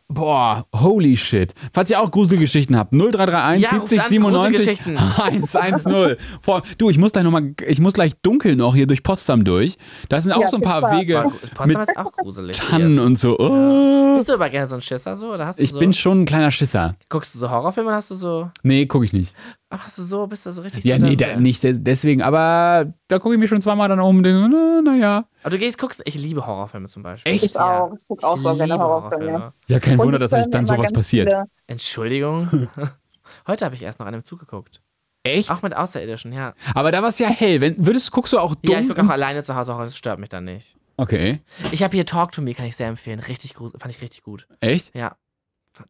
boah, 0.08 0.66
holy 0.74 1.16
shit. 1.16 1.54
Falls 1.72 1.90
ihr 1.90 2.00
auch 2.00 2.10
Gruselgeschichten 2.10 2.76
habt, 2.78 2.92
0331 2.92 3.62
Ja, 3.62 3.78
ruft 3.78 3.88
70 3.88 4.04
an, 4.04 4.10
97 4.10 4.84
Gruselgeschichten. 4.84 4.98
110. 4.98 6.16
Vor, 6.40 6.62
du, 6.78 6.90
ich 6.90 6.98
muss 6.98 7.12
gleich 7.12 7.24
noch 7.24 7.30
mal, 7.32 7.52
ich 7.66 7.80
muss 7.80 7.92
gleich 7.92 8.12
dunkel 8.22 8.56
noch 8.56 8.74
hier 8.74 8.86
durch 8.86 9.02
Potsdam 9.02 9.44
durch. 9.44 9.76
Da 10.08 10.20
sind 10.20 10.32
auch 10.32 10.40
Ja, 10.42 10.48
so 10.48 10.56
ein 10.56 10.62
paar 10.62 10.80
Potsdam. 10.80 11.00
Wege 11.00 11.14
Boah, 11.56 11.66
mit 11.66 11.76
Potsdam 11.76 11.82
ist 11.82 11.96
auch 11.96 12.12
gruselig. 12.12 12.56
Tannen 12.56 12.98
und 12.98 13.18
so. 13.18 13.38
Oh. 13.38 14.16
Bist 14.16 14.28
du 14.28 14.34
aber 14.34 14.48
gerne 14.48 14.66
so 14.66 14.76
ein 14.76 14.80
Schisser 14.80 15.16
so? 15.16 15.32
Oder 15.32 15.46
hast 15.46 15.58
du 15.58 15.64
Ich 15.64 15.72
so, 15.72 15.78
bin 15.78 15.92
schon 15.92 16.22
ein 16.22 16.24
kleiner 16.24 16.50
Schisser. 16.50 16.94
Guckst 17.08 17.34
du 17.34 17.38
so 17.40 17.50
Horrorfilme 17.50 17.88
oder 17.88 17.96
hast 17.96 18.10
du 18.10 18.14
so. 18.14 18.50
Nee, 18.62 18.86
gucke 18.86 19.04
ich 19.04 19.12
nicht. 19.12 19.34
Ach, 19.76 19.86
hast 19.86 19.98
du 19.98 20.02
so, 20.02 20.26
bist 20.26 20.46
du 20.46 20.52
so 20.52 20.62
richtig 20.62 20.84
Ja, 20.84 20.98
so 20.98 21.06
nee, 21.06 21.16
da- 21.16 21.34
da, 21.34 21.36
nicht 21.40 21.62
de- 21.62 21.78
deswegen, 21.78 22.22
aber 22.22 22.92
da 23.08 23.18
gucke 23.18 23.34
ich 23.34 23.40
mir 23.40 23.48
schon 23.48 23.60
zweimal 23.62 23.88
dann 23.88 24.00
um 24.00 24.18
und 24.18 24.22
denke, 24.22 24.48
na, 24.48 24.82
naja. 24.82 25.24
Aber 25.42 25.50
du 25.50 25.58
gehst, 25.58 25.78
guckst, 25.78 26.02
ich 26.04 26.14
liebe 26.14 26.46
Horrorfilme 26.46 26.88
zum 26.88 27.02
Beispiel. 27.02 27.32
Echt? 27.32 27.44
Ich 27.44 27.58
auch. 27.58 27.92
Ich 27.98 28.06
gucke 28.06 28.26
auch 28.26 28.38
so 28.38 28.50
liebe 28.52 28.66
gerne 28.66 28.82
Horrorfilme. 28.82 29.52
Ja, 29.66 29.80
kein 29.80 29.98
Und 29.98 30.06
Wunder, 30.06 30.18
dass 30.18 30.32
euch 30.32 30.40
es 30.40 30.50
dann 30.50 30.66
sowas 30.66 30.92
passiert. 30.92 31.28
viele- 31.28 31.44
Entschuldigung. 31.66 32.68
Heute 33.46 33.64
habe 33.64 33.74
ich 33.74 33.82
erst 33.82 33.98
noch 33.98 34.06
einem 34.06 34.24
zugeguckt. 34.24 34.80
Echt? 35.26 35.50
Auch 35.50 35.62
mit 35.62 35.74
Außerirdischen, 35.74 36.32
ja. 36.32 36.52
Aber 36.74 36.92
da 36.92 37.00
war 37.02 37.08
es 37.08 37.18
ja 37.18 37.28
hell. 37.28 37.60
Wenn, 37.60 37.84
würdest, 37.86 38.10
guckst 38.12 38.32
du 38.32 38.38
auch 38.38 38.54
dumm? 38.54 38.74
Ja, 38.74 38.80
ich 38.80 38.88
gucke 38.88 39.02
auch 39.02 39.08
alleine 39.08 39.42
zu 39.42 39.54
Hause, 39.56 39.74
auch 39.74 39.80
das 39.80 39.96
stört 39.96 40.18
mich 40.18 40.28
dann 40.28 40.44
nicht. 40.44 40.76
Okay. 40.96 41.40
Ich 41.72 41.82
habe 41.82 41.96
hier 41.96 42.06
Talk 42.06 42.32
to 42.32 42.42
Me, 42.42 42.54
kann 42.54 42.66
ich 42.66 42.76
sehr 42.76 42.88
empfehlen. 42.88 43.18
Richtig 43.20 43.54
fand 43.54 43.86
ich 43.88 44.00
richtig 44.02 44.22
gut. 44.22 44.46
Echt? 44.60 44.94
Ja. 44.94 45.16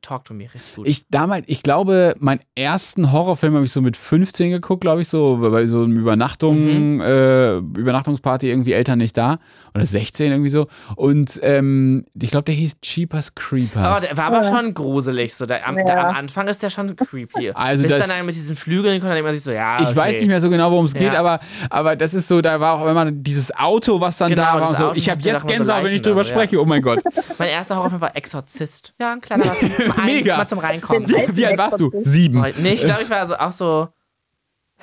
Talk 0.00 0.24
to 0.24 0.34
Me, 0.34 0.44
richtig 0.44 0.76
gut. 0.76 0.86
Ich 0.86 1.06
damals, 1.10 1.44
ich 1.46 1.62
glaube, 1.62 2.14
meinen 2.18 2.40
ersten 2.54 3.12
Horrorfilm 3.12 3.54
habe 3.54 3.64
ich 3.64 3.72
so 3.72 3.82
mit 3.82 3.96
15 3.96 4.50
geguckt, 4.50 4.80
glaube 4.80 5.02
ich, 5.02 5.08
so 5.08 5.38
bei 5.40 5.66
so 5.66 5.82
einem 5.82 5.96
Übernachtung, 5.98 6.94
Mhm. 6.94 7.00
äh, 7.02 7.56
Übernachtungsparty, 7.58 8.48
irgendwie 8.48 8.72
Eltern 8.72 8.98
nicht 8.98 9.16
da. 9.16 9.38
Oder 9.74 9.84
16 9.84 10.30
irgendwie 10.30 10.50
so. 10.50 10.68
Und 10.96 11.38
ähm, 11.42 12.06
ich 12.20 12.30
glaube, 12.30 12.44
der 12.44 12.54
hieß 12.54 12.80
Cheapers 12.80 13.34
Creepers. 13.34 13.82
aber 13.84 14.00
der 14.00 14.16
war 14.16 14.24
aber 14.26 14.44
schon 14.44 14.72
gruselig. 14.72 15.34
So. 15.34 15.46
Der, 15.46 15.68
am, 15.68 15.76
Ja. 15.78 15.84
der, 15.84 16.08
am 16.08 16.16
Anfang 16.16 16.46
ist 16.48 16.62
der 16.62 16.70
schon 16.70 16.94
creepy. 16.96 17.50
Also 17.54 17.82
Bis 17.82 17.92
das- 17.92 18.02
dann 18.06 18.10
einer 18.16 18.24
mit 18.24 18.34
diesen 18.36 18.56
Flügeln 18.56 19.00
denkt 19.00 19.24
man 19.24 19.34
sich 19.34 19.42
so, 19.42 19.50
ja. 19.50 19.80
Ich 19.80 19.88
okay. 19.88 19.96
weiß 19.96 20.18
nicht 20.18 20.28
mehr 20.28 20.40
so 20.40 20.48
genau, 20.48 20.70
worum 20.70 20.84
es 20.86 20.94
geht, 20.94 21.12
Ja. 21.12 21.18
aber, 21.20 21.40
aber 21.70 21.96
das 21.96 22.14
ist 22.14 22.28
so, 22.28 22.40
da 22.40 22.60
war 22.60 22.80
auch 22.80 22.86
immer 22.86 23.10
dieses 23.10 23.54
Auto, 23.56 24.00
was 24.00 24.16
dann 24.18 24.30
Genau, 24.30 24.42
da 24.42 24.60
war 24.60 24.68
und 24.70 24.76
so. 24.78 24.84
Auto, 24.86 24.96
Ich 24.98 25.10
habe 25.10 25.20
da 25.20 25.30
jetzt 25.30 25.46
Gänsehaut, 25.46 25.84
wenn 25.84 25.94
ich 25.94 26.02
drüber 26.02 26.22
da, 26.22 26.28
ja. 26.28 26.34
spreche. 26.34 26.60
Oh 26.60 26.64
mein 26.64 26.80
Gott. 26.82 27.02
Mein 27.38 27.48
erster 27.48 27.76
Horrorfilm 27.76 28.00
war 28.00 28.16
Exorzist. 28.16 28.94
Ja, 29.00 29.12
ein 29.12 29.20
kleiner 29.20 29.44
war 29.46 29.54
Mega. 30.04 30.36
Mal 30.36 30.46
zum 30.46 30.58
Reinkommen. 30.58 31.08
Wie, 31.08 31.46
alt 31.46 31.58
warst 31.58 31.80
du? 31.80 31.90
Sieben. 32.00 32.44
Nee, 32.58 32.74
ich 32.74 32.82
glaube, 32.82 33.02
ich 33.02 33.10
war 33.10 33.26
so, 33.26 33.36
auch 33.36 33.52
so, 33.52 33.88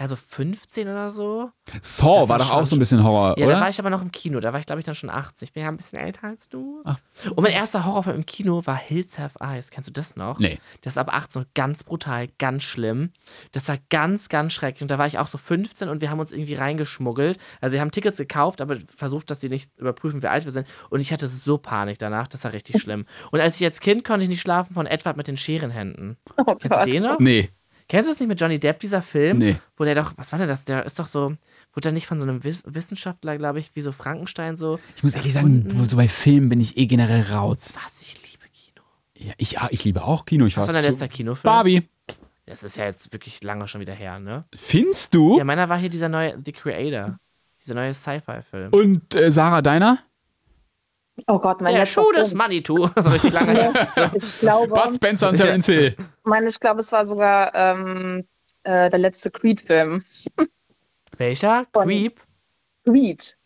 ja, 0.02 0.08
so 0.08 0.16
15 0.16 0.88
oder 0.88 1.12
so. 1.12 1.52
Saw 1.80 2.28
war 2.28 2.40
doch 2.40 2.52
auch 2.52 2.66
so 2.66 2.76
ein 2.76 2.80
bisschen 2.80 3.04
Horror, 3.04 3.38
Ja, 3.38 3.46
oder? 3.46 3.56
da 3.56 3.62
war 3.62 3.70
ich 3.70 3.78
aber 3.80 3.92
noch 3.92 4.02
im 4.02 4.12
Kino. 4.12 4.40
Da 4.40 4.52
war 4.52 4.60
ich, 4.60 4.66
glaube 4.66 4.80
ich, 4.80 4.86
dann 4.86 4.96
schon 4.96 5.12
18. 5.12 5.46
Ich 5.46 5.54
bin 5.54 5.62
ja 5.62 5.70
ein 5.70 5.78
bisschen 5.78 6.00
älter 6.00 6.24
als 6.28 6.50
du. 6.50 6.82
Ach. 6.86 6.98
Und 7.36 7.42
mein 7.44 7.52
erster 7.54 7.86
Horrorfilm 7.86 8.16
im 8.16 8.26
Kino 8.26 8.66
war 8.66 8.76
Hills 8.76 9.20
Have 9.20 9.38
Eyes. 9.40 9.70
Kennst 9.70 9.88
du 9.90 9.94
das 9.94 10.16
noch? 10.16 10.40
Nee. 10.40 10.58
Das 10.82 10.94
ist 10.94 10.98
ab 10.98 11.14
18 11.14 11.46
ganz 11.54 11.84
brutal, 11.84 12.30
ganz 12.40 12.64
schlimm. 12.64 13.12
Das 13.52 13.68
war 13.68 13.78
ganz, 13.92 14.28
ganz 14.28 14.54
schrecklich. 14.54 14.82
Und 14.82 14.90
da 14.90 14.98
war 14.98 15.06
ich 15.06 15.20
auch 15.20 15.28
so 15.28 15.38
15 15.38 15.88
und 15.88 16.02
wir 16.02 16.10
haben 16.10 16.20
uns 16.20 16.32
irgendwie 16.32 16.56
reingeschmuggelt. 16.56 17.38
Also 17.62 17.74
wir 17.74 17.82
haben 17.82 17.92
Tickets 17.92 18.18
gekauft, 18.18 18.60
aber 18.60 18.78
versucht, 18.96 19.30
dass 19.30 19.38
die 19.38 19.50
nicht 19.50 19.72
überprüfen, 19.78 20.24
wie 20.24 20.28
alt 20.28 20.46
wir 20.46 20.52
sind. 20.52 20.68
Und 20.90 21.00
ich 21.00 21.14
hatte 21.14 21.28
so 21.28 21.60
Panik 21.60 22.00
danach. 22.00 22.28
Das 22.28 22.44
war 22.44 22.54
richtig 22.54 22.82
schlimm. 22.82 23.06
Und 23.32 23.40
als 23.40 23.58
ich 23.62 23.66
als 23.66 23.80
Kind 23.80 24.04
konnte 24.04 24.24
ich 24.24 24.30
nicht 24.30 24.42
schlafen 24.42 24.74
von 24.74 24.88
Edward 24.88 25.16
mit 25.16 25.28
den 25.28 25.38
Scherenhänden. 25.38 26.18
Oh 26.38 26.56
Kennst 26.56 26.80
du 26.80 26.90
den 26.92 27.04
noch? 27.04 27.20
Nee. 27.20 27.50
Kennst 27.92 28.08
du 28.08 28.14
das 28.14 28.22
nicht 28.22 28.30
mit 28.30 28.40
Johnny 28.40 28.58
Depp, 28.58 28.80
dieser 28.80 29.02
Film? 29.02 29.40
Nee. 29.40 29.58
Wo 29.76 29.84
der 29.84 29.96
doch, 29.96 30.14
was 30.16 30.32
war 30.32 30.40
denn 30.40 30.48
das? 30.48 30.64
Der 30.64 30.86
ist 30.86 30.98
doch 30.98 31.08
so, 31.08 31.34
wurde 31.74 31.82
der 31.82 31.92
nicht 31.92 32.08
von 32.08 32.20
so 32.20 32.24
einem 32.24 32.42
Wiss 32.46 32.64
Wissenschaftler, 32.66 33.38
glaube 33.38 33.60
ich, 33.60 33.76
wie 33.76 33.82
so 33.82 33.92
Frankenstein 33.92 34.56
so. 34.56 34.80
Ich 34.96 35.04
muss 35.04 35.14
ehrlich 35.14 35.34
sagen, 35.34 35.68
so 35.90 35.98
bei 35.98 36.08
Filmen 36.08 36.48
bin 36.48 36.62
ich 36.62 36.78
eh 36.78 36.86
generell 36.86 37.22
raus. 37.24 37.74
Was, 37.84 38.02
ich 38.02 38.16
liebe 38.32 38.46
Kino. 38.54 38.86
Ja, 39.18 39.34
ich, 39.36 39.52
ja, 39.52 39.68
ich 39.72 39.84
liebe 39.84 40.06
auch 40.06 40.26
Kino. 40.26 40.46
Ich 40.46 40.56
Was 40.56 40.68
war 40.68 40.74
dein 40.74 40.84
letzter 40.84 41.10
Kinofilm? 41.10 41.52
Barbie. 41.52 41.90
Das 42.46 42.64
ist 42.64 42.78
ja 42.78 42.86
jetzt 42.86 43.12
wirklich 43.12 43.44
lange 43.44 43.68
schon 43.68 43.82
wieder 43.82 43.94
her, 43.94 44.20
ne? 44.22 44.46
Findest 44.56 45.14
du? 45.14 45.38
Ja, 45.38 45.44
meiner 45.44 45.68
war 45.68 45.78
hier 45.78 45.90
dieser 45.90 46.08
neue 46.08 46.42
The 46.46 46.54
Creator. 46.54 47.20
Dieser 47.62 47.74
neue 47.74 47.94
Sci-Fi-Film. 47.94 48.72
Und 48.72 49.16
äh, 49.16 49.34
Sarah, 49.34 49.62
deiner? 49.62 50.00
Oh 51.28 51.40
Gott, 51.40 51.60
mein 51.60 51.76
Der 51.76 51.86
Schuh 51.86 52.10
des 52.14 52.30
Film. 52.30 52.38
Manitou. 52.38 52.90
So 52.96 53.10
richtig 53.10 53.34
lange 53.34 53.52
her. 53.52 53.74
Ich 54.14 54.40
glaube, 54.40 54.74
Bud 54.74 54.96
Spencer 54.96 55.28
und 55.28 55.36
Terence 55.36 55.66
Hill. 55.66 55.98
Mein, 56.24 56.46
ich 56.48 56.60
glaube, 56.60 56.82
es 56.82 56.92
war 56.92 57.06
sogar 57.06 57.54
ähm, 57.56 58.26
äh, 58.64 58.90
der 58.90 59.00
letzte 59.00 59.32
Creed-Film. 59.32 60.04
Welcher? 61.18 61.66
Creep? 61.74 62.20
Creed. 62.86 63.38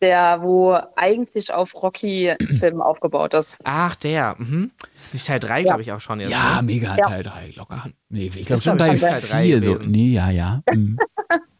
Der, 0.00 0.42
wo 0.42 0.76
eigentlich 0.96 1.52
auf 1.52 1.80
Rocky-Filmen 1.80 2.80
aufgebaut 2.82 3.34
ist. 3.34 3.56
Ach, 3.62 3.94
der. 3.96 4.34
Mhm. 4.38 4.72
Das 4.94 5.06
ist 5.06 5.14
nicht 5.14 5.26
Teil 5.26 5.38
3, 5.40 5.62
glaube 5.62 5.82
ich, 5.82 5.92
auch 5.92 6.00
schon 6.00 6.18
jetzt. 6.18 6.30
Ja, 6.30 6.56
ne? 6.56 6.62
mega, 6.62 6.96
Ja. 6.96 7.06
Teil 7.06 7.22
3, 7.22 7.52
locker. 7.56 7.88
Nee, 8.08 8.30
ich 8.34 8.46
glaube 8.46 8.62
schon 8.62 8.78
Teil 8.78 8.94
ich, 8.96 9.00
Teil 9.00 9.20
drei 9.20 9.42
4. 9.44 9.62
So. 9.62 9.74
Nee, 9.76 10.08
ja, 10.08 10.30
ja. 10.30 10.62
Mhm. 10.72 10.98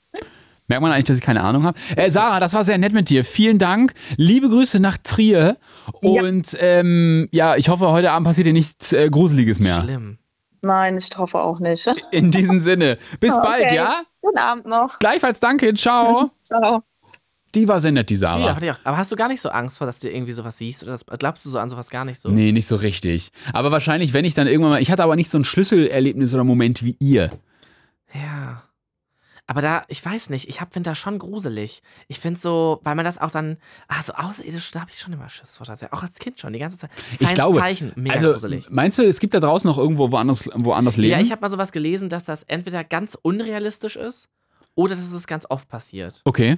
Merkt 0.68 0.82
man 0.82 0.92
eigentlich, 0.92 1.04
dass 1.04 1.18
ich 1.18 1.22
keine 1.22 1.42
Ahnung 1.42 1.64
habe. 1.64 1.78
Äh, 1.96 2.10
Sarah, 2.10 2.40
das 2.40 2.54
war 2.54 2.64
sehr 2.64 2.78
nett 2.78 2.92
mit 2.92 3.10
dir. 3.10 3.24
Vielen 3.24 3.58
Dank. 3.58 3.94
Liebe 4.16 4.48
Grüße 4.48 4.80
nach 4.80 4.96
Trier. 4.96 5.58
Und 6.00 6.56
ähm, 6.60 7.28
ja, 7.32 7.56
ich 7.56 7.68
hoffe, 7.68 7.88
heute 7.90 8.10
Abend 8.12 8.26
passiert 8.26 8.46
dir 8.46 8.52
nichts 8.52 8.92
äh, 8.92 9.10
Gruseliges 9.10 9.58
mehr. 9.58 9.80
Schlimm. 9.82 10.18
Nein, 10.62 10.96
ich 10.96 11.10
hoffe 11.18 11.40
auch 11.40 11.58
nicht. 11.58 11.90
In 12.12 12.30
diesem 12.30 12.60
Sinne. 12.60 12.96
Bis 13.18 13.32
Okay. 13.36 13.42
bald, 13.42 13.72
ja? 13.72 14.02
Guten 14.20 14.38
Abend 14.38 14.66
noch. 14.66 14.98
Gleichfalls 15.00 15.40
danke. 15.40 15.74
Ciao. 15.74 16.30
Ciao. 16.42 16.82
Die 17.54 17.68
war 17.68 17.80
sehr 17.80 17.92
nett, 17.92 18.08
die 18.08 18.16
Sarah. 18.16 18.46
Ja, 18.46 18.56
hatte 18.56 18.64
ich 18.64 18.72
auch. 18.72 18.78
Aber 18.84 18.96
hast 18.96 19.12
du 19.12 19.16
gar 19.16 19.28
nicht 19.28 19.42
so 19.42 19.50
Angst 19.50 19.76
vor, 19.76 19.86
dass 19.86 19.98
du 19.98 20.08
irgendwie 20.08 20.32
sowas 20.32 20.56
siehst? 20.56 20.84
Oder 20.84 20.92
das, 20.92 21.04
glaubst 21.18 21.44
du 21.44 21.50
so 21.50 21.58
an 21.58 21.68
sowas 21.68 21.90
gar 21.90 22.06
nicht 22.06 22.18
so? 22.18 22.30
Nee, 22.30 22.50
nicht 22.52 22.66
so 22.66 22.76
richtig. 22.76 23.30
Aber 23.52 23.70
wahrscheinlich, 23.72 24.14
wenn 24.14 24.24
ich 24.24 24.32
dann 24.32 24.46
irgendwann 24.46 24.70
mal. 24.72 24.80
Ich 24.80 24.90
hatte 24.90 25.02
aber 25.02 25.16
nicht 25.16 25.30
so 25.30 25.36
ein 25.38 25.44
Schlüsselerlebnis 25.44 26.32
oder 26.32 26.44
Moment 26.44 26.82
wie 26.82 26.96
ihr. 26.98 27.28
Ja. 28.14 28.62
Aber 29.52 29.60
da, 29.60 29.84
ich 29.88 30.02
weiß 30.02 30.30
nicht, 30.30 30.48
ich 30.48 30.60
finde 30.70 30.88
das 30.88 30.96
schon 30.96 31.18
gruselig. 31.18 31.82
Ich 32.08 32.20
finde 32.20 32.40
so, 32.40 32.80
weil 32.84 32.94
man 32.94 33.04
das 33.04 33.18
auch 33.18 33.30
dann, 33.30 33.58
ah, 33.86 34.02
so 34.02 34.14
außerirdisch, 34.14 34.70
da 34.70 34.80
habe 34.80 34.90
ich 34.90 34.98
schon 34.98 35.12
immer 35.12 35.28
Schiss 35.28 35.58
vor. 35.58 35.66
tatsächlich. 35.66 35.92
Auch 35.92 36.02
als 36.02 36.18
Kind 36.18 36.40
schon, 36.40 36.54
die 36.54 36.58
ganze 36.58 36.78
Zeit. 36.78 36.90
Ich 37.20 37.34
glaube, 37.34 37.58
Zeichen, 37.58 37.92
mega 37.94 38.14
also 38.14 38.32
gruselig. 38.32 38.70
meinst 38.70 38.98
du, 38.98 39.02
es 39.02 39.20
gibt 39.20 39.34
da 39.34 39.40
draußen 39.40 39.68
noch 39.68 39.76
irgendwo 39.76 40.10
woanders, 40.10 40.48
woanders 40.54 40.96
Leben? 40.96 41.12
Ja, 41.12 41.20
ich 41.20 41.30
habe 41.32 41.42
mal 41.42 41.50
sowas 41.50 41.70
gelesen, 41.70 42.08
dass 42.08 42.24
das 42.24 42.44
entweder 42.44 42.82
ganz 42.82 43.14
unrealistisch 43.20 43.96
ist 43.96 44.30
oder 44.74 44.96
dass 44.96 45.12
es 45.12 45.26
ganz 45.26 45.44
oft 45.50 45.68
passiert. 45.68 46.22
okay. 46.24 46.56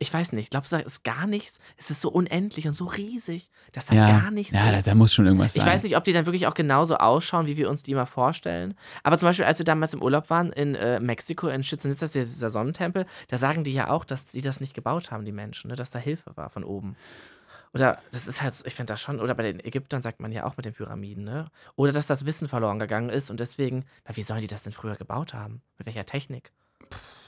Ich 0.00 0.14
weiß 0.14 0.32
nicht, 0.32 0.50
glaubst 0.52 0.70
du, 0.72 0.76
da 0.76 0.82
ist 0.82 1.02
gar 1.02 1.26
nichts? 1.26 1.58
Es 1.76 1.90
ist 1.90 2.00
so 2.00 2.08
unendlich 2.10 2.68
und 2.68 2.74
so 2.74 2.84
riesig, 2.84 3.50
dass 3.72 3.86
da 3.86 3.94
Ja, 3.96 4.06
gar 4.06 4.30
nichts 4.30 4.52
ja 4.54 4.70
da, 4.70 4.78
ist. 4.78 4.86
da 4.86 4.94
muss 4.94 5.12
schon 5.12 5.26
irgendwas 5.26 5.56
Ich 5.56 5.62
sein. 5.62 5.72
weiß 5.72 5.82
nicht, 5.82 5.96
ob 5.96 6.04
die 6.04 6.12
dann 6.12 6.24
wirklich 6.24 6.46
auch 6.46 6.54
genauso 6.54 6.96
ausschauen, 6.98 7.46
wie 7.48 7.56
wir 7.56 7.68
uns 7.68 7.82
die 7.82 7.94
mal 7.94 8.06
vorstellen. 8.06 8.74
Aber 9.02 9.18
zum 9.18 9.28
Beispiel, 9.28 9.44
als 9.44 9.58
wir 9.58 9.64
damals 9.64 9.94
im 9.94 10.02
Urlaub 10.02 10.30
waren 10.30 10.52
in 10.52 10.76
äh, 10.76 11.00
Mexiko, 11.00 11.48
in 11.48 11.62
Chichen 11.62 11.90
Itza, 11.90 12.06
dieser 12.06 12.48
Sonnentempel, 12.48 13.06
da 13.26 13.38
sagen 13.38 13.64
die 13.64 13.72
ja 13.72 13.90
auch, 13.90 14.04
dass 14.04 14.30
sie 14.30 14.40
das 14.40 14.60
nicht 14.60 14.72
gebaut 14.72 15.10
haben, 15.10 15.24
die 15.24 15.32
Menschen, 15.32 15.68
ne? 15.68 15.74
dass 15.74 15.90
da 15.90 15.98
Hilfe 15.98 16.30
war 16.36 16.48
von 16.48 16.62
oben. 16.62 16.94
Oder 17.74 17.98
das 18.12 18.26
ist 18.28 18.40
halt, 18.40 18.54
ich 18.64 18.74
finde 18.74 18.92
das 18.92 19.00
schon, 19.00 19.18
oder 19.20 19.34
bei 19.34 19.42
den 19.42 19.58
Ägyptern 19.60 20.00
sagt 20.00 20.20
man 20.20 20.30
ja 20.30 20.44
auch 20.46 20.56
mit 20.56 20.64
den 20.64 20.72
Pyramiden, 20.74 21.24
ne? 21.24 21.50
Oder 21.76 21.92
dass 21.92 22.06
das 22.06 22.24
Wissen 22.24 22.48
verloren 22.48 22.78
gegangen 22.78 23.10
ist 23.10 23.30
und 23.30 23.40
deswegen, 23.40 23.84
na, 24.06 24.16
wie 24.16 24.22
sollen 24.22 24.40
die 24.40 24.46
das 24.46 24.62
denn 24.62 24.72
früher 24.72 24.96
gebaut 24.96 25.34
haben? 25.34 25.60
Mit 25.76 25.86
welcher 25.86 26.06
Technik? 26.06 26.50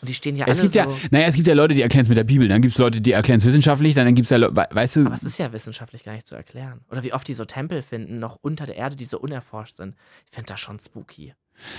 Und 0.01 0.09
die 0.09 0.14
stehen 0.14 0.36
ja 0.36 0.46
es 0.46 0.59
alle 0.61 0.68
gibt 0.70 0.74
so. 0.74 0.90
ja, 0.90 1.09
naja, 1.11 1.26
es 1.26 1.34
gibt 1.34 1.46
ja 1.48 1.55
Leute, 1.55 1.74
die 1.74 1.82
erklären 1.82 2.05
es 2.05 2.09
mit 2.09 2.16
der 2.18 2.24
Bibel, 2.24 2.48
dann 2.48 2.62
gibt 2.62 2.72
es 2.72 2.78
Leute, 2.78 3.01
die 3.01 3.12
erklären 3.12 3.38
es 3.38 3.44
wissenschaftlich, 3.46 3.94
dann 3.94 4.14
gibt 4.14 4.26
es 4.26 4.30
ja, 4.30 4.38
Le- 4.38 4.55
we- 4.55 4.66
weißt 4.70 4.96
du, 4.96 5.07
Aber 5.07 5.14
es 5.14 5.22
ist 5.22 5.38
ja 5.38 5.53
wissenschaftlich 5.53 6.05
gar 6.05 6.12
nicht 6.14 6.26
zu 6.26 6.34
erklären. 6.34 6.80
Oder 6.90 7.03
wie 7.05 7.12
oft 7.12 7.28
die 7.28 7.34
so 7.34 7.44
Tempel 7.44 7.82
finden, 7.82 8.18
noch 8.18 8.38
unter 8.40 8.66
der 8.66 8.76
Erde, 8.76 8.96
die 8.96 9.05
so 9.05 9.18
unerforscht 9.18 9.76
sind. 9.76 9.94
Ich 10.26 10.34
finde 10.34 10.48
das 10.48 10.61
schon 10.61 10.78
spooky. 10.78 11.34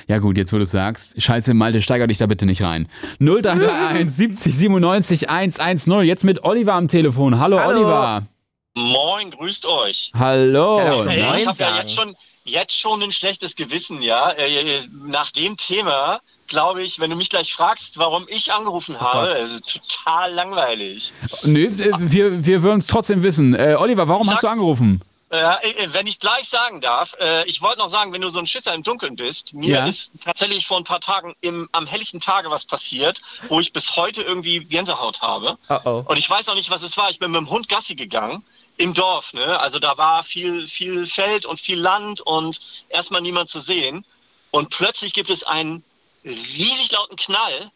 ja 0.08 0.20
gut, 0.20 0.38
jetzt 0.38 0.54
wo 0.54 0.58
du 0.58 0.64
es 0.64 0.72
sagst, 0.72 1.20
scheiße, 1.22 1.54
Malte, 1.56 1.82
steiger 1.82 2.06
dich 2.08 2.20
da 2.20 2.28
bitte 2.28 2.46
nicht 2.46 2.62
rein. 2.62 2.88
0331 3.20 4.10
70 4.12 4.56
97 4.56 5.30
110, 5.30 6.02
jetzt 6.04 6.24
mit 6.24 6.44
Oliver 6.44 6.74
am 6.74 6.88
Telefon. 6.88 7.40
Hallo, 7.40 7.60
Hallo. 7.60 7.78
Oliver. 7.80 8.28
Moin, 8.74 9.32
grüßt 9.32 9.66
euch. 9.66 10.12
Hallo. 10.18 10.78
Ey, 10.80 11.20
ich 11.20 11.26
Moin 11.26 11.48
habe 11.48 11.60
ja 11.64 11.78
jetzt 11.80 11.94
schon, 11.94 12.16
jetzt 12.46 12.78
schon 12.78 13.04
ein 13.04 13.12
schlechtes 13.12 13.58
Gewissen, 13.58 14.02
ja. 14.02 14.32
Äh, 14.32 14.82
Nach 15.06 15.30
dem 15.32 15.58
Thema, 15.58 16.22
glaube 16.48 16.82
ich, 16.82 17.00
wenn 17.00 17.10
du 17.10 17.18
mich 17.18 17.30
gleich 17.30 17.54
fragst, 17.54 17.98
warum 17.98 18.26
ich 18.30 18.54
angerufen 18.54 19.00
habe, 19.02 19.28
Gott. 19.28 19.38
es 19.40 19.52
ist 19.56 19.74
total 19.82 20.32
langweilig. 20.34 21.12
Nee, 21.44 21.66
äh, 21.66 21.92
wir, 21.98 22.46
wir 22.46 22.64
würden 22.64 22.80
es 22.80 22.88
trotzdem 22.88 23.24
wissen. 23.24 23.54
Äh, 23.56 23.76
Oliver, 23.78 24.08
warum 24.08 24.30
hast 24.32 24.44
du 24.44 24.48
angerufen? 24.48 25.02
Äh, 25.32 25.38
äh, 25.38 25.88
wenn 25.94 26.08
ich 26.08 26.20
gleich 26.20 26.48
sagen 26.48 26.80
darf, 26.82 27.16
äh, 27.20 27.46
ich 27.50 27.62
wollte 27.62 27.80
noch 27.80 27.88
sagen, 27.90 28.12
wenn 28.14 28.22
du 28.22 28.30
so 28.30 28.40
ein 28.40 28.48
Schisser 28.48 28.74
im 28.74 28.84
Dunkeln 28.84 29.16
bist, 29.18 29.54
mir 29.54 29.80
Ja. 29.80 29.86
ist 29.86 30.12
tatsächlich 30.24 30.66
vor 30.68 30.78
ein 30.78 30.84
paar 30.86 31.00
Tagen 31.00 31.36
im, 31.42 31.68
am 31.74 31.88
helllichten 31.88 32.20
Tage 32.22 32.50
was 32.52 32.66
passiert, 32.66 33.22
wo 33.50 33.60
ich 33.62 33.72
bis 33.74 33.96
heute 33.98 34.22
irgendwie 34.24 34.60
Gänsehaut 34.60 35.22
habe. 35.22 35.58
Oh 35.70 35.78
oh. 35.86 36.04
Und 36.06 36.18
ich 36.20 36.30
weiß 36.30 36.48
auch 36.50 36.56
nicht, 36.56 36.70
was 36.70 36.84
es 36.84 36.98
war. 36.98 37.10
Ich 37.10 37.20
bin 37.20 37.32
mit 37.32 37.40
dem 37.40 37.50
Hund 37.50 37.68
Gassi 37.70 37.96
gegangen 37.96 38.44
im 38.82 38.94
Dorf. 38.94 39.34
Ne? 39.34 39.60
Also 39.60 39.80
da 39.80 39.98
war 39.98 40.24
viel, 40.24 40.68
viel 40.68 41.06
Feld 41.08 41.46
und 41.46 41.60
viel 41.60 41.80
Land 41.80 42.22
und 42.22 42.60
erstmal 42.90 43.22
niemand 43.22 43.50
zu 43.50 43.60
sehen. 43.60 44.06
Und 44.52 44.70
plötzlich 44.70 45.14
gibt 45.14 45.30
es 45.30 45.44
einen 45.44 45.84
riesig 46.26 46.92
lauten 46.92 47.16
Knall, 47.16 47.72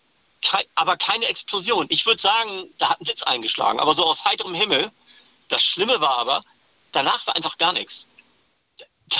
aber 0.75 0.97
keine 0.97 1.25
Explosion. 1.25 1.87
Ich 1.89 2.05
würde 2.05 2.21
sagen, 2.21 2.69
da 2.77 2.89
hat 2.89 3.01
ein 3.01 3.05
Blitz 3.05 3.23
eingeschlagen, 3.23 3.79
aber 3.79 3.93
so 3.93 4.05
aus 4.05 4.25
heiterem 4.25 4.53
Himmel. 4.53 4.91
Das 5.47 5.63
Schlimme 5.63 6.01
war 6.01 6.17
aber, 6.17 6.43
danach 6.91 7.25
war 7.27 7.35
einfach 7.35 7.57
gar 7.57 7.73
nichts. 7.73 8.07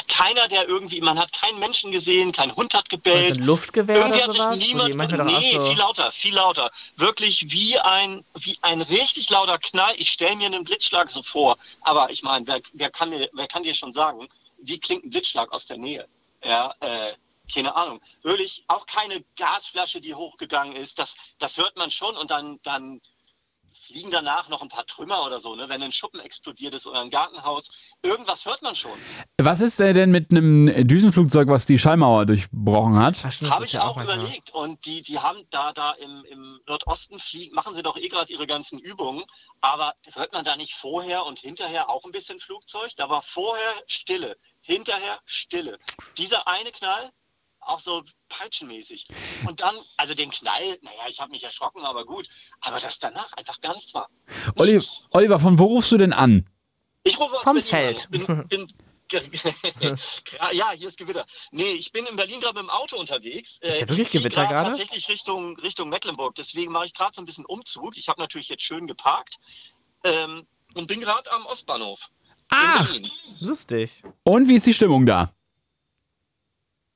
Keiner, 0.08 0.48
der 0.48 0.68
irgendwie, 0.68 1.00
man 1.02 1.20
hat 1.20 1.32
keinen 1.34 1.60
Menschen 1.60 1.92
gesehen, 1.92 2.32
kein 2.32 2.56
Hund 2.56 2.74
hat 2.74 2.90
gebellt. 2.90 3.38
ein 3.38 3.44
Luftgewehr 3.44 3.98
Irgendwie 3.98 4.18
oder 4.18 4.28
hat 4.28 4.34
sowas? 4.34 4.56
sich 4.58 4.68
niemand. 4.74 4.96
Nee, 5.26 5.54
so- 5.54 5.66
viel 5.66 5.78
lauter, 5.78 6.12
viel 6.12 6.34
lauter. 6.34 6.72
Wirklich 6.96 7.52
wie 7.52 7.78
ein, 7.80 8.26
wie 8.36 8.58
ein 8.62 8.82
richtig 8.82 9.30
lauter 9.30 9.60
Knall. 9.60 9.94
Ich 9.98 10.10
stelle 10.12 10.36
mir 10.38 10.48
einen 10.48 10.64
Blitzschlag 10.64 11.10
so 11.10 11.22
vor. 11.22 11.58
Aber 11.82 12.10
ich 12.10 12.24
meine, 12.24 12.48
wer, 12.48 12.62
wer, 12.74 12.90
kann 12.90 13.10
mir, 13.12 13.30
wer 13.34 13.48
kann 13.48 13.62
dir 13.64 13.76
schon 13.76 13.94
sagen, 13.94 14.28
wie 14.58 14.80
klingt 14.80 15.06
ein 15.06 15.12
Blitzschlag 15.12 15.52
aus 15.52 15.68
der 15.68 15.78
Nähe? 15.78 16.08
Ja, 16.44 16.74
äh, 16.80 17.14
keine 17.54 17.76
Ahnung. 17.76 18.02
Wirklich 18.24 18.64
auch 18.68 18.88
keine 18.88 19.24
Gasflasche, 19.38 20.02
die 20.02 20.16
hochgegangen 20.16 20.76
ist. 20.76 20.98
Das, 20.98 21.16
das 21.38 21.58
hört 21.58 21.76
man 21.78 21.92
schon 21.92 22.18
und 22.18 22.32
dann, 22.32 22.60
dann 22.64 23.02
fliegen 23.86 24.12
danach 24.12 24.50
noch 24.50 24.62
ein 24.62 24.70
paar 24.70 24.86
Trümmer 24.86 25.26
oder 25.26 25.40
so, 25.40 25.56
ne? 25.56 25.70
wenn 25.70 25.82
ein 25.82 25.92
Schuppen 25.92 26.20
explodiert 26.20 26.74
ist 26.74 26.88
oder 26.88 27.02
ein 27.02 27.10
Gartenhaus. 27.10 27.96
Irgendwas 28.02 28.46
hört 28.46 28.62
man 28.62 28.76
schon. 28.76 28.98
Was 29.38 29.62
ist 29.62 29.80
denn 29.80 30.12
mit 30.12 30.32
einem 30.32 30.88
Düsenflugzeug, 30.88 31.48
was 31.48 31.66
die 31.66 31.78
Schallmauer 31.78 32.26
durchbrochen 32.26 32.98
hat? 32.98 33.24
Habe 33.24 33.66
ich 33.66 33.74
ja 33.74 33.84
auch 33.84 34.02
überlegt. 34.02 34.54
Und 34.54 34.86
die, 34.86 35.02
die 35.02 35.20
haben 35.20 35.40
da, 35.50 35.72
da 35.74 35.92
im, 35.92 36.26
im 36.26 36.60
Nordosten 36.68 37.20
fliegen, 37.20 37.54
machen 37.54 37.76
sie 37.76 37.84
doch 37.84 37.98
eh 37.98 38.08
gerade 38.08 38.32
ihre 38.32 38.48
ganzen 38.48 38.80
Übungen. 38.80 39.24
Aber 39.62 39.94
hört 40.14 40.34
man 40.34 40.44
da 40.44 40.56
nicht 40.56 40.74
vorher 40.74 41.26
und 41.26 41.40
hinterher 41.40 41.90
auch 41.90 42.04
ein 42.06 42.12
bisschen 42.12 42.40
Flugzeug? 42.40 42.92
Da 42.98 43.10
war 43.10 43.22
vorher 43.22 43.74
Stille, 43.88 44.36
hinterher 44.62 45.20
Stille. 45.26 45.78
Dieser 46.18 46.48
eine 46.48 46.72
Knall, 46.72 47.12
auch 47.66 47.80
so 47.80 48.04
peitschenmäßig. 48.30 49.08
Und 49.48 49.62
dann, 49.62 49.76
also 49.98 50.14
den 50.14 50.30
Knall, 50.30 50.78
naja, 50.82 51.04
ich 51.10 51.20
habe 51.20 51.32
mich 51.32 51.44
erschrocken, 51.44 51.84
aber 51.84 52.06
gut. 52.06 52.28
Aber 52.62 52.80
dass 52.80 53.00
danach 53.00 53.34
einfach 53.34 53.60
gar 53.62 53.76
nichts 53.76 53.94
war. 53.94 54.10
Oli. 54.58 54.82
Oliver, 55.12 55.40
von 55.40 55.60
wo 55.60 55.66
rufst 55.66 55.92
du 55.92 55.98
denn 55.98 56.14
an? 56.14 56.48
Ich 57.04 57.20
rufe 57.20 57.38
aus 57.38 57.44
Vom 57.44 57.56
Berlin 57.56 57.70
Feld. 57.70 58.06
An. 58.06 58.48
Bin, 58.48 58.48
bin, 58.48 58.68
ja, 60.52 60.72
hier 60.72 60.88
ist 60.88 60.98
Gewitter. 60.98 61.26
Nee, 61.52 61.72
ich 61.74 61.92
bin 61.92 62.06
in 62.06 62.16
Berlin 62.16 62.42
gerade 62.42 62.56
mit 62.56 62.64
dem 62.64 62.70
Auto 62.70 62.98
unterwegs. 62.98 63.60
Äh, 63.60 63.70
Ist 63.70 63.76
da 63.76 63.80
wirklich 63.82 64.00
ich 64.00 64.10
zieh 64.10 64.18
Gewitter 64.20 64.42
grad 64.42 64.50
gerade? 64.50 64.70
Tatsächlich 64.70 65.10
Richtung, 65.10 65.58
Richtung 65.60 65.90
Mecklenburg. 65.90 66.36
Deswegen 66.36 66.72
mache 66.72 66.88
ich 66.88 66.94
gerade 66.94 67.12
so 67.16 67.22
ein 67.22 67.26
bisschen 67.26 67.46
Umzug. 67.46 67.98
Ich 67.98 68.10
habe 68.10 68.20
natürlich 68.20 68.50
jetzt 68.50 68.64
schön 68.64 68.88
geparkt 68.88 69.38
ähm, 70.04 70.48
und 70.74 70.88
bin 70.88 71.02
gerade 71.02 71.32
am 71.32 71.46
Ostbahnhof. 71.46 72.10
Ah. 72.50 72.86
Lustig. 73.40 74.04
Und 74.24 74.48
wie 74.48 74.56
ist 74.56 74.66
die 74.66 74.74
Stimmung 74.74 75.06
da? 75.06 75.34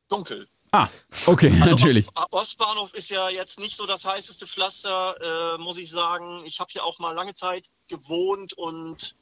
Dunkel. 0.09 0.47
Ah, 0.72 0.88
okay, 1.26 1.51
Also 1.61 1.76
natürlich. 1.76 2.07
Ost, 2.09 2.28
Ostbahnhof 2.32 2.93
ist 2.93 3.09
ja 3.09 3.30
jetzt 3.30 3.59
nicht 3.59 3.76
so 3.76 3.86
das 3.86 4.05
heißeste 4.05 4.47
Pflaster, 4.47 5.55
äh, 5.55 5.57
muss 5.61 5.78
ich 5.78 5.89
sagen. 5.89 6.43
Ich 6.45 6.59
habe 6.59 6.72
hier 6.72 6.84
auch 6.84 6.99
mal 6.99 7.13
lange 7.13 7.34
Zeit 7.34 7.70
gewohnt 7.88 8.53
und 8.53 9.15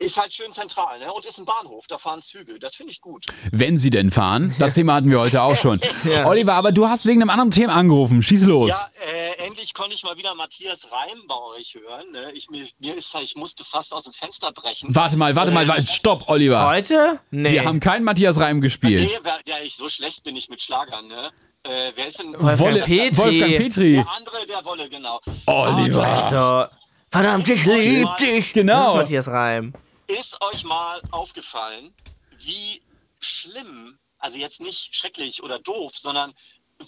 ist 0.00 0.18
halt 0.18 0.32
schön 0.32 0.52
zentral. 0.52 0.98
Ne? 0.98 1.12
Und 1.12 1.26
ist 1.26 1.38
ein 1.38 1.44
Bahnhof, 1.44 1.86
da 1.86 1.98
fahren 1.98 2.22
Züge. 2.22 2.58
Das 2.58 2.74
finde 2.74 2.92
ich 2.92 3.00
gut. 3.00 3.26
Wenn 3.52 3.78
sie 3.78 3.90
denn 3.90 4.10
fahren. 4.10 4.54
Das 4.58 4.74
Thema 4.74 4.94
hatten 4.94 5.10
wir 5.10 5.20
heute 5.20 5.42
auch 5.42 5.56
schon. 5.56 5.80
Ja. 6.04 6.26
Oliver, 6.26 6.54
aber 6.54 6.72
du 6.72 6.88
hast 6.88 7.04
wegen 7.04 7.20
einem 7.20 7.28
anderen 7.28 7.50
Thema 7.50 7.74
angerufen. 7.74 8.22
Schieß 8.22 8.44
los. 8.44 8.68
Ja, 8.68 8.88
äh, 9.12 9.46
endlich 9.46 9.74
konnte 9.74 9.94
ich 9.94 10.02
mal 10.02 10.16
wieder 10.16 10.34
Matthias 10.34 10.88
Reim 10.90 11.18
bei 11.28 11.34
euch 11.58 11.74
hören. 11.74 12.10
Ne? 12.10 12.32
Ich, 12.32 12.48
mir, 12.48 12.66
mir 12.78 12.94
ist, 12.96 13.14
ich 13.20 13.36
musste 13.36 13.64
fast 13.64 13.92
aus 13.92 14.04
dem 14.04 14.14
Fenster 14.14 14.50
brechen. 14.50 14.94
Warte 14.94 15.16
mal, 15.16 15.36
warte 15.36 15.52
mal, 15.52 15.68
warte, 15.68 15.86
stopp, 15.86 16.28
Oliver. 16.28 16.66
Heute? 16.66 17.20
Nee. 17.30 17.52
Wir 17.52 17.64
haben 17.66 17.80
keinen 17.80 18.04
Matthias 18.04 18.40
Reim 18.40 18.62
gespielt. 18.62 19.02
Nee, 19.02 19.18
wer, 19.22 19.38
ja, 19.46 19.56
ich, 19.62 19.76
so 19.76 19.88
schlecht 19.88 20.24
bin 20.24 20.36
ich 20.36 20.48
mit 20.48 20.62
Schlagern. 20.62 21.06
Ne? 21.06 21.30
Äh, 21.64 21.92
wer 21.94 22.06
ist 22.06 22.18
denn? 22.20 22.32
Wolfgang 22.32 22.60
Wolle, 22.60 22.80
Petri. 22.82 23.18
Wolfgang 23.18 23.56
Petri. 23.58 23.92
Der 23.92 24.06
andere, 24.16 24.46
der 24.48 24.64
Wolle, 24.64 24.88
genau. 24.88 25.20
Oliver. 25.46 26.06
Also, 26.06 26.74
verdammt, 27.10 27.48
ich 27.48 27.64
lieb 27.66 28.08
dich. 28.18 28.52
Genau. 28.54 28.80
Das 28.80 28.88
ist 28.88 28.96
Matthias 28.96 29.28
Reim. 29.28 29.74
Ist 30.18 30.40
euch 30.42 30.64
mal 30.64 31.00
aufgefallen, 31.10 31.94
wie 32.38 32.82
schlimm, 33.20 33.98
also 34.18 34.38
jetzt 34.38 34.60
nicht 34.60 34.94
schrecklich 34.94 35.42
oder 35.42 35.58
doof, 35.58 35.92
sondern 35.96 36.32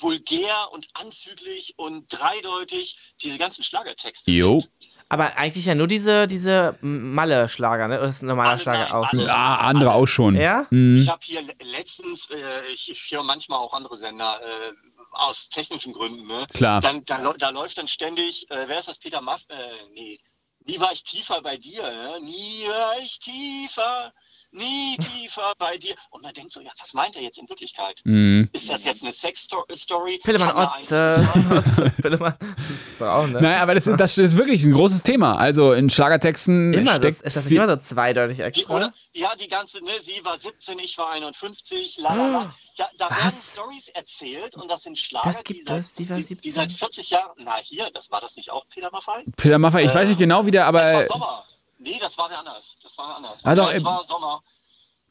vulgär 0.00 0.68
und 0.72 0.88
anzüglich 0.94 1.74
und 1.76 2.06
dreideutig 2.12 2.96
diese 3.22 3.38
ganzen 3.38 3.62
Schlagertexte 3.62 4.30
Jo. 4.30 4.60
sind? 4.60 4.72
Aber 5.10 5.36
eigentlich 5.36 5.66
ja 5.66 5.74
nur 5.74 5.86
diese, 5.88 6.26
diese 6.26 6.78
Malle-Schlager, 6.80 7.86
ne? 7.88 7.98
Das 7.98 8.16
ist 8.16 8.22
ein 8.22 8.26
normaler 8.28 8.50
Alle, 8.52 8.60
Schlager 8.60 8.94
auch. 8.96 9.06
alle. 9.12 9.30
Ah, 9.32 9.56
andere 9.58 9.92
auch 9.92 10.06
schon. 10.06 10.34
Ja? 10.34 10.66
Mhm. 10.70 10.96
Ich 10.96 11.08
habe 11.10 11.20
hier 11.22 11.42
le- 11.42 11.54
letztens, 11.64 12.30
äh, 12.30 12.66
ich, 12.72 12.90
ich 12.90 13.10
höre 13.10 13.22
manchmal 13.22 13.58
auch 13.58 13.74
andere 13.74 13.98
Sender 13.98 14.40
äh, 14.40 14.72
aus 15.10 15.50
technischen 15.50 15.92
Gründen. 15.92 16.26
Ne? 16.26 16.46
Klar. 16.54 16.80
Dann, 16.80 17.04
da, 17.04 17.34
da 17.34 17.50
läuft 17.50 17.76
dann 17.76 17.88
ständig, 17.88 18.50
äh, 18.50 18.64
wer 18.68 18.78
ist 18.78 18.88
das, 18.88 18.98
Peter 18.98 19.20
Maff? 19.20 19.42
Äh, 19.48 19.56
nee, 19.92 20.18
nie 20.66 20.80
war 20.80 20.92
ich 20.92 21.02
tiefer 21.02 21.40
bei 21.42 21.56
dir. 21.56 21.82
Ne? 21.82 22.20
Nie 22.20 22.66
war 22.68 22.98
ich 22.98 23.18
tiefer, 23.18 24.12
nie 24.52 24.96
tiefer 24.98 25.52
bei 25.58 25.76
dir. 25.78 25.94
Und 26.10 26.22
man 26.22 26.32
denkt 26.32 26.52
so, 26.52 26.60
ja, 26.60 26.70
was 26.78 26.94
meint 26.94 27.16
er 27.16 27.22
jetzt 27.22 27.38
in 27.38 27.48
Wirklichkeit? 27.48 28.00
Mhm. 28.04 28.48
Ist 28.52 28.70
das 28.70 28.84
jetzt 28.84 29.02
eine 29.02 29.12
Sex-Story? 29.12 30.18
Pillemann 30.22 30.56
Otze. 30.56 31.28
Otze. 31.50 31.92
Pillemann. 32.02 32.34
Das 32.40 32.92
ist 32.92 33.00
doch 33.00 33.08
auch, 33.08 33.26
ne? 33.26 33.40
Naja, 33.40 33.62
aber 33.62 33.74
das, 33.74 33.84
das 33.84 34.18
ist 34.18 34.36
wirklich 34.36 34.64
ein 34.64 34.72
großes 34.72 35.02
Thema. 35.02 35.36
Also 35.36 35.72
in 35.72 35.90
Schlagertexten 35.90 36.74
Immer 36.74 37.00
so, 37.00 37.06
ist 37.08 37.24
das 37.24 37.44
nicht 37.44 37.54
immer 37.54 37.66
so 37.66 37.76
zweideutig 37.76 38.36
Die, 38.36 38.42
extra? 38.42 38.76
oder, 38.76 38.94
ja, 39.12 39.32
die 39.36 39.48
ganze, 39.48 39.82
ne, 39.84 39.90
sie 40.00 40.24
war 40.24 40.38
17, 40.38 40.78
ich 40.78 40.96
war 40.98 41.10
51, 41.12 41.98
la 41.98 42.14
la 42.14 42.26
la. 42.28 42.50
Da, 42.76 42.88
da 42.98 43.10
werden 43.10 43.18
Was? 43.24 43.52
Stories 43.52 43.88
erzählt 43.88 44.56
und 44.56 44.70
das 44.70 44.82
sind 44.82 44.98
Schlager, 44.98 45.26
Das 45.28 45.44
gibt 45.44 45.60
die, 45.60 45.64
seit, 45.64 45.78
es, 45.80 45.92
die 45.94 46.08
war 46.08 46.16
die, 46.16 46.22
die 46.22 46.28
17? 46.28 46.52
seit 46.52 46.72
40 46.72 47.10
Jahren, 47.10 47.32
na 47.38 47.56
hier, 47.62 47.90
das 47.92 48.10
war 48.10 48.20
das 48.20 48.36
nicht 48.36 48.50
auch 48.50 48.66
Peter 48.68 48.90
Maffay? 48.90 49.24
Peter 49.36 49.58
Maffay, 49.58 49.84
ich 49.84 49.94
weiß 49.94 50.08
nicht 50.08 50.18
genau 50.18 50.44
wie 50.46 50.50
der, 50.50 50.66
aber 50.66 50.80
Das 50.80 50.92
war 50.94 51.02
äh, 51.02 51.06
Sommer. 51.06 51.44
Nee, 51.82 51.98
das 52.00 52.16
war 52.18 52.30
wer 52.30 52.38
anders. 52.38 52.78
Das 52.82 52.96
war 52.98 53.16
anders. 53.16 53.44
Ah, 53.44 53.54
doch, 53.54 53.72
das 53.72 53.82
äh, 53.82 53.84
war 53.84 54.04
Sommer. 54.04 54.42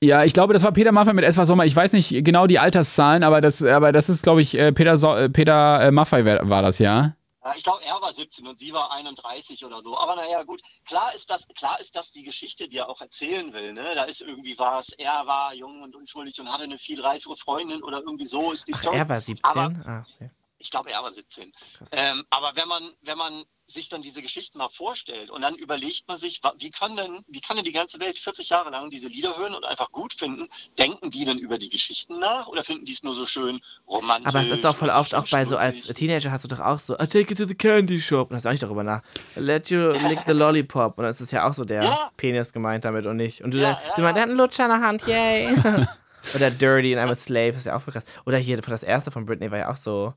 ja, 0.01 0.23
ich 0.23 0.33
glaube, 0.33 0.53
das 0.53 0.63
war 0.63 0.71
Peter 0.71 0.91
Maffay 0.91 1.13
mit 1.13 1.25
Es 1.25 1.37
war 1.37 1.45
Sommer. 1.45 1.65
Ich 1.65 1.75
weiß 1.75 1.93
nicht 1.93 2.23
genau 2.23 2.47
die 2.47 2.59
Alterszahlen, 2.59 3.23
aber 3.23 3.41
das, 3.41 3.63
aber 3.63 3.91
das 3.91 4.09
ist, 4.09 4.23
glaube 4.23 4.41
ich, 4.41 4.55
äh, 4.55 4.71
Peter, 4.71 4.97
so 4.97 5.15
äh, 5.15 5.29
Peter 5.29 5.91
Maffay 5.91 6.25
war 6.25 6.61
das, 6.61 6.79
ja. 6.79 7.15
Ja, 7.43 7.53
ich 7.55 7.63
glaube, 7.63 7.83
er 7.83 7.99
war 7.99 8.13
17 8.13 8.45
und 8.45 8.59
sie 8.59 8.71
war 8.71 8.91
31 8.91 9.65
oder 9.65 9.81
so. 9.81 9.97
Aber 9.97 10.15
naja, 10.15 10.43
gut. 10.43 10.61
Klar 10.85 11.13
ist 11.15 11.29
das, 11.29 11.47
klar 11.47 11.79
ist 11.79 11.95
das 11.95 12.11
die 12.11 12.21
Geschichte, 12.21 12.69
die 12.69 12.77
er 12.77 12.89
auch 12.89 13.01
erzählen 13.01 13.51
will. 13.51 13.73
Ne? 13.73 13.83
Da 13.95 14.03
ist 14.03 14.21
irgendwie 14.21 14.57
was. 14.59 14.89
Er 14.89 15.25
war 15.25 15.53
jung 15.55 15.81
und 15.81 15.95
unschuldig 15.95 16.39
und 16.39 16.51
hatte 16.51 16.65
eine 16.65 16.77
viel 16.77 17.01
reifere 17.01 17.35
Freundin 17.35 17.81
oder 17.81 17.99
irgendwie 17.99 18.27
so 18.27 18.51
ist 18.51 18.67
die 18.67 18.73
Story. 18.73 18.97
Er 18.97 19.09
war 19.09 19.19
17. 19.19 19.43
Aber 19.43 19.73
ah, 19.85 20.03
okay. 20.15 20.29
Ich 20.61 20.71
glaube, 20.71 20.91
er 20.91 21.01
war 21.03 21.11
17. 21.11 21.51
Ähm, 21.91 22.23
aber 22.29 22.55
wenn 22.55 22.67
man, 22.67 22.83
wenn 23.01 23.17
man 23.17 23.43
sich 23.65 23.87
dann 23.87 24.01
diese 24.01 24.21
Geschichten 24.21 24.57
mal 24.57 24.67
vorstellt 24.69 25.29
und 25.29 25.41
dann 25.41 25.55
überlegt 25.55 26.05
man 26.07 26.17
sich, 26.17 26.41
wie 26.59 26.71
kann 26.71 26.95
denn, 26.97 27.23
wie 27.27 27.39
kann 27.39 27.55
denn 27.55 27.63
die 27.63 27.71
ganze 27.71 27.99
Welt 28.01 28.19
40 28.19 28.49
Jahre 28.49 28.69
lang 28.69 28.89
diese 28.89 29.07
Lieder 29.07 29.37
hören 29.37 29.55
und 29.55 29.63
einfach 29.65 29.91
gut 29.91 30.13
finden? 30.13 30.47
Denken 30.77 31.09
die 31.09 31.23
denn 31.23 31.37
über 31.37 31.57
die 31.57 31.69
Geschichten 31.69 32.19
nach 32.19 32.47
oder 32.47 32.63
finden 32.65 32.83
die 32.85 32.91
es 32.91 33.01
nur 33.03 33.15
so 33.15 33.25
schön 33.25 33.61
romantisch? 33.87 34.27
Aber 34.33 34.43
es 34.43 34.49
ist 34.51 34.63
doch 34.65 34.75
voll 34.75 34.89
und 34.89 34.93
so 34.95 34.99
oft 34.99 35.15
auch 35.15 35.27
bei 35.29 35.45
so 35.45 35.55
als 35.57 35.87
Teenager 35.87 36.31
hast 36.31 36.43
du 36.43 36.49
doch 36.49 36.59
auch 36.59 36.79
so, 36.79 36.95
I 36.95 37.07
take 37.07 37.31
it 37.31 37.37
to 37.37 37.45
the 37.45 37.55
candy 37.55 38.01
shop. 38.01 38.29
Und 38.29 38.35
hast 38.35 38.45
auch 38.45 38.51
nicht 38.51 38.63
darüber 38.63 38.83
nach. 38.83 39.03
Let 39.35 39.69
you 39.69 39.91
lick 39.91 40.19
the 40.27 40.33
lollipop. 40.33 40.97
Und 40.97 41.05
das 41.05 41.21
ist 41.21 41.31
ja 41.31 41.47
auch 41.47 41.53
so 41.53 41.63
der 41.63 41.83
Ja. 41.83 42.11
Penis 42.17 42.51
gemeint 42.51 42.83
damit 42.83 43.05
und 43.05 43.15
nicht. 43.17 43.41
Und 43.41 43.53
du, 43.53 43.57
Ja, 43.59 43.71
ja, 43.71 43.81
ja, 43.87 43.95
du 43.95 44.01
meinst, 44.01 44.15
der 44.17 44.23
hat 44.23 44.29
einen 44.29 44.37
Lutscher 44.37 44.65
in 44.65 44.69
der 44.71 44.81
Hand, 44.81 45.07
yay. 45.07 45.55
Oder 46.35 46.51
Dirty 46.51 46.95
and 46.95 47.03
I'm 47.03 47.11
a 47.11 47.15
Slave, 47.15 47.51
das 47.53 47.61
ist 47.61 47.65
ja 47.67 47.75
auch 47.77 47.81
voll 47.81 47.93
krass. 47.93 48.03
Oder 48.25 48.37
hier, 48.37 48.57
das 48.59 48.83
erste 48.83 49.11
von 49.11 49.25
Britney 49.25 49.49
war 49.49 49.57
ja 49.57 49.71
auch 49.71 49.75
so. 49.75 50.13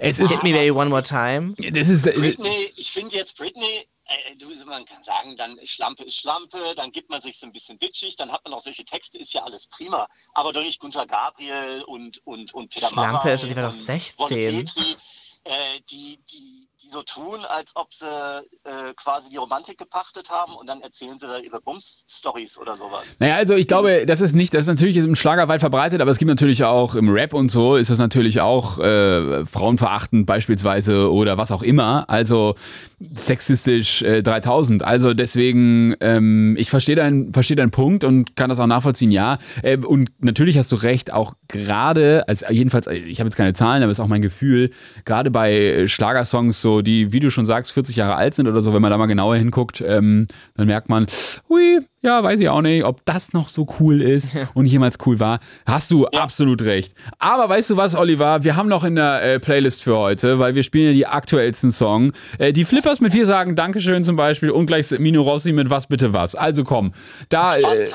Es 0.00 0.18
Hit 0.18 0.30
ist- 0.30 0.42
me 0.42 0.52
baby 0.52 0.70
one 0.70 0.90
more 0.90 1.02
time. 1.02 1.54
Das 1.72 1.88
ist, 1.88 2.04
Britney, 2.04 2.72
ich 2.76 2.90
finde 2.90 3.16
jetzt 3.16 3.36
Britney, 3.36 3.88
äh, 4.06 4.36
du, 4.36 4.48
man 4.66 4.84
kann 4.84 5.02
sagen, 5.02 5.36
dann 5.36 5.58
Schlampe 5.64 6.02
ist 6.04 6.16
Schlampe, 6.16 6.58
dann 6.76 6.90
gibt 6.92 7.10
man 7.10 7.20
sich 7.20 7.38
so 7.38 7.46
ein 7.46 7.52
bisschen 7.52 7.78
bitchig, 7.78 8.16
dann 8.16 8.30
hat 8.30 8.44
man 8.44 8.52
auch 8.54 8.60
solche 8.60 8.84
Texte, 8.84 9.18
ist 9.18 9.32
ja 9.32 9.42
alles 9.42 9.68
prima. 9.68 10.06
Aber 10.34 10.52
doch 10.52 10.62
nicht 10.62 10.80
Gunther 10.80 11.06
Gabriel 11.06 11.82
und, 11.86 12.20
und, 12.26 12.52
und 12.52 12.70
Peter 12.70 12.88
Schlampe 12.88 13.12
Maffay 13.12 13.34
ist, 13.34 13.44
die 13.44 13.56
war 13.56 13.62
doch 13.70 13.72
und 13.74 13.88
Ronny 14.18 14.42
16. 14.50 14.64
Petri, 14.64 14.96
äh, 15.44 15.80
die, 15.90 16.20
die, 16.30 16.59
die 16.82 16.88
so 16.88 17.02
tun, 17.02 17.40
als 17.48 17.76
ob 17.76 17.92
sie 17.92 18.06
äh, 18.06 18.94
quasi 18.96 19.30
die 19.30 19.36
Romantik 19.36 19.78
gepachtet 19.78 20.30
haben 20.30 20.54
und 20.54 20.68
dann 20.68 20.80
erzählen 20.80 21.18
sie 21.18 21.26
da 21.26 21.38
ihre 21.38 21.60
Bums-Stories 21.60 22.58
oder 22.58 22.76
sowas. 22.76 23.16
Naja, 23.18 23.36
also 23.36 23.54
ich 23.54 23.68
glaube, 23.68 24.06
das 24.06 24.20
ist 24.20 24.34
nicht, 24.34 24.54
das 24.54 24.62
ist 24.62 24.68
natürlich 24.68 24.96
im 24.96 25.14
Schlager 25.14 25.48
weit 25.48 25.60
verbreitet, 25.60 26.00
aber 26.00 26.10
es 26.10 26.18
gibt 26.18 26.28
natürlich 26.28 26.64
auch 26.64 26.94
im 26.94 27.08
Rap 27.10 27.34
und 27.34 27.50
so 27.50 27.76
ist 27.76 27.90
das 27.90 27.98
natürlich 27.98 28.40
auch 28.40 28.78
äh, 28.78 29.44
frauenverachtend 29.44 30.26
beispielsweise 30.26 31.10
oder 31.10 31.38
was 31.38 31.52
auch 31.52 31.62
immer. 31.62 32.08
Also 32.08 32.54
sexistisch 32.98 34.02
äh, 34.02 34.22
3000. 34.22 34.82
Also 34.84 35.14
deswegen, 35.14 35.94
ähm, 36.00 36.56
ich 36.58 36.70
verstehe 36.70 36.96
deinen 36.96 37.32
verstehe 37.32 37.56
deinen 37.56 37.70
Punkt 37.70 38.04
und 38.04 38.36
kann 38.36 38.48
das 38.48 38.60
auch 38.60 38.66
nachvollziehen, 38.66 39.10
ja. 39.10 39.38
Äh, 39.62 39.78
und 39.78 40.10
natürlich 40.18 40.56
hast 40.58 40.70
du 40.72 40.76
recht, 40.76 41.12
auch 41.12 41.34
gerade, 41.48 42.24
also 42.28 42.46
jedenfalls, 42.50 42.86
ich 42.86 43.20
habe 43.20 43.28
jetzt 43.28 43.36
keine 43.36 43.54
Zahlen, 43.54 43.82
aber 43.82 43.90
es 43.90 43.98
ist 43.98 44.04
auch 44.04 44.08
mein 44.08 44.22
Gefühl, 44.22 44.70
gerade 45.04 45.30
bei 45.30 45.86
Schlagersongs, 45.86 46.60
so 46.60 46.69
die, 46.80 47.12
wie 47.12 47.20
du 47.20 47.30
schon 47.30 47.44
sagst, 47.46 47.72
40 47.72 47.96
Jahre 47.96 48.14
alt 48.14 48.34
sind 48.34 48.46
oder 48.46 48.62
so, 48.62 48.72
wenn 48.72 48.82
man 48.82 48.90
da 48.92 48.98
mal 48.98 49.06
genauer 49.06 49.36
hinguckt, 49.36 49.80
ähm, 49.80 50.26
dann 50.56 50.66
merkt 50.68 50.88
man, 50.88 51.06
hui, 51.48 51.80
ja, 52.02 52.22
weiß 52.22 52.40
ich 52.40 52.48
auch 52.48 52.62
nicht, 52.62 52.84
ob 52.84 53.04
das 53.04 53.34
noch 53.34 53.48
so 53.48 53.66
cool 53.78 54.00
ist 54.00 54.32
und 54.54 54.64
jemals 54.64 54.96
cool 55.04 55.20
war. 55.20 55.38
Hast 55.66 55.90
du 55.90 56.06
absolut 56.06 56.62
recht. 56.62 56.94
Aber 57.18 57.48
weißt 57.48 57.70
du 57.70 57.76
was, 57.76 57.94
Oliver? 57.94 58.42
Wir 58.42 58.56
haben 58.56 58.68
noch 58.70 58.84
in 58.84 58.94
der 58.94 59.22
äh, 59.22 59.38
Playlist 59.38 59.82
für 59.82 59.98
heute, 59.98 60.38
weil 60.38 60.54
wir 60.54 60.62
spielen 60.62 60.86
ja 60.86 60.92
die 60.94 61.06
aktuellsten 61.06 61.72
Song. 61.72 62.12
Äh, 62.38 62.54
die 62.54 62.64
Flippers 62.64 63.00
mit 63.00 63.12
Wir 63.12 63.26
sagen 63.26 63.54
Dankeschön 63.54 64.02
zum 64.04 64.16
Beispiel 64.16 64.50
und 64.50 64.64
gleich 64.64 64.90
Mino 64.98 65.20
Rossi 65.20 65.52
mit 65.52 65.68
Was 65.68 65.88
bitte 65.88 66.14
was. 66.14 66.34
Also 66.34 66.64
komm, 66.64 66.94
da, 67.28 67.56
äh, 67.56 67.86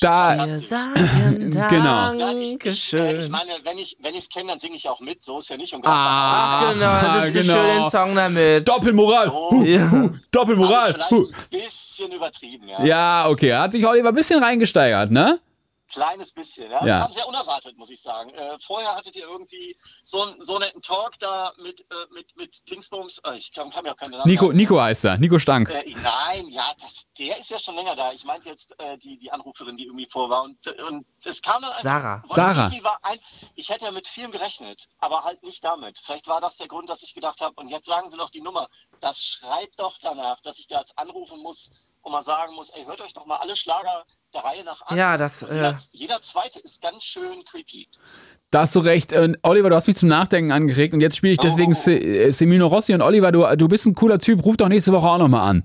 da, 0.00 0.46
genau. 1.68 2.14
Ja, 2.14 2.32
ich, 2.32 2.64
ich, 2.64 2.94
äh, 2.94 3.20
ich 3.20 3.28
meine, 3.28 3.50
wenn 3.62 3.78
ich 3.78 3.96
es 4.18 4.28
kenne, 4.30 4.48
dann 4.48 4.58
singe 4.58 4.76
ich 4.76 4.88
auch 4.88 5.00
mit. 5.00 5.22
So 5.22 5.38
ist 5.38 5.50
ja 5.50 5.58
nicht. 5.58 5.74
Und 5.74 5.82
Ah, 5.86 6.72
genau, 6.72 6.86
das 7.02 7.34
ist 7.34 7.46
so 7.46 7.52
schön 7.52 7.66
den 7.66 7.90
Song 7.90 8.14
damit. 8.20 8.68
Doppelmoral. 8.68 9.30
Huh, 9.30 9.64
huh, 9.90 10.10
Doppelmoral. 10.30 10.92
Vielleicht 10.92 11.10
Huh. 11.10 11.26
ein 11.28 11.58
bisschen 11.60 12.12
übertrieben, 12.12 12.68
ja. 12.68 12.84
Ja, 12.84 13.28
okay. 13.28 13.54
Hat 13.54 13.72
sich 13.72 13.86
Oliver 13.86 14.08
ein 14.08 14.14
bisschen 14.14 14.42
reingesteigert, 14.42 15.10
ne? 15.10 15.38
Kleines 15.90 16.32
bisschen, 16.32 16.70
ja. 16.70 16.84
Ja. 16.84 16.94
Das 16.96 17.04
kam 17.04 17.12
sehr 17.12 17.28
unerwartet, 17.28 17.76
muss 17.76 17.90
ich 17.90 18.00
sagen. 18.00 18.30
Äh, 18.30 18.58
vorher 18.60 18.94
hattet 18.96 19.16
ihr 19.16 19.24
irgendwie 19.24 19.76
so, 20.04 20.22
einen- 20.22 20.40
so 20.40 20.54
einen 20.56 20.64
netten 20.66 20.80
Talk 20.82 21.18
da 21.18 21.52
mit, 21.60 21.80
äh, 21.82 21.84
mit, 22.12 22.34
mit 22.36 22.70
Dingsbums. 22.70 23.18
Äh, 23.26 23.36
ich 23.36 23.52
kann, 23.52 23.70
kann 23.70 23.84
mir 23.84 23.92
auch 23.92 23.96
keine 23.96 24.16
Namen 24.18 24.30
Nico. 24.30 24.52
Nico 24.52 24.80
heißt 24.80 25.04
er. 25.04 25.18
Nico 25.18 25.38
Stank. 25.38 25.68
Äh, 25.70 25.94
nein, 26.02 26.46
ja, 26.48 26.72
das, 26.80 27.06
der 27.18 27.38
ist 27.38 27.50
ja 27.50 27.58
schon 27.58 27.74
länger 27.74 27.96
da. 27.96 28.12
Ich 28.12 28.24
meinte 28.24 28.48
jetzt 28.48 28.74
äh, 28.80 28.96
die, 28.98 29.18
die 29.18 29.30
Anruferin, 29.32 29.76
die 29.76 29.86
irgendwie 29.86 30.08
vor 30.10 30.30
war. 30.30 30.42
Und, 30.44 30.66
und 30.88 31.04
es 31.24 31.42
kam 31.42 31.60
dann. 31.62 31.72
Sarah. 31.82 32.22
Sarah. 32.32 32.70
Ein, 33.02 33.18
ich 33.56 33.68
hätte 33.68 33.84
ja 33.86 33.90
mit 33.92 34.06
vielem 34.06 34.30
gerechnet, 34.30 34.86
aber 34.98 35.24
halt 35.24 35.42
nicht 35.42 35.62
damit. 35.64 35.98
Vielleicht 35.98 36.28
war 36.28 36.40
das 36.40 36.56
der 36.56 36.68
Grund, 36.68 36.88
dass 36.88 37.02
ich 37.02 37.14
gedacht 37.14 37.40
habe, 37.40 37.54
und 37.56 37.68
jetzt 37.68 37.86
sagen 37.86 38.10
Sie 38.10 38.16
doch 38.16 38.30
die 38.30 38.40
Nummer. 38.40 38.68
Das 39.00 39.22
schreit 39.22 39.70
doch 39.76 39.98
danach, 40.00 40.40
dass 40.40 40.58
ich 40.58 40.66
da 40.68 40.78
jetzt 40.80 40.98
anrufen 40.98 41.38
muss 41.42 41.70
und 42.02 42.12
mal 42.12 42.22
sagen 42.22 42.54
muss, 42.54 42.70
ey, 42.70 42.84
hört 42.84 43.00
euch 43.00 43.12
doch 43.12 43.26
mal 43.26 43.36
alle 43.36 43.56
Schlager 43.56 44.04
der 44.34 44.44
Reihe 44.44 44.64
nach 44.64 44.82
an. 44.86 44.96
Ja, 44.96 45.16
das, 45.16 45.40
jeder, 45.42 45.70
äh, 45.70 45.74
jeder 45.92 46.20
zweite 46.20 46.60
ist 46.60 46.80
ganz 46.80 47.02
schön 47.02 47.44
creepy. 47.44 47.88
Da 48.50 48.60
hast 48.62 48.74
du 48.74 48.80
recht. 48.80 49.12
Und 49.12 49.38
Oliver, 49.42 49.70
du 49.70 49.76
hast 49.76 49.86
mich 49.86 49.96
zum 49.96 50.08
Nachdenken 50.08 50.50
angeregt 50.52 50.92
und 50.94 51.00
jetzt 51.00 51.16
spiele 51.16 51.34
ich 51.34 51.38
deswegen 51.38 51.72
Se 51.74 51.92
äh, 51.94 52.30
Semino 52.32 52.66
Rossi 52.66 52.94
und 52.94 53.02
Oliver, 53.02 53.30
du, 53.32 53.44
du 53.56 53.68
bist 53.68 53.86
ein 53.86 53.94
cooler 53.94 54.18
Typ, 54.18 54.44
ruf 54.44 54.56
doch 54.56 54.68
nächste 54.68 54.92
Woche 54.92 55.06
auch 55.06 55.18
nochmal 55.18 55.48
an. 55.48 55.64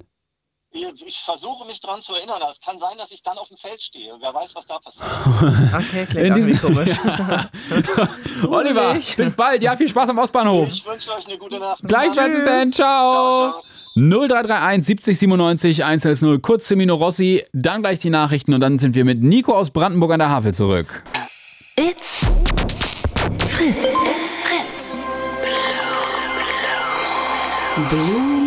Ich 1.06 1.20
versuche 1.20 1.66
mich 1.68 1.80
dran 1.80 2.02
zu 2.02 2.14
erinnern. 2.16 2.42
Es 2.52 2.60
kann 2.60 2.78
sein, 2.80 2.98
dass 2.98 3.12
ich 3.12 3.24
dann 3.24 3.38
auf 3.38 3.48
dem 3.48 3.56
Feld 3.56 3.82
stehe. 3.82 4.14
Wer 4.20 4.34
weiß, 4.34 4.56
was 4.56 4.66
da 4.66 4.78
passiert. 4.80 5.10
Okay, 5.74 6.02
In 6.02 6.08
klingt 6.34 6.36
diesem- 6.36 6.60
komisch. 6.60 6.90
Oliver, 8.50 8.94
bis 8.94 9.32
bald. 9.36 9.64
Ja, 9.64 9.78
viel 9.78 9.88
Spaß 9.88 10.10
am 10.10 10.18
Ostbahnhof. 10.20 10.68
Ich 10.68 10.86
wünsche 10.86 11.14
euch 11.14 11.28
eine 11.28 11.38
gute 11.38 11.60
Nacht. 11.60 11.82
Gleichfalls 11.84 12.36
bis 12.36 12.44
dann. 12.46 12.74
Ciao. 12.74 13.64
0331 13.98 14.84
70 14.84 15.20
97 15.20 15.86
110. 15.86 16.42
Kurz 16.42 16.68
Semino 16.68 16.96
Rossi, 16.96 17.44
dann 17.54 17.82
gleich 17.82 18.00
die 18.00 18.10
Nachrichten 18.10 18.54
und 18.54 18.60
dann 18.60 18.78
sind 18.78 18.94
wir 18.94 19.06
mit 19.06 19.24
Nico 19.24 19.54
aus 19.54 19.72
Brandenburg 19.72 20.12
an 20.12 20.20
der 20.20 20.30
Havel 20.30 20.54
zurück. 20.54 21.04
It's 21.78 22.26
Fritz. 23.48 23.78
It's 23.78 24.38
Fritz. 24.38 24.98
Blue 27.90 28.02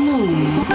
Moon. 0.04 0.67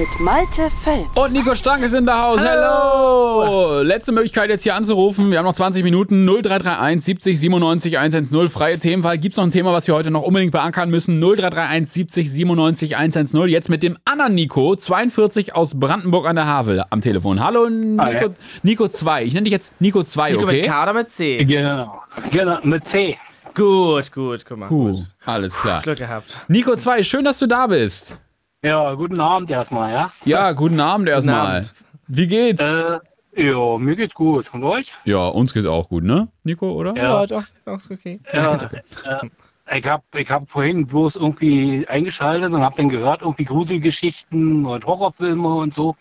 Mit 0.00 0.18
Malte 0.18 0.70
Fels. 0.82 1.08
Und 1.14 1.34
Nico 1.34 1.54
Stank 1.54 1.84
ist 1.84 1.92
in 1.92 2.06
der 2.06 2.22
Haus. 2.22 2.42
Hello. 2.42 3.82
Letzte 3.82 4.12
Möglichkeit 4.12 4.48
jetzt 4.48 4.62
hier 4.62 4.74
anzurufen. 4.74 5.30
Wir 5.30 5.36
haben 5.36 5.44
noch 5.44 5.52
20 5.52 5.84
Minuten. 5.84 6.24
0331 6.24 7.04
70 7.04 7.38
97 7.38 7.98
110. 7.98 8.48
Freie 8.48 8.78
Themenwahl. 8.78 9.18
Gibt 9.18 9.34
es 9.34 9.36
noch 9.36 9.44
ein 9.44 9.50
Thema, 9.50 9.74
was 9.74 9.86
wir 9.88 9.94
heute 9.94 10.10
noch 10.10 10.22
unbedingt 10.22 10.52
beankern 10.52 10.88
müssen? 10.88 11.20
0331 11.20 11.92
70 11.92 12.32
97 12.32 12.96
110. 12.96 13.48
Jetzt 13.48 13.68
mit 13.68 13.82
dem 13.82 13.98
anderen 14.06 14.34
Nico, 14.34 14.74
42 14.74 15.54
aus 15.54 15.78
Brandenburg 15.78 16.26
an 16.26 16.36
der 16.36 16.46
Havel 16.46 16.82
am 16.88 17.02
Telefon. 17.02 17.44
Hallo 17.44 17.68
Nico, 17.68 18.02
Hi. 18.02 18.30
Nico 18.62 18.88
2. 18.88 19.24
Ich 19.24 19.34
nenne 19.34 19.44
dich 19.44 19.52
jetzt 19.52 19.78
Nico 19.82 20.02
2, 20.02 20.30
Nico 20.30 20.44
okay? 20.44 20.62
mit 20.62 20.64
K 20.64 20.82
oder 20.82 20.92
mit 20.94 21.10
C? 21.10 21.44
Genau, 21.44 22.00
genau 22.30 22.58
mit 22.62 22.88
C. 22.88 23.18
Gut, 23.54 24.10
gut, 24.12 24.46
guck 24.46 24.56
mal. 24.56 24.68
Puh, 24.68 25.02
alles 25.26 25.52
klar. 25.54 25.82
Glück 25.82 25.98
gehabt. 25.98 26.38
Nico 26.48 26.74
2, 26.74 27.02
schön, 27.02 27.26
dass 27.26 27.38
du 27.38 27.46
da 27.46 27.66
bist. 27.66 28.18
Ja, 28.62 28.92
guten 28.92 29.20
Abend 29.20 29.50
erstmal, 29.50 29.90
ja? 29.90 30.12
Ja, 30.26 30.52
guten 30.52 30.80
Abend 30.80 31.08
erstmal. 31.08 31.56
Abend. 31.56 31.74
Wie 32.08 32.26
geht's? 32.26 32.62
Äh, 32.62 32.98
ja, 33.34 33.78
mir 33.78 33.96
geht's 33.96 34.12
gut. 34.12 34.52
Und 34.52 34.64
euch? 34.64 34.92
Ja, 35.04 35.28
uns 35.28 35.54
geht's 35.54 35.66
auch 35.66 35.88
gut, 35.88 36.04
ne, 36.04 36.28
Nico, 36.44 36.70
oder? 36.72 36.94
Ja. 36.94 37.24
doch, 37.26 37.44
doch, 37.64 37.78
ist 37.78 37.90
okay. 37.90 38.20
Ja, 38.34 38.56
äh, 38.56 39.78
ich 39.78 39.86
habe 39.86 40.02
ich 40.14 40.30
hab 40.30 40.50
vorhin 40.50 40.86
bloß 40.86 41.16
irgendwie 41.16 41.86
eingeschaltet 41.88 42.52
und 42.52 42.60
habe 42.60 42.76
dann 42.76 42.90
gehört, 42.90 43.22
irgendwie 43.22 43.44
Gruselgeschichten 43.44 44.66
und 44.66 44.84
Horrorfilme 44.84 45.48
und 45.48 45.72
so. 45.72 45.96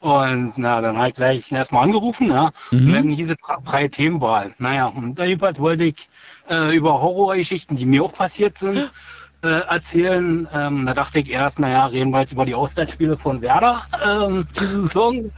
Und 0.00 0.54
na, 0.56 0.80
dann 0.80 0.98
halt 0.98 1.14
gleich 1.14 1.52
erstmal 1.52 1.84
angerufen, 1.84 2.30
ja. 2.30 2.50
Mhm. 2.72 2.86
Und 2.86 2.92
dann 2.94 3.08
hieß 3.10 3.30
es 3.30 3.36
freie 3.64 3.88
Themenwahl. 3.88 4.52
Naja, 4.58 4.86
und 4.86 5.16
da 5.16 5.24
jedenfalls 5.24 5.60
wollte 5.60 5.84
ich 5.84 6.08
äh, 6.50 6.74
über 6.74 7.00
Horrorgeschichten, 7.00 7.76
die 7.76 7.86
mir 7.86 8.02
auch 8.02 8.12
passiert 8.12 8.58
sind, 8.58 8.90
äh, 9.42 9.48
erzählen. 9.48 10.46
Ähm, 10.54 10.86
da 10.86 10.94
dachte 10.94 11.18
ich 11.20 11.30
erst, 11.30 11.58
naja, 11.58 11.86
reden 11.86 12.10
wir 12.10 12.20
jetzt 12.20 12.32
über 12.32 12.44
die 12.44 12.54
Auswärtsspiele 12.54 13.16
von 13.16 13.40
Werder, 13.42 13.82
ähm, 14.04 14.46
diese 14.58 14.82
Saison. 14.82 15.30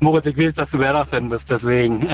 Moritz, 0.00 0.26
ich 0.26 0.36
weiß, 0.36 0.54
dass 0.54 0.70
du 0.70 0.78
Werder-Fan 0.78 1.28
bist, 1.28 1.50
deswegen. 1.50 2.08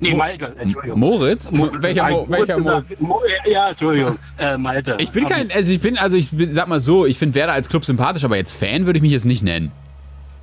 Nee, 0.00 0.14
Malte, 0.14 0.52
Entschuldigung. 0.58 0.98
Moritz? 0.98 1.50
Welcher, 1.52 2.10
Mo 2.10 2.26
welcher 2.28 2.58
Moritz? 2.58 2.86
Mo 2.98 3.20
ja, 3.48 3.68
Entschuldigung, 3.68 4.18
äh, 4.36 4.58
Malte. 4.58 4.96
Ich 4.98 5.12
bin 5.12 5.26
kein, 5.26 5.50
also 5.52 5.72
ich 5.72 5.80
bin, 5.80 5.96
also 5.96 6.16
ich 6.16 6.30
bin, 6.32 6.52
sag 6.52 6.66
mal 6.66 6.80
so, 6.80 7.06
ich 7.06 7.18
finde 7.18 7.36
Werder 7.36 7.52
als 7.52 7.68
Club 7.68 7.84
sympathisch, 7.84 8.24
aber 8.24 8.36
jetzt 8.36 8.52
Fan 8.52 8.84
würde 8.86 8.96
ich 8.98 9.02
mich 9.02 9.12
jetzt 9.12 9.24
nicht 9.26 9.44
nennen. 9.44 9.70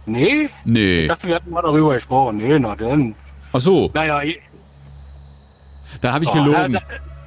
Nee? 0.06 0.50
Nee. 0.64 1.02
Ich 1.02 1.08
dachte, 1.10 1.28
wir 1.28 1.36
hatten 1.36 1.52
mal 1.52 1.62
darüber 1.62 1.94
gesprochen. 1.94 2.38
Nee, 2.38 2.58
na 2.58 2.76
dann. 2.76 3.14
Ach 3.52 3.60
so, 3.60 3.92
Naja, 3.94 4.22
dann 6.02 6.14
habe 6.14 6.24
ich 6.24 6.30
Oh, 6.30 6.34
gelogen. 6.34 6.56
also- 6.78 6.80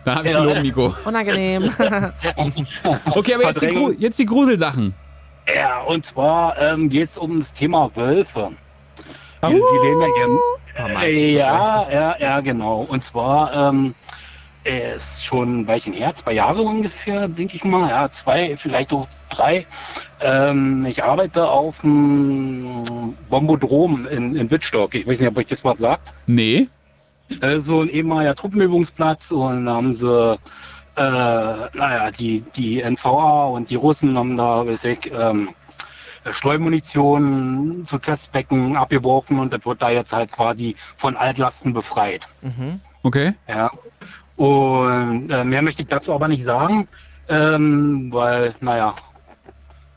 Dann 0.05 0.17
habe 0.17 0.27
ich 0.27 0.33
Ja. 0.35 0.41
gelogen, 0.41 0.63
Nico. 0.63 0.95
Unangenehm. 1.05 1.73
Okay, 3.15 3.35
aber 3.35 3.45
jetzt 3.45 3.63
die, 3.63 3.95
jetzt 3.99 4.19
die 4.19 4.27
Gruselsachen. 4.27 4.95
ja, 5.55 5.81
und 5.83 6.05
zwar 6.05 6.59
ähm, 6.59 6.89
geht 6.89 7.11
es 7.11 7.19
um 7.19 7.39
das 7.41 7.53
Thema 7.53 7.91
Wölfe. 7.95 8.51
Die, 9.45 9.49
die 9.55 9.87
leben 9.87 10.01
ja 10.01 10.07
hier. 10.17 11.03
Äh, 11.03 11.37
ja, 11.37 11.87
ja, 11.91 12.17
ja, 12.19 12.41
genau. 12.41 12.83
Und 12.89 13.05
zwar 13.05 13.53
ähm, 13.71 13.95
ist 14.65 15.25
schon 15.25 15.61
ein 15.63 15.67
Weilchen 15.67 15.93
her, 15.93 16.15
zwei 16.15 16.33
Jahre 16.33 16.63
ungefähr, 16.63 17.27
denke 17.29 17.57
ich 17.57 17.65
mal. 17.65 17.89
Ja, 17.91 18.11
zwei, 18.11 18.57
vielleicht 18.57 18.93
auch 18.93 19.09
drei. 19.29 19.67
Ähm, 20.21 20.87
ich 20.87 21.03
arbeite 21.03 21.49
auf 21.49 21.81
dem 21.83 22.85
Bombodrom 23.29 24.07
in, 24.07 24.37
in 24.37 24.51
Wittstock. 24.51 24.95
Ich 24.95 25.07
weiß 25.07 25.19
nicht, 25.21 25.29
ob 25.29 25.37
euch 25.37 25.47
das 25.47 25.65
was 25.65 25.79
sagt. 25.79 26.13
Nee. 26.27 26.69
Äh, 27.41 27.59
so 27.61 27.83
ein 27.83 27.89
ehemaliger 27.89 28.35
Truppenübungsplatz 28.35 29.33
und 29.33 29.67
da 29.67 29.75
haben 29.75 29.93
sie, 29.93 30.33
äh, 30.33 30.39
naja, 30.97 32.11
die, 32.11 32.43
die 32.55 32.83
NVA 32.83 33.47
und 33.47 33.71
die 33.71 33.77
Russen 33.77 34.17
haben 34.17 34.37
da, 34.37 34.67
weiß 34.67 34.85
ich, 34.85 35.11
ähm, 35.13 35.51
Streumunition 36.31 37.85
zu 37.85 37.99
Testbecken 37.99 38.77
abgeworfen 38.77 39.39
und 39.39 39.53
das 39.53 39.65
wird 39.65 39.83
da 39.83 39.91
jetzt 39.91 40.13
halt 40.13 40.31
quasi 40.31 40.77
von 40.97 41.17
Altlasten 41.17 41.73
befreit. 41.73 42.29
Mhm. 42.43 42.81
Okay. 43.03 43.35
Ja. 43.49 43.71
Und 44.37 45.31
äh, 45.31 45.45
mehr 45.45 45.63
möchte 45.63 45.83
ich 45.83 45.89
dazu 45.89 46.13
aber 46.13 46.29
nicht 46.29 46.45
sagen, 46.45 46.89
ähm, 47.29 48.13
weil, 48.13 48.55
naja, 48.61 48.95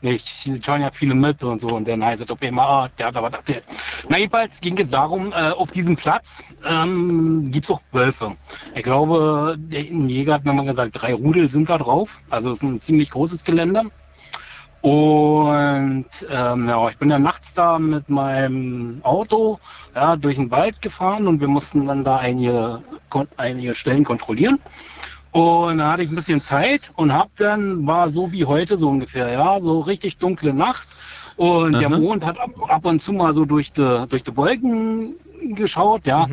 nicht, 0.06 0.64
schauen 0.64 0.80
ja 0.80 0.90
viele 0.90 1.14
mit 1.14 1.42
und 1.42 1.60
so 1.60 1.68
und 1.68 1.86
dann 1.86 2.04
heißt 2.04 2.22
es 2.22 2.30
auf 2.30 2.40
einmal, 2.40 2.66
ah, 2.66 2.90
der 2.98 3.06
hat 3.06 3.16
da 3.16 3.22
was 3.22 3.32
erzählt. 3.32 3.64
Na 4.08 4.18
jedenfalls 4.18 4.60
ging 4.60 4.78
es 4.78 4.88
darum, 4.88 5.32
äh, 5.32 5.50
auf 5.50 5.70
diesem 5.70 5.96
Platz 5.96 6.42
ähm, 6.64 7.50
gibt 7.50 7.66
es 7.66 7.70
auch 7.70 7.80
Wölfe. 7.92 8.36
Ich 8.74 8.82
glaube, 8.82 9.56
der 9.58 9.82
Jäger 9.82 10.34
hat 10.34 10.44
mir 10.44 10.52
mal 10.52 10.64
gesagt, 10.64 11.00
drei 11.00 11.12
Rudel 11.14 11.50
sind 11.50 11.68
da 11.68 11.78
drauf. 11.78 12.20
Also 12.30 12.50
es 12.50 12.58
ist 12.58 12.62
ein 12.62 12.80
ziemlich 12.80 13.10
großes 13.10 13.44
Gelände. 13.44 13.90
Und 14.82 16.06
ähm, 16.30 16.68
ja, 16.68 16.88
ich 16.88 16.96
bin 16.98 17.10
ja 17.10 17.18
nachts 17.18 17.54
da 17.54 17.78
mit 17.78 18.08
meinem 18.08 19.00
Auto 19.02 19.58
ja, 19.94 20.14
durch 20.14 20.36
den 20.36 20.50
Wald 20.52 20.80
gefahren 20.80 21.26
und 21.26 21.40
wir 21.40 21.48
mussten 21.48 21.86
dann 21.86 22.04
da 22.04 22.18
einige, 22.18 22.82
einige 23.36 23.74
Stellen 23.74 24.04
kontrollieren. 24.04 24.60
Und 25.36 25.76
da 25.76 25.92
hatte 25.92 26.02
ich 26.02 26.08
ein 26.08 26.14
bisschen 26.14 26.40
Zeit 26.40 26.92
und 26.96 27.12
hab 27.12 27.28
dann, 27.36 27.86
war 27.86 28.08
so 28.08 28.32
wie 28.32 28.46
heute 28.46 28.78
so 28.78 28.88
ungefähr, 28.88 29.30
ja, 29.30 29.60
so 29.60 29.80
richtig 29.80 30.16
dunkle 30.16 30.54
Nacht. 30.54 30.88
Und 31.36 31.74
der 31.74 31.88
Aha. 31.88 31.98
Mond 31.98 32.24
hat 32.24 32.38
ab, 32.38 32.52
ab 32.68 32.86
und 32.86 33.02
zu 33.02 33.12
mal 33.12 33.34
so 33.34 33.44
durch 33.44 33.70
die, 33.70 34.06
durch 34.08 34.22
die 34.22 34.34
Wolken 34.34 35.14
geschaut, 35.54 36.06
ja. 36.06 36.26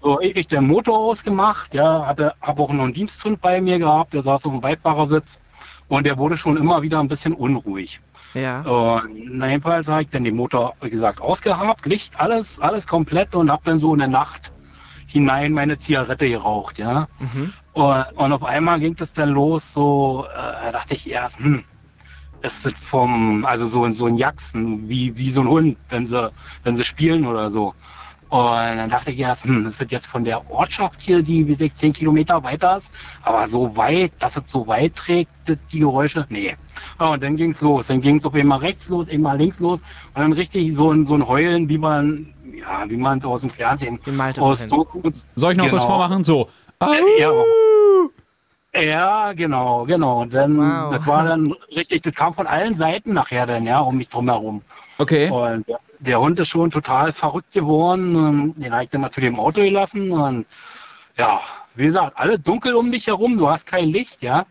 So, 0.00 0.20
ich, 0.20 0.46
den 0.46 0.68
Motor 0.68 0.96
ausgemacht, 0.96 1.74
ja, 1.74 2.06
hatte, 2.06 2.34
habe 2.40 2.62
auch 2.62 2.72
noch 2.72 2.84
einen 2.84 2.92
Diensthund 2.92 3.40
bei 3.40 3.60
mir 3.60 3.80
gehabt, 3.80 4.14
der 4.14 4.22
saß 4.22 4.46
auf 4.46 4.52
dem 4.52 4.60
Beifahrersitz 4.60 5.40
und 5.88 6.06
der 6.06 6.16
wurde 6.16 6.36
schon 6.36 6.56
immer 6.56 6.80
wieder 6.80 7.00
ein 7.00 7.08
bisschen 7.08 7.32
unruhig. 7.32 8.00
Ja. 8.34 8.60
Und 8.60 9.42
jedenfalls 9.42 9.88
habe 9.88 10.02
ich 10.02 10.10
dann 10.10 10.22
den 10.22 10.36
Motor, 10.36 10.74
wie 10.80 10.90
gesagt, 10.90 11.20
ausgehabt, 11.20 11.86
Licht, 11.86 12.20
alles, 12.20 12.60
alles 12.60 12.86
komplett 12.86 13.34
und 13.34 13.50
habe 13.50 13.62
dann 13.64 13.80
so 13.80 13.94
in 13.94 13.98
der 13.98 14.08
Nacht 14.08 14.53
hinein 15.14 15.52
meine 15.52 15.78
Zigarette 15.78 16.28
geraucht, 16.28 16.78
ja. 16.78 17.06
Mhm. 17.20 17.52
Und, 17.72 18.04
und 18.16 18.32
auf 18.32 18.42
einmal 18.42 18.80
ging 18.80 18.96
das 18.96 19.12
dann 19.12 19.30
los, 19.30 19.72
so, 19.72 20.26
äh, 20.32 20.36
da 20.36 20.72
dachte 20.72 20.94
ich 20.94 21.08
erst, 21.08 21.38
hm, 21.38 21.64
ist 22.42 22.66
das 22.66 22.72
vom, 22.74 23.44
also 23.44 23.68
so, 23.68 23.90
so 23.92 24.06
ein 24.06 24.16
Jacksen, 24.16 24.88
wie, 24.88 25.16
wie 25.16 25.30
so 25.30 25.40
ein 25.42 25.48
Hund, 25.48 25.78
wenn 25.88 26.06
sie, 26.06 26.32
wenn 26.64 26.76
sie 26.76 26.82
spielen 26.82 27.26
oder 27.26 27.50
so. 27.50 27.74
Und 28.30 28.40
dann 28.76 28.90
dachte 28.90 29.10
ich 29.12 29.18
erst, 29.20 29.44
hm, 29.44 29.66
ist 29.66 29.80
das 29.80 29.90
jetzt 29.90 30.06
von 30.06 30.24
der 30.24 30.50
Ortschaft 30.50 31.00
hier, 31.02 31.22
die 31.22 31.46
wie 31.46 31.52
gesagt, 31.54 31.78
10 31.78 31.92
Kilometer 31.92 32.42
weiter 32.42 32.78
ist, 32.78 32.92
aber 33.22 33.46
so 33.46 33.76
weit, 33.76 34.12
dass 34.18 34.36
es 34.36 34.42
so 34.48 34.66
weit 34.66 34.96
trägt, 34.96 35.30
die 35.72 35.78
Geräusche? 35.80 36.26
Nee. 36.30 36.56
Ja, 37.00 37.06
und 37.08 37.22
dann 37.22 37.36
ging's 37.36 37.60
los. 37.60 37.86
Dann 37.88 38.00
ging's 38.00 38.24
auf 38.26 38.34
einmal 38.34 38.58
rechts 38.58 38.88
los, 38.88 39.08
einmal 39.08 39.38
links 39.38 39.60
los 39.60 39.80
und 40.14 40.20
dann 40.20 40.32
richtig 40.32 40.74
so 40.74 40.90
ein, 40.90 41.06
so 41.06 41.14
ein 41.14 41.26
Heulen, 41.28 41.68
wie 41.68 41.78
man, 41.78 42.34
ja, 42.58 42.84
wie 42.88 42.96
man 42.96 43.22
aus 43.22 43.42
dem 43.42 43.50
Fernsehen 43.50 44.00
aus 44.38 44.66
Dokus- 44.66 45.24
Soll 45.36 45.52
ich 45.52 45.58
noch 45.58 45.68
kurz 45.68 45.82
Genau. 45.82 45.96
vormachen? 45.98 46.24
So. 46.24 46.48
Äh, 46.80 47.20
ja. 47.20 47.30
Ja, 48.76 49.32
genau, 49.34 49.84
genau. 49.84 50.22
Und 50.22 50.34
dann, 50.34 50.56
das 50.90 51.06
war 51.06 51.24
dann 51.24 51.54
richtig, 51.76 52.02
das 52.02 52.14
kam 52.14 52.34
von 52.34 52.48
allen 52.48 52.74
Seiten 52.74 53.12
nachher 53.12 53.46
dann, 53.46 53.64
ja, 53.66 53.78
um 53.80 53.96
mich 53.96 54.08
drumherum. 54.08 54.62
Okay. 54.98 55.30
Und 55.30 55.68
der, 55.68 55.78
der 56.06 56.20
Hund 56.20 56.38
ist 56.40 56.48
schon 56.48 56.70
total 56.70 57.12
verrückt 57.12 57.52
geworden 57.52 58.16
und 58.16 58.54
den 58.62 58.72
habe 58.72 58.84
ich 58.84 58.90
dann 58.90 59.00
natürlich 59.02 59.28
im 59.28 59.40
Auto 59.40 59.60
gelassen 59.60 60.10
und 60.12 60.46
ja, 61.16 61.40
wie 61.74 61.86
gesagt, 61.86 62.16
alle 62.16 62.38
dunkel 62.38 62.74
um 62.74 62.90
dich 62.90 63.06
herum, 63.06 63.36
du 63.36 63.48
hast 63.48 63.66
kein 63.66 63.88
Licht, 63.88 64.22
ja. 64.22 64.46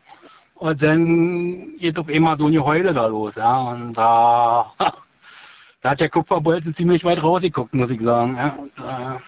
Und 0.56 0.82
dann 0.82 1.78
geht 1.78 2.00
auf 2.00 2.08
einmal 2.08 2.38
so 2.38 2.48
eine 2.48 2.64
Heule 2.64 2.94
da 2.94 3.08
los, 3.08 3.36
ja. 3.36 3.58
Und 3.72 3.94
da, 3.94 4.72
da 5.82 5.90
hat 5.90 6.00
der 6.00 6.10
Kupferbolzen 6.10 6.74
ziemlich 6.74 7.04
weit 7.04 7.22
rausgeguckt, 7.22 7.74
muss 7.74 7.92
ich 7.92 8.02
sagen. 8.02 8.36
Ja. 8.38 8.58
Und, 8.58 8.72
äh, 8.78 9.20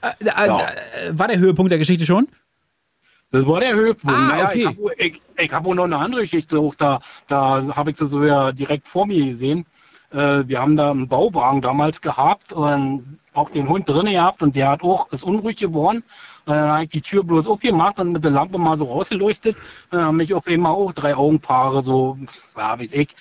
Äh, 0.00 0.12
äh, 0.24 1.08
äh, 1.08 1.18
war 1.18 1.28
der 1.28 1.38
Höhepunkt 1.38 1.70
der 1.70 1.78
Geschichte 1.78 2.06
schon? 2.06 2.28
Das 3.30 3.46
war 3.46 3.60
der 3.60 3.74
Höhepunkt. 3.74 4.14
Ah, 4.14 4.28
naja, 4.28 4.44
okay. 4.46 5.20
Ich 5.38 5.52
habe 5.52 5.68
auch 5.68 5.74
noch 5.74 5.84
eine 5.84 5.96
andere 5.96 6.22
Geschichte. 6.22 6.58
Auch 6.58 6.74
da 6.74 7.00
da 7.26 7.74
habe 7.74 7.90
ich 7.90 7.96
sie 7.96 8.06
so 8.06 8.24
ja 8.24 8.52
direkt 8.52 8.86
vor 8.88 9.06
mir 9.06 9.24
gesehen. 9.26 9.66
Äh, 10.12 10.46
wir 10.46 10.60
haben 10.60 10.76
da 10.76 10.90
einen 10.90 11.08
Bauwagen 11.08 11.62
damals 11.62 12.00
gehabt 12.00 12.52
und 12.52 13.18
auch 13.34 13.50
den 13.50 13.68
Hund 13.68 13.88
drin 13.88 14.06
gehabt 14.06 14.42
und 14.42 14.54
der 14.56 14.68
hat 14.68 14.82
auch, 14.82 15.10
ist 15.10 15.24
unruhig 15.24 15.56
geworden. 15.56 16.04
Und 16.44 16.54
dann 16.54 16.68
habe 16.68 16.84
ich 16.84 16.90
die 16.90 17.00
Tür 17.00 17.24
bloß 17.24 17.46
aufgemacht 17.46 17.98
und 17.98 18.12
mit 18.12 18.24
der 18.24 18.30
Lampe 18.30 18.58
mal 18.58 18.76
so 18.76 18.84
rausgeleuchtet. 18.84 19.56
Und 19.90 19.98
dann 19.98 20.06
haben 20.06 20.16
mich 20.16 20.34
auf 20.34 20.46
einmal 20.46 20.72
auch 20.72 20.92
drei 20.92 21.16
Augenpaare, 21.16 21.82
so, 21.82 22.18
ja, 22.56 22.78
weiß 22.78 22.92
ich, 22.92 23.14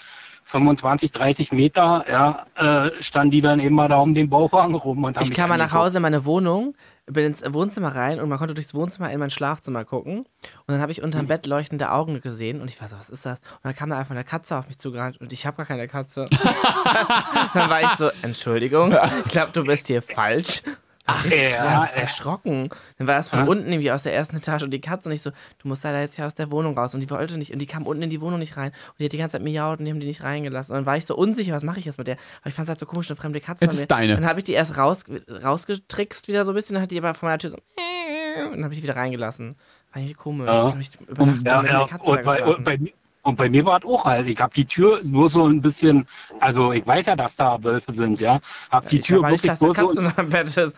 25, 0.45 1.13
30 1.13 1.51
Meter, 1.53 2.03
ja, 2.09 2.45
äh, 2.55 3.01
standen 3.01 3.31
die 3.31 3.41
dann 3.41 3.61
eben 3.61 3.73
mal 3.76 3.88
da 3.88 3.99
um 3.99 4.13
den 4.13 4.30
Bauwagen 4.30 4.76
rum 4.76 5.03
und 5.05 5.15
haben 5.15 5.23
Ich 5.23 5.34
kam 5.34 5.47
mal 5.47 5.57
nach. 5.57 5.73
Hause 5.73 5.99
in 5.99 6.01
meine 6.01 6.26
Wohnung, 6.26 6.76
bin 7.06 7.26
ins 7.26 7.44
Wohnzimmer 7.53 7.95
rein 7.95 8.19
und 8.19 8.30
man 8.30 8.38
konnte 8.38 8.53
durchs 8.53 8.73
Wohnzimmer 8.73 9.11
in 9.11 9.19
mein 9.19 9.30
Schlafzimmer 9.30 9.86
gucken. 9.86 10.19
Und 10.19 10.28
dann 10.68 10.82
habe 10.82 10.91
ich 10.91 11.02
unterm 11.02 11.28
Bett 11.28 11.45
leuchtende 11.45 11.91
Augen 11.91 12.22
gesehen 12.22 12.61
und 12.61 12.69
ich 12.69 12.80
war 12.80 12.88
so, 12.88 12.98
was 12.98 13.10
ist 13.10 13.26
das? 13.26 13.40
Und 13.40 13.65
dann 13.65 13.76
kam 13.76 13.90
da 13.90 13.98
einfach 13.98 14.15
eine 14.15 14.23
Katze 14.23 14.57
auf 14.57 14.68
mich 14.68 14.78
zugerannt 14.78 15.19
und 15.19 15.34
ich 15.34 15.45
habe 15.45 15.57
gar 15.57 15.65
keine 15.65 15.88
Katze. 15.88 16.26
dann 17.53 17.69
war 17.69 17.82
ich 17.82 17.98
so, 17.98 18.10
Entschuldigung, 18.22 18.95
ich 19.26 19.32
glaube, 19.32 19.52
du 19.53 19.64
bist 19.64 19.88
hier 19.88 20.02
falsch. 20.02 20.64
Ach, 21.11 21.25
ja, 21.25 21.38
ja, 21.38 21.49
ja. 21.49 21.85
erschrocken. 21.95 22.69
Dann 22.97 23.07
war 23.07 23.15
das 23.15 23.29
von 23.29 23.39
Ja. 23.39 23.45
unten 23.45 23.71
irgendwie 23.71 23.91
aus 23.91 24.03
der 24.03 24.13
ersten 24.13 24.38
Etage 24.38 24.63
und 24.63 24.71
die 24.71 24.81
Katze 24.81 25.09
und 25.09 25.15
ich 25.15 25.21
so, 25.21 25.31
du 25.31 25.67
musst 25.67 25.83
leider 25.83 25.99
jetzt 26.01 26.15
hier 26.15 26.25
aus 26.25 26.35
der 26.35 26.51
Wohnung 26.51 26.77
raus. 26.77 26.93
Und 26.93 27.01
die 27.01 27.09
wollte 27.09 27.38
nicht, 27.38 27.51
und 27.51 27.59
die 27.59 27.65
kam 27.65 27.85
unten 27.88 28.03
in 28.03 28.09
die 28.09 28.21
Wohnung 28.21 28.39
nicht 28.39 28.57
rein. 28.57 28.71
Und 28.71 28.99
die 28.99 29.05
hat 29.05 29.11
die 29.13 29.17
ganze 29.17 29.33
Zeit 29.38 29.43
miaut 29.43 29.79
und 29.79 29.85
die 29.85 29.91
haben 29.91 29.99
die 29.99 30.07
nicht 30.07 30.23
reingelassen. 30.23 30.73
Und 30.73 30.79
dann 30.79 30.85
war 30.85 30.97
ich 30.97 31.05
so 31.05 31.15
unsicher, 31.15 31.53
was 31.53 31.63
mache 31.63 31.79
ich 31.79 31.85
jetzt 31.85 31.97
mit 31.97 32.07
der? 32.07 32.17
Aber 32.41 32.49
ich 32.49 32.53
fand 32.55 32.65
es 32.65 32.69
halt 32.69 32.79
so 32.79 32.85
komisch, 32.85 33.09
eine 33.09 33.17
fremde 33.17 33.41
Katze. 33.41 33.65
Jetzt 33.65 33.73
ist 33.73 33.89
deine. 33.91 34.15
Dann 34.15 34.25
habe 34.25 34.39
ich 34.39 34.43
die 34.45 34.53
erst 34.53 34.77
raus, 34.77 35.03
rausgetrickst 35.43 36.27
wieder 36.27 36.45
so 36.45 36.51
ein 36.51 36.55
bisschen, 36.55 36.75
dann 36.75 36.83
hat 36.83 36.91
die 36.91 36.97
aber 36.97 37.13
von 37.13 37.27
meiner 37.27 37.39
Tür 37.39 37.51
so, 37.51 37.57
und 37.57 38.51
dann 38.53 38.63
habe 38.63 38.73
ich 38.73 38.79
die 38.79 38.83
wieder 38.83 38.95
reingelassen. 38.95 39.55
War 39.91 40.01
irgendwie 40.01 40.13
komisch. 40.13 40.47
Ja. 40.47 40.65
Ich 40.65 40.71
hab 40.71 40.77
mich 40.77 40.89
über 41.07 41.25
Nacht 41.25 41.38
Und, 41.38 41.45
ja, 41.47 41.63
ja, 41.63 41.88
da 41.88 41.95
und, 41.97 42.23
bei, 42.23 42.43
und, 42.43 42.63
bei, 42.63 42.79
und 43.23 43.35
bei 43.38 43.49
mir 43.49 43.65
war 43.65 43.80
es 43.80 43.85
auch 43.85 44.06
halt. 44.06 44.27
Ich 44.27 44.39
habe 44.39 44.53
die 44.53 44.65
Tür 44.65 45.02
nur 45.03 45.30
so 45.30 45.45
ein 45.45 45.61
bisschen, 45.61 46.07
also 46.39 46.72
ich 46.72 46.85
weiß 46.85 47.06
ja, 47.06 47.15
dass 47.15 47.35
da 47.35 47.64
Wölfe 47.64 47.91
sind, 47.91 48.19
ja. 48.19 48.39
Hab 48.72 48.88
die 48.88 48.99
ich 48.99 49.06
Tür 49.06 49.22
nicht, 49.30 49.43
wirklich 49.43 49.60
da 49.60 49.65
nur 49.65 49.93
so. 49.93 50.11
Wer 50.27 50.43
ist 50.43 50.57
das? 50.57 50.73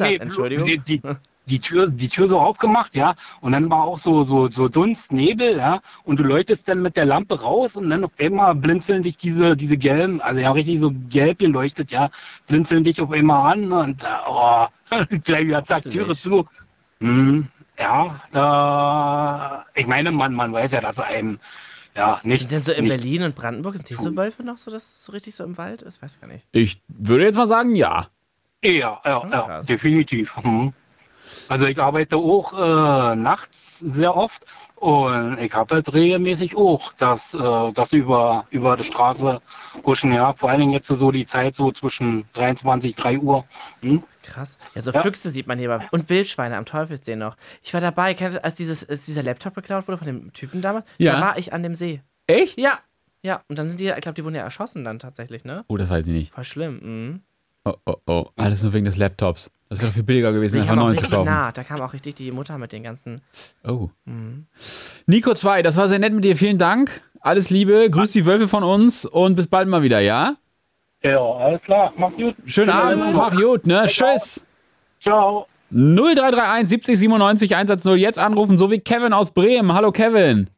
Entschuldigung. 0.00 0.66
Die, 0.66 0.78
die, 0.78 1.02
die, 1.46 1.58
Tür, 1.60 1.90
die 1.90 2.08
Tür 2.08 2.28
so 2.28 2.40
aufgemacht, 2.40 2.96
ja. 2.96 3.14
Und 3.42 3.52
dann 3.52 3.68
war 3.68 3.84
auch 3.84 3.98
so, 3.98 4.24
so, 4.24 4.48
so 4.48 4.68
Dunst, 4.68 5.12
Nebel, 5.12 5.58
ja. 5.58 5.80
Und 6.04 6.18
du 6.18 6.24
leuchtest 6.24 6.66
dann 6.66 6.80
mit 6.80 6.96
der 6.96 7.04
Lampe 7.04 7.40
raus 7.40 7.76
und 7.76 7.90
dann 7.90 8.04
auf 8.04 8.12
einmal 8.18 8.54
blinzeln 8.54 9.02
dich 9.02 9.18
diese, 9.18 9.54
diese 9.54 9.76
gelben, 9.76 10.22
also 10.22 10.40
ja 10.40 10.52
richtig 10.52 10.80
so 10.80 10.92
gelb 11.10 11.40
geleuchtet, 11.40 11.90
ja. 11.92 12.08
Blinzeln 12.46 12.84
dich 12.84 13.02
auf 13.02 13.10
einmal 13.10 13.52
an 13.52 13.70
und, 13.70 14.02
oh, 14.26 14.66
gleich 15.24 15.46
wieder 15.46 15.62
zack, 15.62 15.82
Türe 15.82 16.16
zu. 16.16 16.46
Hm, 17.00 17.48
ja, 17.78 18.20
da, 18.32 19.66
ich 19.74 19.86
meine, 19.86 20.10
man, 20.12 20.34
man 20.34 20.52
weiß 20.52 20.72
ja, 20.72 20.80
dass 20.80 20.98
einem, 20.98 21.38
ja, 21.94 22.20
nicht. 22.22 22.42
Sind 22.42 22.52
denn 22.52 22.62
so 22.62 22.72
in 22.72 22.88
Berlin 22.88 23.22
und 23.22 23.34
Brandenburg, 23.34 23.76
sind 23.76 23.88
die 23.88 23.94
so 23.94 24.14
Wölfe 24.16 24.42
noch 24.42 24.58
so, 24.58 24.70
dass 24.70 24.82
es 24.84 25.04
so 25.04 25.12
richtig 25.12 25.34
so 25.34 25.44
im 25.44 25.56
Wald 25.56 25.82
ist? 25.82 26.02
Weiß 26.02 26.20
gar 26.20 26.26
nicht. 26.26 26.46
Ich 26.52 26.82
würde 26.88 27.24
jetzt 27.24 27.36
mal 27.36 27.48
sagen, 27.48 27.74
ja. 27.74 28.06
Ja, 28.62 29.00
ja, 29.04 29.28
ja, 29.30 29.62
definitiv. 29.62 30.30
Mhm. 30.42 30.72
Also 31.48 31.66
ich 31.66 31.78
arbeite 31.78 32.16
auch 32.16 32.52
äh, 32.52 33.16
nachts 33.16 33.78
sehr 33.78 34.16
oft 34.16 34.44
und 34.76 35.38
ich 35.38 35.52
habe 35.54 35.76
halt 35.76 35.92
regelmäßig 35.92 36.56
auch 36.56 36.92
das, 36.94 37.34
äh, 37.34 37.72
das 37.72 37.92
über, 37.92 38.46
über 38.50 38.76
die 38.76 38.84
Straße 38.84 39.40
huschen, 39.84 40.12
ja. 40.12 40.32
Vor 40.34 40.50
allen 40.50 40.60
Dingen 40.60 40.72
jetzt 40.72 40.88
so 40.88 41.10
die 41.10 41.26
Zeit 41.26 41.54
so 41.54 41.70
zwischen 41.72 42.24
23, 42.34 42.94
3 42.94 43.18
Uhr. 43.18 43.44
Hm? 43.82 44.02
Krass. 44.26 44.58
Ja, 44.74 44.82
so 44.82 44.90
Ja. 44.90 45.00
Füchse 45.02 45.30
sieht 45.30 45.46
man 45.46 45.58
hier 45.58 45.70
aber. 45.72 45.84
Und 45.92 46.08
Wildschweine 46.10 46.56
am 46.56 46.64
Teufelsee 46.64 47.16
noch. 47.16 47.36
Ich 47.62 47.72
war 47.74 47.80
dabei, 47.80 48.14
kennt 48.14 48.42
als, 48.44 48.54
dieses, 48.56 48.88
als 48.88 49.06
dieser 49.06 49.22
Laptop 49.22 49.54
geklaut 49.54 49.86
wurde 49.88 49.98
von 49.98 50.06
dem 50.06 50.32
Typen 50.32 50.60
damals. 50.62 50.84
Ja. 50.98 51.14
Da 51.14 51.20
war 51.20 51.38
ich 51.38 51.52
an 51.52 51.62
dem 51.62 51.74
See. 51.74 52.00
Echt? 52.26 52.58
Ja. 52.58 52.78
Ja, 53.22 53.42
und 53.48 53.58
dann 53.58 53.68
sind 53.68 53.80
die, 53.80 53.88
ich 53.88 54.00
glaube, 54.00 54.14
die 54.14 54.24
wurden 54.24 54.34
ja 54.36 54.42
erschossen 54.42 54.84
dann 54.84 54.98
tatsächlich, 54.98 55.44
ne? 55.44 55.64
Oh, 55.68 55.76
das 55.76 55.90
weiß 55.90 56.06
ich 56.06 56.12
nicht. 56.12 56.34
Voll 56.34 56.44
schlimm. 56.44 56.78
Mhm. 56.82 57.20
Oh, 57.64 57.74
oh, 57.86 57.96
oh. 58.06 58.26
Alles 58.36 58.62
nur 58.62 58.72
wegen 58.72 58.84
des 58.84 58.96
Laptops. 58.96 59.50
Das 59.68 59.80
wäre 59.82 59.90
viel 59.90 60.04
billiger 60.04 60.32
gewesen, 60.32 60.60
einfach 60.60 60.76
neuen 60.76 60.94
zu 60.94 61.00
richtig 61.00 61.16
kaufen. 61.16 61.28
nah. 61.28 61.50
Da 61.50 61.64
kam 61.64 61.80
auch 61.80 61.92
richtig 61.92 62.14
die 62.14 62.30
Mutter 62.30 62.56
mit 62.58 62.72
den 62.72 62.84
ganzen. 62.84 63.20
Oh. 63.64 63.88
Mhm. 64.04 64.46
Nico 65.06 65.34
2, 65.34 65.62
das 65.62 65.76
war 65.76 65.88
sehr 65.88 65.98
nett 65.98 66.12
mit 66.12 66.22
dir. 66.24 66.36
Vielen 66.36 66.58
Dank. 66.58 67.00
Alles 67.20 67.50
Liebe. 67.50 67.90
Grüß 67.90 68.12
die 68.12 68.26
Wölfe 68.26 68.46
von 68.46 68.62
uns 68.62 69.04
und 69.04 69.34
bis 69.34 69.48
bald 69.48 69.66
mal 69.66 69.82
wieder, 69.82 69.98
ja? 69.98 70.36
Ja, 71.02 71.20
alles 71.20 71.62
klar. 71.62 71.92
Mach's 71.96 72.16
gut. 72.16 72.34
Schönen 72.46 72.70
Abend. 72.70 73.14
Mach 73.14 73.30
gut, 73.30 73.66
ne? 73.66 73.84
Tschüss. 73.86 74.44
Ciao. 75.00 75.46
0331 75.70 76.68
70 76.68 76.98
97 76.98 77.54
110 77.56 77.98
jetzt 77.98 78.18
anrufen, 78.18 78.56
so 78.56 78.70
wie 78.70 78.78
Kevin 78.78 79.12
aus 79.12 79.32
Bremen. 79.32 79.72
Hallo 79.72 79.92
Kevin. 79.92 80.48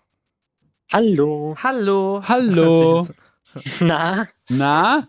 Hallo. 0.93 1.55
Hallo. 1.63 2.23
Hallo. 2.27 3.07
Na, 3.81 4.29
Na? 4.49 5.09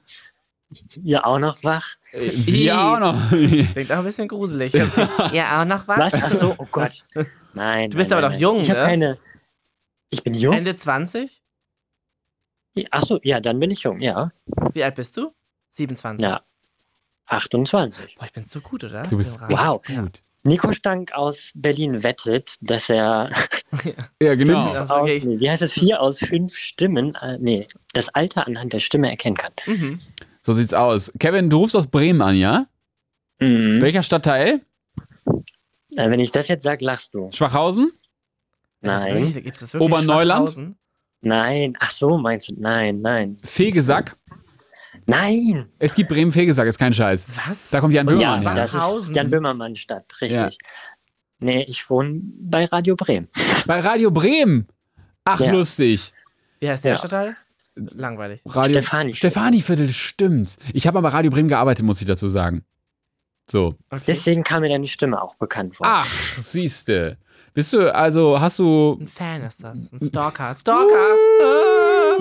ihr 1.04 1.26
auch 1.26 1.40
noch 1.40 1.64
wach? 1.64 1.96
Wir 2.12 2.80
auch 2.80 3.00
noch. 3.00 3.16
Das 3.32 3.74
klingt 3.74 3.92
auch 3.92 3.98
ein 4.00 4.04
bisschen 4.04 4.28
gruselig. 4.28 4.74
ja, 5.32 5.62
auch 5.62 5.66
noch 5.66 5.88
was? 5.88 5.98
Was? 5.98 6.14
Ach 6.14 6.32
so, 6.32 6.56
oh 6.58 6.68
Gott. 6.72 7.06
Nein. 7.54 7.90
Du 7.90 7.98
bist 7.98 8.12
nein, 8.12 8.20
aber 8.20 8.30
nein, 8.30 8.40
doch 8.40 8.42
jung, 8.42 8.58
nein. 8.58 8.64
Ich 8.64 8.70
ne? 8.70 8.76
keine. 8.76 9.18
Ich 10.12 10.24
bin 10.24 10.34
jung? 10.34 10.54
Ende 10.54 10.76
20? 10.76 11.39
Ach 12.92 13.04
so, 13.04 13.20
ja, 13.24 13.40
dann 13.40 13.60
bin 13.60 13.72
ich 13.72 13.82
jung, 13.84 14.00
ja. 14.00 14.32
Wie 14.74 14.84
alt 14.84 14.96
bist 14.96 15.18
du? 15.18 15.34
27. 15.72 16.24
Ja. 16.24 16.42
28. 17.28 18.16
Boah, 18.18 18.26
ich 18.26 18.34
bin 18.34 18.46
so 18.46 18.60
gut, 18.62 18.84
oder? 18.84 19.02
Du 19.04 19.18
bist 19.18 19.40
Wow. 19.50 19.82
gut. 19.86 20.20
Nico 20.44 20.72
Stank 20.72 21.12
aus 21.12 21.52
Berlin 21.54 22.02
wettet, 22.02 22.56
dass 22.62 22.90
er 22.90 23.30
Ja, 24.22 24.36
genau. 24.36 24.68
Aus, 24.68 24.90
okay. 24.90 25.22
nee, 25.26 25.40
wie 25.40 25.50
heißt 25.50 25.62
es, 25.62 25.74
vier 25.74 26.02
aus 26.02 26.20
fünf 26.20 26.56
Stimmen, 26.56 27.14
äh, 27.16 27.38
nee, 27.40 27.68
das 27.94 28.10
Alter 28.10 28.48
anhand 28.48 28.72
der 28.74 28.80
Stimme 28.80 29.10
erkennen 29.10 29.36
kann. 29.36 29.52
Mhm. 29.68 30.00
So 30.42 30.54
sieht's 30.54 30.74
aus. 30.74 31.12
Kevin, 31.20 31.50
du 31.50 31.58
rufst 31.58 31.76
aus 31.76 31.88
Bremen 31.88 32.22
an, 32.22 32.36
ja? 32.38 32.68
Mhm. 33.42 33.82
Welcher 33.82 34.02
Stadtteil? 34.02 34.62
Äh, 35.96 36.10
wenn 36.10 36.20
ich 36.22 36.32
das 36.32 36.48
jetzt 36.48 36.64
sage, 36.64 36.86
lachst 36.86 37.14
du. 37.14 37.30
Schwachhausen? 37.34 37.88
Ist 38.82 38.92
das 38.94 39.04
Nein. 39.04 39.14
wirklich- 39.26 39.44
Gibt 39.44 39.62
es 39.62 39.74
wirklich 39.74 39.92
Oberneuland? 39.92 40.76
Nein, 41.22 41.76
ach 41.80 41.92
so, 41.92 42.18
meinst 42.18 42.50
du? 42.50 42.56
Nein, 42.58 43.02
nein. 43.02 43.38
Fegesack? 43.44 44.16
Nein! 45.06 45.68
Es 45.80 45.96
gibt 45.96 46.10
Bremen-Fegesack, 46.10 46.68
ist 46.68 46.78
kein 46.78 46.94
Scheiß. 46.94 47.26
Was? 47.48 47.72
Da 47.72 47.80
kommt 47.82 47.94
Jan 47.94 48.08
Ja, 48.08 48.14
Böhmermann 48.38 48.56
her. 48.56 48.70
das 48.72 49.08
ist 49.08 49.16
Jan 49.16 49.30
Böhmermann 49.30 49.76
Stadt, 49.76 50.06
richtig. 50.22 50.32
Ja. 50.40 50.50
Nee, 51.40 51.64
ich 51.68 51.90
wohne 51.90 52.20
bei 52.24 52.66
Radio 52.66 52.96
Bremen. 52.96 53.28
Bei 53.66 53.80
Radio 53.80 54.12
Bremen? 54.12 54.68
Ach, 55.26 55.40
Ja. 55.40 55.52
lustig. 55.52 56.14
Wie 56.60 56.70
heißt 56.70 56.84
der 56.84 56.92
Ja. 56.92 56.98
Stadtteil? 56.98 57.36
Langweilig. 57.76 58.42
Radio 58.46 58.82
Stefani. 58.82 59.14
Stefani-Viertel, 59.16 59.90
stimmt. 59.90 60.58
Ich 60.74 60.86
habe 60.86 60.98
aber 60.98 61.14
Radio 61.14 61.32
Bremen 61.32 61.48
gearbeitet, 61.48 61.86
muss 61.86 62.02
ich 62.02 62.08
dazu 62.08 62.28
sagen. 62.30 62.64
So. 63.50 63.76
Deswegen 64.06 64.44
kam 64.44 64.62
mir 64.62 64.70
deine 64.70 64.88
Stimme 64.88 65.22
auch 65.22 65.36
bekannt 65.36 65.76
vor. 65.78 65.88
Ach, 65.90 66.08
siehste. 66.40 67.18
Bist 67.54 67.74
du, 67.74 67.94
also 67.94 68.40
hast 68.40 68.60
du. 68.60 68.98
Ein 69.00 69.08
Fan 69.08 69.42
ist 69.44 69.64
das. 69.64 69.92
Ein 69.92 70.06
Stalker. 70.06 70.50
Ein 70.50 70.56
Stalker. 70.58 71.16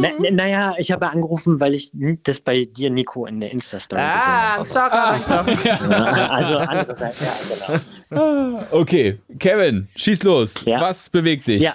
Na, 0.01 0.09
na, 0.21 0.31
naja, 0.31 0.75
ich 0.79 0.91
habe 0.93 1.09
angerufen, 1.11 1.59
weil 1.61 1.75
ich 1.75 1.91
das 2.23 2.41
bei 2.41 2.65
dir, 2.65 2.89
Nico, 2.91 3.27
in 3.27 3.41
der 3.41 3.51
Insta-Story 3.51 4.01
Ah, 4.01 4.55
ein 4.57 4.63
gesehen 4.63 4.81
habe. 4.83 5.17
Stalker. 5.19 5.19
sag 5.29 5.49
ich 5.49 5.61
doch. 5.61 5.91
Ja, 5.91 6.31
also 6.31 6.57
andere 6.59 6.95
Seite, 6.95 7.25
ja, 7.25 7.81
genau. 8.11 8.65
Okay, 8.71 9.19
Kevin, 9.39 9.89
schieß 9.97 10.23
los. 10.23 10.65
Was 10.67 11.11
bewegt 11.11 11.49
dich? 11.49 11.63
Ja, 11.63 11.75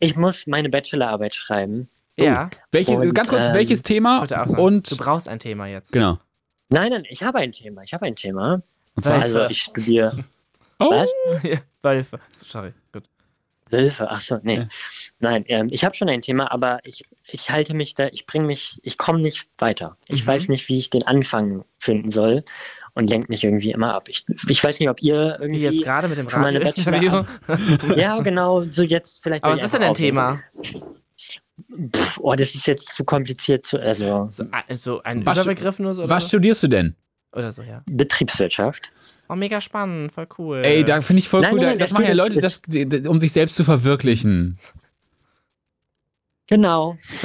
ich 0.00 0.16
muss 0.16 0.46
meine 0.46 0.68
Bachelorarbeit 0.68 1.34
schreiben. 1.34 1.88
Ja. 2.16 2.50
Welche, 2.70 2.92
Und, 2.92 3.14
ganz 3.14 3.28
kurz, 3.28 3.48
ähm, 3.48 3.54
welches 3.54 3.82
Thema? 3.82 4.26
Und 4.56 4.90
du 4.90 4.96
brauchst 4.96 5.28
ein 5.28 5.38
Thema 5.38 5.66
jetzt. 5.66 5.92
genau. 5.92 6.18
Nein, 6.70 6.90
nein, 6.92 7.04
ich 7.08 7.22
habe 7.22 7.38
ein 7.38 7.52
Thema. 7.52 7.82
Ich 7.82 7.92
habe 7.92 8.06
ein 8.06 8.16
Thema. 8.16 8.62
zwar- 9.00 9.20
Also 9.22 9.44
ich 9.46 9.62
studiere. 9.62 10.16
Oh. 10.80 10.90
Was? 10.90 11.08
Ja, 11.84 11.90
Wölfe. 11.90 12.18
Sorry, 12.44 12.72
gut. 12.92 13.04
Wölfe, 13.70 14.10
ach 14.10 14.20
so, 14.20 14.38
nee. 14.42 14.66
Nein, 15.20 15.44
ähm, 15.48 15.68
ich 15.70 15.84
habe 15.84 15.94
schon 15.94 16.08
ein 16.08 16.22
Thema, 16.22 16.50
aber 16.52 16.80
ich, 16.84 17.04
ich 17.26 17.50
halte 17.50 17.74
mich 17.74 17.94
da, 17.94 18.08
ich 18.08 18.26
bringe 18.26 18.46
mich, 18.46 18.78
ich 18.82 18.98
komme 18.98 19.20
nicht 19.20 19.48
weiter. 19.58 19.96
Ich 20.08 20.22
Mhm. 20.24 20.26
weiß 20.28 20.48
nicht, 20.48 20.68
wie 20.68 20.78
ich 20.78 20.90
den 20.90 21.02
Anfang 21.06 21.64
finden 21.78 22.10
soll 22.10 22.44
und 22.94 23.08
lenkt 23.08 23.28
mich 23.30 23.42
irgendwie 23.42 23.72
immer 23.72 23.94
ab. 23.94 24.08
Ich, 24.08 24.24
ich 24.48 24.62
weiß 24.62 24.78
nicht, 24.80 24.88
ob 24.90 25.02
ihr 25.02 25.38
irgendwie. 25.40 25.60
Wie 25.60 25.64
jetzt 25.76 25.82
gerade 25.82 26.08
mit 26.08 26.18
dem? 26.18 26.26
Bachelor- 26.26 27.26
ja, 27.96 28.20
genau, 28.20 28.64
so 28.70 28.82
jetzt 28.82 29.22
vielleicht. 29.22 29.44
Aber 29.44 29.54
was 29.54 29.62
ist 29.62 29.72
denn 29.72 29.80
dein 29.80 29.88
einfach 29.90 29.98
Thema? 29.98 30.42
Pff, 31.92 32.18
oh, 32.20 32.34
das 32.34 32.54
ist 32.54 32.66
jetzt 32.66 32.92
zu 32.94 33.04
kompliziert 33.04 33.64
zu, 33.64 33.78
also 33.80 34.28
So 34.32 34.44
ein, 34.50 34.76
so 34.76 35.02
ein 35.02 35.24
Was- 35.24 35.38
Überbegriff 35.42 35.78
nur 35.78 35.94
so? 35.94 36.02
Oder 36.04 36.16
Was 36.16 36.28
studierst 36.28 36.62
du 36.64 36.68
denn? 36.68 36.96
Oder 37.34 37.52
so, 37.52 37.62
ja. 37.62 37.82
Betriebswirtschaft. 37.86 38.92
Oh, 39.28 39.34
mega 39.34 39.60
spannend, 39.60 40.12
voll 40.12 40.28
cool. 40.38 40.62
Ey, 40.64 40.84
da 40.84 41.00
finde 41.00 41.20
ich 41.20 41.28
voll 41.28 41.40
Nein, 41.40 41.54
cool. 41.54 41.58
nein, 41.60 41.68
nein, 41.70 41.78
das 41.78 41.90
das 41.90 41.94
machen 41.94 42.06
ja 42.06 42.14
Leute, 42.14 42.40
das, 42.40 42.60
um 43.06 43.20
sich 43.20 43.32
selbst 43.32 43.56
zu 43.56 43.64
verwirklichen. 43.64 44.58
Genau. 46.46 46.96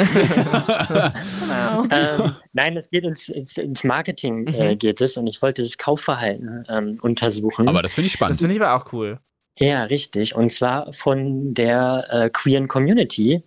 Genau. 0.89 1.83
ähm, 1.91 2.35
nein, 2.53 2.77
es 2.77 2.89
geht 2.89 3.03
ins, 3.03 3.27
ins, 3.29 3.57
ins 3.57 3.83
Marketing 3.83 4.47
äh, 4.47 4.75
geht 4.75 5.01
es 5.01 5.17
und 5.17 5.27
ich 5.27 5.41
wollte 5.41 5.61
das 5.61 5.77
Kaufverhalten 5.77 6.65
ähm, 6.69 6.97
untersuchen. 7.01 7.67
Aber 7.67 7.81
das 7.81 7.93
finde 7.93 8.07
ich 8.07 8.13
Das 8.13 8.17
spannend. 8.17 8.39
finde 8.39 8.55
ich 8.55 8.61
aber 8.61 8.75
auch 8.75 8.91
cool. 8.93 9.19
Ja, 9.59 9.83
richtig. 9.83 10.35
Und 10.35 10.51
zwar 10.53 10.93
von 10.93 11.53
der 11.53 12.07
äh, 12.09 12.29
queeren 12.29 12.67
Community, 12.69 13.43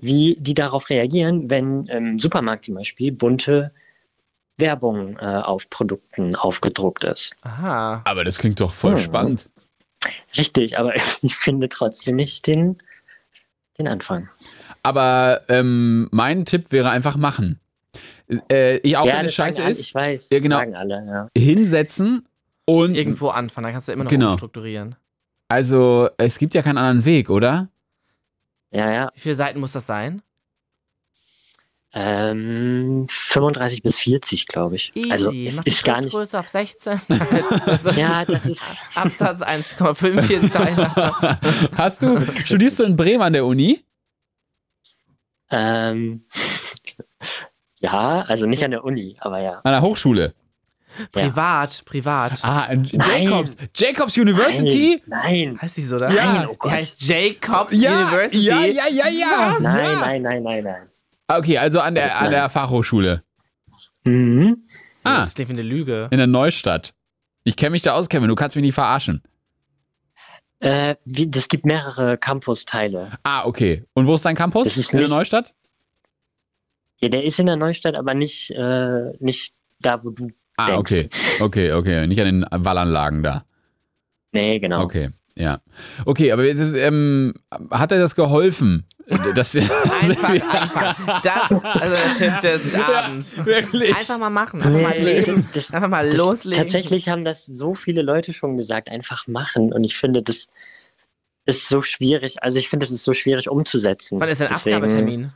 wie 0.00 0.36
die 0.38 0.54
darauf 0.54 0.88
reagieren, 0.88 1.50
wenn 1.50 1.86
im 1.86 2.18
Supermarkt 2.18 2.66
zum 2.66 2.76
Beispiel 2.76 3.10
bunte 3.10 3.72
Werbung 4.58 5.16
äh, 5.18 5.24
auf 5.24 5.70
Produkten 5.70 6.34
aufgedruckt 6.36 7.04
ist. 7.04 7.34
Aha. 7.42 8.02
Aber 8.04 8.24
das 8.24 8.38
klingt 8.38 8.60
doch 8.60 8.74
voll 8.74 8.96
Hm. 8.96 9.02
spannend. 9.02 9.48
Richtig, 10.36 10.78
aber 10.78 10.94
ich 11.22 11.36
finde 11.36 11.68
trotzdem 11.68 12.16
nicht 12.16 12.46
den, 12.46 12.78
den 13.78 13.88
Anfang. 13.88 14.28
Aber 14.82 15.42
ähm, 15.48 16.08
mein 16.12 16.44
Tipp 16.44 16.70
wäre 16.72 16.90
einfach 16.90 17.16
machen. 17.16 17.60
Äh, 18.50 18.76
ich, 18.78 18.96
auch 18.96 19.06
wenn 19.06 19.24
es 19.26 19.34
scheiße 19.34 19.62
ist, 19.62 19.80
Ich 19.80 19.94
weiß, 19.94 20.28
Ja, 20.30 20.38
genau. 20.40 20.56
sagen 20.58 20.74
alle, 20.76 21.04
ja. 21.06 21.28
hinsetzen 21.36 22.26
und 22.66 22.94
Irgendwo 22.94 23.28
anfangen, 23.30 23.64
dann 23.64 23.72
kannst 23.72 23.88
du 23.88 23.92
immer 23.92 24.04
noch 24.04 24.10
Genau. 24.10 24.34
strukturieren. 24.36 24.94
also 25.48 26.10
es 26.18 26.38
gibt 26.38 26.54
ja 26.54 26.62
keinen 26.62 26.76
anderen 26.78 27.04
Weg, 27.06 27.30
oder? 27.30 27.68
Ja, 28.70 28.90
ja. 28.92 29.10
Wie 29.14 29.20
viele 29.20 29.34
Seiten 29.34 29.60
muss 29.60 29.72
das 29.72 29.86
sein? 29.86 30.20
Ähm, 32.00 33.06
35 33.10 33.82
bis 33.82 33.98
40, 33.98 34.46
glaube 34.46 34.76
ich. 34.76 34.92
Easy. 34.94 35.10
Also 35.10 35.32
es 35.32 35.56
Mach 35.56 35.64
ist 35.66 35.82
gar 35.84 36.00
nicht. 36.00 36.12
Schriftgröße 36.12 36.38
auf 36.38 36.48
16. 36.48 37.00
Also, 37.66 37.90
Ja, 37.90 38.24
das 38.24 38.46
ist. 38.46 38.62
Absatz 38.94 39.42
1,5 39.42 40.50
Zeilen. 40.52 40.76
Hast 41.76 42.02
du, 42.02 42.20
studierst 42.44 42.78
du 42.78 42.84
in 42.84 42.96
Bremen 42.96 43.22
an 43.22 43.32
der 43.32 43.44
Uni? 43.44 43.84
Ähm, 45.50 46.24
ja, 47.80 48.20
also 48.28 48.46
nicht 48.46 48.62
an 48.62 48.70
der 48.70 48.84
Uni, 48.84 49.16
aber 49.18 49.40
ja. 49.40 49.54
An 49.64 49.72
der 49.72 49.82
Hochschule? 49.82 50.34
Privat, 51.12 51.84
privat. 51.84 52.38
Ah, 52.42 52.68
Jacobs. 52.74 53.56
Jacobs 53.74 54.16
University? 54.16 55.02
Nein, 55.06 55.22
nein, 55.50 55.58
Heißt 55.62 55.76
die 55.76 55.82
so, 55.82 55.96
oder? 55.96 56.10
Ja. 56.10 56.32
Nein, 56.32 56.48
oh 56.48 56.56
Die 56.64 56.70
heißt 56.70 57.02
Jacobs 57.02 57.76
Ja, 57.76 58.02
University. 58.08 58.44
ja, 58.44 58.60
ja, 58.64 58.86
ja, 58.88 59.08
ja. 59.08 59.54
Was? 59.54 59.62
nein, 59.62 59.98
nein, 60.00 60.22
nein, 60.22 60.42
nein, 60.42 60.64
nein. 60.64 60.88
Ah, 61.28 61.38
Okay, 61.38 61.58
also 61.58 61.80
an 61.80 61.94
der, 61.94 62.12
Also, 62.14 62.24
an 62.24 62.30
der. 62.32 62.48
Fachhochschule. 62.48 63.22
Mhm. 64.04 64.68
Ah, 65.04 65.20
Das 65.20 65.36
wie 65.38 65.42
eine 65.44 65.62
Lüge. 65.62 66.08
in 66.10 66.18
der 66.18 66.26
Neustadt. 66.26 66.94
Ich 67.44 67.56
kenne 67.56 67.70
mich 67.70 67.82
da 67.82 67.92
aus, 67.94 68.08
Kevin, 68.08 68.28
du 68.28 68.34
kannst 68.34 68.56
mich 68.56 68.62
nicht 68.64 68.74
verarschen. 68.74 69.22
Äh, 70.60 70.96
wie, 71.04 71.30
das 71.30 71.48
gibt 71.48 71.64
mehrere 71.64 72.18
Campus-Teile. 72.18 73.12
Ah, 73.22 73.44
okay. 73.46 73.84
Und 73.94 74.06
wo 74.06 74.14
ist 74.16 74.24
dein 74.24 74.34
Campus? 74.34 74.66
Das 74.66 74.76
ist 74.76 74.90
in 74.92 74.98
der 74.98 75.06
nicht- 75.08 75.16
Neustadt? 75.16 75.54
Ja, 77.00 77.08
der 77.08 77.22
ist 77.24 77.38
in 77.38 77.46
der 77.46 77.56
Neustadt, 77.56 77.94
aber 77.94 78.14
nicht, 78.14 78.50
äh, 78.50 79.12
nicht 79.20 79.54
da, 79.78 80.02
wo 80.02 80.10
du 80.10 80.30
Ah, 80.56 80.66
denkst. 80.66 80.80
okay. 80.80 81.08
Okay, 81.40 81.72
okay. 81.72 82.06
Nicht 82.08 82.20
an 82.20 82.26
den 82.26 82.46
Wallanlagen 82.50 83.22
da. 83.22 83.44
Nee, 84.32 84.58
genau. 84.58 84.82
Okay, 84.82 85.10
ja. 85.38 85.60
Okay, 86.04 86.32
aber 86.32 86.44
jetzt 86.44 86.58
ist, 86.58 86.74
ähm, 86.74 87.34
hat 87.70 87.92
er 87.92 87.98
das 87.98 88.16
geholfen? 88.16 88.84
Dass 89.34 89.54
wir, 89.54 89.62
Einfach 90.02 90.28
anfangen. 90.62 91.20
Das, 91.22 91.50
also 91.50 91.92
der 91.92 92.14
Tipp 92.14 92.40
des 92.42 92.74
Abends. 92.74 93.46
wirklich. 93.46 93.96
Einfach 93.96 94.18
mal 94.18 94.30
machen. 94.30 94.60
Einfach 94.60 94.82
mal 94.82 94.98
leben. 94.98 95.48
das, 95.54 95.72
Einfach 95.72 95.88
mal 95.88 96.08
das, 96.08 96.18
loslegen. 96.18 96.64
Tatsächlich 96.64 97.08
haben 97.08 97.24
das 97.24 97.46
so 97.46 97.74
viele 97.74 98.02
Leute 98.02 98.32
schon 98.34 98.56
gesagt, 98.56 98.90
einfach 98.90 99.26
machen. 99.26 99.72
Und 99.72 99.84
ich 99.84 99.96
finde, 99.96 100.22
das 100.22 100.48
ist 101.46 101.68
so 101.68 101.82
schwierig. 101.82 102.42
Also 102.42 102.58
ich 102.58 102.68
finde, 102.68 102.84
es 102.84 102.90
ist 102.90 103.04
so 103.04 103.14
schwierig 103.14 103.48
umzusetzen. 103.48 104.20
Wann 104.20 104.28
ist 104.28 104.40
dein 104.40 104.48
Deswegen 104.48 104.76
Abgabetermin? 104.76 105.32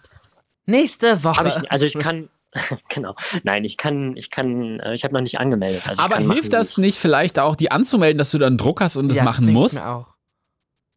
Nächste 0.66 1.24
Woche. 1.24 1.48
Ich, 1.48 1.72
also 1.72 1.86
ich 1.86 1.94
kann, 1.94 2.28
genau. 2.88 3.14
Nein, 3.42 3.64
ich 3.64 3.76
kann, 3.76 4.16
ich 4.16 4.30
kann, 4.30 4.80
äh, 4.80 4.94
ich 4.94 5.04
habe 5.04 5.14
noch 5.14 5.20
nicht 5.22 5.38
angemeldet. 5.40 5.82
Also 5.88 6.02
aber 6.02 6.16
hilft 6.18 6.28
machen, 6.28 6.50
das 6.50 6.78
nicht 6.78 6.98
vielleicht 6.98 7.38
auch, 7.38 7.56
die 7.56 7.70
anzumelden, 7.70 8.18
dass 8.18 8.30
du 8.30 8.38
dann 8.38 8.56
Druck 8.58 8.80
hast 8.80 8.96
und 8.96 9.08
das 9.08 9.18
Ja, 9.18 9.24
machen 9.24 9.46
ich 9.48 9.54
musst? 9.54 9.74
Mir 9.76 9.88
auch. 9.90 10.08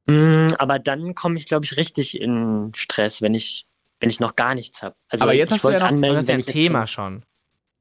Mm, 0.07 0.47
aber 0.59 0.79
dann 0.79 1.15
komme 1.15 1.37
ich, 1.37 1.45
glaube 1.45 1.65
ich, 1.65 1.77
richtig 1.77 2.19
in 2.19 2.71
Stress, 2.75 3.21
wenn 3.21 3.33
ich, 3.33 3.65
wenn 3.99 4.09
ich 4.09 4.19
noch 4.19 4.35
gar 4.35 4.53
nichts 4.53 4.83
habe. 4.83 4.95
Also 5.09 5.23
Aber 5.23 5.33
jetzt 5.33 5.49
ich 5.51 5.55
hast 5.55 5.65
du 5.65 5.69
ja 5.69 5.79
noch- 5.79 5.85
Aber 5.87 5.95
anmelden, 5.95 6.15
das 6.17 6.23
ist 6.25 6.29
ja 6.29 6.35
ein 6.35 6.45
Thema 6.45 6.87
schon. 6.87 7.25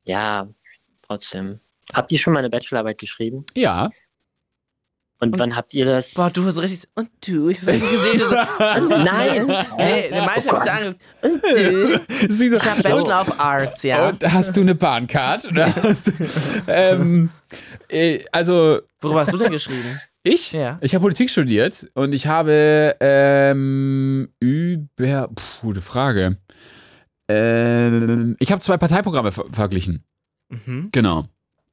Ja, 0.05 0.48
trotzdem. 1.02 1.60
Habt 1.92 2.12
ihr 2.12 2.18
schon 2.18 2.32
mal 2.32 2.38
eine 2.38 2.51
Bachelorarbeit 2.51 2.98
geschrieben? 2.98 3.44
Ja. 3.55 3.90
Und, 5.32 5.38
wann 5.38 5.56
habt 5.56 5.74
ihr 5.74 5.84
das? 5.84 6.14
Boah, 6.14 6.30
du 6.30 6.44
hast 6.44 6.59
richtig. 6.60 6.88
Und 6.94 7.09
du? 7.26 7.48
Ich 7.48 7.59
hab's 7.59 7.68
richtig 7.68 7.90
gesehen. 7.90 8.20
So, 8.20 8.26
und 8.82 8.88
Nein. 8.88 9.46
Nee, 9.78 10.09
der 10.10 10.22
meinte, 10.22 10.22
Oh 10.22 10.26
hab 10.26 10.36
ich 10.38 10.44
so 10.44 10.51
Gott. 10.51 10.68
angeguckt. 10.68 11.01
Und 11.22 11.42
du? 11.42 12.01
Sie 12.32 12.48
so, 12.48 12.56
Ich 12.56 12.64
hab 12.64 12.82
Bachelor 12.82 13.20
of 13.22 13.40
Arts, 13.40 13.82
ja. 13.82 14.09
Und 14.09 14.24
hast 14.24 14.56
du 14.56 14.60
eine 14.60 14.74
Bahncard? 14.74 15.48
Ähm, 16.66 17.30
äh, 17.88 18.24
also. 18.32 18.80
Worüber 19.01 19.20
hast 19.20 19.32
du 19.32 19.36
denn 19.38 19.52
geschrieben? 19.52 20.01
Ich? 20.22 20.52
Ja. 20.52 20.78
Ich 20.80 20.94
habe 20.94 21.02
Politik 21.02 21.30
studiert 21.30 21.86
und 21.94 22.12
ich 22.14 22.26
habe 22.26 22.96
ähm, 23.01 24.28
über. 24.40 25.28
Puh, 25.28 25.42
gute 25.62 25.80
Frage. 25.80 26.38
Ähm, 27.28 28.36
ich 28.38 28.51
habe 28.52 28.62
zwei 28.62 28.76
Parteiprogramme 28.76 29.32
ver 29.32 29.44
verglichen. 29.52 30.05
Mhm. 30.48 30.88
Genau. 30.92 31.26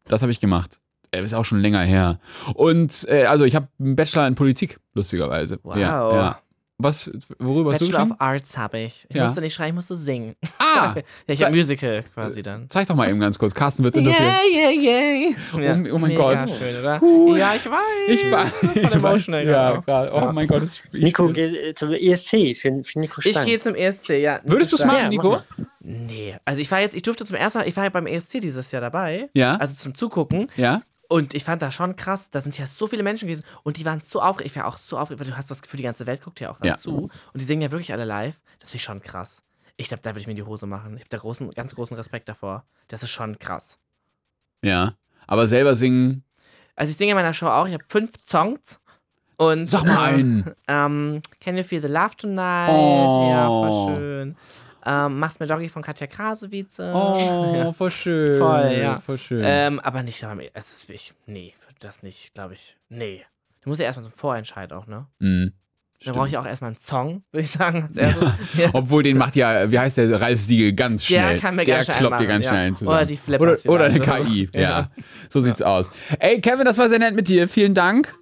Das 0.05 0.21
habe 0.21 0.31
ich 0.31 0.39
gemacht. 0.39 0.79
Äh, 1.11 1.23
Ist 1.23 1.33
auch 1.33 1.45
schon 1.45 1.59
länger 1.59 1.81
her. 1.81 2.19
Und 2.55 3.05
äh, 3.09 3.25
also 3.25 3.45
ich 3.45 3.55
habe 3.55 3.67
einen 3.79 3.95
Bachelor 3.95 4.27
in 4.27 4.35
Politik, 4.35 4.79
lustigerweise. 4.93 5.59
Wow. 5.63 5.75
Ja, 5.77 6.13
ja. 6.15 6.41
Was, 6.83 7.11
worüber 7.37 7.73
hast 7.73 7.81
du 7.81 7.91
Bachelor 7.91 8.03
of 8.11 8.11
Arts 8.19 8.57
habe 8.57 8.79
ich. 8.79 9.05
Ich 9.07 9.15
Ja. 9.15 9.25
musste 9.25 9.41
nicht 9.41 9.53
schreien, 9.53 9.69
ich 9.69 9.75
musste 9.75 9.95
singen. 9.95 10.35
Ah! 10.57 10.95
ja, 10.95 11.03
ich 11.27 11.43
habe 11.43 11.55
Musical 11.55 12.03
quasi 12.15 12.41
dann. 12.41 12.67
Zeig 12.71 12.87
doch 12.87 12.95
mal 12.95 13.07
eben 13.07 13.19
ganz 13.19 13.37
kurz. 13.37 13.53
Carsten 13.53 13.83
wird 13.83 13.97
interessieren. 13.97 14.33
Yeah, 14.51 14.71
yeah, 14.71 15.33
yeah. 15.59 15.91
Oh, 15.91 15.95
oh 15.95 15.97
mein 15.99 16.09
Mega 16.09 16.39
Gott. 16.39 16.49
schön, 16.57 16.79
oder? 16.79 16.99
Huh. 16.99 17.35
Ja, 17.35 17.53
ich 17.55 17.69
weiß. 17.69 17.79
Ich 18.07 18.31
weiß. 18.31 18.49
Voll 18.57 18.69
Ich 18.83 18.91
emotional. 18.91 19.45
Ja, 19.45 19.69
genau. 19.71 19.81
gerade. 19.83 20.11
Oh 20.11 20.31
mein 20.31 20.47
Gott. 20.47 20.63
Das, 20.63 20.81
ich, 20.91 21.03
Nico 21.03 21.27
geht 21.27 21.53
äh, 21.55 21.75
zum 21.75 21.91
ESC 21.93 22.57
für, 22.57 22.83
für 22.83 22.99
Nico 22.99 23.21
Ich 23.23 23.43
gehe 23.43 23.59
zum 23.59 23.75
ESC, 23.75 24.09
ja. 24.19 24.39
Würdest 24.43 24.71
du 24.71 24.77
es 24.77 24.83
Nico 24.83 24.95
machen. 24.95 25.09
Nico? 25.09 25.39
Nee. 25.81 26.35
Also 26.45 26.61
ich 26.61 26.71
war 26.71 26.79
jetzt, 26.79 26.95
ich 26.95 27.03
durfte 27.03 27.25
zum 27.25 27.35
ersten 27.35 27.59
Mal, 27.59 27.67
ich 27.67 27.77
war 27.77 27.83
ja 27.83 27.89
beim 27.91 28.07
ESC 28.07 28.39
dieses 28.41 28.71
Jahr 28.71 28.81
dabei. 28.81 29.29
Ja. 29.35 29.55
Also 29.57 29.75
zum 29.75 29.93
Zugucken. 29.93 30.47
Ja. 30.57 30.81
Und 31.11 31.33
ich 31.33 31.43
fand 31.43 31.61
das 31.61 31.73
schon 31.73 31.97
krass, 31.97 32.29
da 32.31 32.39
sind 32.39 32.57
ja 32.57 32.65
so 32.65 32.87
viele 32.87 33.03
Menschen 33.03 33.27
gewesen 33.27 33.43
und 33.63 33.75
die 33.75 33.83
waren 33.83 33.99
so 33.99 34.21
aufgeregt. 34.21 34.55
Ich 34.55 34.57
war 34.57 34.65
auch 34.65 34.77
so 34.77 34.97
aufgeregt, 34.97 35.19
weil 35.19 35.29
du 35.29 35.35
hast 35.35 35.51
das 35.51 35.61
Gefühl, 35.61 35.75
die 35.77 35.83
ganze 35.83 36.07
Welt 36.07 36.23
guckt 36.23 36.39
ja 36.39 36.49
auch 36.49 36.57
Ja. 36.63 36.71
dazu. 36.71 37.09
Und 37.33 37.41
die 37.41 37.43
singen 37.43 37.61
ja 37.61 37.69
wirklich 37.69 37.91
alle 37.91 38.05
live. 38.05 38.39
Das 38.59 38.69
finde 38.69 38.77
ich 38.77 38.83
schon 38.83 39.01
krass. 39.01 39.43
Ich 39.75 39.89
glaube, 39.89 40.01
da 40.03 40.11
würde 40.11 40.21
ich 40.21 40.27
mir 40.27 40.35
die 40.35 40.43
Hose 40.43 40.67
machen. 40.67 40.93
Ich 40.95 41.01
habe 41.01 41.09
da 41.09 41.17
großen, 41.17 41.49
ganz 41.51 41.75
großen 41.75 41.97
Respekt 41.97 42.29
davor. 42.29 42.63
Das 42.87 43.03
ist 43.03 43.09
schon 43.09 43.37
krass. 43.39 43.77
Ja. 44.63 44.93
Aber 45.27 45.47
selber 45.47 45.75
singen. 45.75 46.23
Also 46.77 46.91
ich 46.91 46.97
singe 46.97 47.11
in 47.11 47.17
meiner 47.17 47.33
Show 47.33 47.47
auch, 47.47 47.67
ich 47.67 47.73
habe 47.73 47.83
fünf 47.89 48.11
Songs. 48.25 48.79
Und, 49.37 49.69
Sag 49.69 49.83
mal 49.83 50.13
einen. 50.13 50.51
Ähm, 50.69 51.21
Can 51.41 51.57
You 51.57 51.63
Feel 51.63 51.81
the 51.81 51.87
Love 51.89 52.15
Tonight? 52.15 52.69
Oh. 52.69 53.27
Ja, 53.31 53.47
voll 53.47 53.95
schön. 53.97 54.37
Ähm, 54.85 55.19
Mach's 55.19 55.39
mir 55.39 55.47
Doggy 55.47 55.69
von 55.69 55.81
Katja 55.81 56.07
Krasowitze. 56.07 56.91
Oh, 56.93 57.53
Ja. 57.55 57.73
voll 57.73 57.91
schön. 57.91 58.37
Voll, 58.37 58.71
ja. 58.79 58.97
Voll 58.97 59.17
schön. 59.17 59.41
Ähm, 59.45 59.79
aber 59.79 60.03
nicht, 60.03 60.23
es 60.53 60.73
ist 60.73 60.89
wichtig. 60.89 61.13
Nee, 61.25 61.53
das 61.79 62.03
nicht, 62.03 62.33
glaube 62.33 62.53
ich. 62.53 62.77
Nee. 62.89 63.25
Du 63.61 63.69
musst 63.69 63.79
ja 63.79 63.85
erstmal 63.85 64.05
zum 64.05 64.13
Vorentscheid 64.13 64.73
auch, 64.73 64.87
ne? 64.87 65.07
Mhm. 65.19 65.53
Da 66.03 66.13
brauche 66.13 66.27
ich 66.27 66.35
auch 66.37 66.45
erstmal 66.45 66.69
einen 66.69 66.79
Song, 66.79 67.23
würde 67.31 67.43
ich 67.43 67.51
sagen. 67.51 67.87
Erstes. 67.95 68.31
ja. 68.57 68.71
Obwohl, 68.73 69.03
den 69.03 69.17
macht 69.17 69.35
ja, 69.35 69.69
wie 69.71 69.77
heißt 69.77 69.97
der, 69.97 70.19
Ralf 70.19 70.41
Siegel 70.41 70.73
ganz 70.73 71.05
Der 71.05 71.21
schnell. 71.21 71.39
kann 71.39 71.55
mir 71.55 71.63
der 71.63 71.75
ganz 71.75 71.89
kloppt 71.91 72.19
dir 72.19 72.25
ganz 72.25 72.45
ja. 72.45 72.51
schnell 72.51 72.73
zusammen. 72.73 72.97
Oder 72.97 73.05
die 73.05 73.17
Flippers 73.17 73.65
Oder, 73.67 73.73
oder 73.73 73.85
eine. 73.85 73.99
KI, 73.99 74.49
ja. 74.55 74.61
Ja. 74.61 74.91
So 75.29 75.41
sieht's 75.41 75.61
aus. 75.61 75.91
Ey, 76.17 76.41
Kevin, 76.41 76.65
das 76.65 76.79
war 76.79 76.89
sehr 76.89 76.97
nett 76.97 77.13
mit 77.13 77.27
dir. 77.27 77.47
Vielen 77.47 77.75
Dank. 77.75 78.15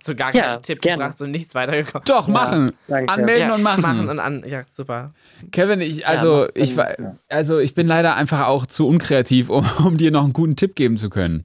So 0.00 0.14
gar 0.14 0.32
Ja, 0.34 0.42
keinen 0.42 0.62
Tipp 0.62 0.80
gerne. 0.80 1.02
gebracht 1.02 1.20
und 1.20 1.32
nichts 1.32 1.54
weitergekommen. 1.56 2.04
Doch, 2.06 2.28
machen. 2.28 2.72
danke. 2.86 3.12
Anmelden 3.12 3.48
ja, 3.48 3.54
und 3.54 3.62
machen. 3.62 3.82
Machen 3.82 4.08
und 4.08 4.20
an. 4.20 4.44
Ja, 4.46 4.62
super. 4.64 5.12
Kevin, 5.50 5.80
ich, 5.80 6.06
also, 6.06 6.46
ich, 6.54 6.76
war- 6.76 6.94
also, 7.28 7.58
ich 7.58 7.74
bin 7.74 7.88
leider 7.88 8.14
einfach 8.14 8.46
auch 8.46 8.66
zu 8.66 8.86
unkreativ, 8.86 9.50
um, 9.50 9.66
um 9.84 9.98
dir 9.98 10.12
noch 10.12 10.22
einen 10.22 10.32
guten 10.32 10.54
Tipp 10.54 10.76
geben 10.76 10.98
zu 10.98 11.10
können. 11.10 11.44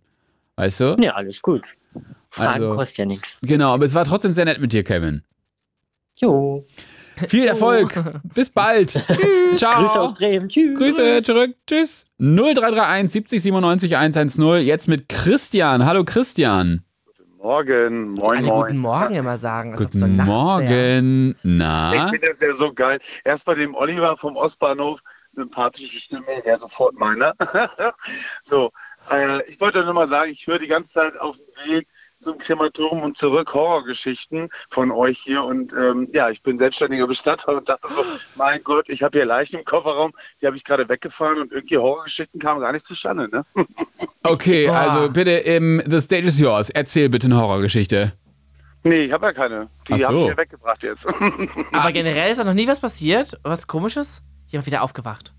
Weißt 0.55 0.79
du? 0.81 0.97
Ja, 1.01 1.13
alles 1.15 1.41
gut. 1.41 1.73
Fragen 2.29 2.63
Also- 2.63 2.75
kostet 2.75 2.97
ja 2.99 3.05
nichts. 3.05 3.37
Genau, 3.41 3.73
aber 3.73 3.85
es 3.85 3.95
war 3.95 4.05
trotzdem 4.05 4.33
sehr 4.33 4.45
nett 4.45 4.59
mit 4.59 4.71
dir, 4.71 4.83
Kevin. 4.83 5.23
Jo. 6.19 6.65
Viel 7.27 7.45
Erfolg. 7.47 7.93
Bis 8.35 8.49
bald. 8.51 8.91
Tschüss. 8.91 9.59
Ciao. 9.59 9.81
Grüße 9.81 9.99
aus 10.01 10.13
Bremen. 10.15 10.49
Tschüss. 10.49 10.77
Grüße 10.77 11.23
zurück. 11.23 11.55
Tschüss. 11.67 12.05
0331 12.19 13.11
70 13.11 13.41
97 13.43 13.97
110. 13.97 14.61
Jetzt 14.61 14.87
mit 14.87 15.09
Christian. 15.09 15.85
Hallo 15.85 16.03
Christian. 16.03 16.83
Morgen, 17.43 18.11
moin, 18.11 18.37
Alle 18.37 18.47
moin. 18.47 18.61
guten 18.67 18.77
Morgen 18.77 19.15
immer 19.15 19.37
sagen. 19.37 19.75
Guten 19.75 19.99
so. 19.99 20.07
Morgen. 20.07 21.31
Ich 21.31 21.43
Na? 21.43 22.07
finde 22.07 22.29
das 22.29 22.39
ja 22.39 22.53
so 22.53 22.73
geil. 22.73 22.99
Erst 23.25 23.43
bei 23.43 23.53
dem 23.53 23.75
Oliver 23.75 24.15
vom 24.15 24.37
Ostbahnhof, 24.37 25.01
sympathische 25.33 25.99
Stimme, 25.99 26.23
der 26.45 26.57
sofort 26.57 26.97
meiner. 26.97 27.33
so, 28.43 28.71
äh, 29.11 29.43
ich 29.49 29.59
wollte 29.59 29.83
nur 29.83 29.93
mal 29.93 30.07
sagen, 30.07 30.31
ich 30.31 30.47
höre 30.47 30.57
die 30.57 30.67
ganze 30.67 30.93
Zeit 30.93 31.19
auf 31.19 31.35
dem 31.35 31.73
Weg 31.73 31.89
zum 32.23 32.37
Krematorium 32.37 33.03
und 33.03 33.17
zurück 33.17 33.53
Horrorgeschichten 33.53 34.49
von 34.69 34.91
euch 34.91 35.19
hier. 35.19 35.43
Und 35.43 35.73
ähm, 35.73 36.09
ja, 36.13 36.29
ich 36.29 36.41
bin 36.41 36.57
selbstständiger 36.57 37.07
Bestatter 37.07 37.57
und 37.57 37.69
dachte 37.69 37.87
so, 37.93 38.03
mein 38.35 38.63
Gott, 38.63 38.89
ich 38.89 39.03
habe 39.03 39.19
hier 39.19 39.25
Leichen 39.25 39.59
im 39.59 39.65
Kofferraum, 39.65 40.13
die 40.41 40.47
habe 40.47 40.55
ich 40.55 40.63
gerade 40.63 40.87
weggefahren 40.89 41.39
und 41.39 41.51
irgendwie 41.51 41.77
Horrorgeschichten 41.77 42.39
kamen 42.39 42.61
gar 42.61 42.71
nicht 42.71 42.85
zustande. 42.85 43.29
Ne? 43.29 43.45
Okay, 44.25 44.67
Boah. 44.67 44.77
also 44.77 45.09
bitte, 45.09 45.31
ähm, 45.31 45.83
the 45.85 45.99
stage 45.99 46.25
is 46.25 46.39
yours. 46.39 46.69
Erzähl 46.69 47.09
bitte 47.09 47.27
eine 47.27 47.37
Horrorgeschichte. 47.37 48.13
nee, 48.83 49.05
ich 49.05 49.11
habe 49.11 49.25
ja 49.25 49.33
keine. 49.33 49.69
Die 49.87 49.93
habe 49.93 50.15
ich 50.15 50.21
so. 50.21 50.25
hier 50.27 50.37
weggebracht 50.37 50.81
jetzt. 50.81 51.05
Aber 51.73 51.91
generell 51.91 52.31
ist 52.31 52.37
da 52.37 52.45
noch 52.45 52.53
nie 52.53 52.67
was 52.67 52.79
passiert. 52.79 53.37
Was 53.43 53.67
komisches? 53.67 54.21
Ich 54.47 54.53
bin 54.53 54.65
wieder 54.65 54.81
aufgewacht. 54.81 55.32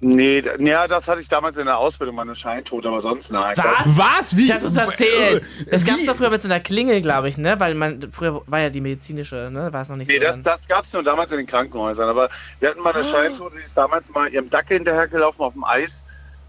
Nee, 0.00 0.42
ja, 0.60 0.86
das 0.86 1.08
hatte 1.08 1.20
ich 1.20 1.28
damals 1.28 1.56
in 1.56 1.66
der 1.66 1.76
Ausbildung, 1.78 2.14
meine 2.16 2.34
Scheintod, 2.34 2.86
aber 2.86 3.00
sonst 3.00 3.32
nein. 3.32 3.56
Was? 3.56 3.82
Was? 3.84 4.36
Wie? 4.36 4.46
Das 4.48 4.62
musst 4.62 4.76
du 4.76 4.80
erzählen. 4.80 5.40
Das 5.70 5.84
gab 5.84 5.96
es 5.98 6.06
doch 6.06 6.16
früher 6.16 6.30
mit 6.30 6.40
so 6.40 6.48
einer 6.48 6.60
Klingel, 6.60 7.00
glaube 7.00 7.28
ich, 7.28 7.36
ne? 7.38 7.58
Weil 7.58 7.74
man, 7.74 8.10
früher 8.12 8.42
war 8.46 8.60
ja 8.60 8.70
die 8.70 8.80
medizinische, 8.80 9.50
ne? 9.52 9.72
War 9.72 9.82
es 9.82 9.88
noch 9.88 9.96
nicht 9.96 10.08
Nee, 10.08 10.16
so. 10.16 10.20
das, 10.20 10.32
dann. 10.32 10.42
das 10.44 10.68
gab 10.68 10.84
es 10.84 10.92
nur 10.92 11.02
damals 11.02 11.30
in 11.32 11.38
den 11.38 11.46
Krankenhäusern. 11.46 12.08
Aber 12.08 12.28
wir 12.60 12.70
hatten 12.70 12.80
mal 12.80 12.92
eine 12.92 13.04
Scheintote, 13.04 13.56
die 13.56 13.64
ist 13.64 13.76
damals 13.76 14.08
mal 14.10 14.32
ihrem 14.32 14.48
Dackel 14.50 14.76
hinterhergelaufen 14.76 15.44
auf 15.44 15.52
dem 15.54 15.64
Eis 15.64 16.04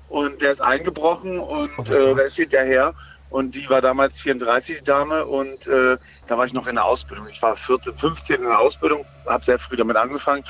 und 0.09 0.41
der 0.41 0.51
ist 0.51 0.61
eingebrochen 0.61 1.39
und 1.39 1.69
Oh 1.77 1.81
äh, 1.84 2.15
der 2.15 2.26
ist 2.26 2.35
hinterher. 2.35 2.93
Und 3.31 3.53
die 3.53 3.69
war 3.69 3.80
damals 3.80 4.19
34, 4.21 4.80
die 4.80 4.84
Dame, 4.84 5.23
und 5.23 5.67
äh, 5.67 5.97
da 6.26 6.38
war 6.38 6.45
ich 6.45 6.53
noch 6.53 6.65
in 6.65 6.76
der 6.76 6.85
Ausbildung. 6.85 7.27
Ich 7.30 7.39
war 7.43 7.55
14, 7.55 7.95
15 7.95 8.38
in 8.38 8.43
der 8.43 8.57
Ausbildung, 8.57 9.05
habe 9.27 9.43
sehr 9.43 9.59
früh 9.59 9.76
damit 9.76 9.97
angefangen. 9.97 10.43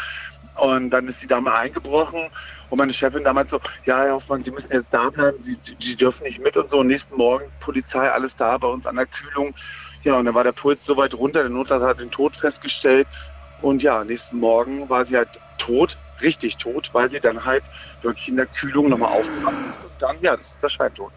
Und 0.56 0.90
dann 0.90 1.08
ist 1.10 1.22
die 1.22 1.28
Dame 1.28 1.54
eingebrochen 1.54 2.30
und 2.70 2.78
meine 2.78 2.94
Chefin 2.94 3.24
damals 3.24 3.50
so, 3.50 3.60
ja, 3.84 4.04
Herr 4.04 4.14
Hoffmann, 4.14 4.44
Sie 4.44 4.52
müssen 4.52 4.72
jetzt 4.72 4.94
da 4.94 5.10
bleiben, 5.10 5.42
Sie, 5.42 5.60
Sie 5.64 5.96
dürfen 5.98 6.24
nicht 6.24 6.40
mit 6.40 6.56
und 6.58 6.70
so. 6.70 6.80
Und 6.80 6.88
nächsten 6.88 7.16
Morgen 7.18 7.52
Polizei, 7.60 8.10
alles 8.12 8.36
da 8.36 8.58
bei 8.58 8.68
uns 8.68 8.86
an 8.86 8.96
der 8.96 9.08
Kühlung. 9.08 9.56
Ja, 10.04 10.18
und 10.20 10.26
dann 10.26 10.36
war 10.36 10.44
der 10.44 10.54
Puls 10.54 10.86
so 10.86 10.96
weit 10.98 11.16
runter, 11.16 11.42
der 11.42 11.50
Notarzt 11.50 11.86
hat 11.86 12.00
den 12.00 12.12
Tod 12.12 12.36
festgestellt. 12.38 13.10
Und 13.58 13.84
ja, 13.84 14.06
nächsten 14.06 14.38
Morgen 14.38 14.90
war 14.90 15.06
sie 15.06 15.18
halt 15.18 15.42
tot, 15.58 16.00
richtig 16.22 16.58
tot, 16.58 16.90
weil 16.94 17.10
sie 17.10 17.20
dann 17.20 17.46
halt 17.46 17.70
wirklich 18.02 18.30
in 18.30 18.38
der 18.38 18.48
Kühlung 18.48 18.90
nochmal 18.90 19.10
aufgewacht 19.10 19.66
ist. 19.66 19.86
Und 19.86 20.02
dann, 20.02 20.22
ja, 20.22 20.36
das 20.38 20.52
ist 20.52 20.64
der 20.64 20.70
Scheintod. 20.70 21.14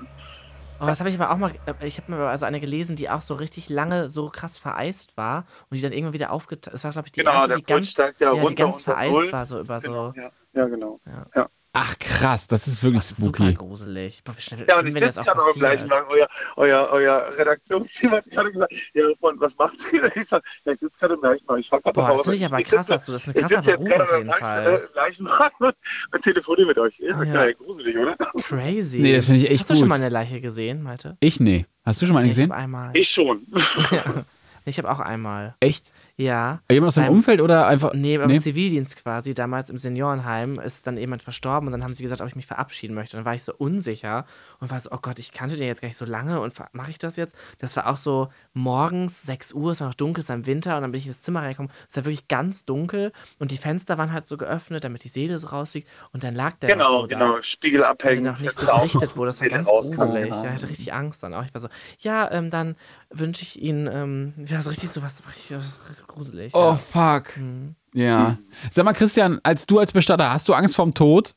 Oh, 0.83 0.87
das 0.87 0.99
habe 0.99 1.09
ich 1.11 1.15
aber 1.21 1.31
auch 1.31 1.37
mal, 1.37 1.53
äh, 1.67 1.87
ich 1.87 1.99
habe 1.99 2.11
mir 2.11 2.27
also 2.29 2.45
eine 2.45 2.59
gelesen, 2.61 2.97
die 2.97 3.09
auch 3.09 3.23
so 3.23 3.35
richtig 3.35 3.69
lange 3.69 4.09
so 4.09 4.31
krass 4.31 4.59
vereist 4.59 5.17
war 5.17 5.47
und 5.71 5.77
die 5.77 5.81
dann 5.81 5.93
irgendwann 5.93 6.13
wieder 6.13 6.33
aufgetaucht, 6.33 6.75
das 6.75 6.83
war 6.85 6.91
glaube 6.93 7.07
ich 7.07 7.13
die 7.13 7.21
Genau, 7.21 7.33
erste, 7.33 7.49
der 7.49 7.57
die 7.59 7.63
Puls 7.63 7.75
ganz, 7.77 7.91
steigt 7.91 8.21
ja 8.21 8.29
ja, 8.29 8.35
die 8.35 8.41
runter 8.43 8.65
ganz 8.65 8.77
unter 8.79 8.93
vereist 8.93 9.13
Null. 9.15 9.33
war 9.33 9.47
so 9.47 9.61
über 9.61 9.79
Genau, 9.81 10.11
so, 10.11 10.21
ja, 10.21 10.31
ja, 10.55 10.67
genau. 10.67 11.01
Ja. 11.07 11.27
Ja. 11.35 11.49
Ach 11.75 11.99
krass, 11.99 12.47
das 12.47 12.69
ist 12.69 12.83
wirklich 12.83 13.03
super 13.03 13.37
spooky. 13.37 13.55
gruselig. 13.55 14.23
Boah, 14.25 14.37
wie 14.37 14.43
schnell 14.43 14.67
Ja, 14.69 14.79
und 14.79 14.87
ich 14.89 14.93
sitze 14.93 15.23
gerade 15.23 15.41
am 15.41 15.53
gleichen. 15.55 15.89
Wagen. 15.89 16.07
Euer, 16.11 16.29
euer, 16.57 16.89
euer 16.93 17.33
Redaktionsteam 17.39 18.11
hat 18.11 18.29
gerade 18.29 18.53
gesagt, 18.53 18.75
ja, 18.93 19.05
von, 19.19 19.41
was 19.41 19.57
macht 19.57 19.81
sie? 19.81 19.99
Ich 20.15 20.27
sag, 20.27 20.45
ja, 20.67 20.73
ich 20.73 20.81
sitze 20.81 20.99
gerade 20.99 21.15
im 21.15 21.23
Leichenwagen. 21.23 21.61
Ich 21.61 21.69
fahr 21.71 21.81
gerade 21.81 21.95
Boah, 21.95 22.13
das 22.13 22.23
finde 22.23 22.37
ich 22.37 22.45
aber 22.45 22.61
Ich 22.61 22.69
krass, 22.69 22.87
dass 22.89 23.07
du 23.07 23.13
das 23.13 23.27
ist 23.27 23.29
ein 23.29 23.37
Ich 23.37 23.41
krasser 23.43 23.63
sitze 23.63 23.71
jetzt 23.71 23.87
gerade 23.87 24.15
am 24.15 24.67
äh, 24.67 24.81
Leichenwagen 24.95 25.67
und, 25.67 25.75
und 26.13 26.23
telefoniere 26.23 26.67
mit 26.67 26.79
euch. 26.79 27.01
Ist 27.01 27.09
ja. 27.17 27.23
ja. 27.23 27.33
geil, 27.33 27.55
gruselig, 27.55 27.97
oder? 27.97 28.17
Crazy. 28.43 28.99
Nee, 28.99 29.15
das 29.15 29.25
finde 29.25 29.41
ich 29.41 29.51
echt 29.51 29.61
Hast 29.63 29.71
du 29.71 29.75
schon 29.75 29.81
gut. 29.85 29.89
mal 29.89 29.95
eine 29.95 30.11
Leiche 30.11 30.43
gesehen, 30.43 30.83
Malte? 30.83 31.17
Ich 31.21 31.41
nee. 31.41 31.65
Hast 31.87 32.03
du 32.03 32.07
schon 32.07 32.13
mal 32.13 32.21
eine 32.21 32.29
Ich 32.29 32.37
gesehen? 32.37 32.51
habe 32.53 32.61
einmal. 32.61 32.91
Ich 32.95 33.09
schon. 33.09 33.47
Ich 34.65 34.79
habe 34.79 34.89
auch 34.93 35.01
einmal. 35.01 35.57
Echt? 35.59 35.87
Ja. 36.17 36.61
Jemand 36.71 36.89
aus 36.89 36.95
Beim- 36.97 37.11
Umfeld 37.13 37.41
oder 37.41 37.67
einfach? 37.67 37.93
Nee, 37.95 38.19
beim 38.19 38.29
Nee? 38.29 38.39
Zivildienst 38.39 38.97
quasi, 38.97 39.35
damals 39.35 39.71
im 39.71 39.79
Seniorenheim, 39.79 40.61
ist 40.61 40.87
dann 40.87 40.97
jemand 40.97 41.23
verstorben 41.23 41.67
und 41.69 41.73
dann 41.73 41.83
haben 41.83 41.95
sie 41.95 42.03
gesagt, 42.03 42.21
ob 42.21 42.29
ich 42.29 42.37
mich 42.37 42.47
verabschieden 42.47 42.95
möchte. 42.95 43.17
Dann 43.17 43.25
war 43.25 43.35
ich 43.35 43.43
so 43.43 43.53
unsicher 43.57 44.27
und 44.61 44.71
war 44.71 44.79
so, 44.79 44.91
oh 44.93 44.99
Gott, 45.01 45.19
ich 45.19 45.33
kannte 45.33 45.57
den 45.57 45.67
jetzt 45.67 45.81
gar 45.81 45.89
nicht 45.89 45.97
so 45.97 46.05
lange 46.05 46.41
und 46.41 46.55
mache 46.73 46.91
ich 46.91 46.99
das 46.99 47.17
jetzt? 47.17 47.35
Das 47.59 47.75
war 47.77 47.87
auch 47.89 47.97
so 47.97 48.29
morgens, 48.53 49.23
6 49.23 49.53
Uhr, 49.55 49.73
es 49.73 49.81
war 49.81 49.89
noch 49.89 49.95
dunkel, 49.95 50.21
es 50.21 50.29
war 50.29 50.37
im 50.37 50.47
Winter 50.47 50.77
und 50.77 50.83
dann 50.83 50.93
bin 50.93 51.01
ich 51.01 51.07
ins 51.07 51.23
Zimmer 51.23 51.41
reingekommen. 51.41 51.73
Es 51.89 51.97
war 51.97 52.05
wirklich 52.05 52.29
ganz 52.29 52.65
dunkel 52.65 53.13
und 53.39 53.51
die 53.51 53.57
Fenster 53.59 53.99
waren 53.99 54.13
halt 54.13 54.27
so 54.27 54.37
geöffnet, 54.37 54.85
damit 54.85 55.05
die 55.05 55.09
Seele 55.09 55.39
so 55.39 55.49
rausfliegt 55.49 55.89
und 56.13 56.25
dann 56.25 56.35
lag 56.35 56.57
der 56.59 56.71
Genau, 56.71 57.01
so 57.03 57.07
da. 57.07 57.19
genau. 57.19 57.43
Spiegel 57.43 57.81
Weil 57.81 57.89
abhängen. 57.89 58.25
noch 58.25 58.39
nicht 58.39 58.57
so 58.57 58.67
berichtet 58.67 59.17
wurde. 59.17 59.31
Das 59.31 59.41
war 59.41 59.49
ganz 59.49 59.69
rauskam, 59.69 59.95
gruselig. 59.97 60.29
Ja, 60.31 60.45
ich 60.45 60.51
hatte 60.51 60.69
richtig 60.71 60.93
Angst 60.93 61.23
dann 61.23 61.35
auch. 61.35 61.45
Ich 61.45 61.55
war 61.55 61.61
so, 61.61 61.69
ja, 61.99 62.31
ähm, 62.31 62.51
dann 62.51 62.77
wünsche 63.13 63.43
ich 63.43 63.61
Ihnen, 63.61 63.87
ähm, 63.87 64.35
ja, 64.47 64.63
so 64.63 64.71
richtig 64.71 64.91
so 64.91 65.03
was, 65.03 65.23
richtig 65.27 65.57
was 65.57 65.81
gruselig. 66.07 66.55
Oh 66.55 66.71
ja. 66.71 66.77
fuck. 66.77 67.37
Mhm. 67.37 67.77
Ja. 67.95 68.39
Sag 68.71 68.85
mal, 68.85 68.93
Christian, 68.95 69.41
als 69.43 69.67
du 69.67 69.79
als 69.79 69.93
Bestatter, 69.93 70.31
hast 70.31 70.49
du 70.49 70.55
Angst 70.55 70.77
vorm 70.77 70.95
Tod? 70.95 71.35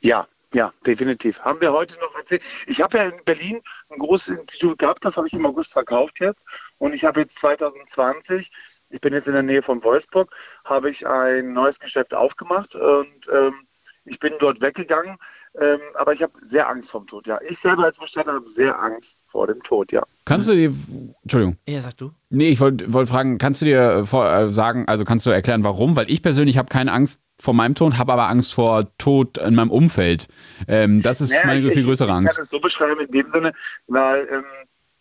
Ja, 0.00 0.26
Ja, 0.54 0.72
definitiv. 0.86 1.40
Haben 1.40 1.60
wir 1.60 1.72
heute 1.72 1.98
noch 1.98 2.14
erzählt. 2.16 2.42
Ich 2.66 2.80
habe 2.80 2.98
ja 2.98 3.04
in 3.08 3.24
Berlin 3.24 3.60
ein 3.90 3.98
großes 3.98 4.38
Institut 4.38 4.78
gehabt, 4.78 5.04
das 5.04 5.16
habe 5.16 5.26
ich 5.26 5.34
im 5.34 5.44
August 5.44 5.72
verkauft 5.72 6.20
jetzt. 6.20 6.46
Und 6.78 6.94
ich 6.94 7.04
habe 7.04 7.20
jetzt 7.20 7.38
2020, 7.38 8.50
ich 8.88 9.00
bin 9.00 9.12
jetzt 9.12 9.26
in 9.26 9.34
der 9.34 9.42
Nähe 9.42 9.62
von 9.62 9.82
Wolfsburg, 9.84 10.34
habe 10.64 10.88
ich 10.90 11.06
ein 11.06 11.52
neues 11.52 11.78
Geschäft 11.80 12.14
aufgemacht 12.14 12.74
und 12.74 13.28
ähm, 13.32 13.66
ich 14.04 14.18
bin 14.20 14.34
dort 14.38 14.60
weggegangen. 14.62 15.18
Ähm, 15.60 15.80
aber 15.94 16.12
ich 16.12 16.22
habe 16.22 16.32
sehr 16.40 16.68
Angst 16.68 16.90
vom 16.90 17.06
Tod, 17.06 17.26
ja. 17.26 17.38
Ich 17.42 17.58
selber 17.58 17.84
als 17.84 17.98
Bestatter 17.98 18.32
habe 18.34 18.48
sehr 18.48 18.80
Angst 18.80 19.26
vor 19.28 19.46
dem 19.48 19.62
Tod, 19.62 19.92
ja. 19.92 20.04
Kannst 20.26 20.48
du 20.48 20.54
dir, 20.54 20.74
Entschuldigung. 21.22 21.56
Ja, 21.68 21.80
sag 21.80 21.96
du. 21.96 22.12
Nee, 22.30 22.48
ich 22.48 22.58
wollte 22.58 22.92
wollt 22.92 23.08
fragen, 23.08 23.38
kannst 23.38 23.62
du 23.62 23.64
dir 23.64 23.80
äh, 23.80 24.06
vor, 24.06 24.28
äh, 24.28 24.52
sagen, 24.52 24.86
also 24.88 25.04
kannst 25.04 25.24
du 25.24 25.30
erklären, 25.30 25.62
warum? 25.62 25.94
Weil 25.94 26.10
ich 26.10 26.20
persönlich 26.20 26.58
habe 26.58 26.68
keine 26.68 26.92
Angst 26.92 27.20
vor 27.40 27.54
meinem 27.54 27.76
Tod, 27.76 27.96
habe 27.96 28.12
aber 28.12 28.28
Angst 28.28 28.52
vor 28.52 28.96
Tod 28.98 29.38
in 29.38 29.54
meinem 29.54 29.70
Umfeld. 29.70 30.26
Ähm, 30.66 31.00
das 31.00 31.20
ist 31.20 31.30
Naja, 31.30 31.46
meine 31.46 31.60
ich, 31.60 31.66
viel 31.66 31.78
ich, 31.78 31.84
größere 31.84 32.08
ich 32.08 32.14
Angst. 32.14 32.28
kann 32.34 32.42
es 32.42 32.50
so 32.50 32.58
beschreiben 32.58 33.00
in 33.00 33.10
dem 33.10 33.30
Sinne, 33.30 33.52
weil 33.86 34.26
ähm, 34.32 34.44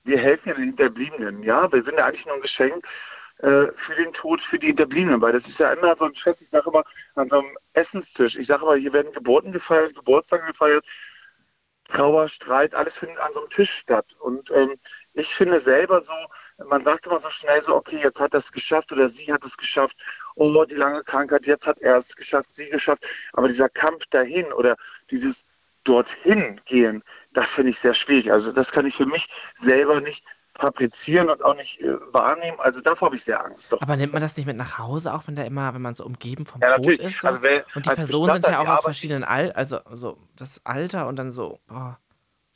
wir 0.03 0.19
helfen 0.19 0.49
ja 0.49 0.55
den 0.55 0.65
Hinterbliebenen, 0.65 1.41
ja. 1.41 1.71
Wir 1.71 1.81
sind 1.81 1.97
ja 1.97 2.05
eigentlich 2.05 2.27
nur 2.27 2.35
ein 2.35 2.41
Geschenk 2.41 2.85
äh, 3.39 3.65
für 3.73 3.95
den 3.97 4.13
Tod, 4.13 4.43
für 4.43 4.59
die 4.59 4.67
Hinterbliebenen, 4.67 5.21
weil 5.21 5.33
das 5.33 5.47
ist 5.47 5.59
ja 5.59 5.73
immer 5.73 5.95
so 5.95 6.05
ein 6.05 6.13
Fest, 6.13 6.43
ich 6.43 6.49
sage 6.49 6.69
immer, 6.69 6.83
an 7.15 7.29
so 7.29 7.39
einem 7.39 7.57
Essenstisch. 7.73 8.37
Ich 8.37 8.45
sage 8.45 8.63
immer, 8.63 8.75
hier 8.75 8.93
werden 8.93 9.11
Geburten 9.11 9.51
gefeiert, 9.51 9.95
Geburtstage 9.95 10.45
gefeiert, 10.45 10.85
Trauer, 11.85 12.27
Streit, 12.29 12.75
alles 12.75 12.97
findet 12.99 13.19
an 13.19 13.33
so 13.33 13.41
einem 13.41 13.49
Tisch 13.49 13.71
statt. 13.71 14.15
Und 14.19 14.51
ähm, 14.51 14.75
ich 15.15 15.33
finde 15.33 15.59
selber 15.59 16.01
so, 16.01 16.13
man 16.65 16.83
sagt 16.83 17.07
immer 17.07 17.19
so 17.19 17.29
schnell 17.29 17.61
so, 17.61 17.75
okay, 17.75 17.99
jetzt 18.03 18.19
hat 18.19 18.33
er 18.33 18.39
es 18.39 18.51
geschafft 18.51 18.91
oder 18.91 19.09
sie 19.09 19.31
hat 19.31 19.43
es 19.45 19.57
geschafft. 19.57 19.97
Oh, 20.35 20.65
die 20.65 20.75
lange 20.75 21.03
Krankheit, 21.03 21.47
jetzt 21.47 21.65
hat 21.65 21.79
er 21.79 21.97
es 21.97 22.15
geschafft, 22.15 22.53
sie 22.53 22.69
geschafft. 22.69 23.05
Aber 23.33 23.47
dieser 23.47 23.69
Kampf 23.69 24.05
dahin 24.09 24.51
oder 24.51 24.75
dieses 25.09 25.45
dorthin 25.85 26.59
gehen, 26.65 27.03
das 27.33 27.51
finde 27.51 27.71
ich 27.71 27.79
sehr 27.79 27.93
schwierig. 27.93 28.31
Also 28.31 28.51
das 28.51 28.71
kann 28.71 28.85
ich 28.85 28.95
für 28.95 29.05
mich 29.05 29.27
selber 29.55 30.01
nicht 30.01 30.25
fabrizieren 30.57 31.29
und 31.29 31.43
auch 31.43 31.55
nicht 31.55 31.81
äh, 31.81 31.95
wahrnehmen. 32.13 32.59
Also 32.59 32.81
davor 32.81 33.07
habe 33.07 33.15
ich 33.15 33.23
sehr 33.23 33.43
Angst. 33.43 33.71
Doch. 33.71 33.81
Aber 33.81 33.95
nimmt 33.97 34.13
man 34.13 34.21
das 34.21 34.35
nicht 34.37 34.45
mit 34.45 34.57
nach 34.57 34.77
Hause, 34.79 35.13
auch 35.13 35.27
wenn 35.27 35.35
da 35.35 35.43
immer, 35.43 35.73
wenn 35.73 35.81
man 35.81 35.95
so 35.95 36.05
umgeben 36.05 36.45
vom 36.45 36.61
Ja, 36.61 36.69
Tod 36.69 36.85
natürlich. 36.85 37.05
ist? 37.05 37.21
So? 37.21 37.27
Also 37.27 37.41
wer- 37.41 37.65
und 37.75 37.85
die 37.85 37.89
Personen 37.89 38.41
sind 38.41 38.47
ja 38.47 38.59
auch 38.59 38.67
aus 38.67 38.81
verschiedenen 38.83 39.23
Al 39.23 39.51
also 39.51 39.79
so 39.91 40.17
das 40.35 40.61
Alter 40.65 41.07
und 41.07 41.17
dann 41.17 41.31
so, 41.31 41.59
boah. 41.67 41.99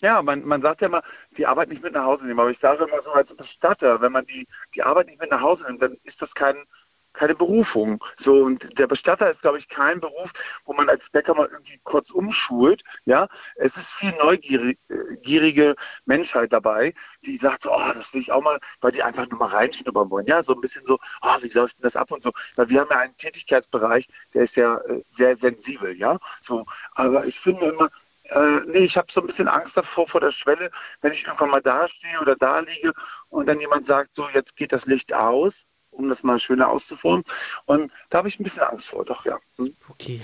Ja, 0.02 0.22
man, 0.22 0.46
man 0.46 0.62
sagt 0.62 0.82
ja 0.82 0.88
immer, 0.88 1.04
die 1.38 1.46
Arbeit 1.46 1.70
nicht 1.70 1.84
mit 1.84 1.94
nach 1.94 2.06
Hause 2.06 2.26
nehmen. 2.26 2.40
Aber 2.40 2.50
ich 2.50 2.60
sage 2.60 2.86
immer 2.86 3.02
so 3.02 3.12
als 3.12 3.36
Bestatter, 3.36 4.02
wenn 4.02 4.12
man 4.12 4.26
die, 4.26 4.48
die 4.76 4.84
Arbeit 4.84 5.08
nicht 5.08 5.20
mit 5.20 5.30
nach 5.32 5.42
Hause 5.42 5.66
nimmt, 5.66 5.82
dann 5.82 5.98
ist 6.04 6.22
das 6.22 6.34
kein, 6.36 6.64
keine 7.12 7.36
Berufung. 7.36 8.02
So, 8.16 8.44
und 8.44 8.80
der 8.80 8.88
Bestatter 8.88 9.30
ist, 9.30 9.42
glaube 9.42 9.58
ich, 9.58 9.68
kein 9.68 10.00
Beruf, 10.00 10.32
wo 10.64 10.74
man 10.74 10.88
als 10.90 11.10
Bäcker 11.10 11.34
mal 11.36 11.50
irgendwie 11.52 11.80
kurz 11.84 12.12
umschult. 12.12 12.84
Ja, 13.06 13.28
es 13.56 13.76
ist 13.76 13.92
viel 13.92 14.14
neugierige 14.22 15.76
Menschheit 16.06 16.54
dabei, 16.54 16.94
die 17.26 17.38
sagt 17.38 17.64
so, 17.64 17.72
oh, 17.74 17.92
das 17.94 18.14
will 18.14 18.22
ich 18.22 18.32
auch 18.32 18.42
mal, 18.42 18.58
weil 18.80 18.92
die 18.94 19.04
einfach 19.04 19.28
nur 19.30 19.40
mal 19.40 19.48
reinschnuppern 19.48 20.10
wollen. 20.10 20.28
Ja, 20.28 20.44
so 20.44 20.54
ein 20.54 20.62
bisschen 20.62 20.86
so, 20.86 20.98
oh, 21.22 21.36
wie 21.42 21.50
läuft 21.50 21.80
denn 21.80 21.84
das 21.84 21.98
ab 21.98 22.12
und 22.12 22.24
so. 22.24 22.32
Weil 22.56 22.70
wir 22.70 22.82
haben 22.82 22.90
ja 22.90 23.00
einen 23.00 23.18
Tätigkeitsbereich, 23.18 24.08
der 24.34 24.44
ist 24.44 24.56
ja 24.56 24.78
äh, 24.78 25.04
sehr 25.10 25.36
sensibel, 25.36 25.98
ja. 25.98 26.20
So, 26.42 26.66
aber 26.94 27.26
ich 27.26 27.38
finde 27.40 27.66
immer, 27.66 27.90
äh, 28.32 28.62
nee, 28.68 28.80
ich 28.80 28.98
habe 28.98 29.12
so 29.12 29.22
ein 29.22 29.28
bisschen 29.28 29.48
Angst 29.48 29.78
davor, 29.78 30.08
vor 30.08 30.22
der 30.22 30.32
Schwelle, 30.32 30.70
wenn 31.02 31.12
ich 31.12 31.26
irgendwann 31.26 31.50
mal 31.50 31.62
da 31.62 31.88
stehe 31.88 32.20
oder 32.20 32.36
da 32.36 32.60
liege 32.60 32.94
und 33.30 33.48
dann 33.48 33.60
jemand 33.60 33.86
sagt, 33.86 34.14
so, 34.14 34.28
jetzt 34.34 34.56
geht 34.56 34.72
das 34.72 34.86
Licht 34.86 35.14
aus, 35.14 35.66
um 35.92 36.10
das 36.10 36.24
mal 36.24 36.40
schöner 36.40 36.70
auszuformen. 36.70 37.24
Und 37.66 37.92
da 38.10 38.20
habe 38.20 38.28
ich 38.28 38.40
ein 38.40 38.44
bisschen 38.44 38.64
Angst 38.64 38.90
vor, 38.90 39.06
doch, 39.06 39.26
ja. 39.26 39.38
Hm. 39.58 39.76
Okay. 39.90 40.22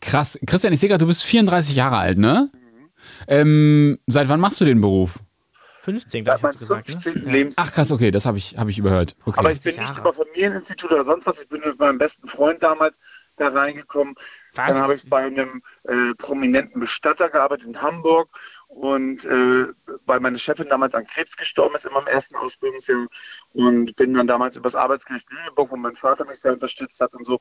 Krass. 0.00 0.38
Christian, 0.46 0.72
ich 0.72 0.80
sehe 0.80 0.88
gerade, 0.88 1.02
du 1.02 1.06
bist 1.06 1.24
34 1.24 1.74
Jahre 1.74 1.96
alt, 1.96 2.18
ne? 2.18 2.50
Mhm. 2.52 2.90
Ähm, 3.28 3.98
seit 4.06 4.28
wann 4.28 4.40
machst 4.40 4.60
du 4.60 4.64
den 4.64 4.80
Beruf? 4.80 5.14
15, 5.86 6.24
Seit 6.24 6.24
glaube 6.24 6.38
ich, 6.38 6.42
meinem 6.42 6.52
hast 6.52 6.56
du 6.56 6.60
gesagt. 6.60 6.90
15. 6.90 7.22
Ne? 7.22 7.32
Lebensjahr. 7.32 7.66
Ach 7.66 7.72
krass, 7.72 7.92
okay, 7.92 8.10
das 8.10 8.26
habe 8.26 8.38
ich, 8.38 8.56
hab 8.58 8.68
ich 8.68 8.78
überhört. 8.78 9.14
Okay. 9.24 9.38
Aber 9.38 9.52
ich 9.52 9.60
bin 9.60 9.76
nicht 9.76 9.96
über 9.96 10.12
Familieninstitut 10.12 10.90
oder 10.90 11.04
sonst 11.04 11.26
was. 11.26 11.42
Ich 11.42 11.48
bin 11.48 11.60
mit 11.64 11.78
meinem 11.78 11.98
besten 11.98 12.28
Freund 12.28 12.62
damals 12.62 12.98
da 13.36 13.48
reingekommen. 13.48 14.16
Was? 14.56 14.68
Dann 14.68 14.78
habe 14.78 14.94
ich 14.94 15.08
bei 15.08 15.24
einem 15.24 15.62
äh, 15.84 16.14
prominenten 16.16 16.80
Bestatter 16.80 17.28
gearbeitet 17.28 17.66
in 17.66 17.82
Hamburg. 17.82 18.28
Und 18.68 19.24
äh, 19.24 19.66
weil 20.06 20.20
meine 20.20 20.38
Chefin 20.38 20.68
damals 20.68 20.94
an 20.94 21.06
Krebs 21.06 21.36
gestorben 21.36 21.74
ist 21.74 21.86
in 21.86 21.92
meinem 21.92 22.06
ersten 22.06 22.36
Ausbildungsjahr. 22.36 23.06
Und 23.52 23.96
bin 23.96 24.14
dann 24.14 24.26
damals 24.26 24.56
übers 24.56 24.74
Arbeitsgericht 24.74 25.30
Lüneburg, 25.30 25.70
wo 25.70 25.76
mein 25.76 25.94
Vater 25.94 26.24
mich 26.24 26.40
sehr 26.40 26.52
unterstützt 26.52 27.00
hat 27.00 27.14
und 27.14 27.26
so. 27.26 27.38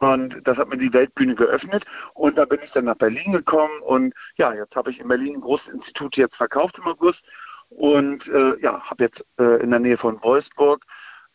Und 0.00 0.40
das 0.44 0.58
hat 0.58 0.68
mir 0.68 0.78
die 0.78 0.92
Weltbühne 0.92 1.34
geöffnet. 1.34 1.84
Und 2.14 2.38
da 2.38 2.44
bin 2.44 2.60
ich 2.62 2.72
dann 2.72 2.86
nach 2.86 2.96
Berlin 2.96 3.32
gekommen. 3.32 3.80
Und 3.82 4.14
ja, 4.36 4.52
jetzt 4.54 4.76
habe 4.76 4.90
ich 4.90 5.00
in 5.00 5.08
Berlin 5.08 5.36
ein 5.36 5.40
großes 5.40 5.72
Institut 5.72 6.16
jetzt 6.16 6.36
verkauft 6.36 6.78
im 6.78 6.86
August. 6.86 7.24
Und 7.68 8.28
äh, 8.28 8.58
ja, 8.60 8.80
habe 8.82 9.04
jetzt 9.04 9.24
äh, 9.38 9.62
in 9.62 9.70
der 9.70 9.80
Nähe 9.80 9.96
von 9.96 10.22
Wolfsburg 10.22 10.84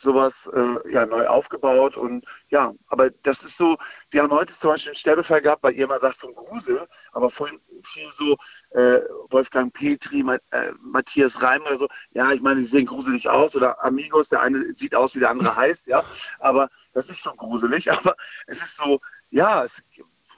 sowas 0.02 0.50
äh, 0.54 0.92
ja, 0.92 1.06
neu 1.06 1.28
aufgebaut. 1.28 1.98
Und 1.98 2.26
ja, 2.50 2.74
aber 2.88 3.10
das 3.24 3.44
ist 3.44 3.58
so, 3.58 3.78
wir 4.12 4.24
haben 4.24 4.32
heute 4.32 4.54
zum 4.54 4.72
Beispiel 4.72 4.92
einen 4.92 4.96
Sterbefall 4.96 5.42
gehabt, 5.42 5.64
weil 5.64 5.74
ihr 5.74 5.86
immer 5.86 6.00
sagt 6.00 6.18
von 6.18 6.34
Grusel, 6.34 6.88
aber 7.12 7.30
vorhin 7.30 7.60
viel 7.84 8.10
so 8.12 8.38
äh, 8.72 9.00
Wolfgang 9.30 9.74
Petri, 9.74 10.24
Ma 10.24 10.36
äh, 10.52 10.72
Matthias 10.82 11.42
Reim 11.42 11.62
oder 11.64 11.76
so, 11.76 11.88
ja, 12.12 12.32
ich 12.32 12.42
meine, 12.42 12.60
die 12.60 12.66
sehen 12.66 12.86
gruselig 12.86 13.30
aus 13.30 13.56
oder 13.56 13.84
Amigos, 13.84 14.30
der 14.30 14.42
eine 14.42 14.60
sieht 14.76 14.96
aus, 14.96 15.16
wie 15.16 15.20
der 15.20 15.30
andere 15.30 15.56
heißt, 15.56 15.88
ja, 15.88 16.04
aber 16.40 16.70
das 16.94 17.10
ist 17.10 17.20
schon 17.20 17.36
gruselig, 17.38 17.92
aber 17.92 18.16
es 18.48 18.62
ist 18.62 18.78
so, 18.78 19.00
ja, 19.30 19.64
es, 19.64 19.84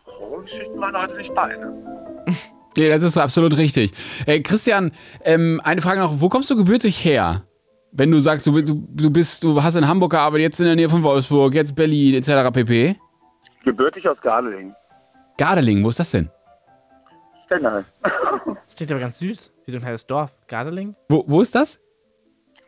Horrorgeschichten 0.06 0.80
waren 0.80 1.00
heute 1.00 1.16
nicht 1.18 1.34
bei, 1.34 1.56
ne? 1.56 2.26
Ja, 2.78 2.88
das 2.88 3.04
ist 3.04 3.18
absolut 3.18 3.58
richtig. 3.58 3.92
Äh, 4.26 4.40
Christian, 4.40 4.94
ähm, 5.26 5.60
eine 5.62 5.82
Frage 5.82 6.00
noch. 6.00 6.22
Wo 6.22 6.30
kommst 6.30 6.50
du 6.50 6.56
gebürtig 6.56 7.04
her? 7.04 7.46
Wenn 7.94 8.10
du 8.10 8.20
sagst, 8.22 8.48
du, 8.48 8.62
du, 8.62 9.10
bist, 9.10 9.44
du 9.44 9.62
hast 9.62 9.76
in 9.76 9.88
Hamburg 9.88 10.12
gearbeitet, 10.12 10.44
jetzt 10.44 10.60
in 10.62 10.66
der 10.66 10.76
Nähe 10.76 10.90
von 10.90 11.04
Wolfsburg, 11.04 11.54
jetzt 11.54 11.76
Berlin, 11.76 12.16
etc. 12.16 12.50
pp. 12.54 12.96
Gebürtig 13.66 14.08
aus 14.08 14.22
Gardeling. 14.22 14.74
Gardeling, 15.38 15.84
wo 15.84 15.90
ist 15.90 16.00
das 16.00 16.12
denn? 16.12 16.30
Stendal. 17.44 17.86
Das 18.66 18.76
klingt 18.76 18.92
aber 18.92 19.02
ganz 19.02 19.20
süß. 19.20 19.52
Wie 19.66 19.72
so 19.72 19.78
ein 19.78 19.82
kleines 19.82 20.08
Dorf. 20.08 20.32
Gardeling? 20.48 20.96
Wo, 21.10 21.24
wo 21.28 21.42
ist 21.42 21.54
das? 21.54 21.80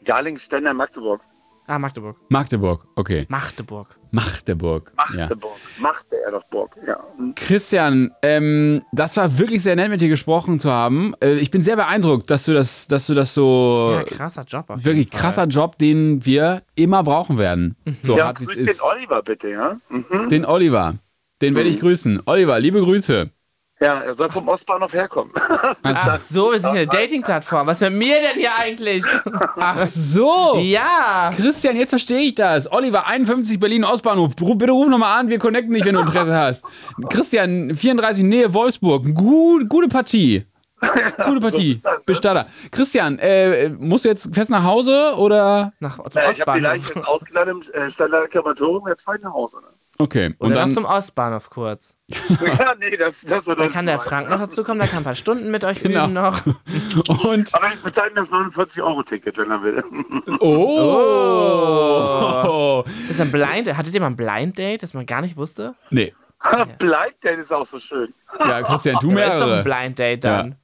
Gardeling, 0.03 0.37
Stendal, 0.37 0.73
Magdeburg. 0.73 1.21
Ah, 1.65 1.79
Magdeburg. 1.79 2.17
Magdeburg, 2.29 2.85
okay. 2.95 3.25
Magdeburg. 3.29 3.97
Magdeburg. 4.11 4.91
Ja. 5.15 5.21
Magdeburg. 5.21 5.53
Machte 5.79 6.15
er 6.25 6.31
doch 6.31 6.43
Burg, 6.49 6.75
ja. 6.85 6.97
Christian, 7.35 8.11
ähm, 8.21 8.83
das 8.91 9.15
war 9.17 9.37
wirklich 9.37 9.63
sehr 9.63 9.75
nett 9.75 9.89
mit 9.89 10.01
dir 10.01 10.09
gesprochen 10.09 10.59
zu 10.59 10.69
haben. 10.71 11.13
Äh, 11.21 11.35
ich 11.35 11.51
bin 11.51 11.63
sehr 11.63 11.75
beeindruckt, 11.77 12.29
dass 12.29 12.43
du 12.45 12.53
das, 12.53 12.87
dass 12.87 13.07
du 13.07 13.13
das 13.13 13.33
so 13.33 13.93
Ja, 13.95 14.03
krasser 14.03 14.43
Job 14.43 14.69
auf 14.69 14.83
wirklich 14.83 15.05
jeden 15.05 15.11
Fall. 15.11 15.21
krasser 15.21 15.45
Job, 15.45 15.77
den 15.77 16.25
wir 16.25 16.63
immer 16.75 17.01
brauchen 17.03 17.37
werden. 17.37 17.75
So 18.01 18.17
ja, 18.17 18.25
hart 18.27 18.39
wie 18.41 18.43
es 18.43 18.49
grüß 18.49 18.59
ist. 18.59 18.81
den 18.81 18.81
Oliver 18.81 19.21
bitte, 19.23 19.49
ja? 19.49 19.77
Mhm. 19.89 20.29
Den 20.29 20.45
Oliver. 20.45 20.95
Den 21.41 21.55
werde 21.55 21.69
ich 21.69 21.79
grüßen. 21.79 22.21
Oliver, 22.25 22.59
liebe 22.59 22.81
Grüße. 22.81 23.29
Ja, 23.83 23.99
er 23.99 24.13
soll 24.13 24.29
vom 24.29 24.47
Ostbahnhof 24.47 24.93
herkommen. 24.93 25.33
Ach 25.83 26.17
so, 26.19 26.53
wir 26.53 26.59
sind 26.59 26.69
eine 26.69 26.87
Dating-Plattform. 26.87 27.67
Was 27.67 27.81
mit 27.81 27.91
mir 27.91 28.15
denn 28.21 28.39
hier 28.39 28.55
eigentlich? 28.57 29.03
Ach 29.57 29.85
so. 29.87 30.57
Ja. 30.59 31.31
Christian, 31.35 31.75
jetzt 31.75 31.89
verstehe 31.89 32.19
ich 32.21 32.35
das. 32.35 32.71
Oliver, 32.71 33.05
51 33.07 33.59
Berlin 33.59 33.83
Ostbahnhof. 33.83 34.35
Bitte 34.37 34.71
ruf 34.71 34.87
nochmal 34.87 35.19
an, 35.19 35.29
wir 35.29 35.37
connecten 35.37 35.73
dich, 35.73 35.83
wenn 35.83 35.95
du 35.95 35.99
Interesse 35.99 36.33
hast. 36.33 36.63
Christian, 37.09 37.75
34 37.75 38.23
Nähe 38.23 38.53
Wolfsburg. 38.53 39.03
Gut, 39.13 39.67
gute 39.67 39.89
Partie. 39.89 40.45
Gute 41.25 41.39
Partie. 41.41 41.81
Bestatter. 42.05 42.47
Christian, 42.71 43.19
äh, 43.19 43.67
musst 43.69 44.05
du 44.05 44.09
jetzt 44.09 44.33
fest 44.33 44.49
nach 44.49 44.63
Hause 44.63 45.13
oder? 45.17 45.73
Nach 45.81 45.97
zum 45.97 46.21
Ja, 46.21 46.31
ich 46.31 46.39
habe 46.39 46.53
die 46.53 46.59
Leiche 46.59 46.83
Ostbahnhof. 46.85 46.95
jetzt 46.95 47.07
ausgeladen 47.07 47.61
im 47.73 47.81
äh, 47.81 47.89
Standard 47.89 48.31
Krematorium, 48.31 48.87
jetzt 48.87 49.05
ich 49.17 49.23
nach 49.23 49.33
Hause. 49.33 49.57
Ne? 49.57 49.67
Okay. 49.99 50.33
Und 50.39 50.47
Oder 50.47 50.55
dann. 50.61 50.69
noch 50.69 50.75
zum 50.75 50.85
Ostbahnhof 50.85 51.49
kurz. 51.51 51.95
ja, 52.09 52.73
nee, 52.79 52.97
das, 52.97 53.21
das 53.21 53.45
wird 53.45 53.59
Dann 53.59 53.71
kann 53.71 53.85
der 53.85 53.99
Frank 53.99 54.27
noch 54.29 54.39
dazu 54.39 54.63
kommen, 54.63 54.79
der 54.79 54.87
kann 54.89 54.97
ein 54.99 55.03
paar 55.03 55.13
Stunden 55.15 55.51
mit 55.51 55.63
euch 55.63 55.81
Genau. 55.83 56.05
üben 56.05 56.13
noch. 56.13 56.41
Und. 57.25 57.53
Aber 57.53 57.67
ich 57.73 57.79
bezahle 57.81 58.09
ihm 58.09 58.15
das 58.15 58.31
49-Euro-Ticket, 58.31 59.37
wenn 59.37 59.51
er 59.51 59.61
will. 59.61 59.83
Oh. 61.13 62.83
Das 62.85 63.09
ist 63.11 63.21
ein 63.21 63.31
Blind 63.31 63.75
Hattet 63.77 63.93
ihr 63.93 63.99
mal 64.01 64.07
ein 64.07 64.15
Blind 64.17 64.57
Date, 64.57 64.81
das 64.83 64.93
man 64.93 65.05
gar 65.05 65.21
nicht 65.21 65.37
wusste? 65.37 65.75
Nee. 65.89 66.13
Bleibt 66.79 67.23
der 67.23 67.37
ist 67.37 67.53
auch 67.53 67.65
so 67.65 67.79
schön. 67.79 68.13
Ja, 68.39 68.61
Christian, 68.63 68.97
du 68.99 69.11
Ja, 69.11 69.25
ist 69.27 69.33
doch 69.39 69.45
mehrere. 69.47 69.57
ein 69.59 69.63
Blind 69.63 69.99
Date 69.99 70.23
dann. 70.23 70.55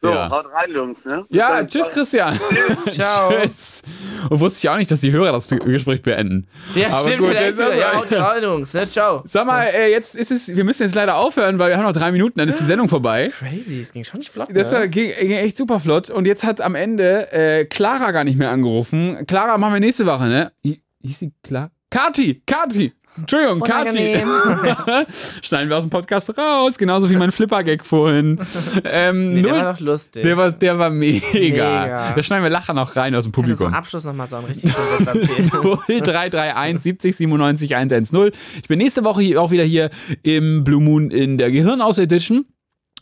So, 0.00 0.10
Ja. 0.10 0.30
haut 0.30 0.46
rein, 0.52 0.72
Jungs. 0.72 1.04
Ne? 1.04 1.24
Ja, 1.28 1.56
dann. 1.56 1.66
tschüss, 1.68 1.88
Christian. 1.90 2.38
Ciao. 2.88 3.32
Tschüss. 3.32 3.82
Und 4.30 4.38
wusste 4.38 4.58
ich 4.60 4.68
auch 4.68 4.76
nicht, 4.76 4.88
dass 4.92 5.00
die 5.00 5.10
Hörer 5.10 5.32
das 5.32 5.48
Gespräch 5.48 6.02
beenden. 6.02 6.46
Ja, 6.76 6.88
Aber 6.90 7.06
stimmt. 7.08 7.22
gut, 7.22 7.32
jetzt- 7.32 7.58
ja, 7.58 7.72
ja, 7.74 7.94
haut 7.96 8.12
rein, 8.12 8.42
Jungs. 8.44 8.72
Ne? 8.74 8.88
Ciao. 8.88 9.22
Sag 9.26 9.44
mal, 9.46 9.64
äh, 9.64 9.90
jetzt 9.90 10.14
ist 10.14 10.30
es, 10.30 10.54
wir 10.54 10.62
müssen 10.62 10.84
jetzt 10.84 10.94
leider 10.94 11.16
aufhören, 11.16 11.58
weil 11.58 11.70
wir 11.70 11.78
haben 11.78 11.84
noch 11.84 11.92
drei 11.92 12.12
Minuten, 12.12 12.38
dann 12.38 12.48
ist 12.48 12.60
die 12.60 12.64
Sendung 12.64 12.88
vorbei. 12.88 13.32
Crazy, 13.36 13.80
es 13.80 13.92
ging 13.92 14.04
schon 14.04 14.18
nicht 14.20 14.30
flott. 14.30 14.48
Das 14.52 14.72
war, 14.72 14.80
Ne? 14.80 14.88
ging, 14.88 15.10
ging 15.18 15.32
echt 15.32 15.56
super 15.56 15.80
flott. 15.80 16.10
Und 16.10 16.26
jetzt 16.26 16.44
hat 16.44 16.60
am 16.60 16.76
Ende 16.76 17.32
äh, 17.32 17.64
Clara 17.64 18.12
gar 18.12 18.22
nicht 18.22 18.38
mehr 18.38 18.50
angerufen. 18.50 19.26
Clara 19.26 19.58
machen 19.58 19.72
wir 19.74 19.80
nächste 19.80 20.06
Woche, 20.06 20.26
ne? 20.26 20.52
Hi- 20.64 20.80
Hieß 21.02 21.18
die 21.18 21.32
Clara? 21.42 21.70
Kati! 21.90 22.42
Kati! 22.46 22.92
Entschuldigung, 23.20 23.60
Kati. 23.60 23.88
Unangenehm. 23.90 24.26
Schneiden 25.42 25.68
wir 25.68 25.76
aus 25.76 25.84
dem 25.84 25.90
Podcast 25.90 26.36
raus, 26.38 26.78
genauso 26.78 27.10
wie 27.10 27.16
mein 27.16 27.32
Flipper-Gag 27.32 27.84
vorhin. 27.84 28.40
Ähm, 28.84 29.34
Nee, 29.34 29.42
der 29.42 29.52
null- 29.52 29.62
war 29.62 29.72
doch 29.74 29.80
lustig. 29.80 30.22
Der 30.22 30.36
war, 30.36 30.50
der 30.52 30.78
war 30.78 30.90
mega. 30.90 31.26
Mega. 31.32 32.12
Da 32.14 32.22
schneiden 32.22 32.42
wir 32.44 32.50
Lacher 32.50 32.74
noch 32.74 32.96
rein 32.96 33.14
aus 33.14 33.24
dem 33.24 33.32
Kannst 33.32 33.48
du 33.50 33.54
zum 33.54 33.56
Publikum. 33.58 33.74
Abschluss 33.74 34.04
nochmal 34.04 34.28
so 34.28 34.36
einen 34.36 34.46
richtig 34.46 34.72
schönen 34.72 34.98
Witz 35.00 35.50
erzählen? 35.88 36.02
0331 36.02 36.82
70 36.82 37.16
97 37.16 37.74
110. 37.76 38.30
Ich 38.62 38.68
bin 38.68 38.78
nächste 38.78 39.04
Woche 39.04 39.40
auch 39.40 39.50
wieder 39.50 39.64
hier 39.64 39.90
im 40.22 40.64
Blue 40.64 40.80
Moon 40.82 41.10
in 41.10 41.38
der 41.38 41.50
Gehirnaus 41.50 41.98
Edition. 41.98 42.46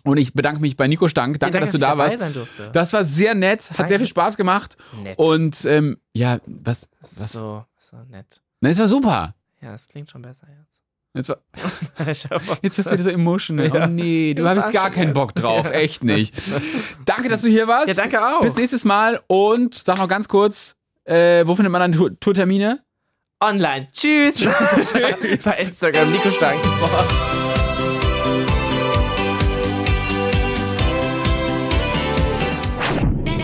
Und 0.04 0.18
ich 0.18 0.34
bedanke 0.34 0.60
mich 0.60 0.76
bei 0.76 0.86
Nico 0.86 1.08
Stank. 1.08 1.40
Danke, 1.40 1.54
danke, 1.54 1.66
dass 1.66 1.72
du 1.72 1.78
da 1.78 1.98
warst. 1.98 2.18
sein 2.18 2.32
durfte. 2.32 2.70
Das 2.72 2.92
war 2.92 3.04
sehr 3.04 3.34
nett, 3.34 3.70
hat 3.70 3.78
Danke. 3.80 3.88
sehr 3.88 3.98
viel 3.98 4.08
Spaß 4.08 4.36
gemacht. 4.36 4.76
Nett. 5.02 5.18
Und 5.18 5.64
ähm, 5.64 5.96
ja, 6.14 6.38
was? 6.46 6.88
was? 7.16 7.32
So, 7.32 7.64
so 7.80 7.96
nett. 8.10 8.40
Na, 8.60 8.68
es 8.70 8.78
war 8.78 8.86
super. 8.88 9.34
Ja, 9.60 9.72
das 9.72 9.88
klingt 9.88 10.10
schon 10.10 10.22
besser 10.22 10.46
jetzt. 10.58 10.76
Jetzt, 11.16 11.28
jetzt 12.62 12.78
wirst 12.78 12.90
du 12.90 12.92
wieder 12.92 13.04
so 13.04 13.10
emotional. 13.10 13.74
Ja. 13.74 13.84
Oh 13.84 13.86
nee, 13.86 14.34
du 14.34 14.46
hast 14.46 14.72
gar 14.72 14.90
keinen 14.90 15.08
jetzt. 15.08 15.14
Bock 15.14 15.34
drauf. 15.34 15.66
Ja. 15.70 15.72
Echt 15.72 16.04
nicht. 16.04 16.34
Danke, 17.04 17.28
dass 17.28 17.42
du 17.42 17.48
hier 17.48 17.66
warst. 17.66 17.88
Ja, 17.88 17.94
danke 17.94 18.24
auch. 18.24 18.40
Bis 18.42 18.56
nächstes 18.56 18.84
Mal 18.84 19.20
und 19.26 19.74
sag 19.74 19.98
noch 19.98 20.08
ganz 20.08 20.28
kurz, 20.28 20.76
äh, 21.04 21.46
wo 21.46 21.54
findet 21.54 21.72
man 21.72 21.92
dann 21.92 22.16
Tourtermine? 22.20 22.82
Online. 23.42 23.88
Tschüss. 23.92 24.36
Tschüss. 24.36 24.92
Bei 24.92 25.52
Instagram, 25.58 26.12
Nico 26.12 26.30
Stein. 26.30 26.58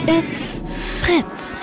It's 0.07 0.57
Fritz. 1.03 1.57